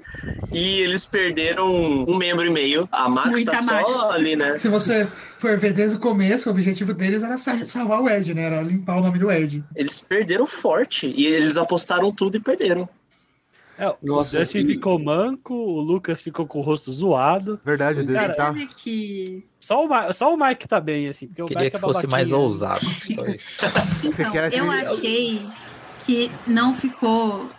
e 0.52 0.78
eles 0.80 1.04
perderam 1.06 1.66
um 1.68 2.16
membro 2.16 2.46
e 2.46 2.50
meio. 2.50 2.88
A 2.92 3.08
Max 3.08 3.30
Muita 3.30 3.50
tá 3.52 3.62
só 3.62 3.72
Max. 3.74 4.14
ali, 4.14 4.36
né? 4.36 4.56
Se 4.58 4.68
você 4.68 5.06
for 5.38 5.56
ver 5.56 5.72
desde 5.72 5.96
o 5.96 6.00
começo, 6.00 6.48
o 6.48 6.52
objetivo 6.52 6.94
deles 6.94 7.24
era 7.24 7.36
sa- 7.36 7.64
salvar 7.64 8.00
o 8.00 8.08
Ed, 8.08 8.32
né? 8.32 8.42
Era 8.44 8.62
limpar 8.62 8.98
o 8.98 9.00
nome 9.00 9.18
do 9.18 9.30
Ed. 9.30 9.64
Eles 9.74 9.98
perderam 10.00 10.46
forte 10.46 11.12
e 11.16 11.26
eles 11.26 11.56
apostaram 11.56 12.12
tudo 12.12 12.36
e 12.36 12.40
perderam. 12.40 12.88
É, 13.78 13.88
o 13.88 13.96
Nossa, 14.02 14.38
Dustin 14.40 14.58
e- 14.58 14.66
ficou 14.66 14.98
manco, 14.98 15.54
o 15.54 15.80
Lucas 15.80 16.20
ficou 16.20 16.46
com 16.46 16.58
o 16.58 16.62
rosto 16.62 16.90
zoado. 16.90 17.60
Verdade, 17.64 18.00
o 18.00 18.06
Cara, 18.06 18.26
dele 18.52 18.66
tá. 18.66 18.74
Que. 18.76 19.44
Só 19.60 19.84
o, 19.84 19.88
Ma- 19.88 20.12
só 20.12 20.34
o 20.34 20.36
Mike 20.36 20.66
tá 20.66 20.80
bem, 20.80 21.08
assim. 21.08 21.28
Porque 21.28 21.42
o 21.42 21.46
Queria 21.46 21.64
Mike 21.64 21.70
que 21.72 21.76
é 21.76 21.80
fosse 21.80 22.06
mais 22.06 22.30
babaquinha. 22.30 22.44
ousado. 22.44 22.80
Então, 24.04 24.30
quer 24.32 24.52
eu 24.54 24.70
achei 24.70 25.42
que 26.04 26.30
não 26.46 26.74
ficou 26.74 27.50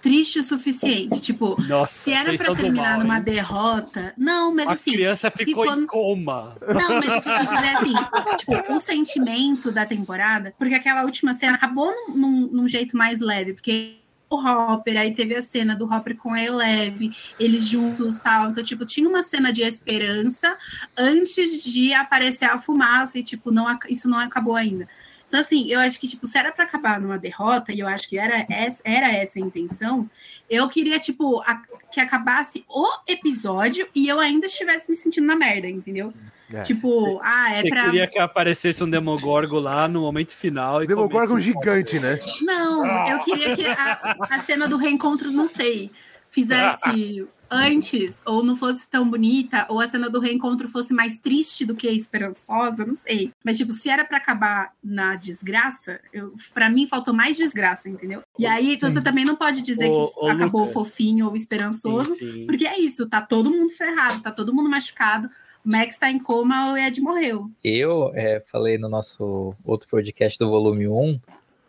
triste 0.00 0.38
o 0.38 0.42
suficiente. 0.42 1.20
Tipo, 1.20 1.56
Nossa, 1.68 1.92
se 1.92 2.12
era 2.12 2.32
do 2.32 2.38
terminar 2.38 2.92
mal, 2.96 3.00
numa 3.00 3.16
hein? 3.18 3.22
derrota. 3.22 4.14
Não, 4.16 4.54
mas 4.54 4.66
A 4.68 4.72
assim. 4.72 4.92
criança 4.92 5.30
ficou, 5.30 5.64
ficou- 5.64 5.80
em 5.82 5.86
coma. 5.86 6.56
Não, 6.66 6.94
mas 6.94 7.04
o 7.06 7.20
que 7.20 7.28
eu 7.28 7.38
dizer 7.38 7.54
é 7.64 7.74
assim, 7.74 7.94
tipo, 8.38 8.72
o 8.72 8.78
sentimento 8.78 9.70
da 9.70 9.84
temporada, 9.84 10.54
porque 10.58 10.74
aquela 10.74 11.02
última 11.04 11.34
cena 11.34 11.54
acabou 11.54 11.92
num- 12.08 12.48
num 12.50 12.66
jeito 12.68 12.96
mais 12.96 13.20
leve, 13.20 13.52
porque 13.54 13.96
o 14.30 14.36
Hopper, 14.36 14.98
aí 14.98 15.14
teve 15.14 15.34
a 15.34 15.42
cena 15.42 15.74
do 15.74 15.90
Hopper 15.90 16.16
com 16.16 16.32
a 16.32 16.42
Eleve, 16.42 17.10
eles 17.38 17.64
juntos 17.64 18.18
tal. 18.18 18.50
Então, 18.50 18.62
tipo, 18.62 18.84
tinha 18.84 19.08
uma 19.08 19.22
cena 19.22 19.52
de 19.52 19.62
esperança 19.62 20.56
antes 20.96 21.62
de 21.64 21.92
aparecer 21.94 22.44
a 22.44 22.58
fumaça 22.58 23.18
e, 23.18 23.22
tipo, 23.22 23.50
não, 23.50 23.66
isso 23.88 24.08
não 24.08 24.18
acabou 24.18 24.54
ainda. 24.56 24.88
Então, 25.28 25.40
assim, 25.40 25.70
eu 25.70 25.78
acho 25.80 26.00
que, 26.00 26.08
tipo, 26.08 26.26
se 26.26 26.38
era 26.38 26.50
para 26.50 26.64
acabar 26.64 26.98
numa 26.98 27.18
derrota, 27.18 27.70
e 27.72 27.80
eu 27.80 27.86
acho 27.86 28.08
que 28.08 28.18
era 28.18 28.46
essa, 28.48 28.80
era 28.82 29.12
essa 29.12 29.38
a 29.38 29.42
intenção, 29.42 30.08
eu 30.48 30.66
queria, 30.68 30.98
tipo, 30.98 31.40
a- 31.42 31.62
que 31.92 32.00
acabasse 32.00 32.64
o 32.68 32.86
episódio 33.06 33.86
e 33.94 34.08
eu 34.08 34.18
ainda 34.18 34.46
estivesse 34.46 34.88
me 34.88 34.96
sentindo 34.96 35.26
na 35.26 35.36
merda, 35.36 35.68
entendeu? 35.68 36.14
É. 36.52 36.62
Tipo, 36.62 37.20
ah, 37.22 37.52
é 37.54 37.62
Você 37.62 37.68
pra. 37.68 37.84
queria 37.84 38.06
que 38.06 38.18
aparecesse 38.18 38.82
um 38.82 38.88
Demogorgon 38.88 39.58
lá 39.58 39.86
no 39.86 40.00
momento 40.00 40.34
final. 40.34 40.82
E 40.82 40.86
Demogorgon 40.86 41.18
comesse 41.18 41.32
um- 41.34 41.40
gigante, 41.40 41.98
né? 42.00 42.18
Não, 42.42 42.86
eu 43.08 43.18
queria 43.20 43.54
que 43.54 43.66
a, 43.66 44.16
a 44.30 44.38
cena 44.40 44.66
do 44.66 44.76
reencontro, 44.76 45.30
não 45.30 45.46
sei, 45.46 45.90
fizesse 46.30 47.26
antes, 47.50 48.20
ou 48.26 48.44
não 48.44 48.54
fosse 48.56 48.86
tão 48.90 49.08
bonita, 49.08 49.64
ou 49.70 49.80
a 49.80 49.88
cena 49.88 50.10
do 50.10 50.20
reencontro 50.20 50.68
fosse 50.68 50.92
mais 50.92 51.16
triste 51.16 51.64
do 51.64 51.74
que 51.74 51.88
esperançosa, 51.88 52.84
não 52.84 52.94
sei. 52.94 53.32
Mas, 53.42 53.56
tipo, 53.56 53.72
se 53.72 53.88
era 53.88 54.04
pra 54.04 54.18
acabar 54.18 54.72
na 54.84 55.16
desgraça, 55.16 55.98
eu, 56.12 56.34
pra 56.52 56.68
mim 56.68 56.86
faltou 56.86 57.14
mais 57.14 57.36
desgraça, 57.38 57.88
entendeu? 57.88 58.22
E 58.38 58.44
aí, 58.46 58.74
então, 58.74 58.90
você 58.90 59.00
também 59.00 59.24
não 59.24 59.34
pode 59.34 59.62
dizer 59.62 59.88
Ô, 59.90 60.08
que 60.08 60.20
ô, 60.20 60.28
acabou 60.28 60.60
Lucas. 60.66 60.74
fofinho 60.74 61.26
ou 61.26 61.34
esperançoso, 61.36 62.14
Sim, 62.16 62.32
sim. 62.32 62.46
porque 62.46 62.66
é 62.66 62.78
isso, 62.78 63.08
tá 63.08 63.22
todo 63.22 63.50
mundo 63.50 63.70
ferrado, 63.70 64.20
tá 64.20 64.30
todo 64.30 64.52
mundo 64.54 64.68
machucado, 64.68 65.30
Max 65.64 65.98
tá 65.98 66.10
em 66.10 66.18
coma, 66.18 66.72
o 66.72 66.76
Ed 66.76 67.00
morreu. 67.00 67.50
Eu 67.62 68.10
é, 68.14 68.40
falei 68.50 68.78
no 68.78 68.88
nosso 68.88 69.52
outro 69.64 69.88
podcast 69.88 70.38
do 70.38 70.48
volume 70.48 70.88
1 70.88 71.20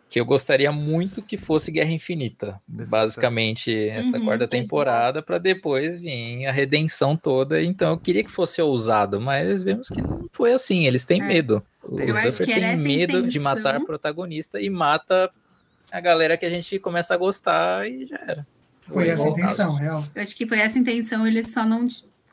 que 0.08 0.18
eu 0.18 0.24
gostaria 0.24 0.72
muito 0.72 1.22
que 1.22 1.36
fosse 1.36 1.70
Guerra 1.70 1.92
Infinita. 1.92 2.60
Basicamente, 2.66 3.72
essa 3.90 4.18
Uhum, 4.18 4.24
quarta 4.24 4.42
exato. 4.44 4.56
temporada, 4.56 5.22
para 5.22 5.38
depois 5.38 6.00
vir 6.00 6.46
a 6.46 6.50
redenção 6.50 7.16
toda. 7.16 7.62
Então, 7.62 7.90
eu 7.92 7.96
queria 7.98 8.24
que 8.24 8.30
fosse 8.30 8.60
ousado, 8.60 9.20
mas 9.20 9.62
vemos 9.62 9.88
que 9.88 10.02
não 10.02 10.26
foi 10.32 10.52
assim. 10.52 10.84
Eles 10.84 11.04
têm 11.04 11.22
É. 11.22 11.26
medo. 11.26 11.62
Os 11.84 12.00
Duffer 12.22 12.44
têm 12.44 12.76
medo 12.76 13.22
de 13.22 13.38
intenção. 13.38 13.42
matar 13.42 13.76
a 13.76 13.80
protagonista 13.80 14.60
e 14.60 14.68
mata 14.68 15.30
a 15.92 16.00
galera 16.00 16.36
que 16.36 16.44
a 16.44 16.50
gente 16.50 16.76
começa 16.80 17.14
a 17.14 17.16
gostar 17.16 17.88
e 17.88 18.04
já 18.06 18.16
era. 18.26 18.46
Foi 18.88 19.08
essa 19.08 19.24
a 19.28 19.30
intenção, 19.30 19.74
real. 19.74 20.04
Eu 20.12 20.22
acho 20.22 20.36
que 20.36 20.44
foi 20.44 20.58
essa 20.58 20.76
a 20.76 20.80
intenção, 20.80 21.24
eles 21.24 21.52
só 21.52 21.64
não 21.64 21.86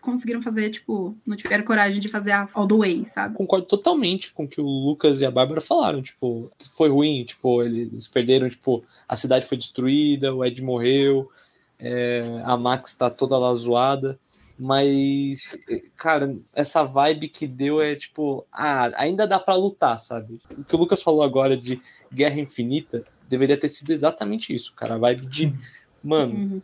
conseguiram 0.07 0.41
fazer, 0.41 0.69
tipo, 0.69 1.17
não 1.25 1.35
tiveram 1.35 1.65
coragem 1.65 1.99
de 1.99 2.07
fazer 2.07 2.31
a 2.31 2.47
all 2.53 2.65
the 2.65 2.75
way, 2.75 3.05
sabe? 3.05 3.35
Concordo 3.35 3.65
totalmente 3.65 4.31
com 4.31 4.45
o 4.45 4.47
que 4.47 4.61
o 4.61 4.65
Lucas 4.65 5.19
e 5.19 5.25
a 5.25 5.31
Bárbara 5.31 5.59
falaram. 5.59 6.01
Tipo, 6.01 6.49
foi 6.75 6.87
ruim, 6.87 7.25
tipo, 7.25 7.61
eles 7.61 8.07
perderam, 8.07 8.47
tipo, 8.49 8.81
a 9.05 9.17
cidade 9.17 9.45
foi 9.45 9.57
destruída, 9.57 10.33
o 10.33 10.45
Ed 10.45 10.63
morreu, 10.63 11.29
é, 11.77 12.21
a 12.45 12.55
Max 12.55 12.93
tá 12.93 13.09
toda 13.09 13.37
lá 13.37 13.53
zoada. 13.53 14.17
Mas, 14.57 15.57
cara, 15.97 16.35
essa 16.55 16.83
vibe 16.83 17.27
que 17.27 17.45
deu 17.45 17.81
é 17.81 17.93
tipo, 17.93 18.45
ah, 18.51 18.89
ainda 18.95 19.27
dá 19.27 19.37
pra 19.37 19.55
lutar, 19.55 19.99
sabe? 19.99 20.39
O 20.57 20.63
que 20.63 20.75
o 20.75 20.79
Lucas 20.79 21.03
falou 21.03 21.21
agora 21.21 21.57
de 21.57 21.81
Guerra 22.11 22.39
Infinita 22.39 23.03
deveria 23.29 23.57
ter 23.57 23.67
sido 23.67 23.91
exatamente 23.91 24.55
isso, 24.55 24.73
cara. 24.73 24.95
A 24.95 24.97
vibe 24.97 25.25
de, 25.25 25.53
mano, 26.01 26.33
Uhum. 26.33 26.61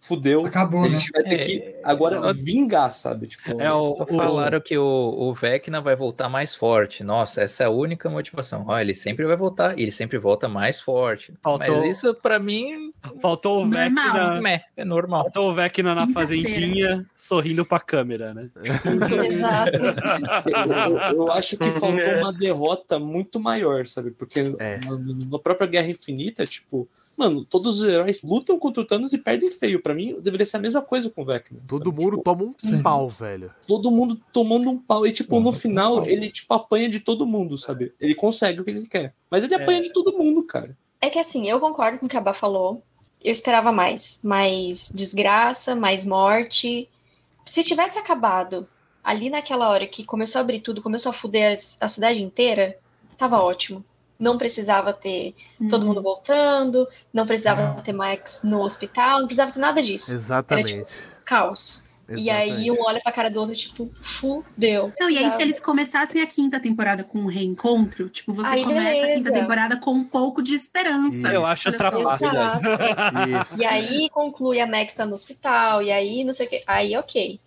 Fudeu. 0.00 0.46
Acabou, 0.46 0.80
a 0.80 0.88
né? 0.88 0.90
gente 0.98 1.10
vai 1.12 1.22
ter 1.24 1.34
É, 1.34 1.38
que 1.38 1.74
agora 1.84 2.16
só- 2.16 2.32
vingar, 2.32 2.90
sabe? 2.90 3.26
Tipo, 3.26 3.60
É 3.60 3.72
o, 3.72 4.04
falaram 4.06 4.60
que 4.60 4.76
o, 4.78 4.82
o 4.84 5.34
Vecna 5.34 5.80
vai 5.80 5.94
voltar 5.94 6.28
mais 6.28 6.54
forte. 6.54 7.04
Nossa, 7.04 7.42
essa 7.42 7.64
é 7.64 7.66
a 7.66 7.70
única 7.70 8.08
motivação. 8.08 8.64
Ó, 8.66 8.78
ele 8.78 8.94
sempre 8.94 9.24
vai 9.26 9.36
voltar, 9.36 9.78
e 9.78 9.82
ele 9.82 9.90
sempre 9.92 10.16
volta 10.18 10.48
mais 10.48 10.80
forte. 10.80 11.34
Faltou- 11.42 11.76
Mas 11.82 11.98
isso, 11.98 12.14
pra 12.14 12.38
mim, 12.38 12.92
faltou 13.20 13.62
o 13.62 13.66
Normal. 13.66 14.04
Vecna. 14.12 14.40
meh, 14.40 14.60
é 14.76 14.84
normal. 14.84 15.22
Faltou 15.24 15.50
o 15.50 15.54
Vecna 15.54 15.94
na 15.94 16.08
fazendinha 16.08 17.04
sorrindo 17.14 17.64
pra 17.64 17.78
câmera, 17.78 18.32
né? 18.32 18.48
Exato. 19.30 19.76
eu, 19.76 20.72
eu- 20.72 21.14
eu 21.16 21.32
acho 21.32 21.56
que 21.56 21.70
faltou 21.70 22.14
uma 22.18 22.32
derrota 22.32 22.98
muito 22.98 23.38
maior, 23.38 23.86
sabe? 23.86 24.10
Porque 24.10 24.54
É. 24.58 24.78
na, 24.84 24.98
na 25.30 25.38
própria 25.38 25.66
Guerra 25.66 25.88
Infinita, 25.88 26.44
tipo, 26.46 26.88
mano, 27.20 27.44
todos 27.44 27.78
os 27.80 27.84
heróis 27.84 28.22
lutam 28.22 28.58
contra 28.58 28.82
o 28.82 28.86
Thanos 28.86 29.12
e 29.12 29.18
perdem 29.18 29.50
feio. 29.50 29.80
Pra 29.82 29.94
mim, 29.94 30.16
deveria 30.20 30.46
ser 30.46 30.56
a 30.56 30.60
mesma 30.60 30.80
coisa 30.82 31.10
com 31.10 31.22
o 31.22 31.24
Vecna. 31.24 31.60
Todo 31.68 31.90
sabe? 31.90 31.96
mundo 32.02 32.10
Tipo, 32.16 32.22
toma 32.24 32.42
um 32.44 32.54
Sim. 32.56 32.82
pau, 32.82 33.08
velho. 33.08 33.50
todo 33.66 33.90
mundo 33.90 34.20
tomando 34.32 34.70
um 34.70 34.78
pau. 34.78 35.06
E, 35.06 35.12
tipo, 35.12 35.38
no 35.38 35.46
Uhum. 35.46 35.52
final, 35.52 36.06
ele, 36.06 36.30
tipo, 36.30 36.52
apanha 36.54 36.88
de 36.88 36.98
todo 37.00 37.26
mundo, 37.26 37.58
sabe? 37.58 37.92
Ele 38.00 38.14
consegue 38.14 38.60
o 38.60 38.64
que 38.64 38.70
ele 38.70 38.86
quer. 38.88 39.14
Mas 39.30 39.44
ele 39.44 39.54
É. 39.54 39.62
apanha 39.62 39.80
de 39.80 39.92
todo 39.92 40.16
mundo, 40.16 40.42
cara. 40.42 40.76
É 41.00 41.08
que 41.10 41.18
assim, 41.18 41.48
eu 41.48 41.60
concordo 41.60 41.98
com 41.98 42.06
o 42.06 42.08
que 42.08 42.16
a 42.16 42.20
Bá 42.20 42.32
falou. 42.34 42.82
Eu 43.22 43.32
esperava 43.32 43.70
mais. 43.70 44.18
Mais 44.22 44.90
desgraça, 44.94 45.74
mais 45.76 46.04
morte. 46.04 46.88
Se 47.44 47.62
tivesse 47.62 47.98
acabado 47.98 48.66
ali 49.02 49.28
naquela 49.30 49.68
hora 49.70 49.86
que 49.86 50.04
começou 50.04 50.38
a 50.38 50.42
abrir 50.42 50.60
tudo, 50.60 50.82
começou 50.82 51.10
a 51.10 51.12
fuder 51.14 51.58
a 51.80 51.88
cidade 51.88 52.22
inteira, 52.22 52.78
tava 53.18 53.40
ótimo. 53.42 53.84
Não 54.20 54.36
precisava 54.36 54.92
ter 54.92 55.34
todo 55.70 55.86
mundo 55.86 56.02
voltando, 56.02 56.86
não 57.12 57.26
precisava 57.26 57.62
Não. 57.68 57.82
ter 57.82 57.92
Max 57.92 58.42
no 58.44 58.60
hospital, 58.60 59.20
não 59.20 59.26
precisava 59.26 59.50
ter 59.50 59.58
nada 59.58 59.82
disso. 59.82 60.12
Exatamente. 60.12 60.84
Caos. 61.24 61.88
E 62.12 62.28
aí 62.28 62.48
Exatamente. 62.50 62.70
um 62.72 62.84
olha 62.84 63.00
pra 63.00 63.12
cara 63.12 63.30
do 63.30 63.38
outro, 63.38 63.54
tipo, 63.54 63.88
fudeu. 64.02 64.92
Não, 64.98 65.08
e 65.08 65.16
aí, 65.16 65.30
se 65.30 65.40
eles 65.40 65.60
começassem 65.60 66.20
a 66.20 66.26
quinta 66.26 66.58
temporada 66.58 67.04
com 67.04 67.20
um 67.20 67.26
reencontro, 67.26 68.08
tipo, 68.08 68.34
você 68.34 68.48
Aí, 68.48 68.64
começa 68.64 68.88
a 68.88 68.90
beleza. 68.90 69.14
quinta 69.14 69.32
temporada 69.32 69.76
com 69.76 69.92
um 69.92 70.04
pouco 70.04 70.42
de 70.42 70.52
esperança. 70.54 71.16
Isso. 71.16 71.26
Eu 71.28 71.46
acho 71.46 71.70
trapaça. 71.72 72.60
Isso. 73.42 73.62
E 73.62 73.64
aí 73.64 74.10
conclui 74.10 74.60
a 74.60 74.66
Max 74.66 74.94
tá 74.94 75.06
no 75.06 75.14
hospital, 75.14 75.82
e 75.82 75.92
aí 75.92 76.24
não 76.24 76.34
sei 76.34 76.46
o 76.46 76.50
que. 76.50 76.64
Aí, 76.66 76.96
ok. 76.96 77.40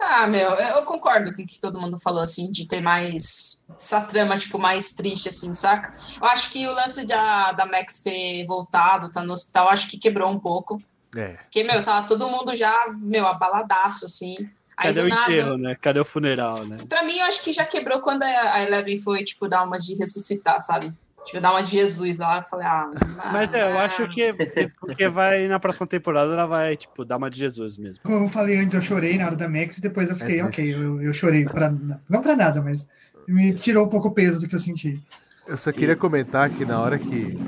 Ah, 0.00 0.26
meu, 0.26 0.54
eu 0.54 0.82
concordo 0.84 1.34
com 1.34 1.42
o 1.42 1.46
que 1.46 1.60
todo 1.60 1.78
mundo 1.78 1.98
falou, 1.98 2.22
assim, 2.22 2.50
de 2.50 2.66
ter 2.66 2.80
mais 2.80 3.62
essa 3.76 4.00
trama, 4.00 4.38
tipo, 4.38 4.58
mais 4.58 4.94
triste, 4.94 5.28
assim, 5.28 5.52
saca? 5.52 5.94
Eu 6.20 6.26
acho 6.28 6.50
que 6.50 6.66
o 6.66 6.72
lance 6.72 7.06
da, 7.06 7.52
da 7.52 7.66
Max 7.66 8.00
ter 8.00 8.46
voltado, 8.46 9.10
tá 9.10 9.22
no 9.22 9.32
hospital, 9.32 9.68
acho 9.68 9.88
que 9.88 9.98
quebrou 9.98 10.30
um 10.30 10.38
pouco. 10.38 10.82
É. 11.14 11.32
Porque, 11.32 11.62
meu, 11.62 11.84
tava 11.84 12.06
todo 12.06 12.28
mundo 12.28 12.54
já, 12.54 12.86
meu, 12.98 13.26
abaladaço, 13.26 14.06
assim. 14.06 14.36
Aí 14.76 14.88
Cadê 14.88 15.00
o 15.00 15.08
nada. 15.08 15.32
enterro, 15.32 15.58
né? 15.58 15.76
Cadê 15.78 16.00
o 16.00 16.04
funeral, 16.04 16.64
né? 16.64 16.78
Pra 16.88 17.02
mim, 17.02 17.18
eu 17.18 17.26
acho 17.26 17.42
que 17.42 17.52
já 17.52 17.66
quebrou 17.66 18.00
quando 18.00 18.22
a 18.22 18.62
Eleven 18.62 18.96
foi, 18.96 19.22
tipo, 19.22 19.46
dar 19.46 19.62
uma 19.62 19.78
de 19.78 19.94
ressuscitar, 19.94 20.60
sabe? 20.62 20.90
Tipo, 21.24 21.40
dar 21.40 21.52
uma 21.52 21.62
de 21.62 21.70
Jesus 21.70 22.18
lá. 22.18 22.38
Eu 22.38 22.42
falei, 22.42 22.66
ah. 22.66 22.90
Mas 23.32 23.52
é, 23.52 23.62
eu 23.62 23.78
acho 23.78 24.08
que 24.08 24.34
porque 24.80 25.08
vai 25.08 25.46
na 25.46 25.60
próxima 25.60 25.86
temporada 25.86 26.32
ela 26.32 26.46
vai, 26.46 26.76
tipo, 26.76 27.04
dar 27.04 27.16
uma 27.16 27.30
de 27.30 27.38
Jesus 27.38 27.76
mesmo. 27.76 28.02
Como 28.02 28.24
eu 28.24 28.28
falei 28.28 28.58
antes, 28.58 28.74
eu 28.74 28.82
chorei 28.82 29.16
na 29.18 29.26
hora 29.26 29.36
da 29.36 29.48
Max 29.48 29.78
e 29.78 29.80
depois 29.82 30.10
eu 30.10 30.16
fiquei, 30.16 30.40
É 30.40 30.44
ok, 30.44 30.74
eu, 30.74 31.00
eu 31.00 31.12
chorei 31.12 31.44
pra, 31.44 31.72
não 32.08 32.22
pra 32.22 32.34
nada, 32.34 32.60
mas 32.60 32.88
me 33.28 33.52
tirou 33.54 33.86
um 33.86 33.88
pouco 33.88 34.08
o 34.08 34.12
peso 34.12 34.40
do 34.40 34.48
que 34.48 34.54
eu 34.54 34.58
senti. 34.58 35.00
Eu 35.46 35.56
só 35.56 35.72
queria 35.72 35.96
comentar 35.96 36.48
que 36.50 36.64
na 36.64 36.80
hora 36.80 36.98
que. 36.98 37.38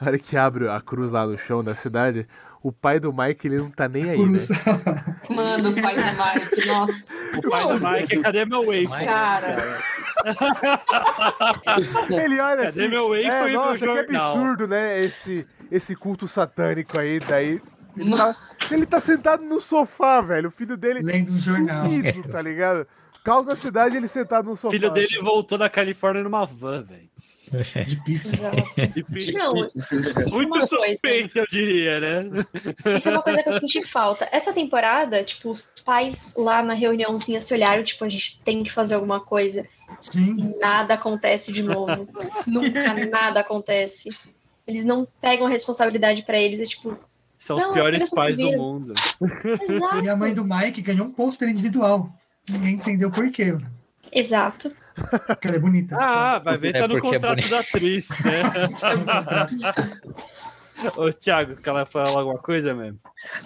Na 0.00 0.08
hora 0.08 0.18
que 0.18 0.36
abre 0.36 0.68
a 0.68 0.80
cruz 0.80 1.10
lá 1.10 1.26
no 1.26 1.38
chão 1.38 1.62
da 1.62 1.74
cidade, 1.74 2.26
o 2.62 2.72
pai 2.72 2.98
do 2.98 3.12
Mike 3.12 3.46
ele 3.46 3.58
não 3.58 3.70
tá 3.70 3.88
nem 3.88 4.10
aí, 4.10 4.18
né? 4.18 4.38
Mano, 5.30 5.70
o 5.70 5.82
pai 5.82 5.94
do 5.94 6.02
Mike, 6.02 6.66
nossa. 6.66 7.22
O 7.44 7.50
pai 7.50 7.62
do 7.66 7.80
Mike, 7.80 8.20
cadê 8.20 8.44
meu 8.44 8.64
wafer? 8.64 9.04
Cara, 9.04 9.82
Ele 12.10 12.40
olha 12.40 12.64
Cadê 12.64 12.68
assim. 12.68 12.88
meu 12.88 13.08
wafer 13.08 13.32
é, 13.32 13.46
no 13.48 13.52
nossa, 13.52 13.78
que 13.78 13.84
jornal?" 13.84 14.32
absurdo, 14.32 14.68
né? 14.68 15.02
Esse, 15.02 15.46
esse 15.70 15.96
culto 15.96 16.28
satânico 16.28 16.98
aí, 16.98 17.18
daí. 17.20 17.60
Ele 17.96 18.16
tá, 18.16 18.36
ele 18.70 18.86
tá 18.86 19.00
sentado 19.00 19.44
no 19.44 19.60
sofá, 19.60 20.20
velho. 20.20 20.48
O 20.48 20.52
filho 20.52 20.76
dele. 20.76 21.00
Lendo 21.00 21.32
um 21.32 21.38
jornal. 21.38 21.88
sumido, 21.88 22.28
tá 22.28 22.42
ligado? 22.42 22.86
Caos 23.24 23.46
da 23.46 23.56
cidade, 23.56 23.96
ele 23.96 24.06
sentado 24.06 24.44
no 24.44 24.52
O 24.52 24.56
sofá. 24.56 24.70
filho 24.70 24.90
dele 24.90 25.18
voltou 25.22 25.56
da 25.58 25.68
Califórnia 25.70 26.22
numa 26.22 26.44
van, 26.44 26.82
velho. 26.82 27.08
De 27.86 27.96
pizza. 28.02 28.36
Não, 29.32 29.48
Muito 30.30 30.48
uma 30.48 30.58
coisa. 30.60 30.66
suspeito, 30.66 31.38
eu 31.38 31.46
diria, 31.50 32.00
né? 32.00 32.46
Isso 32.96 33.08
é 33.08 33.12
uma 33.12 33.22
coisa 33.22 33.42
que 33.42 33.48
eu 33.48 33.52
senti 33.52 33.82
falta. 33.82 34.28
Essa 34.30 34.52
temporada, 34.52 35.24
tipo, 35.24 35.50
os 35.50 35.62
pais 35.84 36.34
lá 36.36 36.62
na 36.62 36.74
reuniãozinha 36.74 37.40
se 37.40 37.52
olharam, 37.54 37.82
tipo, 37.82 38.04
a 38.04 38.08
gente 38.08 38.40
tem 38.44 38.62
que 38.62 38.70
fazer 38.70 38.94
alguma 38.94 39.20
coisa. 39.20 39.66
Sim. 40.02 40.54
Nada 40.60 40.94
acontece 40.94 41.50
de 41.52 41.62
novo. 41.62 42.06
Nunca 42.46 42.92
nada 43.08 43.40
acontece. 43.40 44.10
Eles 44.66 44.84
não 44.84 45.06
pegam 45.20 45.46
a 45.46 45.50
responsabilidade 45.50 46.22
pra 46.24 46.38
eles, 46.38 46.60
é 46.60 46.64
tipo, 46.64 46.98
São 47.38 47.56
os 47.56 47.62
Não, 47.62 47.70
as 47.70 47.74
piores 47.74 48.10
pais 48.10 48.36
do 48.36 48.52
mundo. 48.52 48.92
exato. 49.68 50.00
E 50.04 50.08
a 50.08 50.16
mãe 50.16 50.34
do 50.34 50.44
Mike 50.44 50.82
ganhou 50.82 51.06
um 51.06 51.10
pôster 51.12 51.48
individual. 51.48 52.08
Ninguém 52.48 52.74
entendeu 52.74 53.10
por 53.10 53.30
quê. 53.30 53.52
né? 53.52 53.60
Exato. 54.12 54.72
Porque 55.26 55.48
ela 55.48 55.56
é 55.56 55.60
bonita. 55.60 55.96
Ah, 55.98 56.38
vai 56.38 56.56
ver, 56.56 56.76
É 56.76 56.80
tá 56.80 56.88
no 56.88 56.94
porque 56.94 57.08
é 57.08 57.12
contrato 57.14 57.34
bonito. 57.36 57.50
da 57.50 57.58
atriz, 57.60 58.08
né? 58.24 58.42
Ô, 60.96 61.12
Thiago, 61.12 61.56
quer 61.56 61.70
ela 61.70 61.86
falar 61.86 62.20
alguma 62.20 62.38
coisa 62.38 62.74
mesmo? 62.74 62.98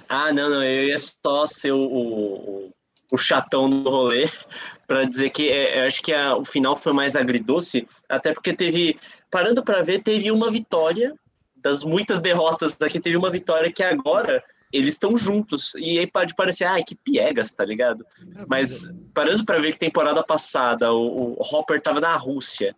Ah, 0.09 0.33
não, 0.33 0.49
não, 0.51 0.63
eu 0.65 0.85
ia 0.89 0.97
só 0.99 1.47
ser 1.47 1.73
o, 1.73 1.79
o, 1.81 2.73
o 3.13 3.19
chatão 3.19 3.69
do 3.69 3.89
rolê 3.89 4.29
para 4.87 5.05
dizer 5.05 5.31
que 5.31 5.49
é, 5.51 5.83
eu 5.83 5.87
acho 5.87 6.03
que 6.03 6.13
a- 6.13 6.37
o 6.37 6.45
final 6.45 6.77
foi 6.77 6.93
mais 6.93 7.15
agridoce, 7.17 7.87
até 8.09 8.33
porque 8.33 8.53
teve, 8.55 8.99
parando 9.31 9.63
para 9.63 9.83
ver, 9.83 10.03
teve 10.03 10.31
uma 10.31 10.51
vitória 10.51 11.15
das 11.57 11.83
muitas 11.85 12.21
derrotas 12.21 12.77
daqui, 12.77 13.01
teve 13.01 13.17
uma 13.17 13.31
vitória 13.31 13.73
que 13.73 13.83
agora 13.83 14.43
eles 14.73 14.95
estão 14.95 15.17
juntos. 15.17 15.75
E 15.77 15.99
aí 15.99 16.07
pode 16.07 16.35
parecer, 16.35 16.65
ai, 16.65 16.83
que 16.83 16.95
piegas, 16.95 17.53
tá 17.53 17.65
ligado? 17.65 18.05
Mas 18.47 18.89
parando 19.15 19.45
para 19.45 19.59
ver 19.59 19.73
que 19.73 19.79
temporada 19.79 20.23
passada 20.23 20.93
o, 20.93 21.35
o 21.39 21.43
Hopper 21.43 21.81
tava 21.81 22.01
na 22.01 22.17
Rússia. 22.17 22.75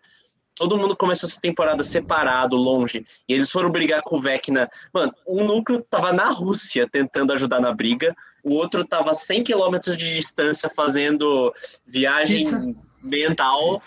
Todo 0.55 0.77
mundo 0.77 0.95
começou 0.95 1.27
essa 1.27 1.41
temporada 1.41 1.83
separado, 1.83 2.55
longe, 2.55 3.07
e 3.27 3.33
eles 3.33 3.51
foram 3.51 3.71
brigar 3.71 4.03
com 4.03 4.17
o 4.17 4.21
Vecna. 4.21 4.69
Mano, 4.93 5.15
um 5.27 5.47
núcleo 5.47 5.83
tava 5.89 6.13
na 6.13 6.29
Rússia 6.31 6.87
tentando 6.87 7.33
ajudar 7.33 7.61
na 7.61 7.73
briga, 7.73 8.15
o 8.45 8.55
outro 8.55 8.85
tava 8.85 9.13
a 9.13 9.15
100 9.15 9.45
quilômetros 9.45 9.97
de 9.97 10.15
distância 10.15 10.69
fazendo 10.69 11.51
viagem 11.87 12.45
Pizza. 12.45 12.63
mental 13.03 13.81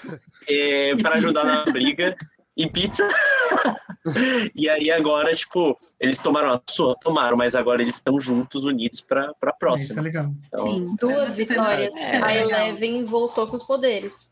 para 1.04 1.14
ajudar 1.18 1.44
na 1.44 1.64
briga. 1.66 2.16
E 2.56 2.70
pizza. 2.70 3.08
e 4.56 4.70
aí 4.70 4.92
agora, 4.92 5.34
tipo, 5.34 5.76
eles 6.00 6.20
tomaram 6.20 6.52
a 6.54 6.62
sua, 6.70 6.96
tomaram, 6.96 7.36
mas 7.38 7.56
agora 7.56 7.82
eles 7.82 7.96
estão 7.96 8.20
juntos, 8.20 8.64
unidos 8.64 9.02
pra, 9.02 9.34
pra 9.40 9.50
Isso 9.50 9.56
é 9.56 9.60
próxima. 9.60 10.02
legal. 10.02 10.32
Então, 10.48 10.72
Sim, 10.72 10.96
Duas 11.00 11.36
foi- 11.36 11.46
foi 11.46 11.56
vitórias. 11.56 11.96
legal. 11.96 12.24
A. 12.24 12.36
Eleven 12.36 13.06
voltou 13.06 13.48
com 13.48 13.56
os 13.56 13.64
poderes. 13.64 14.32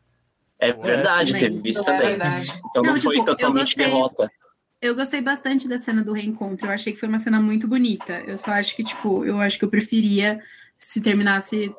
é 0.60 0.72
verdade, 0.72 1.34
teve 1.34 1.70
isso 1.70 1.82
É 1.82 1.84
também. 1.86 2.02
verdade. 2.10 2.52
Então 2.70 2.84
não, 2.84 2.94
Não, 2.94 3.02
foi 3.02 3.16
tipo, 3.16 3.22
eu 3.22 3.36
totalmente 3.36 3.64
gostei. 3.76 3.86
derrota. 3.86 4.32
Eu 4.80 4.96
gostei 4.96 5.22
bastante 5.22 5.68
da 5.68 5.78
cena 5.80 6.04
do 6.04 6.12
reencontro. 6.14 6.68
Eu 6.68 6.72
achei 6.72 6.92
que 6.94 7.00
foi 7.00 7.08
uma 7.10 7.20
cena 7.20 7.40
muito 7.40 7.68
bonita. 7.68 8.14
Eu 8.28 8.38
só 8.38 8.52
acho 8.52 8.76
que, 8.76 8.84
tipo, 8.84 9.24
eu 9.26 9.40
acho 9.40 9.58
que 9.60 9.66
eu 9.66 9.70
preferia 9.70 10.40
se 10.80 11.00
terminasse 11.02 11.74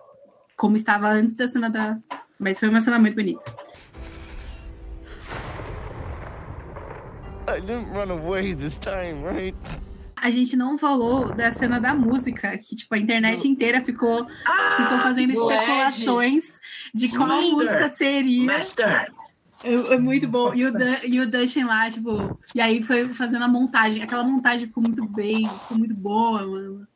como 0.57 0.77
estava 0.77 1.09
antes 1.09 1.35
da 1.37 1.47
cena 1.49 1.69
da. 1.69 1.99
Mas 2.39 2.59
foi 2.61 2.69
uma 2.69 2.81
cena 2.81 2.99
muito 3.01 3.15
bonita. 3.17 3.43
I 7.49 7.61
didn't 7.61 7.91
run 7.93 8.11
away 8.11 8.55
this 8.55 8.79
time, 8.79 9.23
right? 9.25 9.57
A 10.17 10.31
gente 10.31 10.55
não 10.55 10.79
falou 10.79 11.35
da 11.35 11.51
cena 11.51 11.81
da 11.81 11.93
música, 11.93 12.57
que, 12.57 12.77
tipo, 12.77 12.95
a 12.95 12.99
internet 12.99 13.49
inteira 13.49 13.81
ficou, 13.81 14.25
ficou 14.77 14.99
fazendo 14.99 15.33
do 15.33 15.51
especulações 15.51 16.61
de 16.95 17.09
qual 17.09 17.27
Master! 17.27 17.53
música 17.53 17.91
seria. 17.91 18.47
Master! 18.47 19.13
É, 19.65 19.73
é 19.73 19.99
muito 19.99 20.29
bom. 20.29 20.55
E 20.55 20.65
o, 20.65 20.73
Dan, 20.73 20.97
e 21.05 21.21
o 21.21 21.29
Dustin 21.29 21.65
lá, 21.65 21.91
tipo. 21.91 22.39
E 22.55 22.61
aí 22.61 22.83
foi 22.83 23.07
fazendo 23.13 23.43
a 23.45 23.49
montagem. 23.49 24.03
Aquela 24.03 24.23
montagem 24.23 24.67
ficou 24.69 24.83
muito 24.83 25.05
bem, 25.07 25.49
ficou 25.49 25.77
muito 25.77 25.95
boa, 25.95 26.47
mano. 26.47 26.87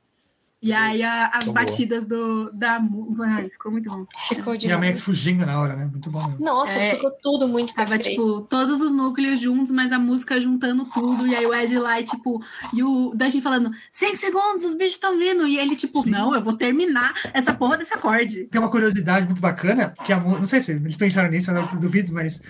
E 0.66 0.72
aí 0.72 1.02
a- 1.02 1.30
as 1.32 1.44
boa. 1.44 1.54
batidas 1.54 2.04
do, 2.06 2.50
da. 2.52 2.80
Ai, 3.24 3.48
ficou 3.50 3.70
muito 3.70 3.88
bom. 3.88 4.04
Ficou 4.28 4.54
E 4.56 4.72
a 4.72 4.76
Max 4.78 5.00
fugindo 5.02 5.46
na 5.46 5.60
hora, 5.60 5.76
né? 5.76 5.84
Muito 5.86 6.10
bom 6.10 6.26
mesmo. 6.26 6.44
Nossa, 6.44 6.72
É. 6.72 6.96
ficou 6.96 7.10
tudo 7.22 7.46
muito 7.46 7.72
Tava, 7.74 7.98
tipo, 7.98 8.40
todos 8.42 8.80
os 8.80 8.92
núcleos 8.92 9.38
juntos, 9.40 9.70
mas 9.70 9.92
a 9.92 9.98
música 9.98 10.40
juntando 10.40 10.84
tudo. 10.86 11.26
E 11.26 11.34
aí 11.36 11.46
o 11.46 11.54
Ed 11.54 11.78
lá, 11.78 12.00
e, 12.00 12.04
tipo, 12.04 12.42
e 12.72 12.82
o 12.82 13.12
Dustin 13.14 13.40
falando: 13.40 13.70
100 13.92 14.16
segundos, 14.16 14.64
os 14.64 14.74
bichos 14.74 14.94
estão 14.94 15.18
vindo. 15.18 15.46
E 15.46 15.58
ele, 15.58 15.76
tipo, 15.76 16.02
Sim. 16.02 16.10
não, 16.10 16.34
eu 16.34 16.42
vou 16.42 16.54
terminar 16.54 17.14
essa 17.32 17.54
porra 17.54 17.76
desse 17.78 17.94
acorde. 17.94 18.44
Tem 18.50 18.60
uma 18.60 18.70
curiosidade 18.70 19.26
muito 19.26 19.40
bacana, 19.40 19.94
que 20.04 20.12
a 20.12 20.18
não 20.18 20.46
sei 20.46 20.60
se 20.60 20.72
eles 20.72 20.96
pensaram 20.96 21.30
nisso, 21.30 21.50
eu 21.50 21.54
não 21.54 21.66
duvido, 21.80 22.12
mas 22.12 22.42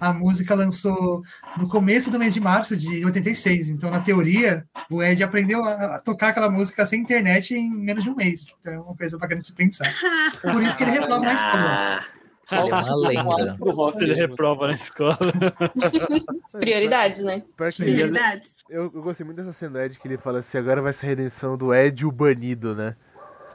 a 0.00 0.12
música 0.12 0.54
lançou 0.54 1.22
no 1.58 1.68
começo 1.68 2.10
do 2.10 2.18
mês 2.18 2.32
de 2.34 2.40
março 2.40 2.76
de 2.76 3.04
86. 3.04 3.68
Então, 3.68 3.90
na 3.90 4.00
teoria, 4.00 4.64
o 4.90 5.02
Ed 5.02 5.22
aprendeu 5.22 5.62
a 5.64 5.74
a 5.94 5.98
tocar 6.00 6.28
aquela 6.28 6.48
música 6.50 6.86
sem 6.86 7.00
internet 7.00 7.54
em 7.64 7.70
menos 7.70 8.02
de 8.04 8.10
um 8.10 8.14
mês. 8.14 8.46
Então, 8.60 8.72
é 8.72 8.78
uma 8.78 8.96
coisa 8.96 9.18
bacana 9.18 9.40
de 9.40 9.46
se 9.46 9.52
pensar. 9.54 9.92
Por 10.40 10.62
isso 10.62 10.76
que 10.76 10.84
ele 10.84 10.92
reprova 10.92 11.24
na 11.24 11.34
escola. 11.34 12.04
Ele 12.52 12.60
é 12.60 13.22
uma 13.22 13.36
lenda. 13.36 13.58
Ele 14.00 14.14
reprova 14.14 14.66
na 14.68 14.74
escola. 14.74 15.18
Prioridades, 16.52 17.22
né? 17.22 17.42
Prioridades. 17.56 18.56
eu, 18.68 18.82
eu 18.94 19.02
gostei 19.02 19.24
muito 19.24 19.38
dessa 19.38 19.52
cena 19.52 19.72
do 19.72 19.80
Ed, 19.80 19.98
que 19.98 20.06
ele 20.06 20.18
fala 20.18 20.38
assim, 20.40 20.58
agora 20.58 20.82
vai 20.82 20.92
ser 20.92 21.06
a 21.06 21.08
redenção 21.10 21.56
do 21.56 21.74
Ed 21.74 22.04
o 22.04 22.12
banido, 22.12 22.74
né? 22.74 22.96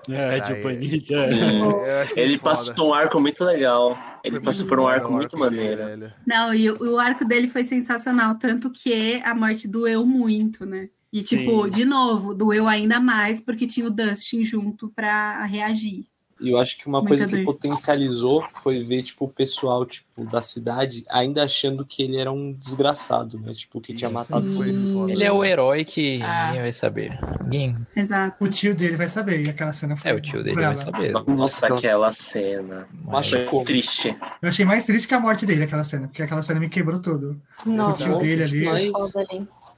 É, 0.09 0.39
Panita. 0.61 1.27
sim. 1.27 1.61
Eu 1.61 2.01
achei 2.01 2.23
Ele 2.23 2.37
foda. 2.37 2.49
passou 2.49 2.73
por 2.73 2.85
um 2.85 2.93
arco 2.93 3.19
muito 3.19 3.43
legal. 3.43 3.97
Ele 4.23 4.37
Foi 4.37 4.45
passou 4.45 4.65
por 4.65 4.79
um 4.79 4.87
arco 4.87 5.09
o 5.09 5.11
muito 5.13 5.35
dele, 5.37 5.43
maneiro. 5.49 5.85
velho. 5.85 6.13
Não, 6.25 6.53
e 6.53 6.69
o, 6.71 6.95
o 6.95 6.99
arco 6.99 7.25
dele 7.25 7.47
foi 7.47 7.63
sensacional, 7.63 8.35
tanto 8.35 8.71
que 8.71 9.21
a 9.23 9.35
morte 9.35 9.67
doeu 9.67 10.05
muito, 10.05 10.65
né? 10.65 10.89
E, 11.11 11.21
Sim. 11.21 11.37
tipo, 11.39 11.69
de 11.69 11.85
novo, 11.85 12.33
doeu 12.35 12.67
ainda 12.67 12.99
mais 12.99 13.41
porque 13.41 13.65
tinha 13.65 13.87
o 13.87 13.91
Dustin 13.91 14.43
junto 14.43 14.89
pra 14.89 15.43
reagir. 15.45 16.05
E 16.41 16.51
eu 16.51 16.57
acho 16.57 16.77
que 16.77 16.87
uma 16.87 16.99
Muita 17.01 17.09
coisa 17.09 17.27
que 17.27 17.43
dor. 17.43 17.53
potencializou 17.53 18.41
foi 18.63 18.81
ver, 18.81 19.03
tipo, 19.03 19.25
o 19.25 19.27
pessoal, 19.27 19.85
tipo, 19.85 20.23
da 20.23 20.39
cidade 20.39 21.03
ainda 21.09 21.43
achando 21.43 21.85
que 21.85 22.01
ele 22.01 22.15
era 22.15 22.31
um 22.31 22.53
desgraçado, 22.53 23.37
né? 23.37 23.51
Tipo, 23.51 23.81
que 23.81 23.93
tinha 23.93 24.09
matado 24.09 24.47
Sim. 24.47 24.93
Foda. 24.93 25.11
Ele 25.11 25.23
é 25.25 25.31
o 25.33 25.43
herói 25.43 25.83
que 25.83 26.21
Ah. 26.23 26.45
ninguém 26.47 26.61
vai 26.61 26.71
saber. 26.71 27.19
Ninguém. 27.43 27.75
Exato. 27.93 28.41
O 28.41 28.47
tio 28.47 28.73
dele 28.73 28.95
vai 28.95 29.09
saber, 29.09 29.45
e 29.45 29.49
aquela 29.49 29.73
cena 29.73 29.97
foi 29.97 30.11
É, 30.11 30.13
o 30.13 30.21
tio 30.21 30.41
dele 30.41 30.55
brava. 30.55 30.75
vai 30.75 30.85
saber. 30.85 31.13
Nossa, 31.27 31.67
aquela 31.67 32.11
cena. 32.13 32.87
Mas- 33.03 33.31
Machucou. 33.33 33.65
triste. 33.65 34.15
Eu 34.41 34.47
achei 34.47 34.63
mais 34.63 34.85
triste 34.85 35.09
que 35.09 35.13
a 35.13 35.19
morte 35.19 35.45
dele, 35.45 35.63
aquela 35.63 35.83
cena, 35.83 36.07
porque 36.07 36.23
aquela 36.23 36.41
cena 36.41 36.57
me 36.61 36.69
quebrou 36.69 36.99
todo. 37.01 37.37
Nossa, 37.65 38.05
tio 38.05 38.17
dele 38.17 38.43
ali. 38.43 38.59
demais. 38.61 38.91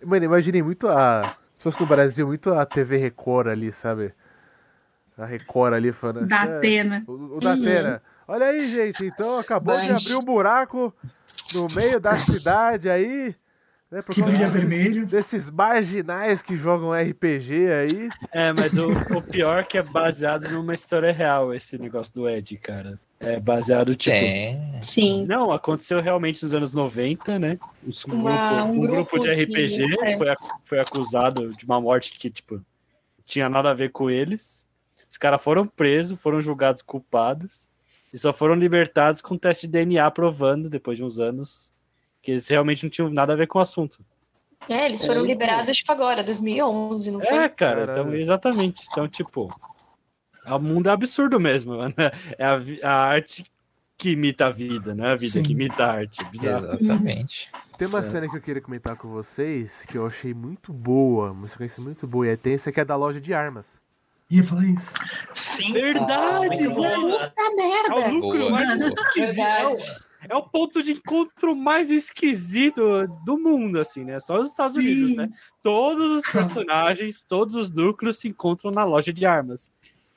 Mano, 0.06 0.26
imaginei 0.26 0.62
muito 0.64 0.88
a... 0.88 1.36
Se 1.56 1.64
fosse 1.64 1.80
no 1.80 1.86
Brasil, 1.88 2.26
muito 2.28 2.52
a 2.54 2.66
TV 2.66 2.97
Record 2.97 3.47
ali, 3.47 3.72
sabe? 3.72 4.14
A 5.18 5.26
Record 5.26 5.74
ali 5.74 5.91
falando... 5.91 6.28
Da 6.28 6.45
"É, 6.45 6.58
Atena. 6.58 7.04
O, 7.08 7.38
o 7.38 7.39
da 7.39 7.54
Atena. 7.54 8.02
Olha 8.28 8.47
aí, 8.47 8.68
gente. 8.72 9.06
Então 9.06 9.39
acabou 9.39 9.76
de 9.80 9.88
Band. 9.88 9.95
abrir 9.95 10.16
um 10.16 10.22
buraco 10.26 10.93
no 11.54 11.68
meio 11.68 11.99
da 11.99 12.16
cidade 12.16 12.89
aí. 12.89 13.36
Né, 13.91 14.02
por 14.02 14.16
Que 14.16 14.22
brilha 14.24 14.47
desses- 14.47 14.54
vermelho. 14.62 15.06
Desses 15.06 15.49
marginais 15.52 16.41
que 16.41 16.56
jogam 16.56 16.93
RPG 16.93 17.54
aí. 17.72 18.10
É, 18.32 18.54
mas 18.54 18.78
o, 18.78 18.88
o 19.18 19.22
pior 19.22 19.60
é 19.60 19.64
que 19.64 19.78
é 19.78 19.84
baseado 19.84 20.47
numa 20.49 20.74
história 20.74 21.12
real 21.12 21.54
esse 21.54 21.78
negócio 21.78 22.14
do 22.14 22.28
Ed, 22.30 22.58
cara. 22.58 22.97
É 23.22 23.39
baseado, 23.39 23.95
tipo. 23.95 24.17
Tem. 24.17 24.59
Sim. 24.82 25.26
Não, 25.28 25.51
aconteceu 25.51 26.01
realmente 26.01 26.43
nos 26.43 26.53
anos 26.55 26.74
90, 26.74 27.38
né? 27.38 27.59
Um, 27.86 28.13
Uma- 28.15 28.32
grupo, 28.32 28.63
um 28.63 28.72
um 28.72 28.80
grupo 28.80 28.95
grupo 28.95 29.19
de 29.19 29.30
RPG 29.32 29.95
é. 30.03 30.17
foi, 30.17 30.28
foi 30.65 30.80
acusado 30.80 31.55
de 31.55 31.63
uma 31.65 31.80
morte 31.80 32.13
que, 32.17 32.30
tipo, 32.32 32.59
tinha 33.24 33.47
nada 33.47 33.69
a 33.69 33.74
ver 33.76 33.91
com 33.91 34.09
eles. 34.09 34.67
Os 35.07 35.17
caras 35.17 35.41
foram 35.41 35.67
presos, 35.67 36.19
foram 36.19 36.41
julgados 36.41 36.82
culpados 36.82 37.69
e 38.11 38.17
só 38.17 38.34
foram 38.34 38.55
libertados 38.55 39.22
com 39.22 39.38
teste 39.38 39.67
de 39.67 39.74
DNA 39.74 40.09
provando, 40.09 40.67
depois 40.69 40.97
de 40.97 41.03
uns 41.03 41.19
anos, 41.19 41.72
que 42.22 42.32
eles 42.32 42.47
realmente 42.47 42.84
não 42.84 42.89
tinham 42.89 43.09
nada 43.09 43.34
a 43.34 43.36
ver 43.36 43.45
com 43.47 43.59
o 43.59 43.61
assunto. 43.61 43.99
É, 44.69 44.86
eles 44.86 45.03
foram 45.05 45.24
É, 45.24 45.28
liberados, 45.28 45.78
tipo, 45.78 45.91
agora, 45.91 46.24
2011, 46.24 47.11
não 47.11 47.19
foi? 47.19 47.30
É, 47.38 47.49
cara, 47.49 47.88
então, 47.91 48.13
exatamente. 48.15 48.86
Então, 48.91 49.07
tipo, 49.07 49.47
o 50.46 50.60
mundo 50.60 50.88
é 50.89 50.92
absurdo 50.92 51.39
mesmo, 51.39 51.76
né? 51.78 51.94
É 52.38 52.46
a, 52.46 52.60
a 52.84 52.92
arte 53.08 53.46
que 53.98 54.12
imita 54.12 54.48
a 54.48 54.50
vida, 54.50 54.96
não 54.96 55.06
é 55.06 55.12
a 55.12 55.16
vida 55.16 55.34
Sim. 55.34 55.44
que 55.44 55.52
imita 55.52 55.86
a 55.86 55.92
arte. 55.94 56.24
Bizarro. 56.32 56.74
Exatamente. 56.74 57.50
Tem 57.78 57.88
uma 57.88 58.00
É. 58.00 58.04
cena 58.04 58.28
que 58.30 58.36
eu 58.36 58.42
queria 58.42 58.62
comentar 58.62 58.96
com 58.96 59.10
vocês 59.10 59.86
que 59.88 59.98
eu 59.98 60.06
achei 60.08 60.34
muito 60.34 60.74
boa, 60.74 61.32
uma 61.32 61.48
sequência 61.48 61.82
muito 61.84 62.08
boa 62.08 62.26
e 62.28 62.32
é 62.32 62.36
tensa, 62.36 62.72
que 62.72 62.80
é 62.80 62.86
da 62.86 62.96
loja 62.96 63.22
de 63.22 63.34
armas. 63.34 63.80
Ia 64.30 64.44
falar 64.44 64.66
isso. 64.66 64.94
Sim. 65.34 65.74
Verdade, 65.74 66.64
velho. 66.64 66.72
Puta 66.74 67.34
É 67.38 67.44
o 67.50 67.56
merda! 67.56 68.10
Boa, 68.20 68.50
mais 68.50 68.80
esquisito. 68.80 70.02
É 70.24 70.34
é 70.34 70.36
o 70.36 70.44
ponto 70.44 70.84
de 70.84 70.92
encontro 70.94 71.56
mais 71.56 71.89
esquisito 71.89 73.08
do 73.26 73.39
mundo, 73.39 73.80
assim, 73.80 74.04
né? 74.04 74.20
Só 74.20 74.39
os 74.39 74.50
Estados 74.52 74.74
Sim. 74.74 74.80
Unidos, 74.82 75.16
né? 75.16 75.28
Todos 75.64 76.12
os 76.12 76.32
personagens, 76.32 77.24
todos 77.24 77.56
os 77.56 77.72
núcleos 77.72 78.20
se 78.20 78.28
encontram 78.28 78.70
na 78.72 78.84
loja 78.84 79.12
de 79.12 79.26
armas. 79.26 79.72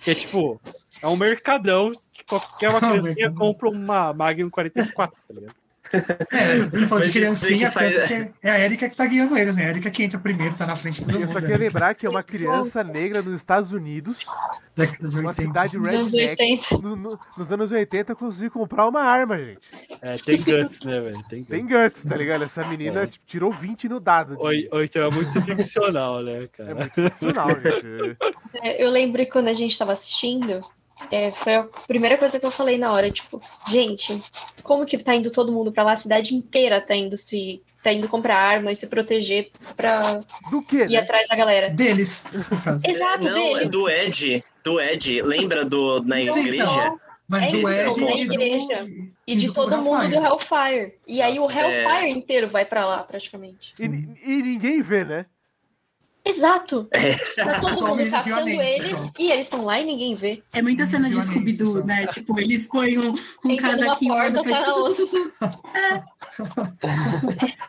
Que 0.05 0.11
é 0.11 0.15
tipo, 0.15 0.61
é 1.03 1.09
um 1.09 1.17
mercadão 1.17 1.91
que 2.13 2.25
qualquer 2.25 2.69
uma 2.69 2.79
É 2.79 2.81
criancinha 2.81 3.33
compra 3.33 3.69
uma 3.71 4.13
Magnum 4.13 4.51
44, 4.51 5.21
tá 5.27 5.35
ligado? 5.35 5.64
É, 6.33 6.77
ele 6.77 6.87
falou 6.87 7.05
de 7.05 7.11
criancinha, 7.11 7.69
que 7.69 7.75
faz- 7.75 7.95
é 8.43 8.51
a 8.51 8.59
Erika 8.61 8.89
que 8.89 8.97
tá 8.97 9.07
guiando 9.07 9.37
eles, 9.37 9.55
né? 9.55 9.67
A 9.67 9.69
Erika 9.71 9.91
que 9.91 10.03
entra 10.03 10.19
primeiro, 10.19 10.55
tá 10.55 10.67
na 10.67 10.75
frente 10.77 11.01
de 11.01 11.07
todo 11.07 11.15
Eu 11.15 11.21
mundo. 11.21 11.29
só 11.29 11.35
né? 11.35 11.41
queria 11.43 11.57
lembrar 11.59 11.95
que 11.95 12.07
é 12.07 12.11
uma 12.11 12.23
criança 12.23 12.83
negra 12.83 13.23
nos 13.23 13.35
Estados 13.35 13.73
Unidos, 13.73 14.19
uma 15.01 15.29
80. 15.29 15.33
cidade 15.35 15.79
Nos 15.79 15.89
anos 15.89 16.13
redneck, 16.13 16.43
80. 16.43 16.79
no- 16.89 16.97
no- 16.97 17.21
nos 17.37 17.53
anos 17.53 17.71
80 17.71 18.15
conseguiu 18.15 18.51
comprar 18.51 18.87
uma 18.89 19.03
arma, 19.03 19.39
gente. 19.39 19.61
É, 20.03 20.17
tem 20.17 20.37
guts, 20.43 20.81
né, 20.85 21.01
velho? 21.01 21.23
Tem 21.29 21.39
guts. 21.41 21.49
Tem 21.49 21.67
guts, 21.67 22.05
tá 22.05 22.17
ligado? 22.17 22.45
Essa 22.45 22.65
menina 22.65 23.07
tipo, 23.07 23.25
tirou 23.27 23.53
20 23.53 23.89
no 23.89 24.01
dado. 24.01 24.37
Ou, 24.39 24.51
ou 24.73 24.83
então 24.85 25.07
é 25.07 25.11
muito 25.11 25.41
ficcional, 25.43 26.23
né, 26.23 26.45
É 26.45 26.47
cara? 26.49 26.75
muito 26.75 26.95
ficcional, 26.95 27.49
gente. 27.51 28.17
É, 28.63 28.83
Eu 28.85 28.91
lembro 28.91 29.25
quando 29.29 29.49
a 29.49 29.55
gente 29.55 29.79
tava 29.79 29.93
assistindo, 29.93 30.61
é, 31.11 31.31
foi 31.31 31.55
a 31.55 31.65
primeira 31.87 32.17
coisa 32.19 32.39
que 32.41 32.47
eu 32.47 32.51
falei 32.51 32.79
na 32.79 32.93
hora, 32.93 33.11
tipo, 33.11 33.41
gente, 33.69 34.23
como 34.63 34.85
que 34.87 34.99
tá 34.99 35.15
indo 35.15 35.31
todo 35.31 35.53
mundo 35.53 35.73
pra 35.73 35.83
lá? 35.85 35.93
A 35.93 35.97
cidade 35.97 36.35
inteira 36.35 36.81
tá 36.81 36.95
indo 36.95 37.17
se. 37.19 37.63
tá 37.83 37.93
indo 37.93 38.09
comprar 38.09 38.37
arma 38.37 38.73
e 38.73 38.77
se 38.77 38.87
proteger 38.87 39.51
pra 39.77 40.21
Do 40.51 40.63
que, 40.63 40.77
ir 40.85 40.89
né? 40.91 40.97
atrás 40.99 41.27
da 41.29 41.37
galera. 41.37 41.71
Deles, 41.71 42.27
no 42.33 42.57
caso. 42.63 42.83
Exato, 42.87 43.25
Não, 43.29 43.37
é 43.37 43.55
deles. 43.55 43.71
do 43.71 43.89
Ed. 43.89 44.45
Do 44.65 44.81
Ed. 44.81 45.23
Lembra 45.23 45.65
do 45.65 46.03
na 46.03 46.17
Sim, 46.17 46.41
igreja? 46.41 46.65
então. 46.65 47.01
Mas 47.27 47.45
É 47.45 47.51
do 47.53 47.69
Ed 47.71 48.01
da 48.01 48.11
e 48.13 48.27
do... 48.27 48.33
igreja. 48.35 48.87
E 49.27 49.33
e 49.33 49.37
de 49.37 49.47
do 49.47 49.55
todo 49.55 49.79
mundo 49.79 50.09
do 50.09 50.15
Hellfire. 50.17 50.25
Hellfire. 50.27 50.95
E 51.09 51.23
aí 51.23 51.39
o 51.39 51.51
Hellfire 51.51 52.11
inteiro 52.11 52.49
vai 52.49 52.65
pra 52.67 52.85
lá, 52.87 52.99
praticamente. 53.03 53.73
E, 53.81 53.85
e 53.85 54.43
ninguém 54.43 54.83
vê, 54.83 55.05
né? 55.05 55.27
Exato. 56.25 56.89
Tá 57.37 57.61
todo 57.61 57.75
Só 57.75 57.93
o 57.93 57.97
mundo 57.97 58.11
caçando 58.11 58.49
eles 58.49 58.99
só. 58.99 59.11
e 59.19 59.31
eles 59.31 59.47
estão 59.47 59.65
lá 59.65 59.79
e 59.79 59.85
ninguém 59.85 60.15
vê. 60.15 60.43
É 60.53 60.63
muita 60.63 60.87
cena 60.87 61.09
de 61.11 61.21
Scooby-Doo, 61.21 61.85
né? 61.85 62.07
Tipo, 62.07 62.41
eles 62.41 62.67
põem 62.67 62.99
um, 62.99 63.15
um 63.45 63.57
casaquinho 63.57 64.15
lá 64.15 64.31
porta, 64.31 64.49
sai 64.49 64.71
outra. 64.71 65.05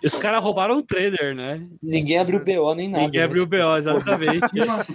E 0.01 0.07
os 0.07 0.17
caras 0.17 0.41
roubaram 0.41 0.77
o 0.77 0.81
trailer, 0.81 1.35
né? 1.35 1.61
Ninguém 1.83 2.17
abriu 2.17 2.39
BO 2.39 2.73
nem 2.73 2.87
nada. 2.87 3.03
Ninguém 3.03 3.19
né? 3.19 3.25
abriu 3.25 3.43
o 3.43 3.45
BO, 3.45 3.75
exatamente. 3.77 4.55
E 4.55 4.61
uma, 4.61 4.85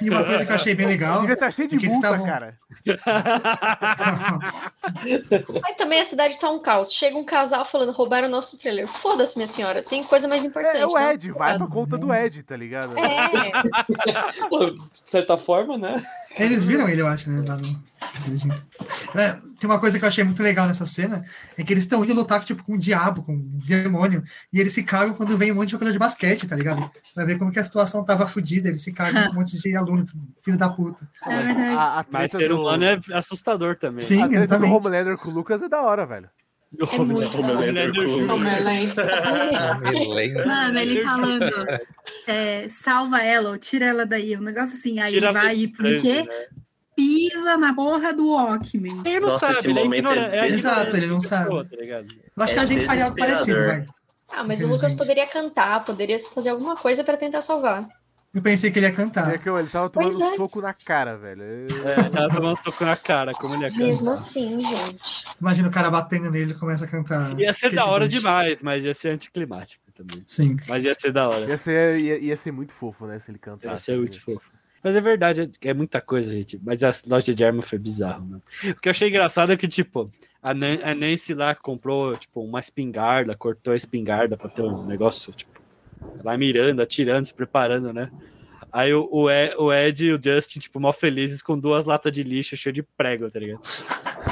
e 0.00 0.10
uma 0.10 0.24
coisa 0.24 0.46
que 0.46 0.52
eu 0.52 0.56
achei 0.56 0.74
bem 0.74 0.86
legal. 0.86 1.20
Devia 1.20 1.34
estar 1.34 1.50
cheio 1.50 1.68
de 1.68 1.76
é 1.76 1.88
multa, 1.88 1.94
estavam- 1.96 2.26
cara. 2.26 2.56
Aí 5.64 5.74
também 5.74 6.00
a 6.00 6.04
cidade 6.04 6.38
tá 6.38 6.50
um 6.50 6.58
caos. 6.58 6.92
Chega 6.92 7.16
um 7.18 7.24
casal 7.24 7.64
falando, 7.64 7.92
roubaram 7.92 8.28
o 8.28 8.30
nosso 8.30 8.58
trailer. 8.58 8.86
Foda-se, 8.86 9.36
minha 9.36 9.46
senhora. 9.46 9.82
Tem 9.82 10.02
coisa 10.02 10.26
mais 10.26 10.44
importante. 10.44 10.78
É 10.78 10.86
o 10.86 10.94
né? 10.94 11.14
Ed, 11.14 11.30
vai 11.32 11.58
pra 11.58 11.66
conta 11.66 11.98
do 11.98 12.12
Ed, 12.12 12.42
tá 12.42 12.56
ligado? 12.56 12.93
É, 12.96 14.48
Pô, 14.48 14.70
de 14.70 14.78
certa 15.04 15.36
forma, 15.36 15.76
né? 15.78 16.02
Eles 16.38 16.64
viram 16.64 16.88
ele, 16.88 17.02
eu 17.02 17.06
acho, 17.06 17.30
né? 17.30 17.44
Lá 17.46 17.56
no... 17.56 17.82
É, 19.14 19.32
tem 19.58 19.70
uma 19.70 19.78
coisa 19.78 19.98
que 19.98 20.04
eu 20.04 20.08
achei 20.08 20.24
muito 20.24 20.42
legal 20.42 20.66
nessa 20.66 20.86
cena, 20.86 21.24
é 21.56 21.62
que 21.62 21.72
eles 21.72 21.84
estão 21.84 22.04
indo 22.04 22.14
lutar 22.14 22.44
tipo, 22.44 22.62
com 22.64 22.74
o 22.74 22.78
diabo, 22.78 23.22
com 23.22 23.34
o 23.34 23.38
demônio, 23.66 24.22
e 24.52 24.60
eles 24.60 24.72
se 24.72 24.82
cagam 24.82 25.14
quando 25.14 25.36
vem 25.38 25.52
um 25.52 25.54
monte 25.54 25.66
de 25.66 25.72
jogador 25.72 25.92
de 25.92 25.98
basquete, 25.98 26.46
tá 26.46 26.56
ligado? 26.56 26.90
Pra 27.14 27.24
ver 27.24 27.38
como 27.38 27.50
que 27.52 27.58
a 27.58 27.64
situação 27.64 28.04
tava 28.04 28.26
fodida, 28.26 28.68
eles 28.68 28.82
se 28.82 28.92
cagam 28.92 29.26
com 29.26 29.32
um 29.32 29.34
monte 29.36 29.58
de 29.58 29.76
alunos, 29.76 30.12
filho 30.42 30.58
da 30.58 30.68
puta. 30.68 31.08
É 31.24 31.40
verdade. 31.40 31.76
A, 31.76 32.00
a 32.00 32.04
Mas 32.10 32.30
ser 32.30 32.48
do, 32.48 32.60
humano 32.60 32.84
é 32.84 33.00
assustador 33.12 33.76
também. 33.76 34.04
Sim, 34.04 34.22
a 34.22 34.28
treta 34.28 34.58
do. 34.58 34.66
Homelander 34.66 35.16
com 35.16 35.28
o 35.28 35.32
Lucas 35.32 35.62
é 35.62 35.68
da 35.68 35.82
hora, 35.82 36.04
velho. 36.04 36.28
É 36.92 36.98
muito. 36.98 37.42
Mano, 40.46 40.78
ele 40.78 41.00
falando, 41.02 41.66
é, 42.26 42.68
salva 42.68 43.20
ela 43.22 43.50
ou 43.50 43.58
tira 43.58 43.86
ela 43.86 44.04
daí, 44.06 44.36
um 44.36 44.40
negócio 44.40 44.76
assim, 44.76 44.98
aí 45.00 45.10
Tira 45.10 45.28
ele 45.28 45.32
vai 45.32 45.56
e 45.56 45.68
porque 45.68 46.22
né? 46.22 46.46
pisa 46.96 47.56
na 47.56 47.74
porra 47.74 48.12
do 48.12 48.28
Walkman. 48.30 49.02
Ele 49.04 49.20
não 49.20 49.28
Nossa, 49.28 49.46
sabe, 49.46 49.58
esse 49.58 49.70
ele 49.70 49.78
é 49.80 49.82
momento 49.84 50.12
é 50.12 50.40
a 50.40 50.46
Exato, 50.48 50.96
ele 50.96 51.06
não 51.06 51.20
sabe. 51.20 51.50
tá? 51.50 51.76
Eu 52.36 52.42
acho 52.42 52.54
que 52.54 52.60
É 52.60 52.62
a 52.62 52.66
gente 52.66 52.86
faria 52.86 53.04
algo 53.04 53.16
parecido, 53.16 53.64
vai. 53.64 53.86
Ah, 54.28 54.42
mas 54.42 54.60
o 54.62 54.66
Lucas 54.66 54.94
poderia 54.94 55.26
cantar, 55.26 55.84
poderia 55.84 56.18
fazer 56.18 56.48
alguma 56.50 56.76
coisa 56.76 57.04
pra 57.04 57.16
tentar 57.16 57.40
salvar. 57.40 57.86
Eu 58.34 58.42
pensei 58.42 58.70
que 58.70 58.78
ele 58.80 58.86
ia 58.86 58.92
cantar. 58.92 59.32
É 59.32 59.38
que 59.38 59.48
ele 59.48 59.68
tava 59.68 59.88
tomando 59.88 60.20
é. 60.20 60.36
soco 60.36 60.60
na 60.60 60.74
cara, 60.74 61.16
velho. 61.16 61.42
É, 61.42 62.10
tava 62.10 62.34
tomando 62.34 62.60
soco 62.62 62.84
na 62.84 62.96
cara, 62.96 63.32
como 63.32 63.54
ele 63.54 63.66
é 63.66 63.70
Mesmo 63.70 64.06
cara. 64.06 64.14
assim, 64.14 64.64
gente. 64.64 65.24
Imagina 65.40 65.68
o 65.68 65.70
cara 65.70 65.88
batendo 65.88 66.30
nele 66.32 66.50
e 66.50 66.54
começa 66.54 66.84
a 66.84 66.88
cantar. 66.88 67.38
Ia 67.38 67.52
ser 67.52 67.72
da 67.72 67.86
hora 67.86 68.08
demais, 68.08 68.60
mas 68.60 68.84
ia 68.84 68.92
ser 68.92 69.10
anticlimático 69.10 69.84
também. 69.94 70.20
Sim. 70.26 70.56
Mas 70.68 70.84
ia 70.84 70.94
ser 70.94 71.12
da 71.12 71.28
hora. 71.28 71.46
Ia 71.46 71.56
ser, 71.56 72.00
ia, 72.00 72.18
ia 72.18 72.36
ser 72.36 72.50
muito 72.50 72.72
fofo, 72.72 73.06
né? 73.06 73.20
Se 73.20 73.30
ele 73.30 73.38
cantasse. 73.38 73.72
Ia 73.72 73.78
ser 73.78 73.96
muito 73.98 74.20
fofo. 74.20 74.50
Mas 74.82 74.96
é 74.96 75.00
verdade, 75.00 75.50
é 75.62 75.72
muita 75.72 75.98
coisa, 76.00 76.30
gente. 76.30 76.60
Mas 76.62 76.84
a 76.84 76.90
loja 77.06 77.34
de 77.34 77.42
arma 77.42 77.62
foi 77.62 77.78
bizarro, 77.78 78.26
mano. 78.26 78.42
O 78.64 78.74
que 78.74 78.88
eu 78.88 78.90
achei 78.90 79.08
engraçado 79.08 79.50
é 79.50 79.56
que, 79.56 79.66
tipo, 79.66 80.10
a, 80.42 80.52
Nan- 80.52 80.80
a 80.84 80.94
Nancy 80.94 81.32
lá 81.32 81.54
comprou, 81.54 82.14
tipo, 82.18 82.42
uma 82.42 82.58
espingarda, 82.58 83.34
cortou 83.34 83.72
a 83.72 83.76
espingarda 83.76 84.36
pra 84.36 84.50
ter 84.50 84.60
um 84.60 84.84
negócio, 84.84 85.32
tipo, 85.32 85.58
lá 86.22 86.36
mirando, 86.36 86.80
atirando, 86.80 87.26
se 87.26 87.34
preparando, 87.34 87.92
né? 87.92 88.10
Aí 88.72 88.92
o, 88.92 89.08
o, 89.10 89.30
Ed, 89.30 89.54
o 89.56 89.72
Ed 89.72 90.06
e 90.06 90.12
o 90.12 90.20
Justin, 90.22 90.58
tipo, 90.58 90.80
mal 90.80 90.92
felizes 90.92 91.40
com 91.40 91.56
duas 91.56 91.84
latas 91.84 92.10
de 92.10 92.22
lixo 92.24 92.56
cheio 92.56 92.72
de 92.72 92.82
prego, 92.82 93.30
tá 93.30 93.38
ligado? 93.38 93.60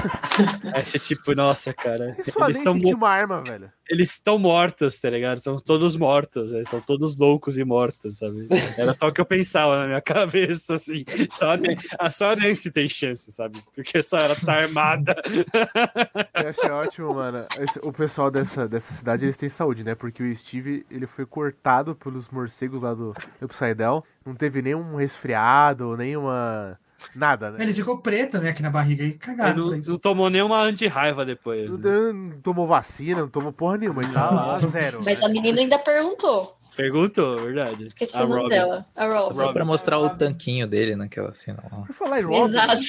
Aí 0.75 0.85
você, 0.85 0.99
tipo, 0.99 1.35
nossa, 1.35 1.73
cara. 1.73 2.17
Eles 2.19 2.57
estão 2.59 2.75
uma 2.75 3.09
arma, 3.11 3.43
velho. 3.43 3.71
eles 3.89 4.11
estão 4.11 4.39
mortos, 4.39 4.99
tá 4.99 5.11
ligado? 5.11 5.39
São 5.41 5.57
todos 5.57 5.97
mortos, 5.97 6.53
né? 6.53 6.61
Estão 6.63 6.81
todos 6.81 7.17
loucos 7.17 7.59
e 7.59 7.65
mortos, 7.65 8.19
sabe? 8.19 8.49
Era 8.79 8.95
só 8.95 9.09
o 9.09 9.13
que 9.13 9.21
eu 9.21 9.25
pensava 9.27 9.81
na 9.81 9.87
minha 9.87 10.01
cabeça, 10.03 10.75
assim. 10.75 11.05
Só 11.31 11.53
a, 11.53 11.57
Nan- 11.57 11.77
a- 11.99 12.11
só 12.11 12.33
a 12.33 12.37
Nancy 12.37 12.71
tem 12.71 12.89
chance, 12.89 13.31
sabe? 13.31 13.61
Porque 13.75 14.03
só 14.03 14.17
ela 14.19 14.35
tá 14.37 14.55
armada. 14.55 15.15
Eu 16.35 16.49
achei 16.49 16.71
ótimo, 16.71 17.15
mano. 17.15 17.47
Esse- 17.61 17.81
o 17.83 17.93
pessoal 17.93 18.31
dessa, 18.31 18.69
dessa 18.69 18.93
cidade, 18.93 19.25
eles 19.25 19.37
têm 19.37 19.49
saúde, 19.49 19.85
né? 19.85 19.95
Porque 19.95 20.23
o 20.23 20.37
Steve, 20.37 20.85
ele 20.91 21.07
foi 21.07 21.27
cortado 21.27 21.95
pelos 21.95 22.29
morcegos 22.29 22.83
lá 22.83 22.93
do 22.95 23.15
Upside 23.41 23.75
Down. 23.75 24.03
Não 24.25 24.35
teve 24.35 24.63
nenhum 24.63 24.95
resfriado, 24.97 25.97
nenhuma... 25.97 26.79
Nada, 27.15 27.51
né? 27.51 27.59
Ele 27.61 27.73
ficou 27.73 27.99
preto, 27.99 28.39
né, 28.39 28.51
aqui 28.51 28.63
na 28.63 28.71
barriga 28.71 29.03
e 29.03 29.07
Ele 29.07 29.15
cagado 29.15 29.71
não, 29.71 29.79
não 29.79 29.99
tomou 29.99 30.31
nenhuma 30.31 30.61
anti-raiva 30.63 31.25
depois. 31.25 31.71
Não, 31.71 31.79
né? 31.79 32.13
não 32.13 32.41
tomou 32.41 32.67
vacina, 32.67 33.21
não 33.21 33.29
tomou 33.29 33.53
porra 33.53 33.79
nenhuma. 33.79 34.03
Ele 34.03 34.13
tá 34.13 34.31
lá, 34.31 34.59
zero. 34.61 35.03
Mas 35.05 35.23
a 35.23 35.29
menina 35.29 35.61
ainda 35.61 35.79
perguntou. 35.79 36.57
Perguntou, 36.77 37.37
verdade. 37.37 37.85
Esqueci 37.85 38.17
A 38.17 38.25
o 38.25 38.29
nome 38.29 38.43
Robin. 38.43 38.55
dela. 38.55 38.87
A 38.97 39.07
Robin. 39.07 39.35
Só 39.35 39.53
pra 39.53 39.65
mostrar 39.65 39.99
o 39.99 40.11
tanquinho 40.17 40.67
dele 40.67 40.97
naquela 40.97 41.33
cena 41.33 41.63
lá. 41.71 41.83
Por 41.83 41.95
falar 41.95 42.21
em 42.21 42.25
Robin, 42.25 42.45
Exato. 42.45 42.83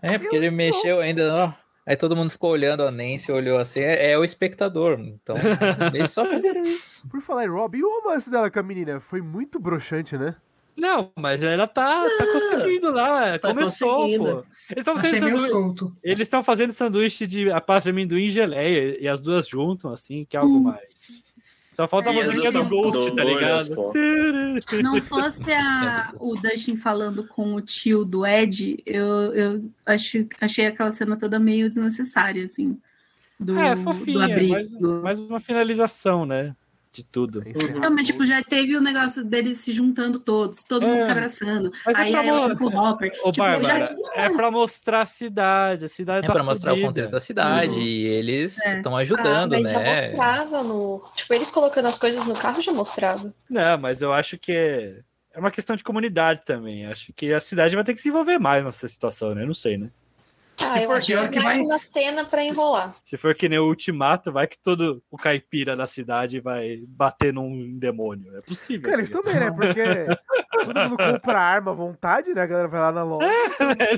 É, 0.00 0.18
porque 0.18 0.36
ele 0.36 0.50
mexeu 0.50 1.00
ainda, 1.00 1.34
ó. 1.34 1.64
Aí 1.86 1.96
todo 1.96 2.16
mundo 2.16 2.30
ficou 2.30 2.50
olhando, 2.50 2.82
a 2.82 2.90
Nancy 2.90 3.30
olhou 3.30 3.58
assim, 3.58 3.80
é, 3.80 4.12
é 4.12 4.18
o 4.18 4.24
espectador. 4.24 4.98
Então, 4.98 5.36
eles 5.92 6.10
só 6.10 6.24
fizeram 6.24 6.62
isso. 6.62 7.06
por 7.08 7.20
falar 7.20 7.44
em 7.44 7.48
Robin, 7.48 7.78
e 7.78 7.84
o 7.84 8.00
romance 8.00 8.30
dela 8.30 8.50
com 8.50 8.58
a 8.58 8.62
menina? 8.62 9.00
Foi 9.00 9.20
muito 9.20 9.58
broxante, 9.58 10.16
né? 10.16 10.34
Não, 10.76 11.12
mas 11.16 11.42
ela 11.42 11.66
tá, 11.66 12.04
tá 12.18 12.26
conseguindo 12.32 12.92
lá. 12.92 13.38
tá 13.38 13.48
Começou, 13.48 13.96
conseguindo. 14.02 14.24
pô. 14.24 14.44
Eles 14.70 14.78
estão 14.78 14.96
fazendo 14.98 15.24
meio 15.24 15.30
sanduíche. 15.40 15.52
solto. 15.52 15.92
Eles 16.02 16.26
estão 16.26 16.42
fazendo 16.42 16.70
sanduíche 16.72 17.26
de 17.26 17.50
a 17.50 17.60
pasta 17.60 17.88
de 17.88 17.90
amendoim 17.90 18.24
e 18.24 18.28
geleia, 18.30 18.98
e 19.00 19.06
as 19.08 19.20
duas 19.20 19.46
juntam, 19.48 19.92
assim, 19.92 20.24
que 20.28 20.36
é 20.36 20.40
algo 20.40 20.60
mais. 20.60 21.22
Só 21.70 21.88
falta 21.88 22.10
a 22.10 22.12
É, 22.12 22.16
musiquinha 22.16 22.52
do 22.52 22.62
do 22.62 22.68
Ghost, 22.68 23.14
tá 23.16 23.24
ligado? 23.24 23.74
pô. 23.74 23.92
Se 24.68 24.82
não 24.82 25.00
fosse 25.00 25.52
a, 25.52 26.12
o 26.20 26.36
Dustin 26.36 26.76
falando 26.76 27.26
com 27.26 27.54
o 27.54 27.60
tio 27.60 28.04
do 28.04 28.24
Ed, 28.24 28.80
eu, 28.86 29.06
eu 29.34 29.64
acho, 29.84 30.24
achei 30.40 30.66
aquela 30.66 30.92
cena 30.92 31.16
toda 31.16 31.38
meio 31.38 31.68
desnecessária, 31.68 32.44
assim. 32.44 32.78
Do, 33.40 33.58
É, 33.58 33.74
do 33.74 33.80
fofinha, 33.82 34.24
abrigo. 34.24 34.52
mais, 34.52 34.70
mais 34.72 35.18
uma 35.18 35.40
finalização, 35.40 36.24
né? 36.24 36.54
De 36.94 37.02
tudo. 37.02 37.42
Encerrar 37.44 37.80
Não, 37.80 37.90
mas 37.90 38.06
tipo, 38.06 38.24
já 38.24 38.40
teve 38.40 38.76
o 38.76 38.80
negócio 38.80 39.24
deles 39.24 39.58
se 39.58 39.72
juntando 39.72 40.20
todos, 40.20 40.62
todo 40.62 40.86
mundo 40.86 41.00
É. 41.00 41.04
se 41.06 41.10
abraçando. 41.10 41.72
Mas 41.84 41.98
é 41.98 42.02
aí 42.02 42.12
pra 42.12 42.24
ela 42.24 42.48
mo- 42.50 42.56
com 42.56 42.64
o 42.66 42.68
Hopper. 42.78 43.10
Ô, 43.24 43.32
tipo, 43.32 43.44
Bárbara, 43.44 43.84
já 43.84 43.94
é 44.14 44.30
pra 44.30 44.48
mostrar 44.48 45.00
a 45.02 45.06
cidade, 45.06 45.84
a 45.84 45.88
cidade 45.88 46.24
É 46.24 46.28
tá 46.28 46.32
pra 46.32 46.44
mostrar 46.44 46.72
o 46.72 46.80
contexto 46.80 47.10
da 47.10 47.18
cidade 47.18 47.80
e 47.80 48.04
eles 48.06 48.60
É. 48.60 48.76
estão 48.76 48.96
Ah, 48.96 49.00
ajudando, 49.00 49.50
mas 49.52 49.68
já 49.70 49.80
né? 49.80 49.90
mostrava 49.90 50.62
no. 50.62 51.02
Tipo, 51.16 51.34
eles 51.34 51.50
colocando 51.50 51.86
as 51.86 51.98
coisas 51.98 52.24
no 52.26 52.34
carro 52.34 52.62
já 52.62 52.70
mostrava. 52.72 53.34
Não, 53.50 53.76
mas 53.76 54.00
eu 54.00 54.12
acho 54.12 54.38
que 54.38 54.52
é 54.52 55.00
é 55.36 55.40
uma 55.40 55.50
questão 55.50 55.74
de 55.74 55.82
comunidade 55.82 56.42
também. 56.44 56.86
Acho 56.86 57.12
que 57.12 57.32
a 57.32 57.40
cidade 57.40 57.74
vai 57.74 57.82
ter 57.82 57.92
que 57.92 58.00
se 58.00 58.08
envolver 58.08 58.38
mais 58.38 58.64
nessa 58.64 58.86
situação, 58.86 59.34
né? 59.34 59.44
Não 59.44 59.52
sei, 59.52 59.76
né? 59.76 59.90
Ah, 60.60 60.70
Se 60.70 60.86
for 60.86 61.00
pior 61.04 61.28
que 61.30 61.40
vai- 61.40 61.60
uma 61.60 61.78
cena 61.78 62.24
pra 62.24 62.44
enrolar. 62.44 62.94
Se 63.02 63.16
for 63.16 63.34
que 63.34 63.48
nem 63.48 63.58
o 63.58 63.66
Ultimato, 63.66 64.30
vai 64.32 64.46
que 64.46 64.58
todo 64.58 65.02
o 65.10 65.16
caipira 65.16 65.76
da 65.76 65.86
cidade 65.86 66.40
vai 66.40 66.78
bater 66.86 67.32
num 67.32 67.76
demônio. 67.78 68.36
É 68.36 68.40
possível. 68.40 68.88
Cara, 68.88 69.00
eles 69.02 69.10
também, 69.10 69.34
né? 69.34 69.50
Porque 69.50 69.82
todo 70.64 70.80
mundo 70.90 70.96
compra 70.96 71.38
arma 71.40 71.70
à 71.72 71.74
vontade, 71.74 72.32
né? 72.32 72.42
A 72.42 72.46
galera 72.46 72.68
vai 72.68 72.80
lá 72.80 72.92
na 72.92 73.02
loja. 73.02 73.26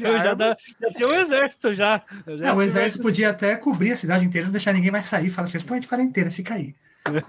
compra 0.00 0.22
já, 0.22 0.34
dá- 0.34 0.56
já 0.80 0.88
tem 0.88 1.06
um 1.06 1.12
exército 1.14 1.74
já. 1.74 2.02
já 2.26 2.46
É, 2.48 2.52
o 2.52 2.62
exército 2.62 3.02
podia 3.02 3.30
até 3.30 3.54
cobrir 3.56 3.92
a 3.92 3.96
cidade 3.96 4.24
inteira, 4.24 4.46
não 4.46 4.52
deixar 4.52 4.72
ninguém 4.72 4.90
mais 4.90 5.06
sair. 5.06 5.30
Fala 5.30 5.46
assim, 5.48 5.58
estão 5.58 5.78
de 5.78 5.88
quarentena, 5.88 6.30
fica 6.30 6.54
aí. 6.54 6.74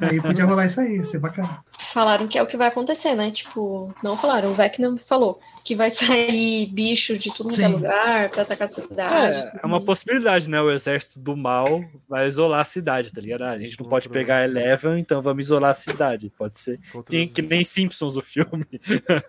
Aí 0.01 0.19
podia 0.19 0.43
rolar 0.45 0.65
isso 0.65 0.79
aí, 0.81 0.95
ia 0.95 1.05
ser 1.05 1.19
bacana. 1.19 1.63
Falaram 1.93 2.27
que 2.27 2.37
é 2.37 2.43
o 2.43 2.47
que 2.47 2.57
vai 2.57 2.67
acontecer, 2.67 3.15
né? 3.15 3.31
Tipo, 3.31 3.93
não 4.03 4.17
falaram, 4.17 4.51
o 4.51 4.53
Vecna 4.55 4.95
falou 5.07 5.39
que 5.63 5.75
vai 5.75 5.89
sair 5.91 6.65
bicho 6.67 7.17
de 7.17 7.31
tudo 7.31 7.49
quanto 7.49 7.61
é 7.61 7.67
lugar 7.67 8.29
pra 8.29 8.41
atacar 8.41 8.65
a 8.65 8.71
cidade. 8.71 9.57
É, 9.57 9.59
é 9.61 9.65
uma 9.65 9.81
possibilidade, 9.81 10.49
né? 10.49 10.59
O 10.61 10.71
exército 10.71 11.19
do 11.19 11.35
mal 11.35 11.83
vai 12.07 12.27
isolar 12.27 12.61
a 12.61 12.65
cidade, 12.65 13.11
tá 13.11 13.21
ligado? 13.21 13.43
Ah, 13.43 13.51
a 13.51 13.57
gente 13.59 13.79
não 13.79 13.87
pode 13.89 14.09
pegar 14.09 14.43
Eleven, 14.43 14.99
então 14.99 15.21
vamos 15.21 15.45
isolar 15.45 15.71
a 15.71 15.73
cidade. 15.73 16.31
Pode 16.37 16.59
ser. 16.59 16.79
Tem 17.09 17.27
que 17.27 17.41
nem 17.41 17.63
Simpsons 17.63 18.17
o 18.17 18.21
filme. 18.21 18.65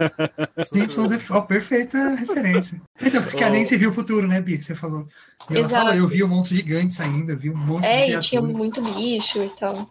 Simpsons 0.59 1.13
é 1.13 1.19
ó, 1.31 1.41
perfeita 1.43 2.15
referência. 2.15 2.81
Então, 3.01 3.23
porque 3.23 3.43
a 3.45 3.49
Oh. 3.49 3.51
Nancy 3.51 3.77
viu 3.77 3.91
o 3.91 3.93
futuro, 3.93 4.27
né, 4.27 4.41
Bia, 4.41 4.59
que 4.59 4.65
você 4.65 4.75
falou. 4.75 5.07
E 5.51 5.57
ela 5.57 5.67
Exato. 5.67 5.85
falou, 5.87 5.95
eu 5.95 6.07
vi 6.07 6.23
um 6.23 6.29
monstro 6.29 6.57
gigante 6.57 6.93
saindo, 6.93 7.31
eu 7.31 7.37
vi 7.37 7.51
um 7.51 7.57
monte 7.57 7.87
É, 7.87 8.07
de 8.07 8.13
e 8.13 8.21
tinha 8.21 8.43
muito 8.43 8.83
bicho 8.83 9.43
e 9.43 9.49
tal. 9.51 9.89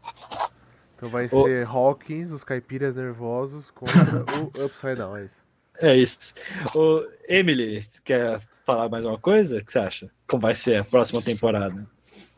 Então 0.98 1.10
vai 1.10 1.26
Ô. 1.26 1.44
ser 1.46 1.66
Hawkins, 1.68 2.32
os 2.32 2.44
caipiras 2.44 2.96
nervosos 2.96 3.70
contra 3.72 4.26
o 4.40 4.48
Upside 4.66 4.96
Down, 4.96 5.16
é 5.18 5.24
isso. 5.26 5.36
É 5.80 5.96
isso. 5.96 6.34
Ô, 6.76 7.04
Emily, 7.30 7.82
quer 8.04 8.42
falar 8.66 8.90
mais 8.90 9.06
uma 9.06 9.20
coisa? 9.20 9.58
O 9.60 9.64
que 9.64 9.72
você 9.72 9.78
acha? 9.80 10.10
Como 10.28 10.42
vai 10.42 10.56
ser 10.56 10.78
a 10.78 10.84
próxima 10.84 11.22
temporada? 11.22 11.88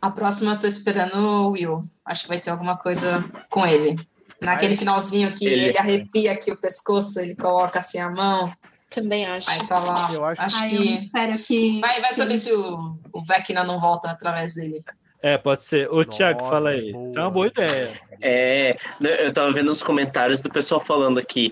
A 0.01 0.11
próxima 0.11 0.51
eu 0.53 0.59
tô 0.59 0.67
esperando 0.67 1.17
o 1.17 1.51
Will. 1.51 1.85
Acho 2.05 2.23
que 2.23 2.27
vai 2.27 2.39
ter 2.39 2.49
alguma 2.49 2.77
coisa 2.77 3.23
com 3.49 3.65
ele. 3.65 3.95
Naquele 4.41 4.75
finalzinho 4.77 5.33
que 5.33 5.45
Ele- 5.45 5.69
ele, 5.69 5.77
arrepia 5.77 6.31
aqui 6.33 6.51
o 6.51 6.57
pescoço, 6.57 7.19
ele 7.19 7.35
coloca 7.35 7.79
assim 7.79 7.99
a 7.99 8.09
mão. 8.09 8.51
Também 8.89 9.25
acho. 9.25 9.49
Aí 9.49 9.65
tá 9.67 9.79
lá. 9.79 10.09
Eu 10.13 10.25
acho- 10.25 10.41
Acho 10.41 10.57
Ai, 10.63 10.75
eu 10.75 10.81
que. 10.81 10.97
espero 10.97 11.37
que. 11.39 11.79
Vai, 11.81 12.01
vai 12.01 12.13
saber 12.13 12.37
se 12.37 12.51
o, 12.53 12.97
o 13.13 13.23
Vecna 13.23 13.63
não 13.63 13.79
volta 13.79 14.09
através 14.09 14.55
dele. 14.55 14.83
É, 15.21 15.37
pode 15.37 15.63
ser. 15.63 15.89
Ô, 15.91 16.03
Thiago, 16.05 16.43
fala 16.45 16.69
aí. 16.71 16.91
boa. 16.93 17.05
Isso 17.05 17.19
é 17.19 17.21
uma 17.21 17.31
boa 17.31 17.47
ideia. 17.47 17.91
É, 18.21 18.77
né, 18.99 19.25
eu 19.25 19.33
tava 19.33 19.51
vendo 19.51 19.71
os 19.71 19.83
comentários 19.83 20.39
do 20.41 20.49
pessoal 20.49 20.79
falando 20.79 21.23
que 21.25 21.51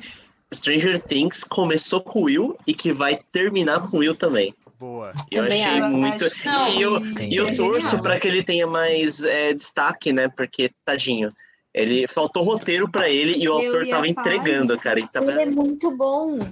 Stranger 0.53 1.01
Things 1.01 1.43
começou 1.43 2.01
com 2.01 2.20
o 2.20 2.24
Will 2.24 2.57
e 2.65 2.74
que 2.74 2.91
vai 2.91 3.20
terminar 3.32 3.89
com 3.89 3.97
o 3.97 3.99
Will 3.99 4.15
também. 4.15 4.53
Boa. 4.80 5.11
Eu 5.32 5.43
Também 5.43 5.65
achei 5.65 5.82
acho. 5.82 5.89
muito. 5.95 6.26
Não, 6.45 6.70
e 6.70 6.82
eu, 6.82 7.05
e 7.20 7.36
eu 7.36 7.47
é 7.47 7.55
torço 7.55 7.99
pra 7.99 8.20
que 8.20 8.28
ele 8.28 8.43
tenha 8.43 8.68
mais 8.68 9.24
é, 9.26 9.53
destaque, 9.53 10.13
né? 10.13 10.30
Porque, 10.30 10.72
tadinho. 10.86 11.30
Ele 11.74 12.07
faltou 12.07 12.43
roteiro 12.43 12.89
pra 12.89 13.09
ele 13.09 13.38
e 13.38 13.47
o 13.47 13.59
Eu 13.59 13.65
autor 13.65 13.88
tava 13.88 13.91
falar 13.91 14.07
entregando, 14.07 14.78
cara. 14.80 14.99
Ele 14.99 15.07
Ele 15.13 15.32
é 15.32 15.45
tava... 15.45 15.51
muito 15.51 15.95
bom. 15.95 16.47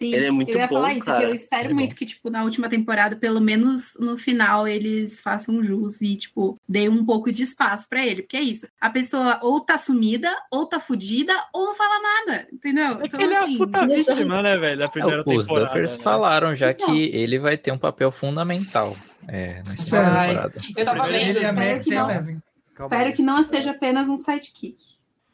Sim, 0.00 0.14
Ele 0.14 0.24
é 0.26 0.30
muito 0.30 0.50
eu 0.50 0.56
ia 0.58 0.66
bom, 0.66 0.76
falar 0.76 0.94
isso, 0.94 1.04
cara. 1.04 1.18
que 1.20 1.24
eu 1.26 1.34
espero 1.34 1.64
Ele 1.64 1.72
é 1.72 1.74
muito 1.74 1.94
que, 1.94 2.06
tipo, 2.06 2.30
na 2.30 2.42
última 2.42 2.70
temporada, 2.70 3.16
pelo 3.16 3.38
menos 3.38 3.94
no 4.00 4.16
final, 4.16 4.66
eles 4.66 5.20
façam 5.20 5.62
jus 5.62 6.00
e, 6.00 6.16
tipo, 6.16 6.56
dê 6.66 6.88
um 6.88 7.04
pouco 7.04 7.30
de 7.30 7.42
espaço 7.42 7.86
pra 7.86 8.04
ele. 8.06 8.22
Porque 8.22 8.38
é 8.38 8.40
isso. 8.40 8.66
A 8.80 8.88
pessoa 8.88 9.38
ou 9.42 9.60
tá 9.60 9.76
sumida, 9.76 10.34
ou 10.50 10.64
tá 10.64 10.80
fudida, 10.80 11.34
ou 11.52 11.66
não 11.66 11.74
fala 11.74 12.00
nada. 12.00 12.46
Entendeu? 12.50 12.98
É 13.02 13.08
que 13.08 13.22
ele 13.22 13.34
é 13.34 13.38
a 13.38 13.46
puta 13.46 13.84
Exato. 13.84 13.94
vítima, 14.16 14.42
né, 14.42 14.56
velho? 14.56 14.78
Da 14.78 14.88
primeira 14.88 15.20
Os 15.20 15.26
temporada. 15.26 15.66
Duffers 15.66 15.96
né? 15.98 16.02
falaram 16.02 16.56
já 16.56 16.70
Então. 16.70 16.86
que 16.86 17.02
ele 17.14 17.38
vai 17.38 17.58
ter 17.58 17.70
um 17.72 17.78
papel 17.78 18.10
fundamental 18.10 18.96
é, 19.28 19.62
nessa 19.66 19.82
Espero. 19.84 20.04
temporada. 20.28 20.54
Eu 20.76 20.84
tava 20.86 21.06
vendo. 21.08 21.36
Ele 21.36 21.44
a 21.44 21.50
espero 21.76 21.84
que 21.84 21.90
não. 21.90 22.40
Espero 22.80 23.12
que 23.12 23.22
não 23.22 23.44
seja 23.44 23.70
apenas 23.72 24.08
um 24.08 24.16
sidekick. 24.16 24.76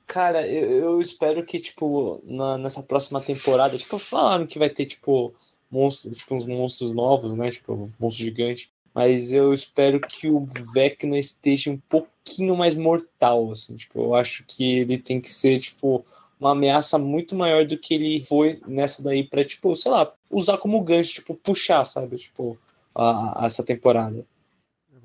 Cara, 0.07 0.46
eu, 0.46 0.70
eu 0.70 1.00
espero 1.00 1.44
que, 1.44 1.59
tipo, 1.59 2.20
na- 2.24 2.57
nessa 2.59 2.82
próxima 2.82 3.20
temporada, 3.20 3.76
tipo, 3.76 3.98
falaram 3.98 4.46
que 4.46 4.59
vai 4.59 4.70
ter, 4.70 4.86
tipo, 4.86 5.34
monstros, 5.70 6.18
tipo, 6.18 6.34
uns 6.34 6.46
monstros 6.46 6.92
novos, 6.92 7.34
né? 7.34 7.50
Tipo, 7.50 7.72
um 7.74 7.92
monstro 7.98 8.24
gigante. 8.24 8.70
Mas 8.94 9.32
eu 9.32 9.52
espero 9.52 10.00
que 10.00 10.30
o 10.30 10.46
Vecna 10.72 11.18
esteja 11.18 11.70
um 11.70 11.78
pouquinho 11.88 12.57
mais 12.57 12.74
mortal, 12.76 13.50
assim. 13.52 13.76
Tipo, 13.76 14.00
eu 14.00 14.14
acho 14.14 14.44
que 14.46 14.78
ele 14.78 14.96
tem 14.96 15.20
que 15.20 15.30
ser, 15.30 15.59
tipo, 15.59 16.04
uma 16.40 16.52
ameaça 16.52 16.98
muito 16.98 17.34
maior 17.34 17.66
do 17.66 17.76
que 17.76 17.94
ele 17.94 18.22
foi 18.22 18.61
nessa 18.66 19.02
daí 19.02 19.24
pra, 19.24 19.44
tipo, 19.44 19.74
sei 19.76 19.90
lá, 19.90 20.11
usar 20.30 20.57
como 20.59 20.80
gancho, 20.82 21.14
tipo, 21.14 21.34
puxar, 21.34 21.84
sabe? 21.84 22.16
Tipo, 22.16 22.57
a, 22.94 23.42
a- 23.42 23.46
essa 23.46 23.62
temporada. 23.64 24.24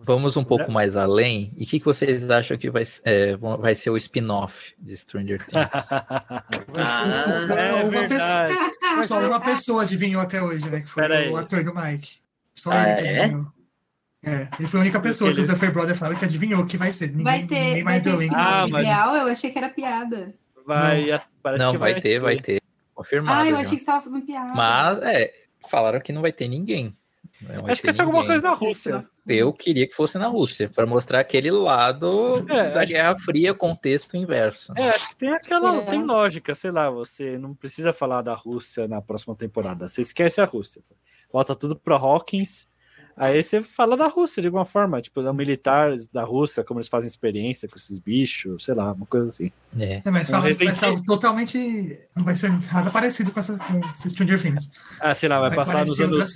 Vamos 0.03 0.35
um 0.37 0.43
pouco 0.43 0.71
mais 0.71 0.95
além. 0.95 1.53
E 1.55 1.63
o 1.63 1.67
que, 1.67 1.79
que 1.79 1.85
vocês 1.85 2.29
acham 2.29 2.57
que 2.57 2.69
vai, 2.69 2.83
é, 3.03 3.35
vai 3.37 3.75
ser 3.75 3.89
o 3.89 3.97
spin-off 3.97 4.73
de 4.79 4.95
Stranger 4.97 5.39
Things? 5.45 5.89
Ah, 6.77 7.47
Só 7.47 7.55
É 7.55 7.83
uma 7.83 7.89
verdade. 8.07 8.53
Só 9.07 9.27
uma 9.27 9.39
pessoa 9.39 9.83
adivinhou 9.83 10.21
até 10.21 10.41
hoje, 10.41 10.69
né? 10.69 10.81
Que 10.81 10.87
foi 10.89 11.03
Pera 11.03 11.19
aí. 11.19 11.29
o 11.29 11.37
ator 11.37 11.63
do 11.63 11.73
Mike. 11.73 12.19
Só 12.53 12.71
Ah, 12.71 12.89
ele 12.91 13.01
que 13.01 13.07
é? 13.07 13.19
adivinhou. 13.23 13.45
É, 14.23 14.47
ele 14.59 14.67
foi 14.67 14.79
a 14.79 14.83
única 14.83 14.99
pessoa 14.99 15.33
que 15.33 15.39
os 15.39 15.45
Ele- 15.45 15.53
Duffer 15.53 15.71
Brothers 15.73 15.97
falaram 15.97 16.17
que 16.19 16.25
adivinhou 16.25 16.61
o 16.61 16.65
que 16.67 16.77
vai 16.77 16.91
ser. 16.91 17.07
Ninguém, 17.07 17.23
Vai 17.23 17.45
ter, 17.47 17.55
ninguém 17.55 17.83
vai 17.83 17.93
mais 17.93 18.03
ter 18.03 18.09
deu 18.11 18.19
link. 18.21 18.33
Ah, 18.35 18.67
mas- 18.69 18.85
real? 18.85 19.15
Eu 19.15 19.27
achei 19.27 19.49
que 19.51 19.57
era 19.57 19.69
piada. 19.69 20.33
Vai, 20.65 21.19
parece 21.41 21.63
não, 21.65 21.71
que 21.71 21.77
vai 21.77 21.99
ter, 21.99 22.19
vai 22.19 22.37
ter. 22.39 22.61
Confirmado. 22.93 23.41
Ah, 23.41 23.47
eu 23.49 23.55
já. 23.55 23.61
achei 23.61 23.73
que 23.73 23.79
você 23.79 23.85
tava 23.85 24.03
fazendo 24.03 24.23
piada. 24.25 24.53
Mas, 24.53 25.01
é, 25.01 25.31
falaram 25.69 25.99
que 25.99 26.13
não 26.13 26.21
vai 26.21 26.31
ter 26.31 26.47
ninguém. 26.47 26.93
Não 27.41 27.63
vai 27.63 27.71
Acho 27.71 27.81
que 27.81 27.87
vai 27.87 27.93
ser 27.93 28.01
alguma 28.01 28.25
coisa 28.25 28.43
na 28.43 28.53
Rússia. 28.53 29.05
Eu 29.27 29.53
queria 29.53 29.87
que 29.87 29.93
fosse 29.93 30.17
na 30.17 30.27
Rússia, 30.27 30.69
para 30.69 30.85
mostrar 30.85 31.19
aquele 31.19 31.51
lado 31.51 32.45
É, 32.49 32.71
da 32.71 32.85
Guerra 32.85 33.17
Fria, 33.17 33.53
contexto 33.53 34.15
inverso. 34.15 34.73
É, 34.77 34.89
acho 34.89 35.09
que 35.09 35.15
tem 35.15 35.29
aquela. 35.29 35.77
É. 35.77 35.81
Tem 35.81 36.03
lógica, 36.03 36.53
sei 36.55 36.71
lá, 36.71 36.89
você 36.89 37.37
não 37.37 37.53
precisa 37.53 37.93
falar 37.93 38.21
da 38.21 38.33
Rússia 38.33 38.87
na 38.87 39.01
próxima 39.01 39.35
temporada. 39.35 39.87
Você 39.87 40.01
esquece 40.01 40.39
a 40.41 40.45
Rússia. 40.45 40.81
Volta 41.31 41.55
tudo 41.55 41.75
pra 41.75 41.95
Hawkins. 41.95 42.67
Aí 43.15 43.43
você 43.43 43.61
fala 43.61 43.97
da 43.97 44.07
Rússia 44.07 44.41
de 44.41 44.47
alguma 44.47 44.65
forma, 44.65 45.01
tipo, 45.01 45.21
da 45.21 45.33
militares 45.33 46.07
da 46.07 46.23
Rússia, 46.23 46.63
como 46.63 46.79
eles 46.79 46.87
fazem 46.87 47.07
experiência 47.07 47.67
com 47.67 47.75
esses 47.75 47.99
bichos, 47.99 48.63
sei 48.63 48.73
lá, 48.73 48.93
uma 48.93 49.05
coisa 49.05 49.29
assim. 49.29 49.51
É. 49.77 50.01
É, 50.03 50.09
mas 50.09 50.29
Um 50.29 50.31
fala 50.31 50.49
que 50.49 50.63
vai 50.63 50.75
ser 50.75 51.03
totalmente. 51.03 52.07
Não 52.15 52.23
vai 52.23 52.35
ser 52.35 52.51
nada 52.73 52.89
parecido 52.89 53.31
com 53.31 53.39
essa 53.39 53.57
com 53.57 54.09
Stranger 54.09 54.41
Things. 54.41 54.71
Ah, 54.99 55.13
sei 55.13 55.29
lá, 55.29 55.39
vai, 55.39 55.53
passar 55.53 55.85
nos 55.85 55.99
anos. 55.99 56.33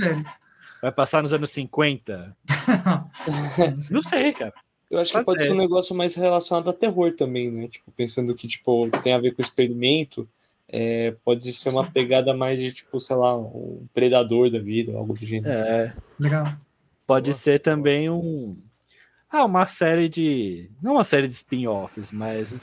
Vai 0.85 0.91
passar 0.91 1.23
nos 1.23 1.33
anos 1.33 1.49
50. 1.49 2.37
Não 3.89 4.03
sei, 4.03 4.31
cara. 4.31 4.53
Eu 4.91 4.99
acho 4.99 5.09
que 5.09 5.17
Mas 5.17 5.25
pode 5.25 5.41
é. 5.41 5.47
ser 5.47 5.51
um 5.51 5.57
negócio 5.57 5.95
mais 5.95 6.13
relacionado 6.13 6.69
a 6.69 6.73
terror 6.73 7.11
também, 7.15 7.49
né? 7.49 7.67
Tipo, 7.67 7.91
pensando 7.91 8.35
que, 8.35 8.47
tipo, 8.47 8.87
tem 9.01 9.11
a 9.11 9.17
ver 9.17 9.33
com 9.33 9.41
experimento, 9.41 10.29
é, 10.69 11.15
pode 11.25 11.51
ser 11.53 11.69
uma 11.69 11.89
pegada 11.89 12.35
mais 12.35 12.59
de, 12.59 12.71
tipo, 12.71 12.99
sei 12.99 13.15
lá, 13.15 13.35
um 13.35 13.87
predador 13.95 14.51
da 14.51 14.59
vida, 14.59 14.95
algo 14.95 15.15
do 15.15 15.25
gênero. 15.25 15.51
É, 15.51 15.91
Legal. 16.19 16.45
pode 17.07 17.31
Boa. 17.31 17.39
ser 17.39 17.59
também 17.61 18.07
um. 18.07 18.55
Ah, 19.27 19.45
uma 19.45 19.65
série 19.65 20.07
de. 20.07 20.69
Não 20.83 20.91
uma 20.93 21.03
série 21.03 21.27
de 21.27 21.33
spin-offs, 21.33 22.11
mas 22.11 22.55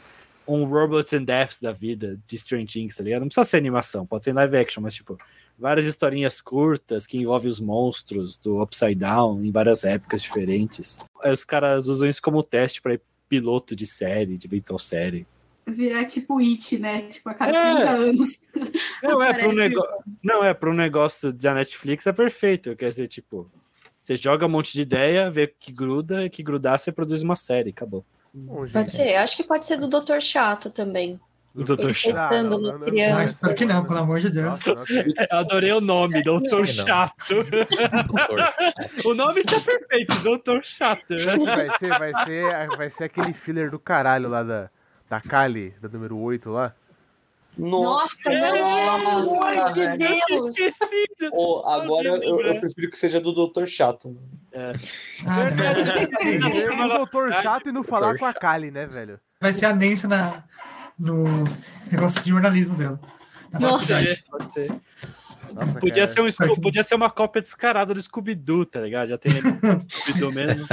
um 0.46 0.64
Robots 0.64 1.12
and 1.12 1.24
Deaths 1.24 1.60
da 1.60 1.72
vida 1.72 2.18
de 2.26 2.36
Strange 2.36 2.66
Things, 2.66 2.96
tá 2.96 3.04
ligado? 3.04 3.20
Não 3.20 3.28
precisa 3.28 3.44
ser 3.48 3.56
animação, 3.58 4.06
pode 4.06 4.24
ser 4.24 4.32
live 4.32 4.56
action, 4.56 4.82
mas 4.82 4.94
tipo, 4.94 5.16
várias 5.58 5.84
historinhas 5.86 6.40
curtas 6.40 7.06
que 7.06 7.18
envolvem 7.18 7.48
os 7.48 7.60
monstros 7.60 8.36
do 8.36 8.60
Upside 8.62 8.94
Down 8.96 9.44
em 9.44 9.50
várias 9.52 9.84
épocas 9.84 10.20
diferentes. 10.22 10.98
Aí 11.22 11.30
os 11.32 11.44
caras 11.44 11.86
usam 11.86 12.08
isso 12.08 12.20
como 12.22 12.42
teste 12.42 12.82
para 12.82 12.98
piloto 13.28 13.74
de 13.76 13.86
série, 13.86 14.36
de 14.36 14.46
eventual 14.46 14.78
série. 14.78 15.26
Virar 15.66 16.04
tipo 16.06 16.38
It, 16.40 16.76
né? 16.78 17.02
Tipo, 17.02 17.28
a 17.30 17.34
cada 17.34 17.52
É. 17.56 17.74
30 17.76 17.90
anos. 17.92 18.40
Não 19.02 19.10
é 19.22 19.26
um 19.26 19.30
Aparece- 19.30 19.54
negócio, 19.54 19.94
não 20.22 20.44
é 20.44 20.58
um 20.64 20.72
negócio 20.74 21.32
da 21.32 21.54
Netflix 21.54 22.06
é 22.06 22.12
perfeito, 22.12 22.74
quer 22.76 22.88
dizer, 22.88 23.06
tipo, 23.06 23.48
você 24.00 24.16
joga 24.16 24.44
um 24.44 24.48
monte 24.48 24.72
de 24.72 24.82
ideia, 24.82 25.30
vê 25.30 25.46
que 25.46 25.70
gruda, 25.72 26.24
e 26.24 26.30
que 26.30 26.42
grudar 26.42 26.78
você 26.80 26.90
produz 26.90 27.22
uma 27.22 27.36
série, 27.36 27.70
acabou. 27.70 28.04
Gente. 28.34 28.72
Pode 28.72 28.92
ser. 28.92 29.14
Acho 29.16 29.36
que 29.36 29.44
pode 29.44 29.66
ser 29.66 29.76
do 29.76 29.88
Doutor 29.88 30.20
Chato 30.20 30.70
também. 30.70 31.20
O 31.54 31.64
Doutor 31.64 31.92
Chato. 31.92 32.30
testando 32.30 32.58
nas 32.58 32.80
crianças. 32.80 33.18
Ah, 33.18 33.24
espero 33.24 33.54
que 33.54 33.66
não, 33.66 33.84
pelo 33.84 33.98
amor 33.98 34.20
de 34.20 34.30
Deus. 34.30 34.64
Nossa, 34.64 34.74
não. 34.74 34.84
Eu 34.88 35.38
adorei 35.38 35.72
o 35.72 35.80
nome, 35.82 36.22
Doutor 36.22 36.60
Não. 36.60 36.66
Chato. 36.66 37.46
O 39.04 39.14
nome 39.14 39.44
tá 39.44 39.60
perfeito, 39.60 40.18
Doutor 40.22 40.64
Chato. 40.64 41.14
Vai 41.44 41.70
ser, 41.78 41.98
vai, 41.98 42.24
ser, 42.24 42.68
vai 42.76 42.90
ser 42.90 43.04
aquele 43.04 43.34
filler 43.34 43.70
do 43.70 43.78
caralho 43.78 44.30
lá 44.30 44.42
da, 44.42 44.70
da 45.10 45.20
Kali, 45.20 45.74
da 45.80 45.88
número 45.88 46.16
8 46.18 46.50
lá. 46.50 46.74
Nossa, 47.58 48.30
Nossa, 48.30 49.44
amor 49.50 49.72
de 49.72 49.80
velho. 49.80 49.98
Deus. 50.28 50.58
Esquecido. 50.58 51.30
Ou 51.32 51.68
agora 51.68 52.08
eu, 52.08 52.40
eu 52.40 52.60
prefiro 52.60 52.90
que 52.90 52.96
seja 52.96 53.20
do 53.20 53.32
Dr. 53.32 53.66
Chato. 53.66 54.08
né? 54.52 54.72
Ah, 55.26 56.84
um 56.84 56.88
doutor 56.88 57.32
Chato. 57.42 57.68
e 57.68 57.72
não 57.72 57.82
falar 57.84 58.08
Doutor 58.12 58.18
com 58.20 58.26
a 58.26 58.32
Kali, 58.34 58.70
né, 58.70 58.86
velho? 58.86 59.20
Vai 59.40 59.52
ser 59.52 59.66
a 59.66 59.74
Nancy 59.74 60.06
na, 60.06 60.42
no 60.98 61.24
negócio 61.90 62.22
de 62.22 62.30
jornalismo 62.30 62.76
dela. 62.76 62.98
Na 63.52 63.60
Nossa. 63.60 63.94
Pode 64.30 64.52
ser. 64.54 64.72
Nossa, 65.52 65.78
Podia 65.78 66.06
cara. 66.06 66.30
ser, 66.30 66.42
um, 66.50 66.54
podia 66.60 66.82
ser 66.82 66.94
uma 66.94 67.10
cópia 67.10 67.42
descarada 67.42 67.92
do 67.92 68.00
Scooby-Doo, 68.00 68.64
tá 68.64 68.80
ligado? 68.80 69.08
Já 69.10 69.18
tem 69.18 69.32
ele 69.36 69.42
no 69.50 69.84
Scooby-Doo 69.90 70.32
mesmo. 70.34 70.66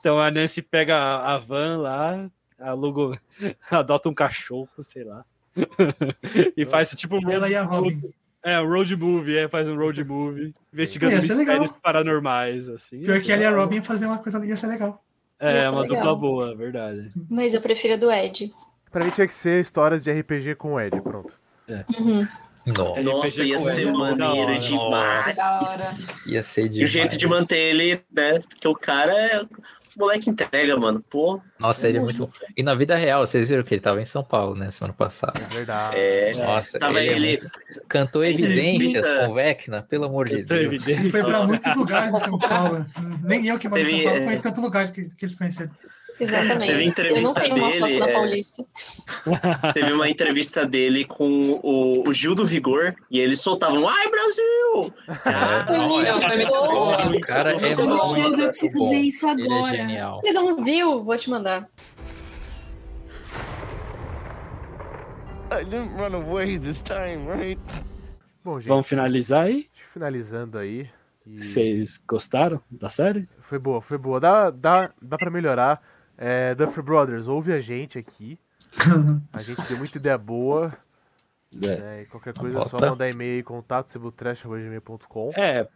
Então 0.00 0.20
a 0.20 0.30
Nancy 0.30 0.60
pega 0.60 0.96
a, 0.96 1.34
a 1.34 1.38
van 1.38 1.78
lá, 1.78 2.30
aluga, 2.58 3.18
adota 3.70 4.10
um 4.10 4.14
cachorro, 4.14 4.68
sei 4.82 5.04
lá. 5.04 5.24
e 6.56 6.64
faz 6.64 6.90
tipo 6.90 7.16
um 7.16 7.30
Ela 7.30 7.40
road 7.40 7.52
e 7.52 7.56
a 7.56 7.62
Robin. 7.62 8.00
É, 8.42 8.60
um 8.60 8.68
road 8.68 8.96
movie, 8.96 9.36
é, 9.36 9.48
faz 9.48 9.68
um 9.68 9.76
road 9.76 10.02
movie, 10.04 10.54
investigando 10.72 11.12
Ia 11.12 11.20
ser 11.20 11.28
mistérios 11.34 11.60
legal. 11.70 11.78
paranormais, 11.82 12.68
assim. 12.68 13.00
Pior 13.00 13.16
Ia 13.16 13.22
que 13.22 13.32
ela 13.32 13.42
e 13.42 13.46
a. 13.46 13.50
Robin 13.50 13.76
ia 13.76 13.82
fazer 13.82 14.06
uma 14.06 14.18
coisa 14.18 14.38
ali, 14.38 14.48
ia 14.48 14.56
ser 14.56 14.68
legal. 14.68 15.04
É, 15.38 15.54
Ia 15.56 15.62
ser 15.64 15.68
uma 15.70 15.80
legal. 15.82 15.96
dupla 15.98 16.16
boa, 16.16 16.56
verdade. 16.56 17.08
Mas 17.28 17.52
eu 17.54 17.60
prefiro 17.60 17.94
a 17.94 17.96
do 17.96 18.10
Ed. 18.10 18.50
Pra 18.90 19.04
mim 19.04 19.10
tinha 19.10 19.26
que 19.26 19.34
ser 19.34 19.60
histórias 19.60 20.02
de 20.02 20.10
RPG 20.10 20.54
com 20.56 20.74
o 20.74 20.80
Ed, 20.80 21.00
pronto. 21.00 21.32
Uhum. 21.98 22.26
Nossa, 22.66 23.02
Nossa, 23.02 23.44
ia 23.44 23.56
com 23.56 23.62
ser 23.64 23.86
da 23.86 23.92
maneiro 23.92 24.58
demais. 24.58 25.36
Ia 26.26 26.42
ser 26.42 26.66
E 26.66 26.68
demais. 26.68 26.88
o 26.88 26.92
jeito 26.92 27.16
de 27.16 27.26
manter 27.26 27.56
ele, 27.56 28.02
né? 28.12 28.40
Porque 28.40 28.68
o 28.68 28.74
cara 28.74 29.12
é. 29.12 29.42
O 30.00 30.04
moleque 30.06 30.30
entrega, 30.30 30.76
mano. 30.78 31.04
Pô, 31.10 31.40
Nossa, 31.58 31.86
ele 31.88 31.98
é 31.98 32.00
muito 32.00 32.24
bom. 32.26 32.32
E 32.56 32.62
na 32.62 32.74
vida 32.74 32.96
real, 32.96 33.26
vocês 33.26 33.48
viram 33.48 33.62
que 33.62 33.74
ele 33.74 33.80
tava 33.82 34.00
em 34.00 34.04
São 34.04 34.24
Paulo, 34.24 34.54
né, 34.56 34.70
semana 34.70 34.94
passada. 34.94 35.34
É 35.40 35.54
verdade. 35.54 35.96
é. 35.98 36.30
Nossa, 36.36 36.78
Tava 36.78 37.00
ele, 37.00 37.08
é 37.08 37.16
ele. 37.16 37.28
muito- 37.42 37.82
cantou 37.88 38.24
evidências 38.24 39.04
Entrevista- 39.04 39.26
com 39.26 39.34
Vecna, 39.34 39.82
pelo 39.82 40.04
amor 40.06 40.28
de 40.28 40.42
Deus. 40.42 40.86
Ele 40.88 41.10
foi 41.10 41.22
pra 41.22 41.46
muitos 41.46 41.76
lugares 41.76 42.14
em 42.14 42.18
São 42.18 42.38
Paulo. 42.38 42.86
Nem 43.22 43.46
eu 43.46 43.58
que 43.58 43.68
moro 43.68 43.82
em 43.82 43.84
São 43.84 44.04
Paulo 44.04 44.18
é, 44.18 44.24
conheço 44.24 44.42
tanto 44.42 44.60
lugar 44.60 44.90
que, 44.90 45.04
que 45.14 45.24
eles 45.26 45.36
conheceram. 45.36 45.70
Exatamente. 46.20 46.66
Teve 46.66 46.72
Eu 46.72 46.76
não 46.78 46.82
entrevista 46.90 47.40
tenho 47.40 47.56
uma 47.56 47.70
foto 47.72 47.80
dele, 47.86 47.98
na 47.98 48.08
é. 48.08 48.12
Paulista. 48.12 48.64
Teve 49.74 49.92
uma 49.92 50.08
entrevista 50.08 50.66
dele 50.66 51.04
com 51.04 51.60
o, 51.62 52.08
o 52.08 52.12
Gil 52.14 52.34
do 52.34 52.46
Vigor 52.46 52.94
e 53.10 53.18
eles 53.18 53.40
soltavam 53.40 53.88
Ai, 53.88 54.08
Brasil! 54.10 54.94
Ah, 55.24 55.64
foi 55.66 55.78
muito 55.78 56.48
boa. 56.48 57.16
O 57.16 57.20
cara 57.20 57.52
é 57.52 57.58
Muito 57.58 57.86
bom. 57.86 58.14
Deus, 58.14 58.38
eu 58.38 58.44
preciso 58.48 58.76
bom. 58.78 58.90
ver 58.90 58.98
isso 59.00 59.26
Ele 59.28 59.42
é 59.42 59.44
agora. 59.46 59.76
genial. 59.76 60.20
Você 60.20 60.32
não 60.32 60.62
viu? 60.62 61.02
Vou 61.02 61.16
te 61.16 61.30
mandar. 61.30 61.68
I 65.52 65.64
didn't 65.64 65.94
run 65.96 66.14
away 66.14 66.58
this 66.58 66.80
time, 66.82 67.26
right? 67.26 67.58
Bom, 68.44 68.54
gente, 68.60 68.68
Vamos 68.68 68.86
finalizar 68.86 69.46
aí? 69.46 69.66
finalizando 69.92 70.56
aí. 70.58 70.88
e- 71.26 71.42
Vocês 71.42 71.98
gostaram 72.06 72.60
da 72.70 72.88
série? 72.88 73.28
Foi 73.40 73.58
boa, 73.58 73.82
foi 73.82 73.98
boa. 73.98 74.20
Dá, 74.20 74.50
dá, 74.50 74.90
dá 75.02 75.18
pra 75.18 75.30
melhorar. 75.30 75.82
É, 76.22 76.54
Duffer 76.54 76.82
Brothers, 76.84 77.26
ouve 77.26 77.50
a 77.52 77.58
gente 77.60 77.98
aqui. 77.98 78.38
A 79.32 79.42
gente 79.42 79.66
deu 79.66 79.78
muita 79.78 79.96
ideia 79.96 80.18
boa. 80.18 80.72
É. 81.62 81.76
né, 81.76 82.02
e 82.02 82.06
qualquer 82.06 82.32
coisa 82.32 82.60
é 82.60 82.64
só 82.66 82.76
mandar 82.78 83.08
e-mail 83.08 83.42
contato 83.42 83.88
cebutrash.gmail.com. 83.88 85.32
É, 85.36 85.66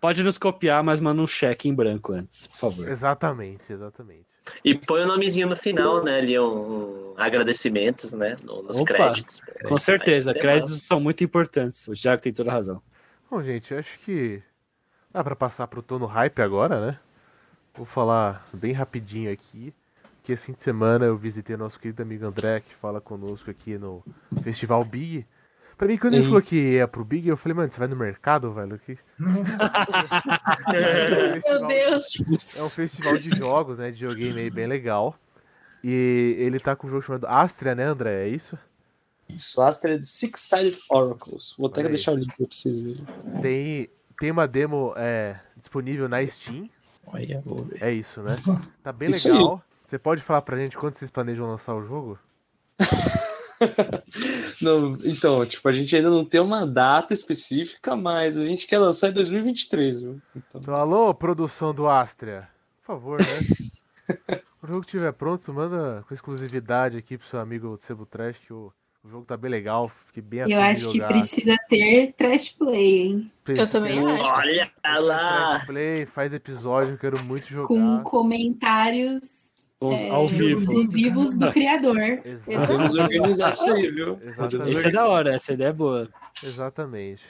pode 0.00 0.22
nos 0.22 0.36
copiar, 0.36 0.82
mas 0.82 1.00
manda 1.00 1.22
um 1.22 1.26
cheque 1.26 1.66
em 1.68 1.74
branco 1.74 2.12
antes, 2.12 2.46
por 2.46 2.56
favor. 2.58 2.88
Exatamente, 2.88 3.72
exatamente. 3.72 4.26
E 4.62 4.74
põe 4.74 5.02
o 5.02 5.06
nomezinho 5.06 5.48
no 5.48 5.56
final, 5.56 6.04
né? 6.04 6.18
Ali 6.18 6.38
um, 6.38 6.44
um 6.44 7.14
agradecimentos, 7.16 8.12
né? 8.12 8.36
no- 8.42 8.62
nos 8.62 8.80
Opa. 8.80 8.92
créditos. 8.92 9.40
Com 9.66 9.78
certeza, 9.78 10.34
créditos 10.34 10.82
são 10.82 11.00
muito 11.00 11.24
importantes. 11.24 11.88
O 11.88 11.94
Thiago 11.94 12.20
tem 12.20 12.32
toda 12.32 12.50
a 12.50 12.52
razão. 12.52 12.82
Bom, 13.30 13.42
gente, 13.42 13.72
eu 13.72 13.78
acho 13.78 13.98
que 14.00 14.42
dá 15.10 15.24
pra 15.24 15.34
passar 15.34 15.66
pro 15.68 15.80
Tô 15.80 15.98
no 15.98 16.06
Hype 16.06 16.42
agora, 16.42 16.86
né? 16.88 16.98
Vou 17.74 17.86
falar 17.86 18.46
bem 18.52 18.72
rapidinho 18.72 19.32
aqui. 19.32 19.72
Que 20.24 20.32
esse 20.32 20.46
fim 20.46 20.52
de 20.54 20.62
semana 20.62 21.04
eu 21.04 21.16
visitei 21.16 21.56
nosso 21.56 21.78
querido 21.78 22.02
amigo 22.02 22.24
André, 22.26 22.60
que 22.60 22.74
fala 22.74 23.00
conosco 23.00 23.50
aqui 23.50 23.76
no 23.78 24.02
Festival 24.42 24.82
Big. 24.84 25.24
Pra 25.76 25.86
mim, 25.86 25.98
quando 25.98 26.14
ele 26.14 26.24
falou 26.24 26.40
que 26.40 26.56
ia 26.56 26.88
pro 26.88 27.04
Big, 27.04 27.28
eu 27.28 27.36
falei, 27.36 27.54
mano, 27.54 27.70
você 27.70 27.78
vai 27.78 27.88
no 27.88 27.94
mercado, 27.96 28.50
velho? 28.52 28.78
Que... 28.78 28.96
É 30.72 31.58
um 31.58 31.66
Meu 31.66 31.68
festival- 31.68 31.68
Deus. 31.68 32.56
É 32.56 32.62
um 32.62 32.68
festival 32.70 33.18
de 33.18 33.36
jogos, 33.36 33.78
né? 33.78 33.90
De 33.90 33.98
videogame 33.98 34.40
aí 34.40 34.50
bem 34.50 34.66
legal. 34.66 35.14
E 35.82 36.36
ele 36.38 36.58
tá 36.58 36.74
com 36.74 36.86
um 36.86 36.90
jogo 36.90 37.02
chamado 37.02 37.26
Astria, 37.26 37.74
né, 37.74 37.84
André? 37.84 38.24
É 38.24 38.28
isso? 38.28 38.58
Isso, 39.28 39.60
Astra 39.60 39.98
de 39.98 40.06
Six-Sided 40.06 40.78
Oracles. 40.90 41.54
Vou 41.58 41.66
até 41.66 41.80
Olha 41.80 41.88
aí. 41.88 41.94
deixar 41.94 42.12
o 42.12 42.16
link 42.16 42.34
pra 42.36 42.46
vocês 42.50 42.80
verem. 42.80 43.04
Tem, 43.42 43.90
tem 44.18 44.30
uma 44.30 44.46
demo 44.48 44.94
é, 44.96 45.36
disponível 45.56 46.08
na 46.08 46.26
Steam. 46.26 46.68
Olha, 47.06 47.42
vou 47.44 47.64
ver. 47.64 47.82
É 47.82 47.92
isso, 47.92 48.22
né? 48.22 48.36
Tá 48.82 48.92
bem 48.92 49.08
Isso 49.10 49.28
legal. 49.30 49.62
Você 49.86 49.98
pode 49.98 50.22
falar 50.22 50.42
pra 50.42 50.58
gente 50.58 50.76
quando 50.76 50.94
vocês 50.94 51.10
planejam 51.10 51.46
lançar 51.46 51.74
o 51.74 51.84
jogo? 51.84 52.18
Não, 54.60 54.96
então, 55.04 55.44
tipo, 55.46 55.68
a 55.68 55.72
gente 55.72 55.94
ainda 55.94 56.10
não 56.10 56.24
tem 56.24 56.40
uma 56.40 56.66
data 56.66 57.14
específica, 57.14 57.94
mas 57.96 58.36
a 58.36 58.44
gente 58.44 58.66
quer 58.66 58.78
lançar 58.78 59.08
em 59.08 59.12
2023, 59.12 60.02
viu? 60.02 60.20
Então, 60.34 60.60
Então, 60.60 60.74
alô, 60.74 61.14
produção 61.14 61.72
do 61.72 61.88
Astria. 61.88 62.48
Por 62.80 62.86
favor, 62.86 63.20
né? 63.20 63.26
O 64.62 64.66
jogo 64.66 64.80
estiver 64.80 65.12
pronto, 65.12 65.52
manda 65.52 66.02
com 66.08 66.14
exclusividade 66.14 66.96
aqui 66.96 67.18
pro 67.18 67.26
seu 67.26 67.38
amigo 67.38 67.76
do 67.76 67.82
Sebo 67.82 68.06
Trash, 68.06 68.38
que 68.38 68.52
o, 68.52 68.72
o 69.02 69.08
jogo 69.08 69.26
tá 69.26 69.36
bem 69.36 69.50
legal. 69.50 69.90
Fiquei 70.06 70.22
bem 70.22 70.50
Eu 70.50 70.60
acho 70.60 70.90
que 70.90 71.00
precisa 71.00 71.54
ter 71.68 72.12
trash 72.14 72.50
play, 72.50 73.02
hein? 73.02 73.32
Eu 73.46 73.68
também 73.68 73.98
acho. 73.98 74.32
Olha 74.32 74.72
lá! 75.00 75.50
Trash 75.56 75.66
Play, 75.66 76.06
faz 76.06 76.32
episódio, 76.32 76.94
eu 76.94 76.98
quero 76.98 77.22
muito 77.24 77.46
jogar. 77.46 77.68
Com 77.68 78.02
comentários 78.02 79.43
Vamos 79.84 80.02
é, 80.02 80.08
ao 80.10 80.26
vivo. 80.28 80.60
exclusivos 80.60 81.36
do 81.36 81.50
criador. 81.52 81.98
Exatamente. 82.24 82.66
vamos 82.66 82.96
organizar 82.96 83.50
isso 83.50 83.72
aí, 83.72 83.90
viu? 83.90 84.18
Exatamente. 84.24 84.72
Esse 84.72 84.86
é 84.86 84.90
da 84.90 85.06
hora, 85.08 85.34
essa 85.34 85.52
ideia 85.52 85.68
é 85.68 85.72
boa. 85.72 86.08
Exatamente. 86.42 87.22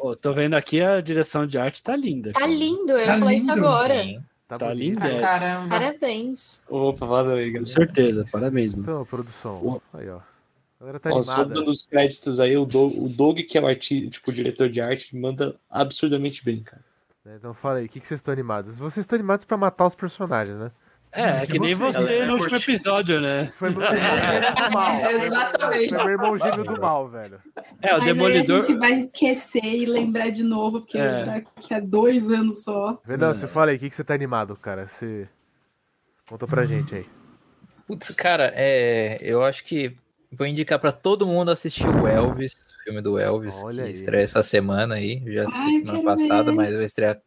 Ô, 0.00 0.16
tô 0.16 0.32
vendo 0.32 0.54
aqui 0.54 0.80
a 0.80 1.00
direção 1.00 1.46
de 1.46 1.58
arte 1.58 1.82
tá 1.82 1.94
linda. 1.94 2.32
Tá 2.32 2.40
cara. 2.40 2.52
lindo, 2.52 2.92
eu 2.92 3.06
Tá 3.06 3.18
falar 3.18 3.34
isso 3.34 3.46
lindo. 3.54 3.66
agora. 3.66 4.02
Sim. 4.02 4.20
Tá, 4.48 4.58
Tá 4.58 4.74
linda. 4.74 5.04
Ah, 5.04 5.08
é. 5.12 5.20
caramba. 5.20 5.68
Parabéns. 5.68 6.62
Opa, 6.68 7.06
valeu 7.06 7.36
aí, 7.36 7.56
Com 7.58 7.64
certeza, 7.64 8.24
parabéns, 8.30 8.72
mano. 8.74 8.82
Então, 8.84 9.04
produção. 9.06 9.80
Aí, 9.92 10.08
ó. 10.08 10.18
Tá 11.00 11.10
Ó, 11.12 11.22
só 11.22 11.44
dando 11.44 11.70
os 11.70 11.86
créditos 11.86 12.38
aí, 12.40 12.54
o 12.58 12.66
Doug, 12.66 12.92
o 12.98 13.08
Doug 13.08 13.38
que 13.40 13.56
é 13.56 13.60
o 13.60 13.66
arti, 13.66 14.06
tipo, 14.10 14.30
o 14.30 14.34
diretor 14.34 14.68
de 14.68 14.82
arte, 14.82 15.16
manda 15.16 15.54
absurdamente 15.70 16.44
bem, 16.44 16.62
cara. 16.62 16.82
né? 17.24 17.36
Então 17.38 17.54
fala 17.54 17.78
aí, 17.78 17.86
o 17.86 17.88
que, 17.88 18.00
que 18.00 18.06
vocês 18.06 18.20
estão 18.20 18.32
animados? 18.32 18.78
Vocês 18.78 19.04
estão 19.04 19.16
animados 19.16 19.46
pra 19.46 19.56
matar 19.56 19.86
os 19.86 19.94
personagens, 19.94 20.58
né? 20.58 20.70
É, 21.14 21.22
é 21.22 21.36
Esse 21.38 21.52
que 21.52 21.58
nem 21.58 21.74
você. 21.74 22.00
você 22.00 22.06
Galera, 22.12 22.26
no 22.26 22.32
último 22.34 22.56
episódio, 22.56 23.20
né? 23.20 23.52
Foi 23.56 23.70
meu 23.70 23.82
irmão 23.82 23.94
gêmeo 23.94 24.54
do 24.54 24.72
mal. 24.74 25.00
Exatamente. 25.10 25.88
Foi 25.94 26.04
meu 26.04 26.12
irmão 26.12 26.38
gêmeo 26.38 26.64
do 26.64 26.80
mal, 26.80 27.08
velho. 27.08 27.40
É, 27.56 27.60
o 27.60 27.62
Mas 27.62 27.84
aí 27.84 27.96
a 27.96 28.00
Demolidor. 28.04 28.62
gente 28.62 28.78
vai 28.78 28.92
esquecer 28.98 29.64
e 29.64 29.86
lembrar 29.86 30.30
de 30.30 30.42
novo, 30.42 30.80
porque 30.80 30.98
É. 30.98 31.24
daqui 31.24 31.72
a 31.74 31.80
dois 31.80 32.28
anos 32.30 32.62
só. 32.62 33.00
Venão, 33.04 33.32
você 33.32 33.46
fala 33.46 33.70
aí, 33.70 33.76
o 33.76 33.78
que, 33.80 33.90
que 33.90 33.96
você 33.96 34.02
tá 34.04 34.12
animado, 34.14 34.56
cara? 34.56 34.86
Você. 34.88 35.28
Conta 36.28 36.46
pra 36.46 36.64
gente 36.64 36.94
aí. 36.94 37.06
Putz, 37.86 38.10
cara, 38.12 38.50
é, 38.56 39.18
eu 39.20 39.44
acho 39.44 39.62
que 39.64 39.94
vou 40.32 40.46
indicar 40.46 40.78
pra 40.78 40.90
todo 40.90 41.26
mundo 41.26 41.50
assistir 41.50 41.86
o 41.86 42.06
Elvis, 42.08 42.54
o 42.80 42.82
filme 42.82 43.00
do 43.02 43.18
Elvis, 43.18 43.62
Olha 43.62 43.82
que 43.84 43.88
aí. 43.90 43.92
estreia 43.94 44.24
essa 44.24 44.42
semana 44.42 44.94
aí. 44.96 45.22
Eu 45.24 45.32
já 45.34 45.42
assisti 45.42 45.60
Ai, 45.60 45.72
semana 45.78 46.02
passada, 46.02 46.44
ver. 46.44 46.52
mas 46.56 46.74
vai 46.74 46.84
estrear 46.84 47.20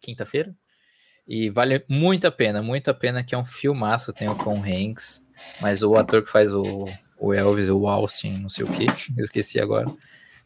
quinta-feira. 0.00 0.54
E 1.26 1.48
vale 1.48 1.84
muito 1.88 2.26
a 2.26 2.30
pena, 2.30 2.62
muito 2.62 2.90
a 2.90 2.94
pena 2.94 3.24
que 3.24 3.34
é 3.34 3.38
um 3.38 3.44
filmaço, 3.44 4.12
tem 4.12 4.28
o 4.28 4.34
Tom 4.34 4.62
Hanks, 4.62 5.24
mas 5.60 5.82
o 5.82 5.94
ator 5.96 6.22
que 6.22 6.30
faz 6.30 6.54
o, 6.54 6.84
o 7.18 7.32
Elvis, 7.32 7.68
o 7.68 7.86
Austin, 7.86 8.38
não 8.38 8.50
sei 8.50 8.64
o 8.64 8.68
que, 8.68 8.84
esqueci 9.20 9.58
agora. 9.58 9.86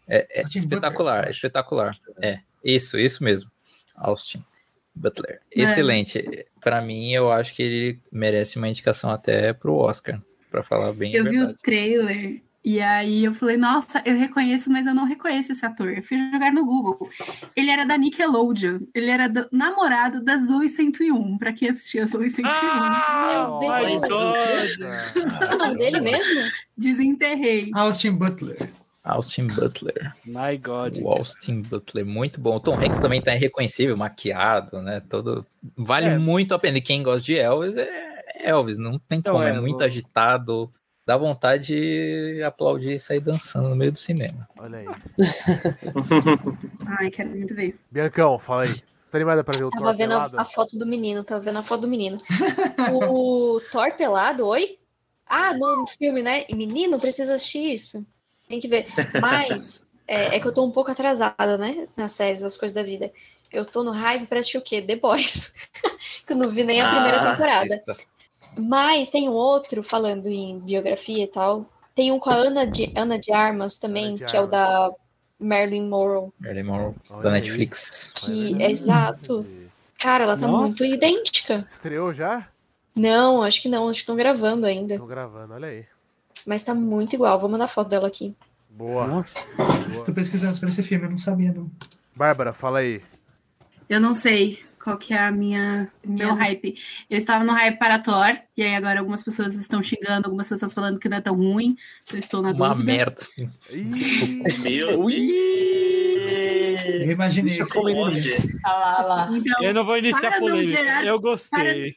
É, 0.07 0.41
é 0.41 0.43
espetacular, 0.43 1.26
é 1.26 1.31
espetacular. 1.31 1.97
É, 2.22 2.41
isso, 2.64 2.99
isso 2.99 3.22
mesmo. 3.22 3.51
Austin 3.97 4.43
Butler. 4.95 5.41
É. 5.55 5.62
Excelente. 5.62 6.47
Pra 6.61 6.81
mim, 6.81 7.12
eu 7.12 7.31
acho 7.31 7.55
que 7.55 7.62
ele 7.62 8.01
merece 8.11 8.57
uma 8.57 8.68
indicação 8.68 9.11
até 9.11 9.53
pro 9.53 9.74
Oscar, 9.74 10.20
pra 10.51 10.62
falar 10.62 10.93
bem 10.93 11.12
Eu 11.12 11.24
vi 11.24 11.41
o 11.41 11.55
trailer 11.55 12.41
e 12.64 12.80
aí 12.80 13.24
eu 13.24 13.32
falei, 13.34 13.56
nossa, 13.56 14.02
eu 14.04 14.16
reconheço, 14.18 14.70
mas 14.70 14.86
eu 14.86 14.94
não 14.94 15.04
reconheço 15.04 15.52
esse 15.52 15.64
ator. 15.64 15.90
Eu 15.96 16.02
fui 16.02 16.18
jogar 16.18 16.52
no 16.52 16.64
Google. 16.66 17.09
Ele 17.56 17.70
era 17.70 17.84
da 17.86 17.96
Nickelodeon. 17.96 18.80
Ele 18.94 19.11
era 19.11 19.28
do- 19.28 19.48
namorado 19.50 20.22
da 20.22 20.36
Zoe 20.36 20.68
101, 20.68 21.38
pra 21.38 21.52
quem 21.52 21.68
assistia 21.70 22.04
Zoe 22.06 22.28
101. 22.28 22.50
Meu 22.50 23.59
my 23.61 24.00
Deus. 24.00 24.06
Qual 24.06 24.36
é 24.36 25.54
o 25.54 25.59
nome 25.59 25.78
dele 25.78 26.00
mesmo? 26.00 26.50
Desenterrei. 26.76 27.70
Austin 27.74 28.12
Butler. 28.12 28.70
Austin 29.04 29.46
Butler. 29.46 30.12
My 30.26 30.59
God. 30.62 30.98
O 31.00 31.09
Austin 31.09 31.62
Butler, 31.62 32.04
muito 32.04 32.40
bom. 32.40 32.56
O 32.56 32.61
Tom 32.61 32.74
Hanks 32.78 32.98
também 32.98 33.22
tá 33.22 33.34
irreconhecível, 33.34 33.96
maquiado, 33.96 34.82
né? 34.82 35.00
Todo. 35.09 35.46
Vale 35.76 36.06
É. 36.09 36.18
muito 36.18 36.54
a 36.54 36.59
pena. 36.59 36.76
E 36.78 36.82
quem 36.82 37.02
gosta 37.02 37.22
de 37.24 37.36
Elvis 37.38 37.76
é 37.78 37.88
Elvis, 38.40 38.76
não 38.76 38.98
tem 38.98 39.20
Então, 39.20 39.32
como. 39.34 39.44
É, 39.46 39.50
é, 39.50 39.61
muito 39.61 39.78
vou- 39.78 39.86
agitado. 39.86 40.70
Dá 41.09 41.16
vontade 41.16 41.68
de 41.68 42.42
aplaudir 42.42 42.96
e 42.96 43.00
sair 43.00 43.20
dançando 43.20 43.70
no 43.70 43.74
meio 43.74 43.90
do 43.90 43.98
cinema. 43.98 44.46
Olha 44.59 44.80
aí. 44.80 44.86
Ai, 46.86 47.11
quero 47.11 47.30
muito 47.30 47.54
ver. 47.54 47.78
Biancão, 47.90 48.38
fala 48.38 48.64
aí. 48.64 48.74
Tá 49.11 49.16
animada 49.16 49.42
pra 49.42 49.56
ver 49.56 49.64
o 49.64 49.70
Tava 49.70 49.84
Thor 49.86 49.96
vendo 49.96 50.12
a, 50.12 50.16
pelado? 50.16 50.38
a 50.38 50.44
foto 50.44 50.78
do 50.78 50.84
menino, 50.84 51.24
tava 51.24 51.40
vendo 51.40 51.61
a 51.61 51.62
foto 51.62 51.80
do 51.80 51.88
menino. 51.88 52.20
O 52.92 53.59
Thor 53.72 53.90
pelado, 53.96 54.46
oi? 54.48 54.78
Ah, 55.26 55.54
no 55.54 55.86
filme, 55.86 56.22
né? 56.22 56.44
E 56.46 56.54
menino, 56.54 57.00
precisa 57.00 57.36
assistir 57.36 57.72
isso. 57.72 58.06
Tem 58.46 58.61
que 58.61 58.68
ver. 58.68 58.88
Mas 59.18 59.90
é, 60.06 60.36
é 60.36 60.40
que 60.40 60.46
eu 60.46 60.52
tô 60.52 60.62
um 60.62 60.70
pouco 60.70 60.90
atrasada, 60.90 61.56
né? 61.56 61.88
Nas 61.96 62.12
séries, 62.12 62.42
nas 62.42 62.59
coisas 62.59 62.74
da 62.74 62.82
vida. 62.82 63.11
Eu 63.50 63.64
tô 63.64 63.82
no 63.82 63.92
hype 63.92 64.26
pra 64.26 64.40
assistir 64.40 64.59
o 64.59 64.62
quê? 64.62 64.82
The 64.82 64.96
Boys. 64.96 65.54
que 66.26 66.34
eu 66.34 66.36
não 66.36 66.50
vi 66.50 66.64
nem 66.64 66.82
a 66.82 66.90
primeira 66.90 67.22
Ah, 67.22 67.30
temporada. 67.30 67.82
Mas 68.57 69.11
tem 69.11 69.28
um 69.28 69.32
outro, 69.32 69.82
falando 69.82 70.26
em 70.26 70.59
biografia 70.59 71.24
e 71.24 71.28
tal. 71.28 71.66
Tem 71.94 72.12
um 72.12 72.18
com 72.18 72.30
a 72.30 72.34
Ana 72.34 72.66
de, 72.66 72.92
Ana 72.96 73.18
de 73.18 73.32
Armas 73.32 73.78
também, 73.78 74.07
Ana 74.07 74.16
de 74.16 74.24
que 74.24 74.36
é 74.36 74.40
o 74.40 74.46
da 74.46 74.90
Marilyn 75.38 75.88
Monroe. 75.88 76.30
Marilyn 76.38 76.64
Monroe, 76.64 76.94
Olha 77.11 77.22
da 77.22 77.28
aí. 77.30 77.40
Netflix. 77.40 78.12
Que 78.14 78.62
é 78.62 78.70
exato. 78.70 79.44
Cara, 79.99 80.24
ela 80.24 80.36
tá 80.36 80.46
Nossa. 80.46 80.62
muito 80.62 80.84
idêntica. 80.84 81.66
Estreou 81.70 82.14
já? 82.14 82.49
Não, 82.94 83.42
acho 83.42 83.61
que 83.61 83.68
não, 83.68 83.88
acho 83.88 83.99
que 83.99 84.03
estão 84.03 84.16
gravando 84.16 84.66
ainda. 84.66 84.96
Tô 84.96 85.07
gravando, 85.07 85.55
olha 85.55 85.68
aí. 85.68 85.86
Mas 86.46 86.62
tá 86.62 86.74
muito 86.74 87.14
igual. 87.14 87.38
Vou 87.38 87.49
mandar 87.49 87.68
foto 87.68 87.88
dela 87.88 88.07
aqui. 88.07 88.34
Boa. 88.70 89.07
Nossa. 89.07 89.44
boa. 89.57 90.05
Tô 90.05 90.12
pesquisando 90.12 90.55
sobre 90.55 90.70
esse 90.70 90.82
filme, 90.82 91.07
eu 91.07 91.11
não 91.11 91.18
sabia, 91.18 91.53
não. 91.53 91.70
Bárbara, 92.14 92.53
fala 92.53 92.78
aí. 92.78 93.03
Eu 93.88 94.01
não 94.01 94.14
sei 94.14 94.61
qual 94.83 94.97
que 94.97 95.12
é 95.12 95.18
a 95.18 95.31
minha 95.31 95.89
meu 96.07 96.35
hype. 96.35 96.74
Eu 97.11 97.18
estava 97.18 97.45
no 97.45 97.53
hype 97.53 97.79
para 97.79 97.99
Thor, 97.99 98.37
e 98.57 98.62
aí 98.62 98.74
agora 98.74 99.01
algumas 99.01 99.22
pessoas 99.22 99.55
estão 99.55 99.83
xingando, 99.83 100.26
algumas 100.26 100.49
pessoas 100.49 100.72
falando 100.72 100.99
que 100.99 101.09
não 101.09 101.16
é 101.18 101.20
tão 101.20 101.35
ruim. 101.35 101.76
Eu 102.12 102.18
estou 102.18 102.41
na 102.43 102.53
Uma 102.53 102.68
dúvida. 102.70 102.85
merda. 102.93 103.22
Meu 104.62 105.09
Eu 107.01 107.11
imaginei. 107.12 107.59
Lá, 108.64 109.03
lá. 109.03 109.29
Então, 109.33 109.62
Eu 109.62 109.74
não 109.74 109.85
vou 109.85 109.97
iniciar 109.99 110.31
Para 110.31 110.41
não 110.41 110.49
polêmica. 110.49 110.76
gerar- 110.76 111.05
Eu 111.05 111.20
gostei. 111.20 111.95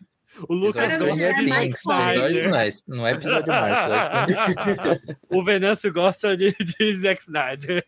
O 0.47 0.55
Lucas 0.55 0.93
Para 0.95 0.97
não 0.99 1.07
gosta 1.07 1.21
gerar 1.21 1.39
de 1.41 1.47
Zack 1.47 1.65
Episódio 1.65 2.11
Snyder. 2.15 2.49
não 2.49 2.55
é, 2.57 2.69
não 2.87 3.07
é 3.07 3.11
episódio 3.11 3.47
mais. 3.47 3.77
O 5.29 5.43
Venâncio 5.43 5.93
gosta 5.93 6.35
de, 6.37 6.55
de 6.79 6.93
Zack 6.95 7.21
Snyder. 7.21 7.85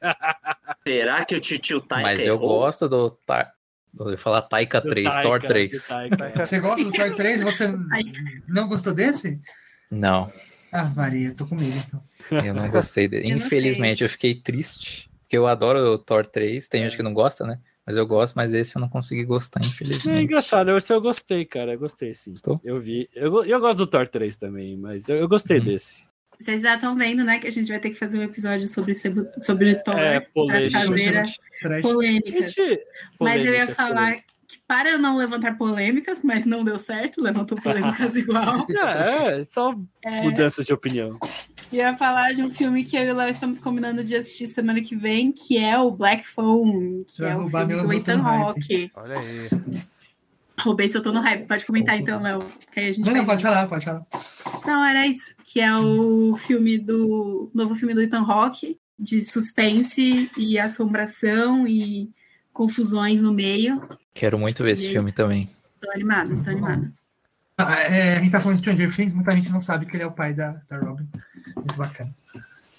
Será 0.86 1.24
que 1.26 1.36
o 1.36 1.40
titio 1.40 1.80
Taika 1.82 2.04
Mas 2.10 2.28
eu 2.28 2.38
gosto 2.38 2.88
do. 2.90 3.18
Eu 4.00 4.10
ia 4.12 4.18
falar 4.18 4.42
Taika 4.44 4.82
Do 4.82 4.90
3, 4.90 5.08
Taika, 5.08 5.22
Thor 5.30 5.40
do 5.40 5.48
3. 5.48 5.88
Taika. 5.88 6.34
Você 6.46 6.60
gosta 6.60 6.84
do 6.84 6.92
Thor 6.92 7.14
3 7.16 7.42
e 7.42 7.44
você 7.44 7.68
não 8.48 8.68
gostou 8.68 8.94
desse? 8.94 9.40
Não, 9.92 10.32
Ah, 10.72 10.86
Maria, 10.96 11.34
tô 11.36 11.46
com 11.46 11.56
medo, 11.56 11.78
então. 11.88 12.02
eu 12.44 12.54
não 12.54 12.70
gostei 12.70 13.08
dele. 13.10 13.32
Eu 13.32 13.38
Infelizmente, 13.38 14.04
eu 14.04 14.10
fiquei 14.10 14.34
triste. 14.34 15.10
Porque 15.22 15.38
eu 15.38 15.46
adoro 15.48 15.80
o 15.94 15.98
Thor 16.00 16.26
3. 16.26 16.68
Tem 16.68 16.84
gente 16.84 16.98
que 16.98 17.04
não 17.04 17.14
gosta, 17.14 17.46
né? 17.46 17.60
Mas 17.86 17.98
eu 17.98 18.08
gosto, 18.08 18.34
mas 18.36 18.54
esse 18.54 18.76
eu 18.78 18.80
não 18.80 18.88
consegui 18.90 19.26
gostar, 19.26 19.62
É 19.62 19.68
infelizmente. 19.68 20.24
engraçado, 20.24 20.76
esse 20.78 20.92
eu 20.94 21.02
gostei, 21.02 21.46
cara. 21.46 21.74
Eu 21.74 21.80
gostei 21.80 22.14
sim. 22.14 22.32
Gostou? 22.32 22.60
Eu 22.64 22.80
vi. 22.82 23.10
Eu, 23.14 23.44
eu 23.46 23.60
gosto 23.60 23.80
do 23.80 23.88
Thor 23.88 24.08
3 24.08 24.36
também, 24.38 24.78
mas 24.78 25.10
eu, 25.10 25.18
eu 25.18 25.28
gostei 25.28 25.58
Uhum. 25.60 25.66
desse. 25.66 26.08
Vocês 26.40 26.62
já 26.62 26.76
estão 26.76 26.96
vendo, 26.96 27.24
né, 27.24 27.40
que 27.40 27.48
a 27.48 27.52
gente 27.52 27.68
vai 27.70 27.80
ter 27.80 27.90
que 27.90 27.96
fazer 27.96 28.18
um 28.20 28.24
episódio 28.24 28.68
sobre, 28.68 28.94
sebo- 28.96 29.28
sobre 29.42 29.76
Thor. 29.84 29.98
É, 29.98 30.20
pra 30.20 30.30
polêmica. 30.34 30.80
polêmica. 31.82 32.32
Gente, 32.48 32.80
Mas 33.20 33.46
eu 33.46 33.54
ia 33.54 33.68
falar 33.74 33.94
polêmicas. 34.12 34.26
que 34.48 34.60
para 34.68 34.90
eu 34.92 35.00
não 35.00 35.16
levantar 35.18 35.58
polêmicas, 35.58 36.22
mas 36.24 36.46
não 36.46 36.64
deu 36.64 36.78
certo, 36.78 37.22
levantou 37.22 37.58
polêmicas 37.60 38.16
igual. 38.18 38.66
É, 38.70 39.40
é 39.40 39.44
só 39.44 39.74
É, 40.04 40.22
mudança 40.24 40.64
de 40.64 40.74
opinião. 40.74 41.18
ia 41.72 41.96
falar 41.96 42.34
de 42.34 42.44
um 42.44 42.52
filme 42.52 42.84
que 42.84 42.96
eu 42.98 43.04
e 43.04 43.12
o 43.12 43.16
Léo 43.16 43.30
estamos 43.30 43.60
combinando 43.60 44.04
de 44.04 44.16
assistir 44.16 44.48
semana 44.48 44.82
que 44.82 44.96
vem, 44.96 45.32
que 45.32 45.58
é 45.58 45.78
o 45.80 45.90
Black 45.92 46.26
Phone, 46.28 47.06
que 47.06 47.22
Vai 47.22 47.32
é 47.32 47.38
o 47.38 47.48
filme 47.50 47.76
do 47.82 47.94
Ethan. 47.94 48.22
Hawke. 48.22 48.92
olha 48.96 49.18
aí. 49.20 49.50
Roubei 50.64 50.90
se 50.90 50.98
eu 50.98 51.02
tô 51.02 51.12
no 51.12 51.22
hype. 51.22 51.48
Pode 51.48 51.66
comentar 51.66 52.00
então, 52.00 52.22
Léo. 52.22 52.40
Que 52.72 52.80
aí 52.80 52.90
a 52.90 52.92
gente 52.92 53.06
Não, 53.06 53.14
não, 53.14 53.26
pode 53.26 53.44
falar, 53.44 53.68
pode 53.68 53.86
falar. 53.86 54.06
Não, 54.66 54.84
era 54.84 55.06
isso. 55.06 55.36
Que 55.46 55.60
é 55.60 55.76
o 55.78 56.36
filme 56.38 56.78
do. 56.78 57.52
Novo 57.54 57.76
filme 57.76 57.94
do 57.94 58.02
Ethan 58.02 58.24
Hawke, 58.24 58.78
de 58.98 59.22
suspense 59.22 60.32
e 60.38 60.58
assombração 60.58 61.68
e 61.68 62.10
confusões 62.52 63.22
no 63.22 63.34
meio. 63.34 63.82
Quero 64.14 64.38
muito 64.38 64.64
ver 64.64 64.72
esse 64.72 64.90
filme 64.90 65.12
também. 65.12 65.50
Tô 65.82 65.92
animada, 65.92 66.32
estou 66.34 66.52
animada. 66.52 66.92
Ah, 67.58 67.82
é, 67.82 68.18
a 68.18 68.20
gente 68.20 68.32
tá 68.32 68.40
falando 68.40 68.58
de 68.58 68.64
Stranger 68.64 68.96
Things, 68.96 69.14
muita 69.14 69.32
gente 69.32 69.52
não 69.52 69.62
sabe 69.62 69.86
que 69.86 69.96
ele 69.96 70.04
é 70.04 70.08
o 70.08 70.12
pai 70.12 70.34
da, 70.34 70.62
da 70.68 70.80
Robin. 70.80 71.08
Muito 71.56 71.76
bacana. 71.76 72.14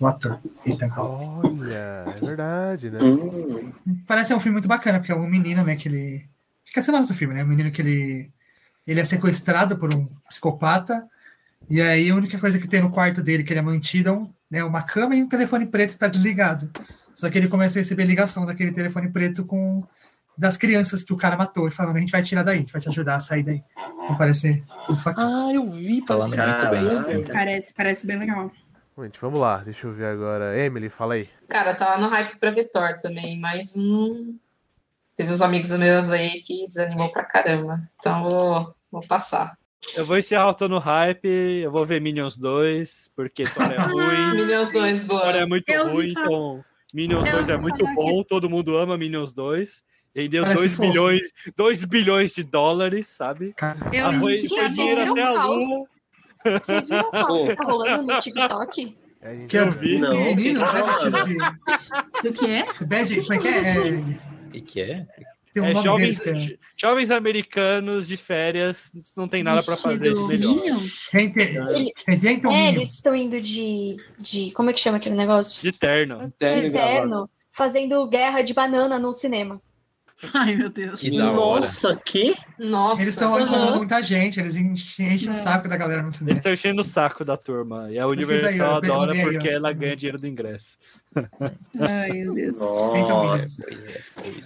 O 0.01 0.07
ator, 0.07 0.41
Ethan 0.67 0.89
Hawke. 0.89 1.49
Olha, 1.61 2.05
é 2.09 2.21
verdade, 2.21 2.91
né? 2.91 2.99
Hum, 3.01 3.73
Parece 4.07 4.29
ser 4.29 4.35
um 4.35 4.41
filme 4.41 4.55
muito 4.55 4.69
bacana, 4.69 4.99
porque 4.99 5.13
é 5.13 5.15
um 5.15 5.29
menino, 5.29 5.63
né, 5.63 5.77
que 5.77 5.89
ele... 5.89 6.29
Fica 6.75 6.83
sendo 6.83 6.99
nosso 6.99 7.15
filme, 7.15 7.35
né? 7.35 7.45
Um 7.45 7.47
menino 7.47 7.71
que 7.71 7.81
ele... 7.81 8.33
Ele 8.85 9.01
é 9.01 9.05
sequestrado 9.05 9.79
por 9.79 9.95
um 9.95 10.07
psicopata, 10.29 11.09
e 11.71 11.81
aí 11.81 12.11
a 12.11 12.15
única 12.17 12.37
coisa 12.37 12.59
que 12.59 12.67
tem 12.67 12.83
no 12.83 12.91
quarto 12.91 13.23
dele 13.23 13.45
que 13.45 13.53
ele 13.53 13.61
é 13.61 13.63
mantido 13.63 14.09
é, 14.09 14.13
um, 14.13 14.31
é 14.53 14.65
uma 14.65 14.83
cama 14.83 15.15
e 15.15 15.23
um 15.23 15.29
telefone 15.29 15.65
preto 15.67 15.93
que 15.95 15.99
tá 16.01 16.09
desligado. 16.09 16.69
Só 17.15 17.31
que 17.31 17.39
ele 17.39 17.49
começa 17.49 17.79
a 17.79 17.81
receber 17.81 18.05
ligação 18.05 18.45
daquele 18.45 18.73
telefone 18.73 19.09
preto 19.09 19.45
com 19.47 19.83
das 20.37 20.57
crianças 20.57 21.03
que 21.05 21.13
o 21.13 21.17
cara 21.17 21.37
matou, 21.37 21.67
e 21.69 21.71
falando, 21.71 21.97
a 21.97 22.01
gente 22.01 22.11
vai 22.11 22.23
tirar 22.23 22.43
daí, 22.43 22.57
a 22.57 22.61
gente 22.61 22.73
vai 22.73 22.83
te 22.83 22.89
ajudar 22.89 23.15
a 23.15 23.21
sair 23.21 23.45
daí. 23.45 23.63
Então 23.79 24.19
parece. 24.19 24.63
Ah, 25.17 25.49
eu 25.55 25.71
vi, 25.71 26.05
Falando 26.07 26.37
parece- 26.37 26.67
muito 26.67 26.71
bem 26.71 27.05
filme. 27.07 27.33
Parece, 27.33 27.73
parece 27.75 28.07
bem 28.07 28.19
legal. 28.19 28.51
Gente, 28.99 29.19
vamos 29.21 29.41
lá, 29.41 29.59
deixa 29.65 29.87
eu 29.87 29.95
ver 29.95 30.07
agora. 30.07 30.59
Emily, 30.59 30.91
fala 30.91 31.15
aí. 31.15 31.29
Cara, 31.49 31.73
tava 31.73 31.99
no 32.01 32.09
hype 32.09 32.37
pra 32.37 32.51
ver 32.51 32.65
Thor 32.65 32.99
também, 33.01 33.41
mas 33.41 33.75
hum, 33.77 34.37
teve 35.17 35.31
uns 35.33 35.43
amigos 35.43 35.71
meus 35.73 36.11
aí 36.11 36.41
que 36.41 36.67
desanimou 36.67 37.11
pra 37.11 37.25
caramba. 37.25 37.81
Então 37.99 38.29
vou, 38.29 38.75
vou 38.91 39.07
passar. 39.07 39.57
Eu 39.95 40.07
vou 40.07 40.17
encerrar 40.19 40.49
o 40.49 40.55
Tô 40.55 40.67
no 40.67 40.79
Hype, 40.79 41.27
eu 41.63 41.71
vou 41.71 41.85
ver 41.85 42.01
Minions 42.01 42.37
2, 42.39 43.11
porque 43.15 43.43
Thor 43.45 43.65
é 43.71 43.77
ruim. 43.77 44.35
Minions 44.37 44.73
2, 44.73 45.07
Thor 45.07 45.21
é 45.31 45.33
boa. 45.39 45.47
muito 45.47 45.69
Eu 45.69 45.89
ruim, 45.91 46.11
então 46.11 46.65
Minions 46.95 47.27
Eu 47.27 47.33
2 47.33 47.49
é 47.51 47.57
muito 47.59 47.85
bom, 47.95 48.23
todo 48.23 48.49
mundo 48.49 48.77
ama 48.77 48.97
Minions 48.97 49.33
2. 49.35 49.83
Ele 50.15 50.29
deu 50.29 50.43
Parece 50.45 50.61
2 50.61 50.75
fofo. 50.75 50.89
bilhões, 50.89 51.23
2 51.57 51.85
bilhões 51.87 52.33
de 52.33 52.45
dólares, 52.45 53.09
sabe? 53.09 53.53
Eu 53.93 54.07
Ah, 54.07 54.13
foi, 54.21 54.39
Gente, 54.39 54.49
foi 54.49 54.59
vocês 54.61 54.73
dinheiro 54.75 55.01
viram 55.01 55.13
até 55.13 55.23
a 55.23 55.31
o 55.33 55.35
caos? 55.35 55.65
lua. 55.69 55.87
Vocês 56.63 56.89
viram 56.89 57.09
o 57.09 57.11
caos 57.11 57.43
que 57.43 57.57
tá 57.57 57.65
rolando 57.65 58.03
no 58.05 58.21
TikTok? 58.21 58.97
É, 59.21 59.33
a 59.33 59.47
Que 59.47 59.59
é 59.59 59.61
Eu 59.63 59.71
vi. 59.73 59.97
os 60.05 60.17
meninos, 60.17 60.63
né, 60.73 60.81
Não. 61.11 61.25
de... 61.25 61.35
Do 62.31 62.33
quê? 62.33 62.65
Bad, 62.87 63.21
como 63.23 63.33
é 63.35 63.39
que 63.39 63.49
é? 63.49 64.34
É, 64.55 64.59
O 64.59 64.61
que, 64.63 64.73
que 64.73 64.81
é? 64.81 65.07
Tem 65.53 65.63
um 65.63 65.67
É, 65.67 65.75
jovens, 65.77 66.21
é... 66.27 66.57
jovens 66.77 67.11
americanos 67.13 68.09
de 68.09 68.17
férias, 68.17 68.91
não 69.17 69.29
tem 69.29 69.43
nada 69.45 69.63
pra 69.63 69.77
fazer 69.77 70.13
de 70.13 70.21
melhor. 70.27 70.57
Rente- 71.13 71.39
Ele- 71.39 71.93
Rententam 72.09 72.51
É, 72.53 72.69
eles 72.75 72.91
estão 72.91 73.15
indo 73.15 73.41
de, 73.41 73.97
de. 74.19 74.51
Como 74.51 74.71
é 74.71 74.73
que 74.73 74.81
chama 74.81 74.97
aquele 74.97 75.15
negócio? 75.15 75.63
De 75.63 75.71
terno. 75.71 76.27
De 76.27 76.71
terno, 76.71 77.31
fazendo 77.53 78.05
guerra 78.09 78.43
de 78.43 78.53
banana 78.53 78.99
no 78.99 79.13
cinema. 79.13 79.61
Ai, 80.33 80.57
meu 80.57 80.71
Deus. 80.71 81.01
Que. 81.01 81.11
Nossa, 81.11 81.95
que? 82.05 82.35
Nossa. 82.59 83.03
Eles 83.03 83.13
estão 83.15 83.39
incomodando 83.39 83.77
muita 83.77 84.01
gente, 84.03 84.41
eles 84.41 84.57
enchem 84.57 85.13
enchem 85.13 85.29
o 85.29 85.33
É. 85.33 85.35
saco 85.35 85.69
da 85.69 85.77
galera 85.77 86.01
no 86.03 86.07
Eles 86.09 86.17
cinema. 86.17 86.37
estão 86.39 86.53
enchendo 86.53 86.81
o 86.81 86.85
saco 86.85 87.25
da 87.25 87.37
turma. 87.37 87.91
E 87.93 87.99
a 87.99 88.05
aí, 88.05 88.11
Universal 88.11 88.75
ó, 88.75 88.77
adora 88.77 89.13
aí, 89.13 89.23
porque 89.23 89.49
ela 89.49 89.73
ganha 89.73 89.95
dinheiro 89.97 90.19
do 90.19 90.27
ingresso. 90.27 90.79
Ai, 91.81 92.13
meu 92.13 92.35
Deus. 92.35 92.59
Rentam 92.93 93.25
Nossa. 93.25 93.63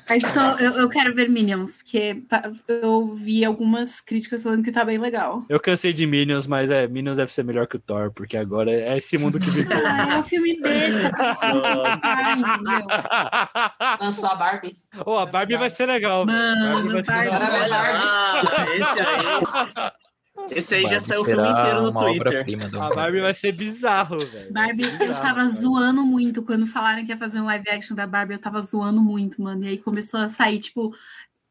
Mas 0.09 0.23
só, 0.25 0.55
eu, 0.57 0.73
eu 0.73 0.89
quero 0.89 1.14
ver 1.14 1.29
Minions, 1.29 1.77
porque 1.77 2.23
tá- 2.29 2.51
eu 2.66 3.14
vi 3.14 3.45
algumas 3.45 4.01
críticas 4.01 4.43
falando 4.43 4.62
que 4.64 4.73
tá 4.73 4.85
bem 4.85 4.99
legal. 4.99 5.45
Eu 5.49 5.61
cansei 5.61 5.93
de 5.93 6.07
Minions, 6.07 6.47
mas 6.47 6.71
é, 6.71 6.87
Minions 6.87 7.16
deve 7.16 7.33
ser 7.33 7.45
melhor 7.45 7.66
que 7.66 7.77
o 7.77 7.81
Thor, 7.81 8.11
porque 8.12 8.37
agora 8.37 8.71
é 8.71 8.97
esse 8.97 9.16
mundo 9.19 9.39
que 9.39 9.51
vive. 9.51 9.73
Ah, 9.73 10.12
é 10.14 10.19
um 10.19 10.23
filme 10.23 10.61
desse. 10.61 11.11
Ai, 12.03 12.37
meu. 12.37 12.87
Lançou 14.01 14.31
a 14.31 14.35
Barbie. 14.35 14.77
oh, 15.07 15.16
a 15.16 15.27
Barbie 15.27 15.57
vai 15.57 15.71
ser 15.71 15.87
legal. 15.87 16.25
Mano, 16.27 16.75
Barbie 16.75 16.89
vai 16.93 17.03
ser 17.03 17.12
legal. 17.16 17.41
Barbie. 17.41 17.73
Ah, 17.73 18.43
esse 18.75 19.79
aí. 19.79 19.91
Esse 20.51 20.74
aí 20.76 20.82
já 20.86 21.01
saiu 21.01 21.22
o 21.22 21.24
filme 21.24 21.49
inteiro 21.49 21.82
no 21.82 21.92
Twitter. 21.92 22.46
A 22.80 22.90
Barbie 22.94 23.20
vai 23.20 23.34
ser 23.34 23.53
bizarro, 23.53 24.18
velho. 24.18 24.53
Barbie, 24.53 24.84
ser 24.84 24.92
eu 24.94 24.99
bizarro, 24.99 25.20
tava 25.22 25.34
cara. 25.34 25.49
zoando 25.51 26.05
muito 26.05 26.42
quando 26.42 26.66
falaram 26.66 27.05
que 27.05 27.11
ia 27.12 27.16
fazer 27.16 27.40
um 27.40 27.44
live 27.46 27.68
action 27.70 27.94
da 27.96 28.07
Barbie, 28.07 28.34
eu 28.34 28.38
tava 28.38 28.61
zoando 28.62 29.01
muito, 29.01 29.40
mano. 29.42 29.64
E 29.64 29.68
aí 29.68 29.78
começou 29.78 30.20
a 30.20 30.28
sair, 30.28 30.59
tipo, 30.61 30.94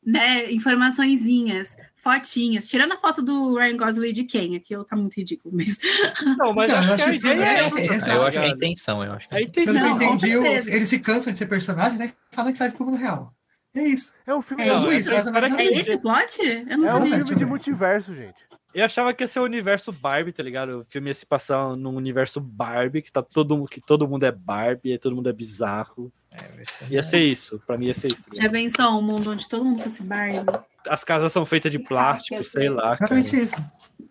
né, 0.06 0.50
informaçõezinhas, 0.52 1.76
fotinhas, 1.98 2.68
tirando 2.68 2.94
a 2.94 2.98
foto 2.98 3.22
do 3.22 3.56
Ryan 3.58 3.76
Gosling 3.78 4.14
de 4.14 4.24
Ken, 4.24 4.56
aquilo 4.56 4.86
tá 4.86 4.96
muito 4.96 5.16
ridículo, 5.16 5.54
mas 5.56 5.78
Não, 6.38 6.54
mas 6.54 6.70
Então, 6.70 6.80
acho 6.80 6.90
eu 6.92 6.96
que 6.96 7.02
a 7.02 7.06
acho 7.10 7.20
que 7.20 7.28
ideia 7.28 7.44
é 7.66 7.70
foi- 7.70 7.84
essa. 7.86 7.94
é- 7.96 8.00
tá 8.00 8.16
Eu 8.16 8.26
acho 8.26 8.40
que 8.40 8.46
é 8.46 8.48
a 8.48 8.52
intenção, 8.54 9.04
eu 9.04 9.12
acho 9.14 9.28
que 9.28 9.36
A 9.36 9.40
é. 9.40 9.44
intenção. 9.44 9.74
Pelo 9.74 9.98
que 9.98 10.04
eu 10.04 10.08
entendi, 10.14 10.38
os- 10.38 10.68
eles 10.68 10.90
se 10.90 11.00
cansam 11.00 11.34
de 11.34 11.40
ser 11.40 11.46
personagens 11.48 12.00
e 12.00 12.14
falam 12.32 12.54
que 12.54 12.60
vai 12.60 12.72
pro 12.72 12.86
mundo 12.86 12.98
real. 12.98 13.34
É 13.76 13.84
isso. 13.84 14.14
É 14.26 14.34
um 14.34 14.42
filme, 14.42 14.64
É 14.64 14.68
não, 14.68 14.80
Tudo 14.80 14.92
é, 14.92 14.98
isso, 14.98 15.10
menos 15.10 15.26
Parece 15.30 15.54
é 15.54 15.58
assim. 15.70 15.80
esse 15.80 15.94
o 15.94 16.00
plot? 16.00 16.42
Eu 16.42 16.78
não 16.80 16.88
é 16.88 16.94
um 16.94 16.96
sei. 16.96 17.06
Eu 17.06 17.16
filme 17.18 17.24
de 17.26 17.36
ver. 17.36 17.46
multiverso, 17.46 18.16
gente. 18.16 18.47
Eu 18.74 18.86
achava 18.86 19.14
que 19.14 19.24
ia 19.24 19.28
ser 19.28 19.40
o 19.40 19.44
universo 19.44 19.92
Barbie, 19.92 20.32
tá 20.32 20.44
ligado? 20.44 20.82
O 20.82 20.86
filme 20.86 21.10
ia 21.10 21.14
se 21.14 21.26
passar 21.26 21.76
num 21.76 21.96
universo 21.96 22.40
Barbie, 22.40 23.02
que 23.02 23.12
tá 23.12 23.22
todo, 23.24 23.66
que 23.66 23.82
todo 23.82 24.08
mundo 24.08 24.24
é 24.26 24.32
Barbie, 24.32 24.94
e 24.94 24.98
todo 25.00 25.16
mundo 25.16 25.30
é 25.30 25.34
bizarro. 25.34 26.12
É, 26.32 26.64
ser- 26.64 26.94
Ia 26.94 27.02
ser 27.04 27.22
isso, 27.22 27.60
pra 27.66 27.78
mim 27.78 27.88
ia 27.88 27.94
ser 27.94 28.12
isso. 28.12 28.24
tá? 28.30 28.36
Já 28.44 28.50
pensou 28.50 29.00
um 29.00 29.02
mundo 29.02 29.32
onde 29.32 29.48
todo 29.48 29.66
mundo 29.66 29.82
fosse 29.82 30.04
Barbie? 30.04 30.46
As 30.88 31.04
casas 31.04 31.32
são 31.32 31.46
feitas 31.46 31.72
de 31.72 31.80
plástico, 31.80 32.44
sei 32.44 32.70
lá. 32.70 32.96
cara. 32.98 33.20
Exatamente 33.20 33.36
isso. 33.44 33.56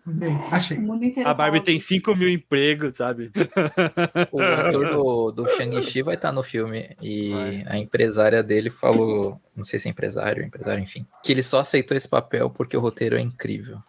Bem, 0.05 0.37
achei. 0.51 0.77
O 0.77 0.81
mundo 0.81 1.03
inteiro. 1.05 1.29
A 1.29 1.33
Barbie 1.33 1.57
Barbie. 1.59 1.65
tem 1.65 1.79
5 1.79 2.15
mil 2.15 2.29
empregos, 2.29 2.95
sabe? 2.97 3.31
O 4.31 4.41
ator 4.41 4.89
do, 4.91 5.31
do 5.31 5.49
Shang-Chi 5.49 6.01
vai 6.01 6.15
estar 6.15 6.31
no 6.31 6.43
filme. 6.43 6.95
E 7.01 7.31
Vai. 7.31 7.63
a 7.67 7.77
empresária 7.77 8.41
dele 8.43 8.69
falou, 8.69 9.39
não 9.55 9.63
sei 9.63 9.79
se 9.79 9.87
é 9.87 9.91
empresário, 9.91 10.43
empresário, 10.43 10.81
enfim, 10.83 11.05
que 11.23 11.31
ele 11.31 11.43
só 11.43 11.59
aceitou 11.59 11.95
esse 11.95 12.07
papel 12.07 12.49
porque 12.49 12.75
o 12.75 12.79
roteiro 12.79 13.15
é 13.17 13.21
incrível. 13.21 13.79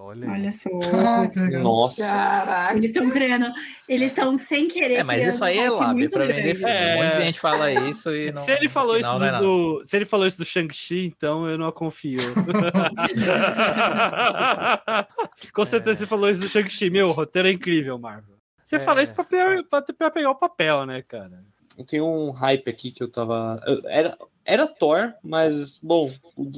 Olha, 0.00 0.30
Olha 0.30 0.52
só. 0.52 0.68
Ah. 0.94 1.28
Nossa. 1.58 2.06
Caraca. 2.06 2.76
Eles 2.76 2.92
estão 2.94 3.10
criando. 3.10 3.46
Eles 3.88 4.10
estão 4.10 4.38
sem 4.38 4.68
querer. 4.68 4.94
É, 4.94 5.02
mas 5.02 5.24
isso 5.26 5.42
aí 5.44 5.58
é 5.58 5.68
muito 5.68 6.12
pra 6.12 6.24
vender 6.26 6.54
grande. 6.54 6.58
filme. 6.58 6.74
Um 6.74 7.02
monte 7.04 7.16
de 7.18 7.24
gente 7.26 7.40
fala 7.40 7.72
isso 7.72 8.14
e 8.14 8.30
não. 8.30 8.44
se 8.44 8.52
ele 8.52 8.68
falou 8.68 8.94
final 8.96 9.16
isso 9.16 9.18
não 9.18 9.26
é 9.26 9.40
do, 9.40 9.82
se 9.84 9.96
ele 9.96 10.04
falou 10.04 10.26
isso 10.26 10.38
do 10.38 10.44
Shang-Chi, 10.44 11.12
então 11.16 11.48
eu 11.48 11.58
não 11.58 11.72
confio. 11.72 12.18
Com 15.52 15.64
certeza 15.64 16.00
você 16.00 16.06
falou 16.06 16.30
isso 16.30 16.40
do 16.40 16.48
Shang-Chi. 16.48 16.90
Meu, 16.90 17.08
o 17.08 17.12
roteiro 17.12 17.48
é 17.48 17.52
incrível, 17.52 17.98
Marvel. 17.98 18.36
Você 18.64 18.76
É. 18.76 18.80
fala 18.80 19.02
isso 19.02 19.14
pra, 19.14 19.24
pra, 19.24 19.82
pra 19.82 20.10
pegar 20.10 20.30
o 20.30 20.34
papel, 20.36 20.84
né, 20.86 21.02
cara? 21.02 21.42
Tem 21.86 22.00
um 22.00 22.30
hype 22.30 22.68
aqui 22.68 22.90
que 22.90 23.02
eu 23.02 23.10
tava. 23.10 23.60
Era, 23.86 24.16
era 24.44 24.66
Thor, 24.66 25.12
mas, 25.22 25.78
bom, 25.82 26.10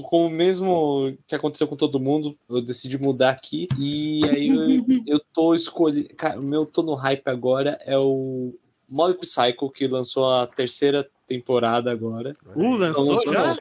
com 0.04 0.26
o 0.26 0.30
mesmo 0.30 1.16
que 1.26 1.34
aconteceu 1.34 1.66
com 1.66 1.76
todo 1.76 2.00
mundo, 2.00 2.36
eu 2.48 2.62
decidi 2.62 2.98
mudar 2.98 3.30
aqui. 3.30 3.68
E 3.78 4.22
aí 4.28 4.48
eu, 4.48 4.84
eu 5.06 5.20
tô 5.34 5.54
escolhendo. 5.54 6.08
Cara, 6.16 6.38
o 6.38 6.42
meu 6.42 6.64
tô 6.64 6.82
no 6.82 6.94
hype 6.94 7.26
agora 7.26 7.78
é 7.84 7.98
o 7.98 8.54
Mob 8.88 9.18
Psycho, 9.18 9.70
que 9.70 9.86
lançou 9.86 10.30
a 10.30 10.46
terceira 10.46 11.08
temporada 11.26 11.90
agora. 11.90 12.34
Uh, 12.54 12.76
lançou 12.76 13.12
lançou, 13.12 13.32
já? 13.32 13.56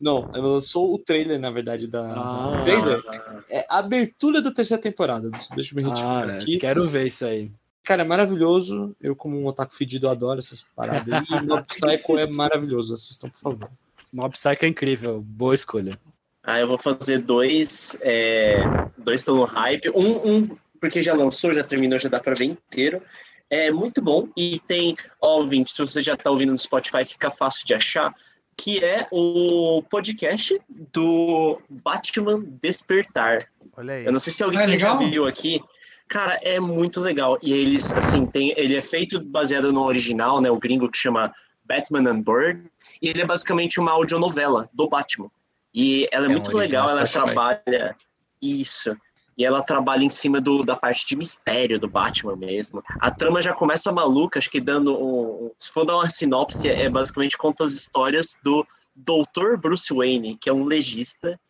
Não, 0.00 0.30
lançou 0.32 0.92
o 0.92 0.98
trailer, 0.98 1.38
na 1.38 1.50
verdade, 1.50 1.86
da. 1.86 2.12
Ah. 2.12 2.58
o 2.58 2.62
trailer 2.62 3.02
é 3.48 3.66
a 3.68 3.78
abertura 3.78 4.42
da 4.42 4.50
terceira 4.50 4.82
temporada. 4.82 5.30
Deixa 5.54 5.72
eu 5.72 5.76
me 5.76 5.88
retificar 5.88 6.28
Ah, 6.30 6.34
aqui. 6.34 6.58
quero 6.58 6.86
ver 6.86 7.06
isso 7.06 7.24
aí. 7.24 7.50
Cara, 7.84 8.02
é 8.02 8.04
maravilhoso. 8.04 8.96
Eu, 9.00 9.14
como 9.14 9.38
um 9.38 9.46
otaku 9.46 9.74
fedido, 9.74 10.08
adoro 10.08 10.38
essas 10.38 10.62
paradas. 10.74 11.12
aí. 11.12 11.22
E 11.30 11.42
Mob 11.44 11.64
Psycho 11.66 12.18
é 12.18 12.26
maravilhoso. 12.26 12.94
Assistam, 12.94 13.28
por 13.28 13.38
favor. 13.38 13.70
Mob 14.12 14.32
Psycho 14.32 14.64
é 14.64 14.68
incrível. 14.68 15.20
Boa 15.20 15.54
escolha. 15.54 15.98
Ah, 16.42 16.58
eu 16.60 16.66
vou 16.66 16.78
fazer 16.78 17.18
dois. 17.20 17.96
É, 18.00 18.62
dois 18.96 19.20
estão 19.20 19.36
no 19.36 19.44
hype. 19.44 19.90
Um, 19.90 20.30
um, 20.30 20.56
porque 20.80 21.02
já 21.02 21.14
lançou, 21.14 21.52
já 21.52 21.62
terminou, 21.62 21.98
já 21.98 22.08
dá 22.08 22.18
pra 22.20 22.34
ver 22.34 22.44
inteiro. 22.44 23.02
É 23.50 23.70
muito 23.70 24.00
bom. 24.00 24.28
E 24.36 24.60
tem, 24.66 24.96
ó, 25.20 25.38
ouvinte, 25.38 25.72
se 25.72 25.78
você 25.78 26.02
já 26.02 26.16
tá 26.16 26.30
ouvindo 26.30 26.52
no 26.52 26.58
Spotify, 26.58 27.04
fica 27.04 27.30
fácil 27.30 27.66
de 27.66 27.74
achar. 27.74 28.14
Que 28.56 28.82
é 28.84 29.06
o 29.10 29.82
podcast 29.90 30.58
do 30.68 31.60
Batman 31.68 32.44
Despertar. 32.62 33.48
Olha 33.76 33.94
aí. 33.94 34.04
Eu 34.06 34.12
não 34.12 34.18
sei 34.20 34.32
se 34.32 34.42
alguém 34.44 34.60
Ah, 34.60 34.74
é 34.74 34.78
já 34.78 34.94
viu 34.94 35.26
aqui. 35.26 35.60
Cara, 36.14 36.38
é 36.42 36.60
muito 36.60 37.00
legal. 37.00 37.36
E 37.42 37.52
eles, 37.52 37.90
assim, 37.90 38.24
tem, 38.24 38.54
ele 38.56 38.76
é 38.76 38.80
feito 38.80 39.20
baseado 39.20 39.72
no 39.72 39.82
original, 39.82 40.40
né? 40.40 40.48
O 40.48 40.60
gringo 40.60 40.88
que 40.88 40.96
chama 40.96 41.34
Batman 41.64 42.08
and 42.08 42.22
Bird. 42.22 42.70
E 43.02 43.08
ele 43.08 43.22
é 43.22 43.26
basicamente 43.26 43.80
uma 43.80 43.90
audionovela 43.90 44.70
do 44.72 44.88
Batman. 44.88 45.28
E 45.74 46.08
ela 46.12 46.26
é, 46.26 46.28
É 46.28 46.32
muito 46.32 46.56
legal, 46.56 46.88
ela 46.88 47.04
trabalha. 47.08 47.96
Isso. 48.40 48.96
E 49.36 49.44
ela 49.44 49.60
trabalha 49.60 50.04
em 50.04 50.08
cima 50.08 50.40
do, 50.40 50.62
da 50.62 50.76
parte 50.76 51.04
de 51.04 51.16
mistério 51.16 51.80
do 51.80 51.88
Batman 51.88 52.36
mesmo. 52.36 52.80
A 53.00 53.10
trama 53.10 53.42
já 53.42 53.52
começa 53.52 53.90
maluca, 53.90 54.38
acho 54.38 54.48
que 54.48 54.60
dando 54.60 54.96
um. 54.96 55.50
Se 55.58 55.68
for 55.72 55.84
dar 55.84 55.96
uma 55.96 56.08
sinopse, 56.08 56.68
é 56.68 56.88
basicamente 56.88 57.36
conta 57.36 57.64
as 57.64 57.72
histórias 57.72 58.38
do 58.40 58.64
Dr. 58.94 59.56
Bruce 59.60 59.92
Wayne, 59.92 60.38
que 60.40 60.48
é 60.48 60.52
um 60.52 60.62
legista 60.62 61.40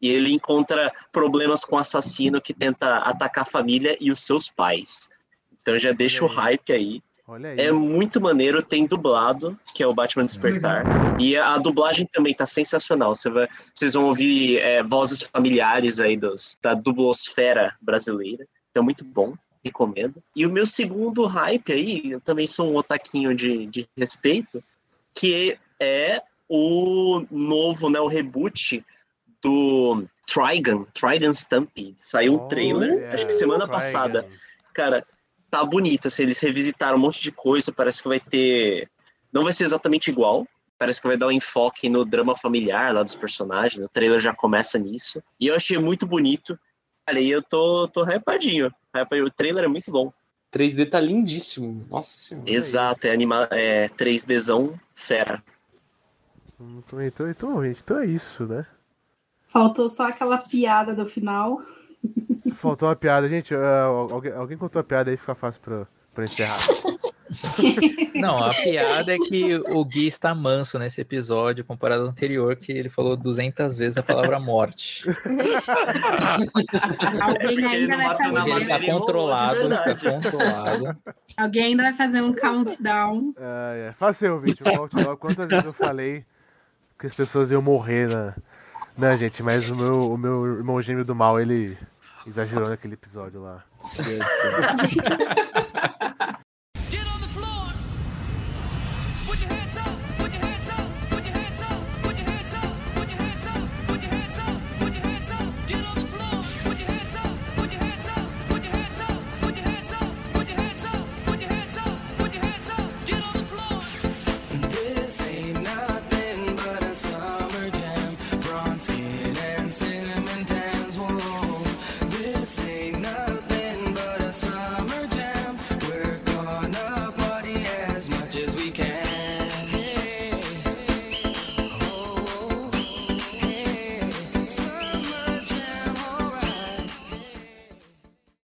e 0.00 0.08
ele 0.08 0.32
encontra 0.32 0.92
problemas 1.10 1.64
com 1.64 1.76
o 1.76 1.78
assassino 1.78 2.40
que 2.40 2.52
tenta 2.52 2.98
atacar 2.98 3.42
a 3.42 3.50
família 3.50 3.96
e 4.00 4.10
os 4.10 4.24
seus 4.24 4.48
pais. 4.48 5.08
Então 5.60 5.78
já 5.78 5.92
deixa 5.92 6.24
o 6.24 6.28
hype 6.28 6.72
aí. 6.72 7.02
Olha 7.28 7.50
aí. 7.50 7.60
É 7.60 7.72
muito 7.72 8.20
maneiro, 8.20 8.62
tem 8.62 8.86
dublado, 8.86 9.58
que 9.74 9.82
é 9.82 9.86
o 9.86 9.94
Batman 9.94 10.24
Despertar. 10.24 10.84
E 11.20 11.36
a 11.36 11.58
dublagem 11.58 12.06
também 12.06 12.32
tá 12.32 12.46
sensacional. 12.46 13.14
Você 13.14 13.28
vai, 13.28 13.48
vocês 13.74 13.94
vão 13.94 14.04
ouvir 14.04 14.58
é, 14.58 14.82
vozes 14.82 15.22
familiares 15.22 15.98
aí 15.98 16.16
dos, 16.16 16.56
da 16.62 16.74
dublosfera 16.74 17.74
brasileira. 17.80 18.46
Então, 18.70 18.84
muito 18.84 19.04
bom, 19.04 19.34
recomendo. 19.64 20.22
E 20.36 20.46
o 20.46 20.52
meu 20.52 20.66
segundo 20.66 21.26
hype 21.26 21.72
aí, 21.72 22.12
eu 22.12 22.20
também 22.20 22.46
sou 22.46 22.70
um 22.70 22.76
otaquinho 22.76 23.34
de, 23.34 23.66
de 23.66 23.88
respeito, 23.96 24.62
que 25.12 25.58
é 25.80 26.22
o 26.48 27.24
novo, 27.28 27.90
né, 27.90 27.98
o 27.98 28.06
reboot 28.06 28.84
do 29.46 30.04
Trigun, 30.26 30.84
Trigun 30.92 31.30
Stampede. 31.32 31.94
Saiu 31.96 32.34
um 32.34 32.48
trailer, 32.48 32.92
Olha, 32.94 33.12
acho 33.14 33.26
que 33.26 33.32
semana 33.32 33.60
Trigun. 33.60 33.72
passada. 33.72 34.26
Cara, 34.74 35.06
tá 35.50 35.64
bonito, 35.64 36.08
assim, 36.08 36.24
eles 36.24 36.40
revisitaram 36.40 36.98
um 36.98 37.00
monte 37.00 37.22
de 37.22 37.30
coisa, 37.30 37.72
parece 37.72 38.02
que 38.02 38.08
vai 38.08 38.18
ter... 38.20 38.88
Não 39.32 39.44
vai 39.44 39.52
ser 39.52 39.64
exatamente 39.64 40.10
igual, 40.10 40.46
parece 40.78 41.00
que 41.00 41.06
vai 41.06 41.16
dar 41.16 41.28
um 41.28 41.32
enfoque 41.32 41.88
no 41.88 42.04
drama 42.04 42.36
familiar 42.36 42.92
lá 42.92 43.02
dos 43.02 43.14
personagens, 43.14 43.78
o 43.84 43.88
trailer 43.88 44.18
já 44.18 44.34
começa 44.34 44.78
nisso. 44.78 45.22
E 45.38 45.46
eu 45.46 45.54
achei 45.54 45.78
muito 45.78 46.06
bonito, 46.06 46.58
cara, 47.06 47.20
e 47.20 47.30
eu 47.30 47.42
tô, 47.42 47.86
tô 47.88 48.02
hypadinho. 48.04 48.72
Hypa- 48.94 49.16
O 49.16 49.30
trailer 49.30 49.64
é 49.64 49.68
muito 49.68 49.90
bom. 49.90 50.12
3D 50.52 50.88
tá 50.90 50.98
lindíssimo. 51.00 51.86
Nossa 51.90 52.16
senhora. 52.18 52.50
Exato, 52.50 53.06
é, 53.06 53.12
anima 53.12 53.46
é 53.50 53.88
3Dzão 53.90 54.78
fera. 54.94 55.42
Então, 56.58 57.02
então, 57.02 57.30
então, 57.30 57.62
gente, 57.64 57.80
então 57.84 57.98
é 57.98 58.06
isso, 58.06 58.46
né? 58.46 58.66
Faltou 59.56 59.88
só 59.88 60.08
aquela 60.08 60.36
piada 60.36 60.94
do 60.94 61.06
final. 61.06 61.62
Faltou 62.56 62.90
uma 62.90 62.94
piada, 62.94 63.26
gente. 63.26 63.54
ah, 63.54 63.84
alguém, 63.84 64.30
alguém 64.32 64.58
contou 64.58 64.80
a 64.80 64.84
piada 64.84 65.10
aí, 65.10 65.16
fica 65.16 65.34
fácil 65.34 65.62
pra, 65.62 65.86
pra 66.14 66.24
encerrar. 66.24 66.58
Não, 68.14 68.36
a 68.36 68.52
piada 68.52 69.14
é 69.14 69.16
que 69.16 69.56
o 69.56 69.82
Gui 69.82 70.08
está 70.08 70.34
manso 70.34 70.78
nesse 70.78 71.00
episódio 71.00 71.64
comparado 71.64 72.02
ao 72.02 72.08
anterior, 72.10 72.54
que 72.54 72.70
ele 72.70 72.90
falou 72.90 73.16
200 73.16 73.78
vezes 73.78 73.96
a 73.96 74.02
palavra 74.02 74.38
morte. 74.38 75.06
Alguém 77.18 77.64
ainda 77.64 77.96
vai 77.96 78.06
ele 78.08 78.36
fazer. 78.36 78.58
está 78.60 78.76
Ele 78.76 78.84
de 78.84 78.90
controlado, 78.92 79.72
está 79.72 79.94
controlado. 80.10 80.98
Alguém 81.34 81.62
ainda 81.64 81.82
vai 81.82 81.94
fazer 81.94 82.20
um 82.20 82.34
countdown. 82.34 83.32
Ah, 83.38 83.72
é. 83.74 83.92
Faça 83.94 84.28
volto 84.28 85.00
logo. 85.00 85.16
Quantas 85.16 85.48
vezes 85.48 85.64
eu 85.64 85.72
falei 85.72 86.26
que 86.98 87.06
as 87.06 87.16
pessoas 87.16 87.50
iam 87.50 87.62
morrer 87.62 88.10
na. 88.10 88.34
Não, 88.96 89.16
gente, 89.16 89.42
mas 89.42 89.70
o 89.70 89.76
meu, 89.76 90.12
o 90.12 90.18
meu 90.18 90.46
irmão 90.56 90.80
gêmeo 90.80 91.04
do 91.04 91.14
mal, 91.14 91.38
ele 91.38 91.76
exagerou 92.26 92.68
naquele 92.68 92.94
episódio 92.94 93.42
lá. 93.42 93.62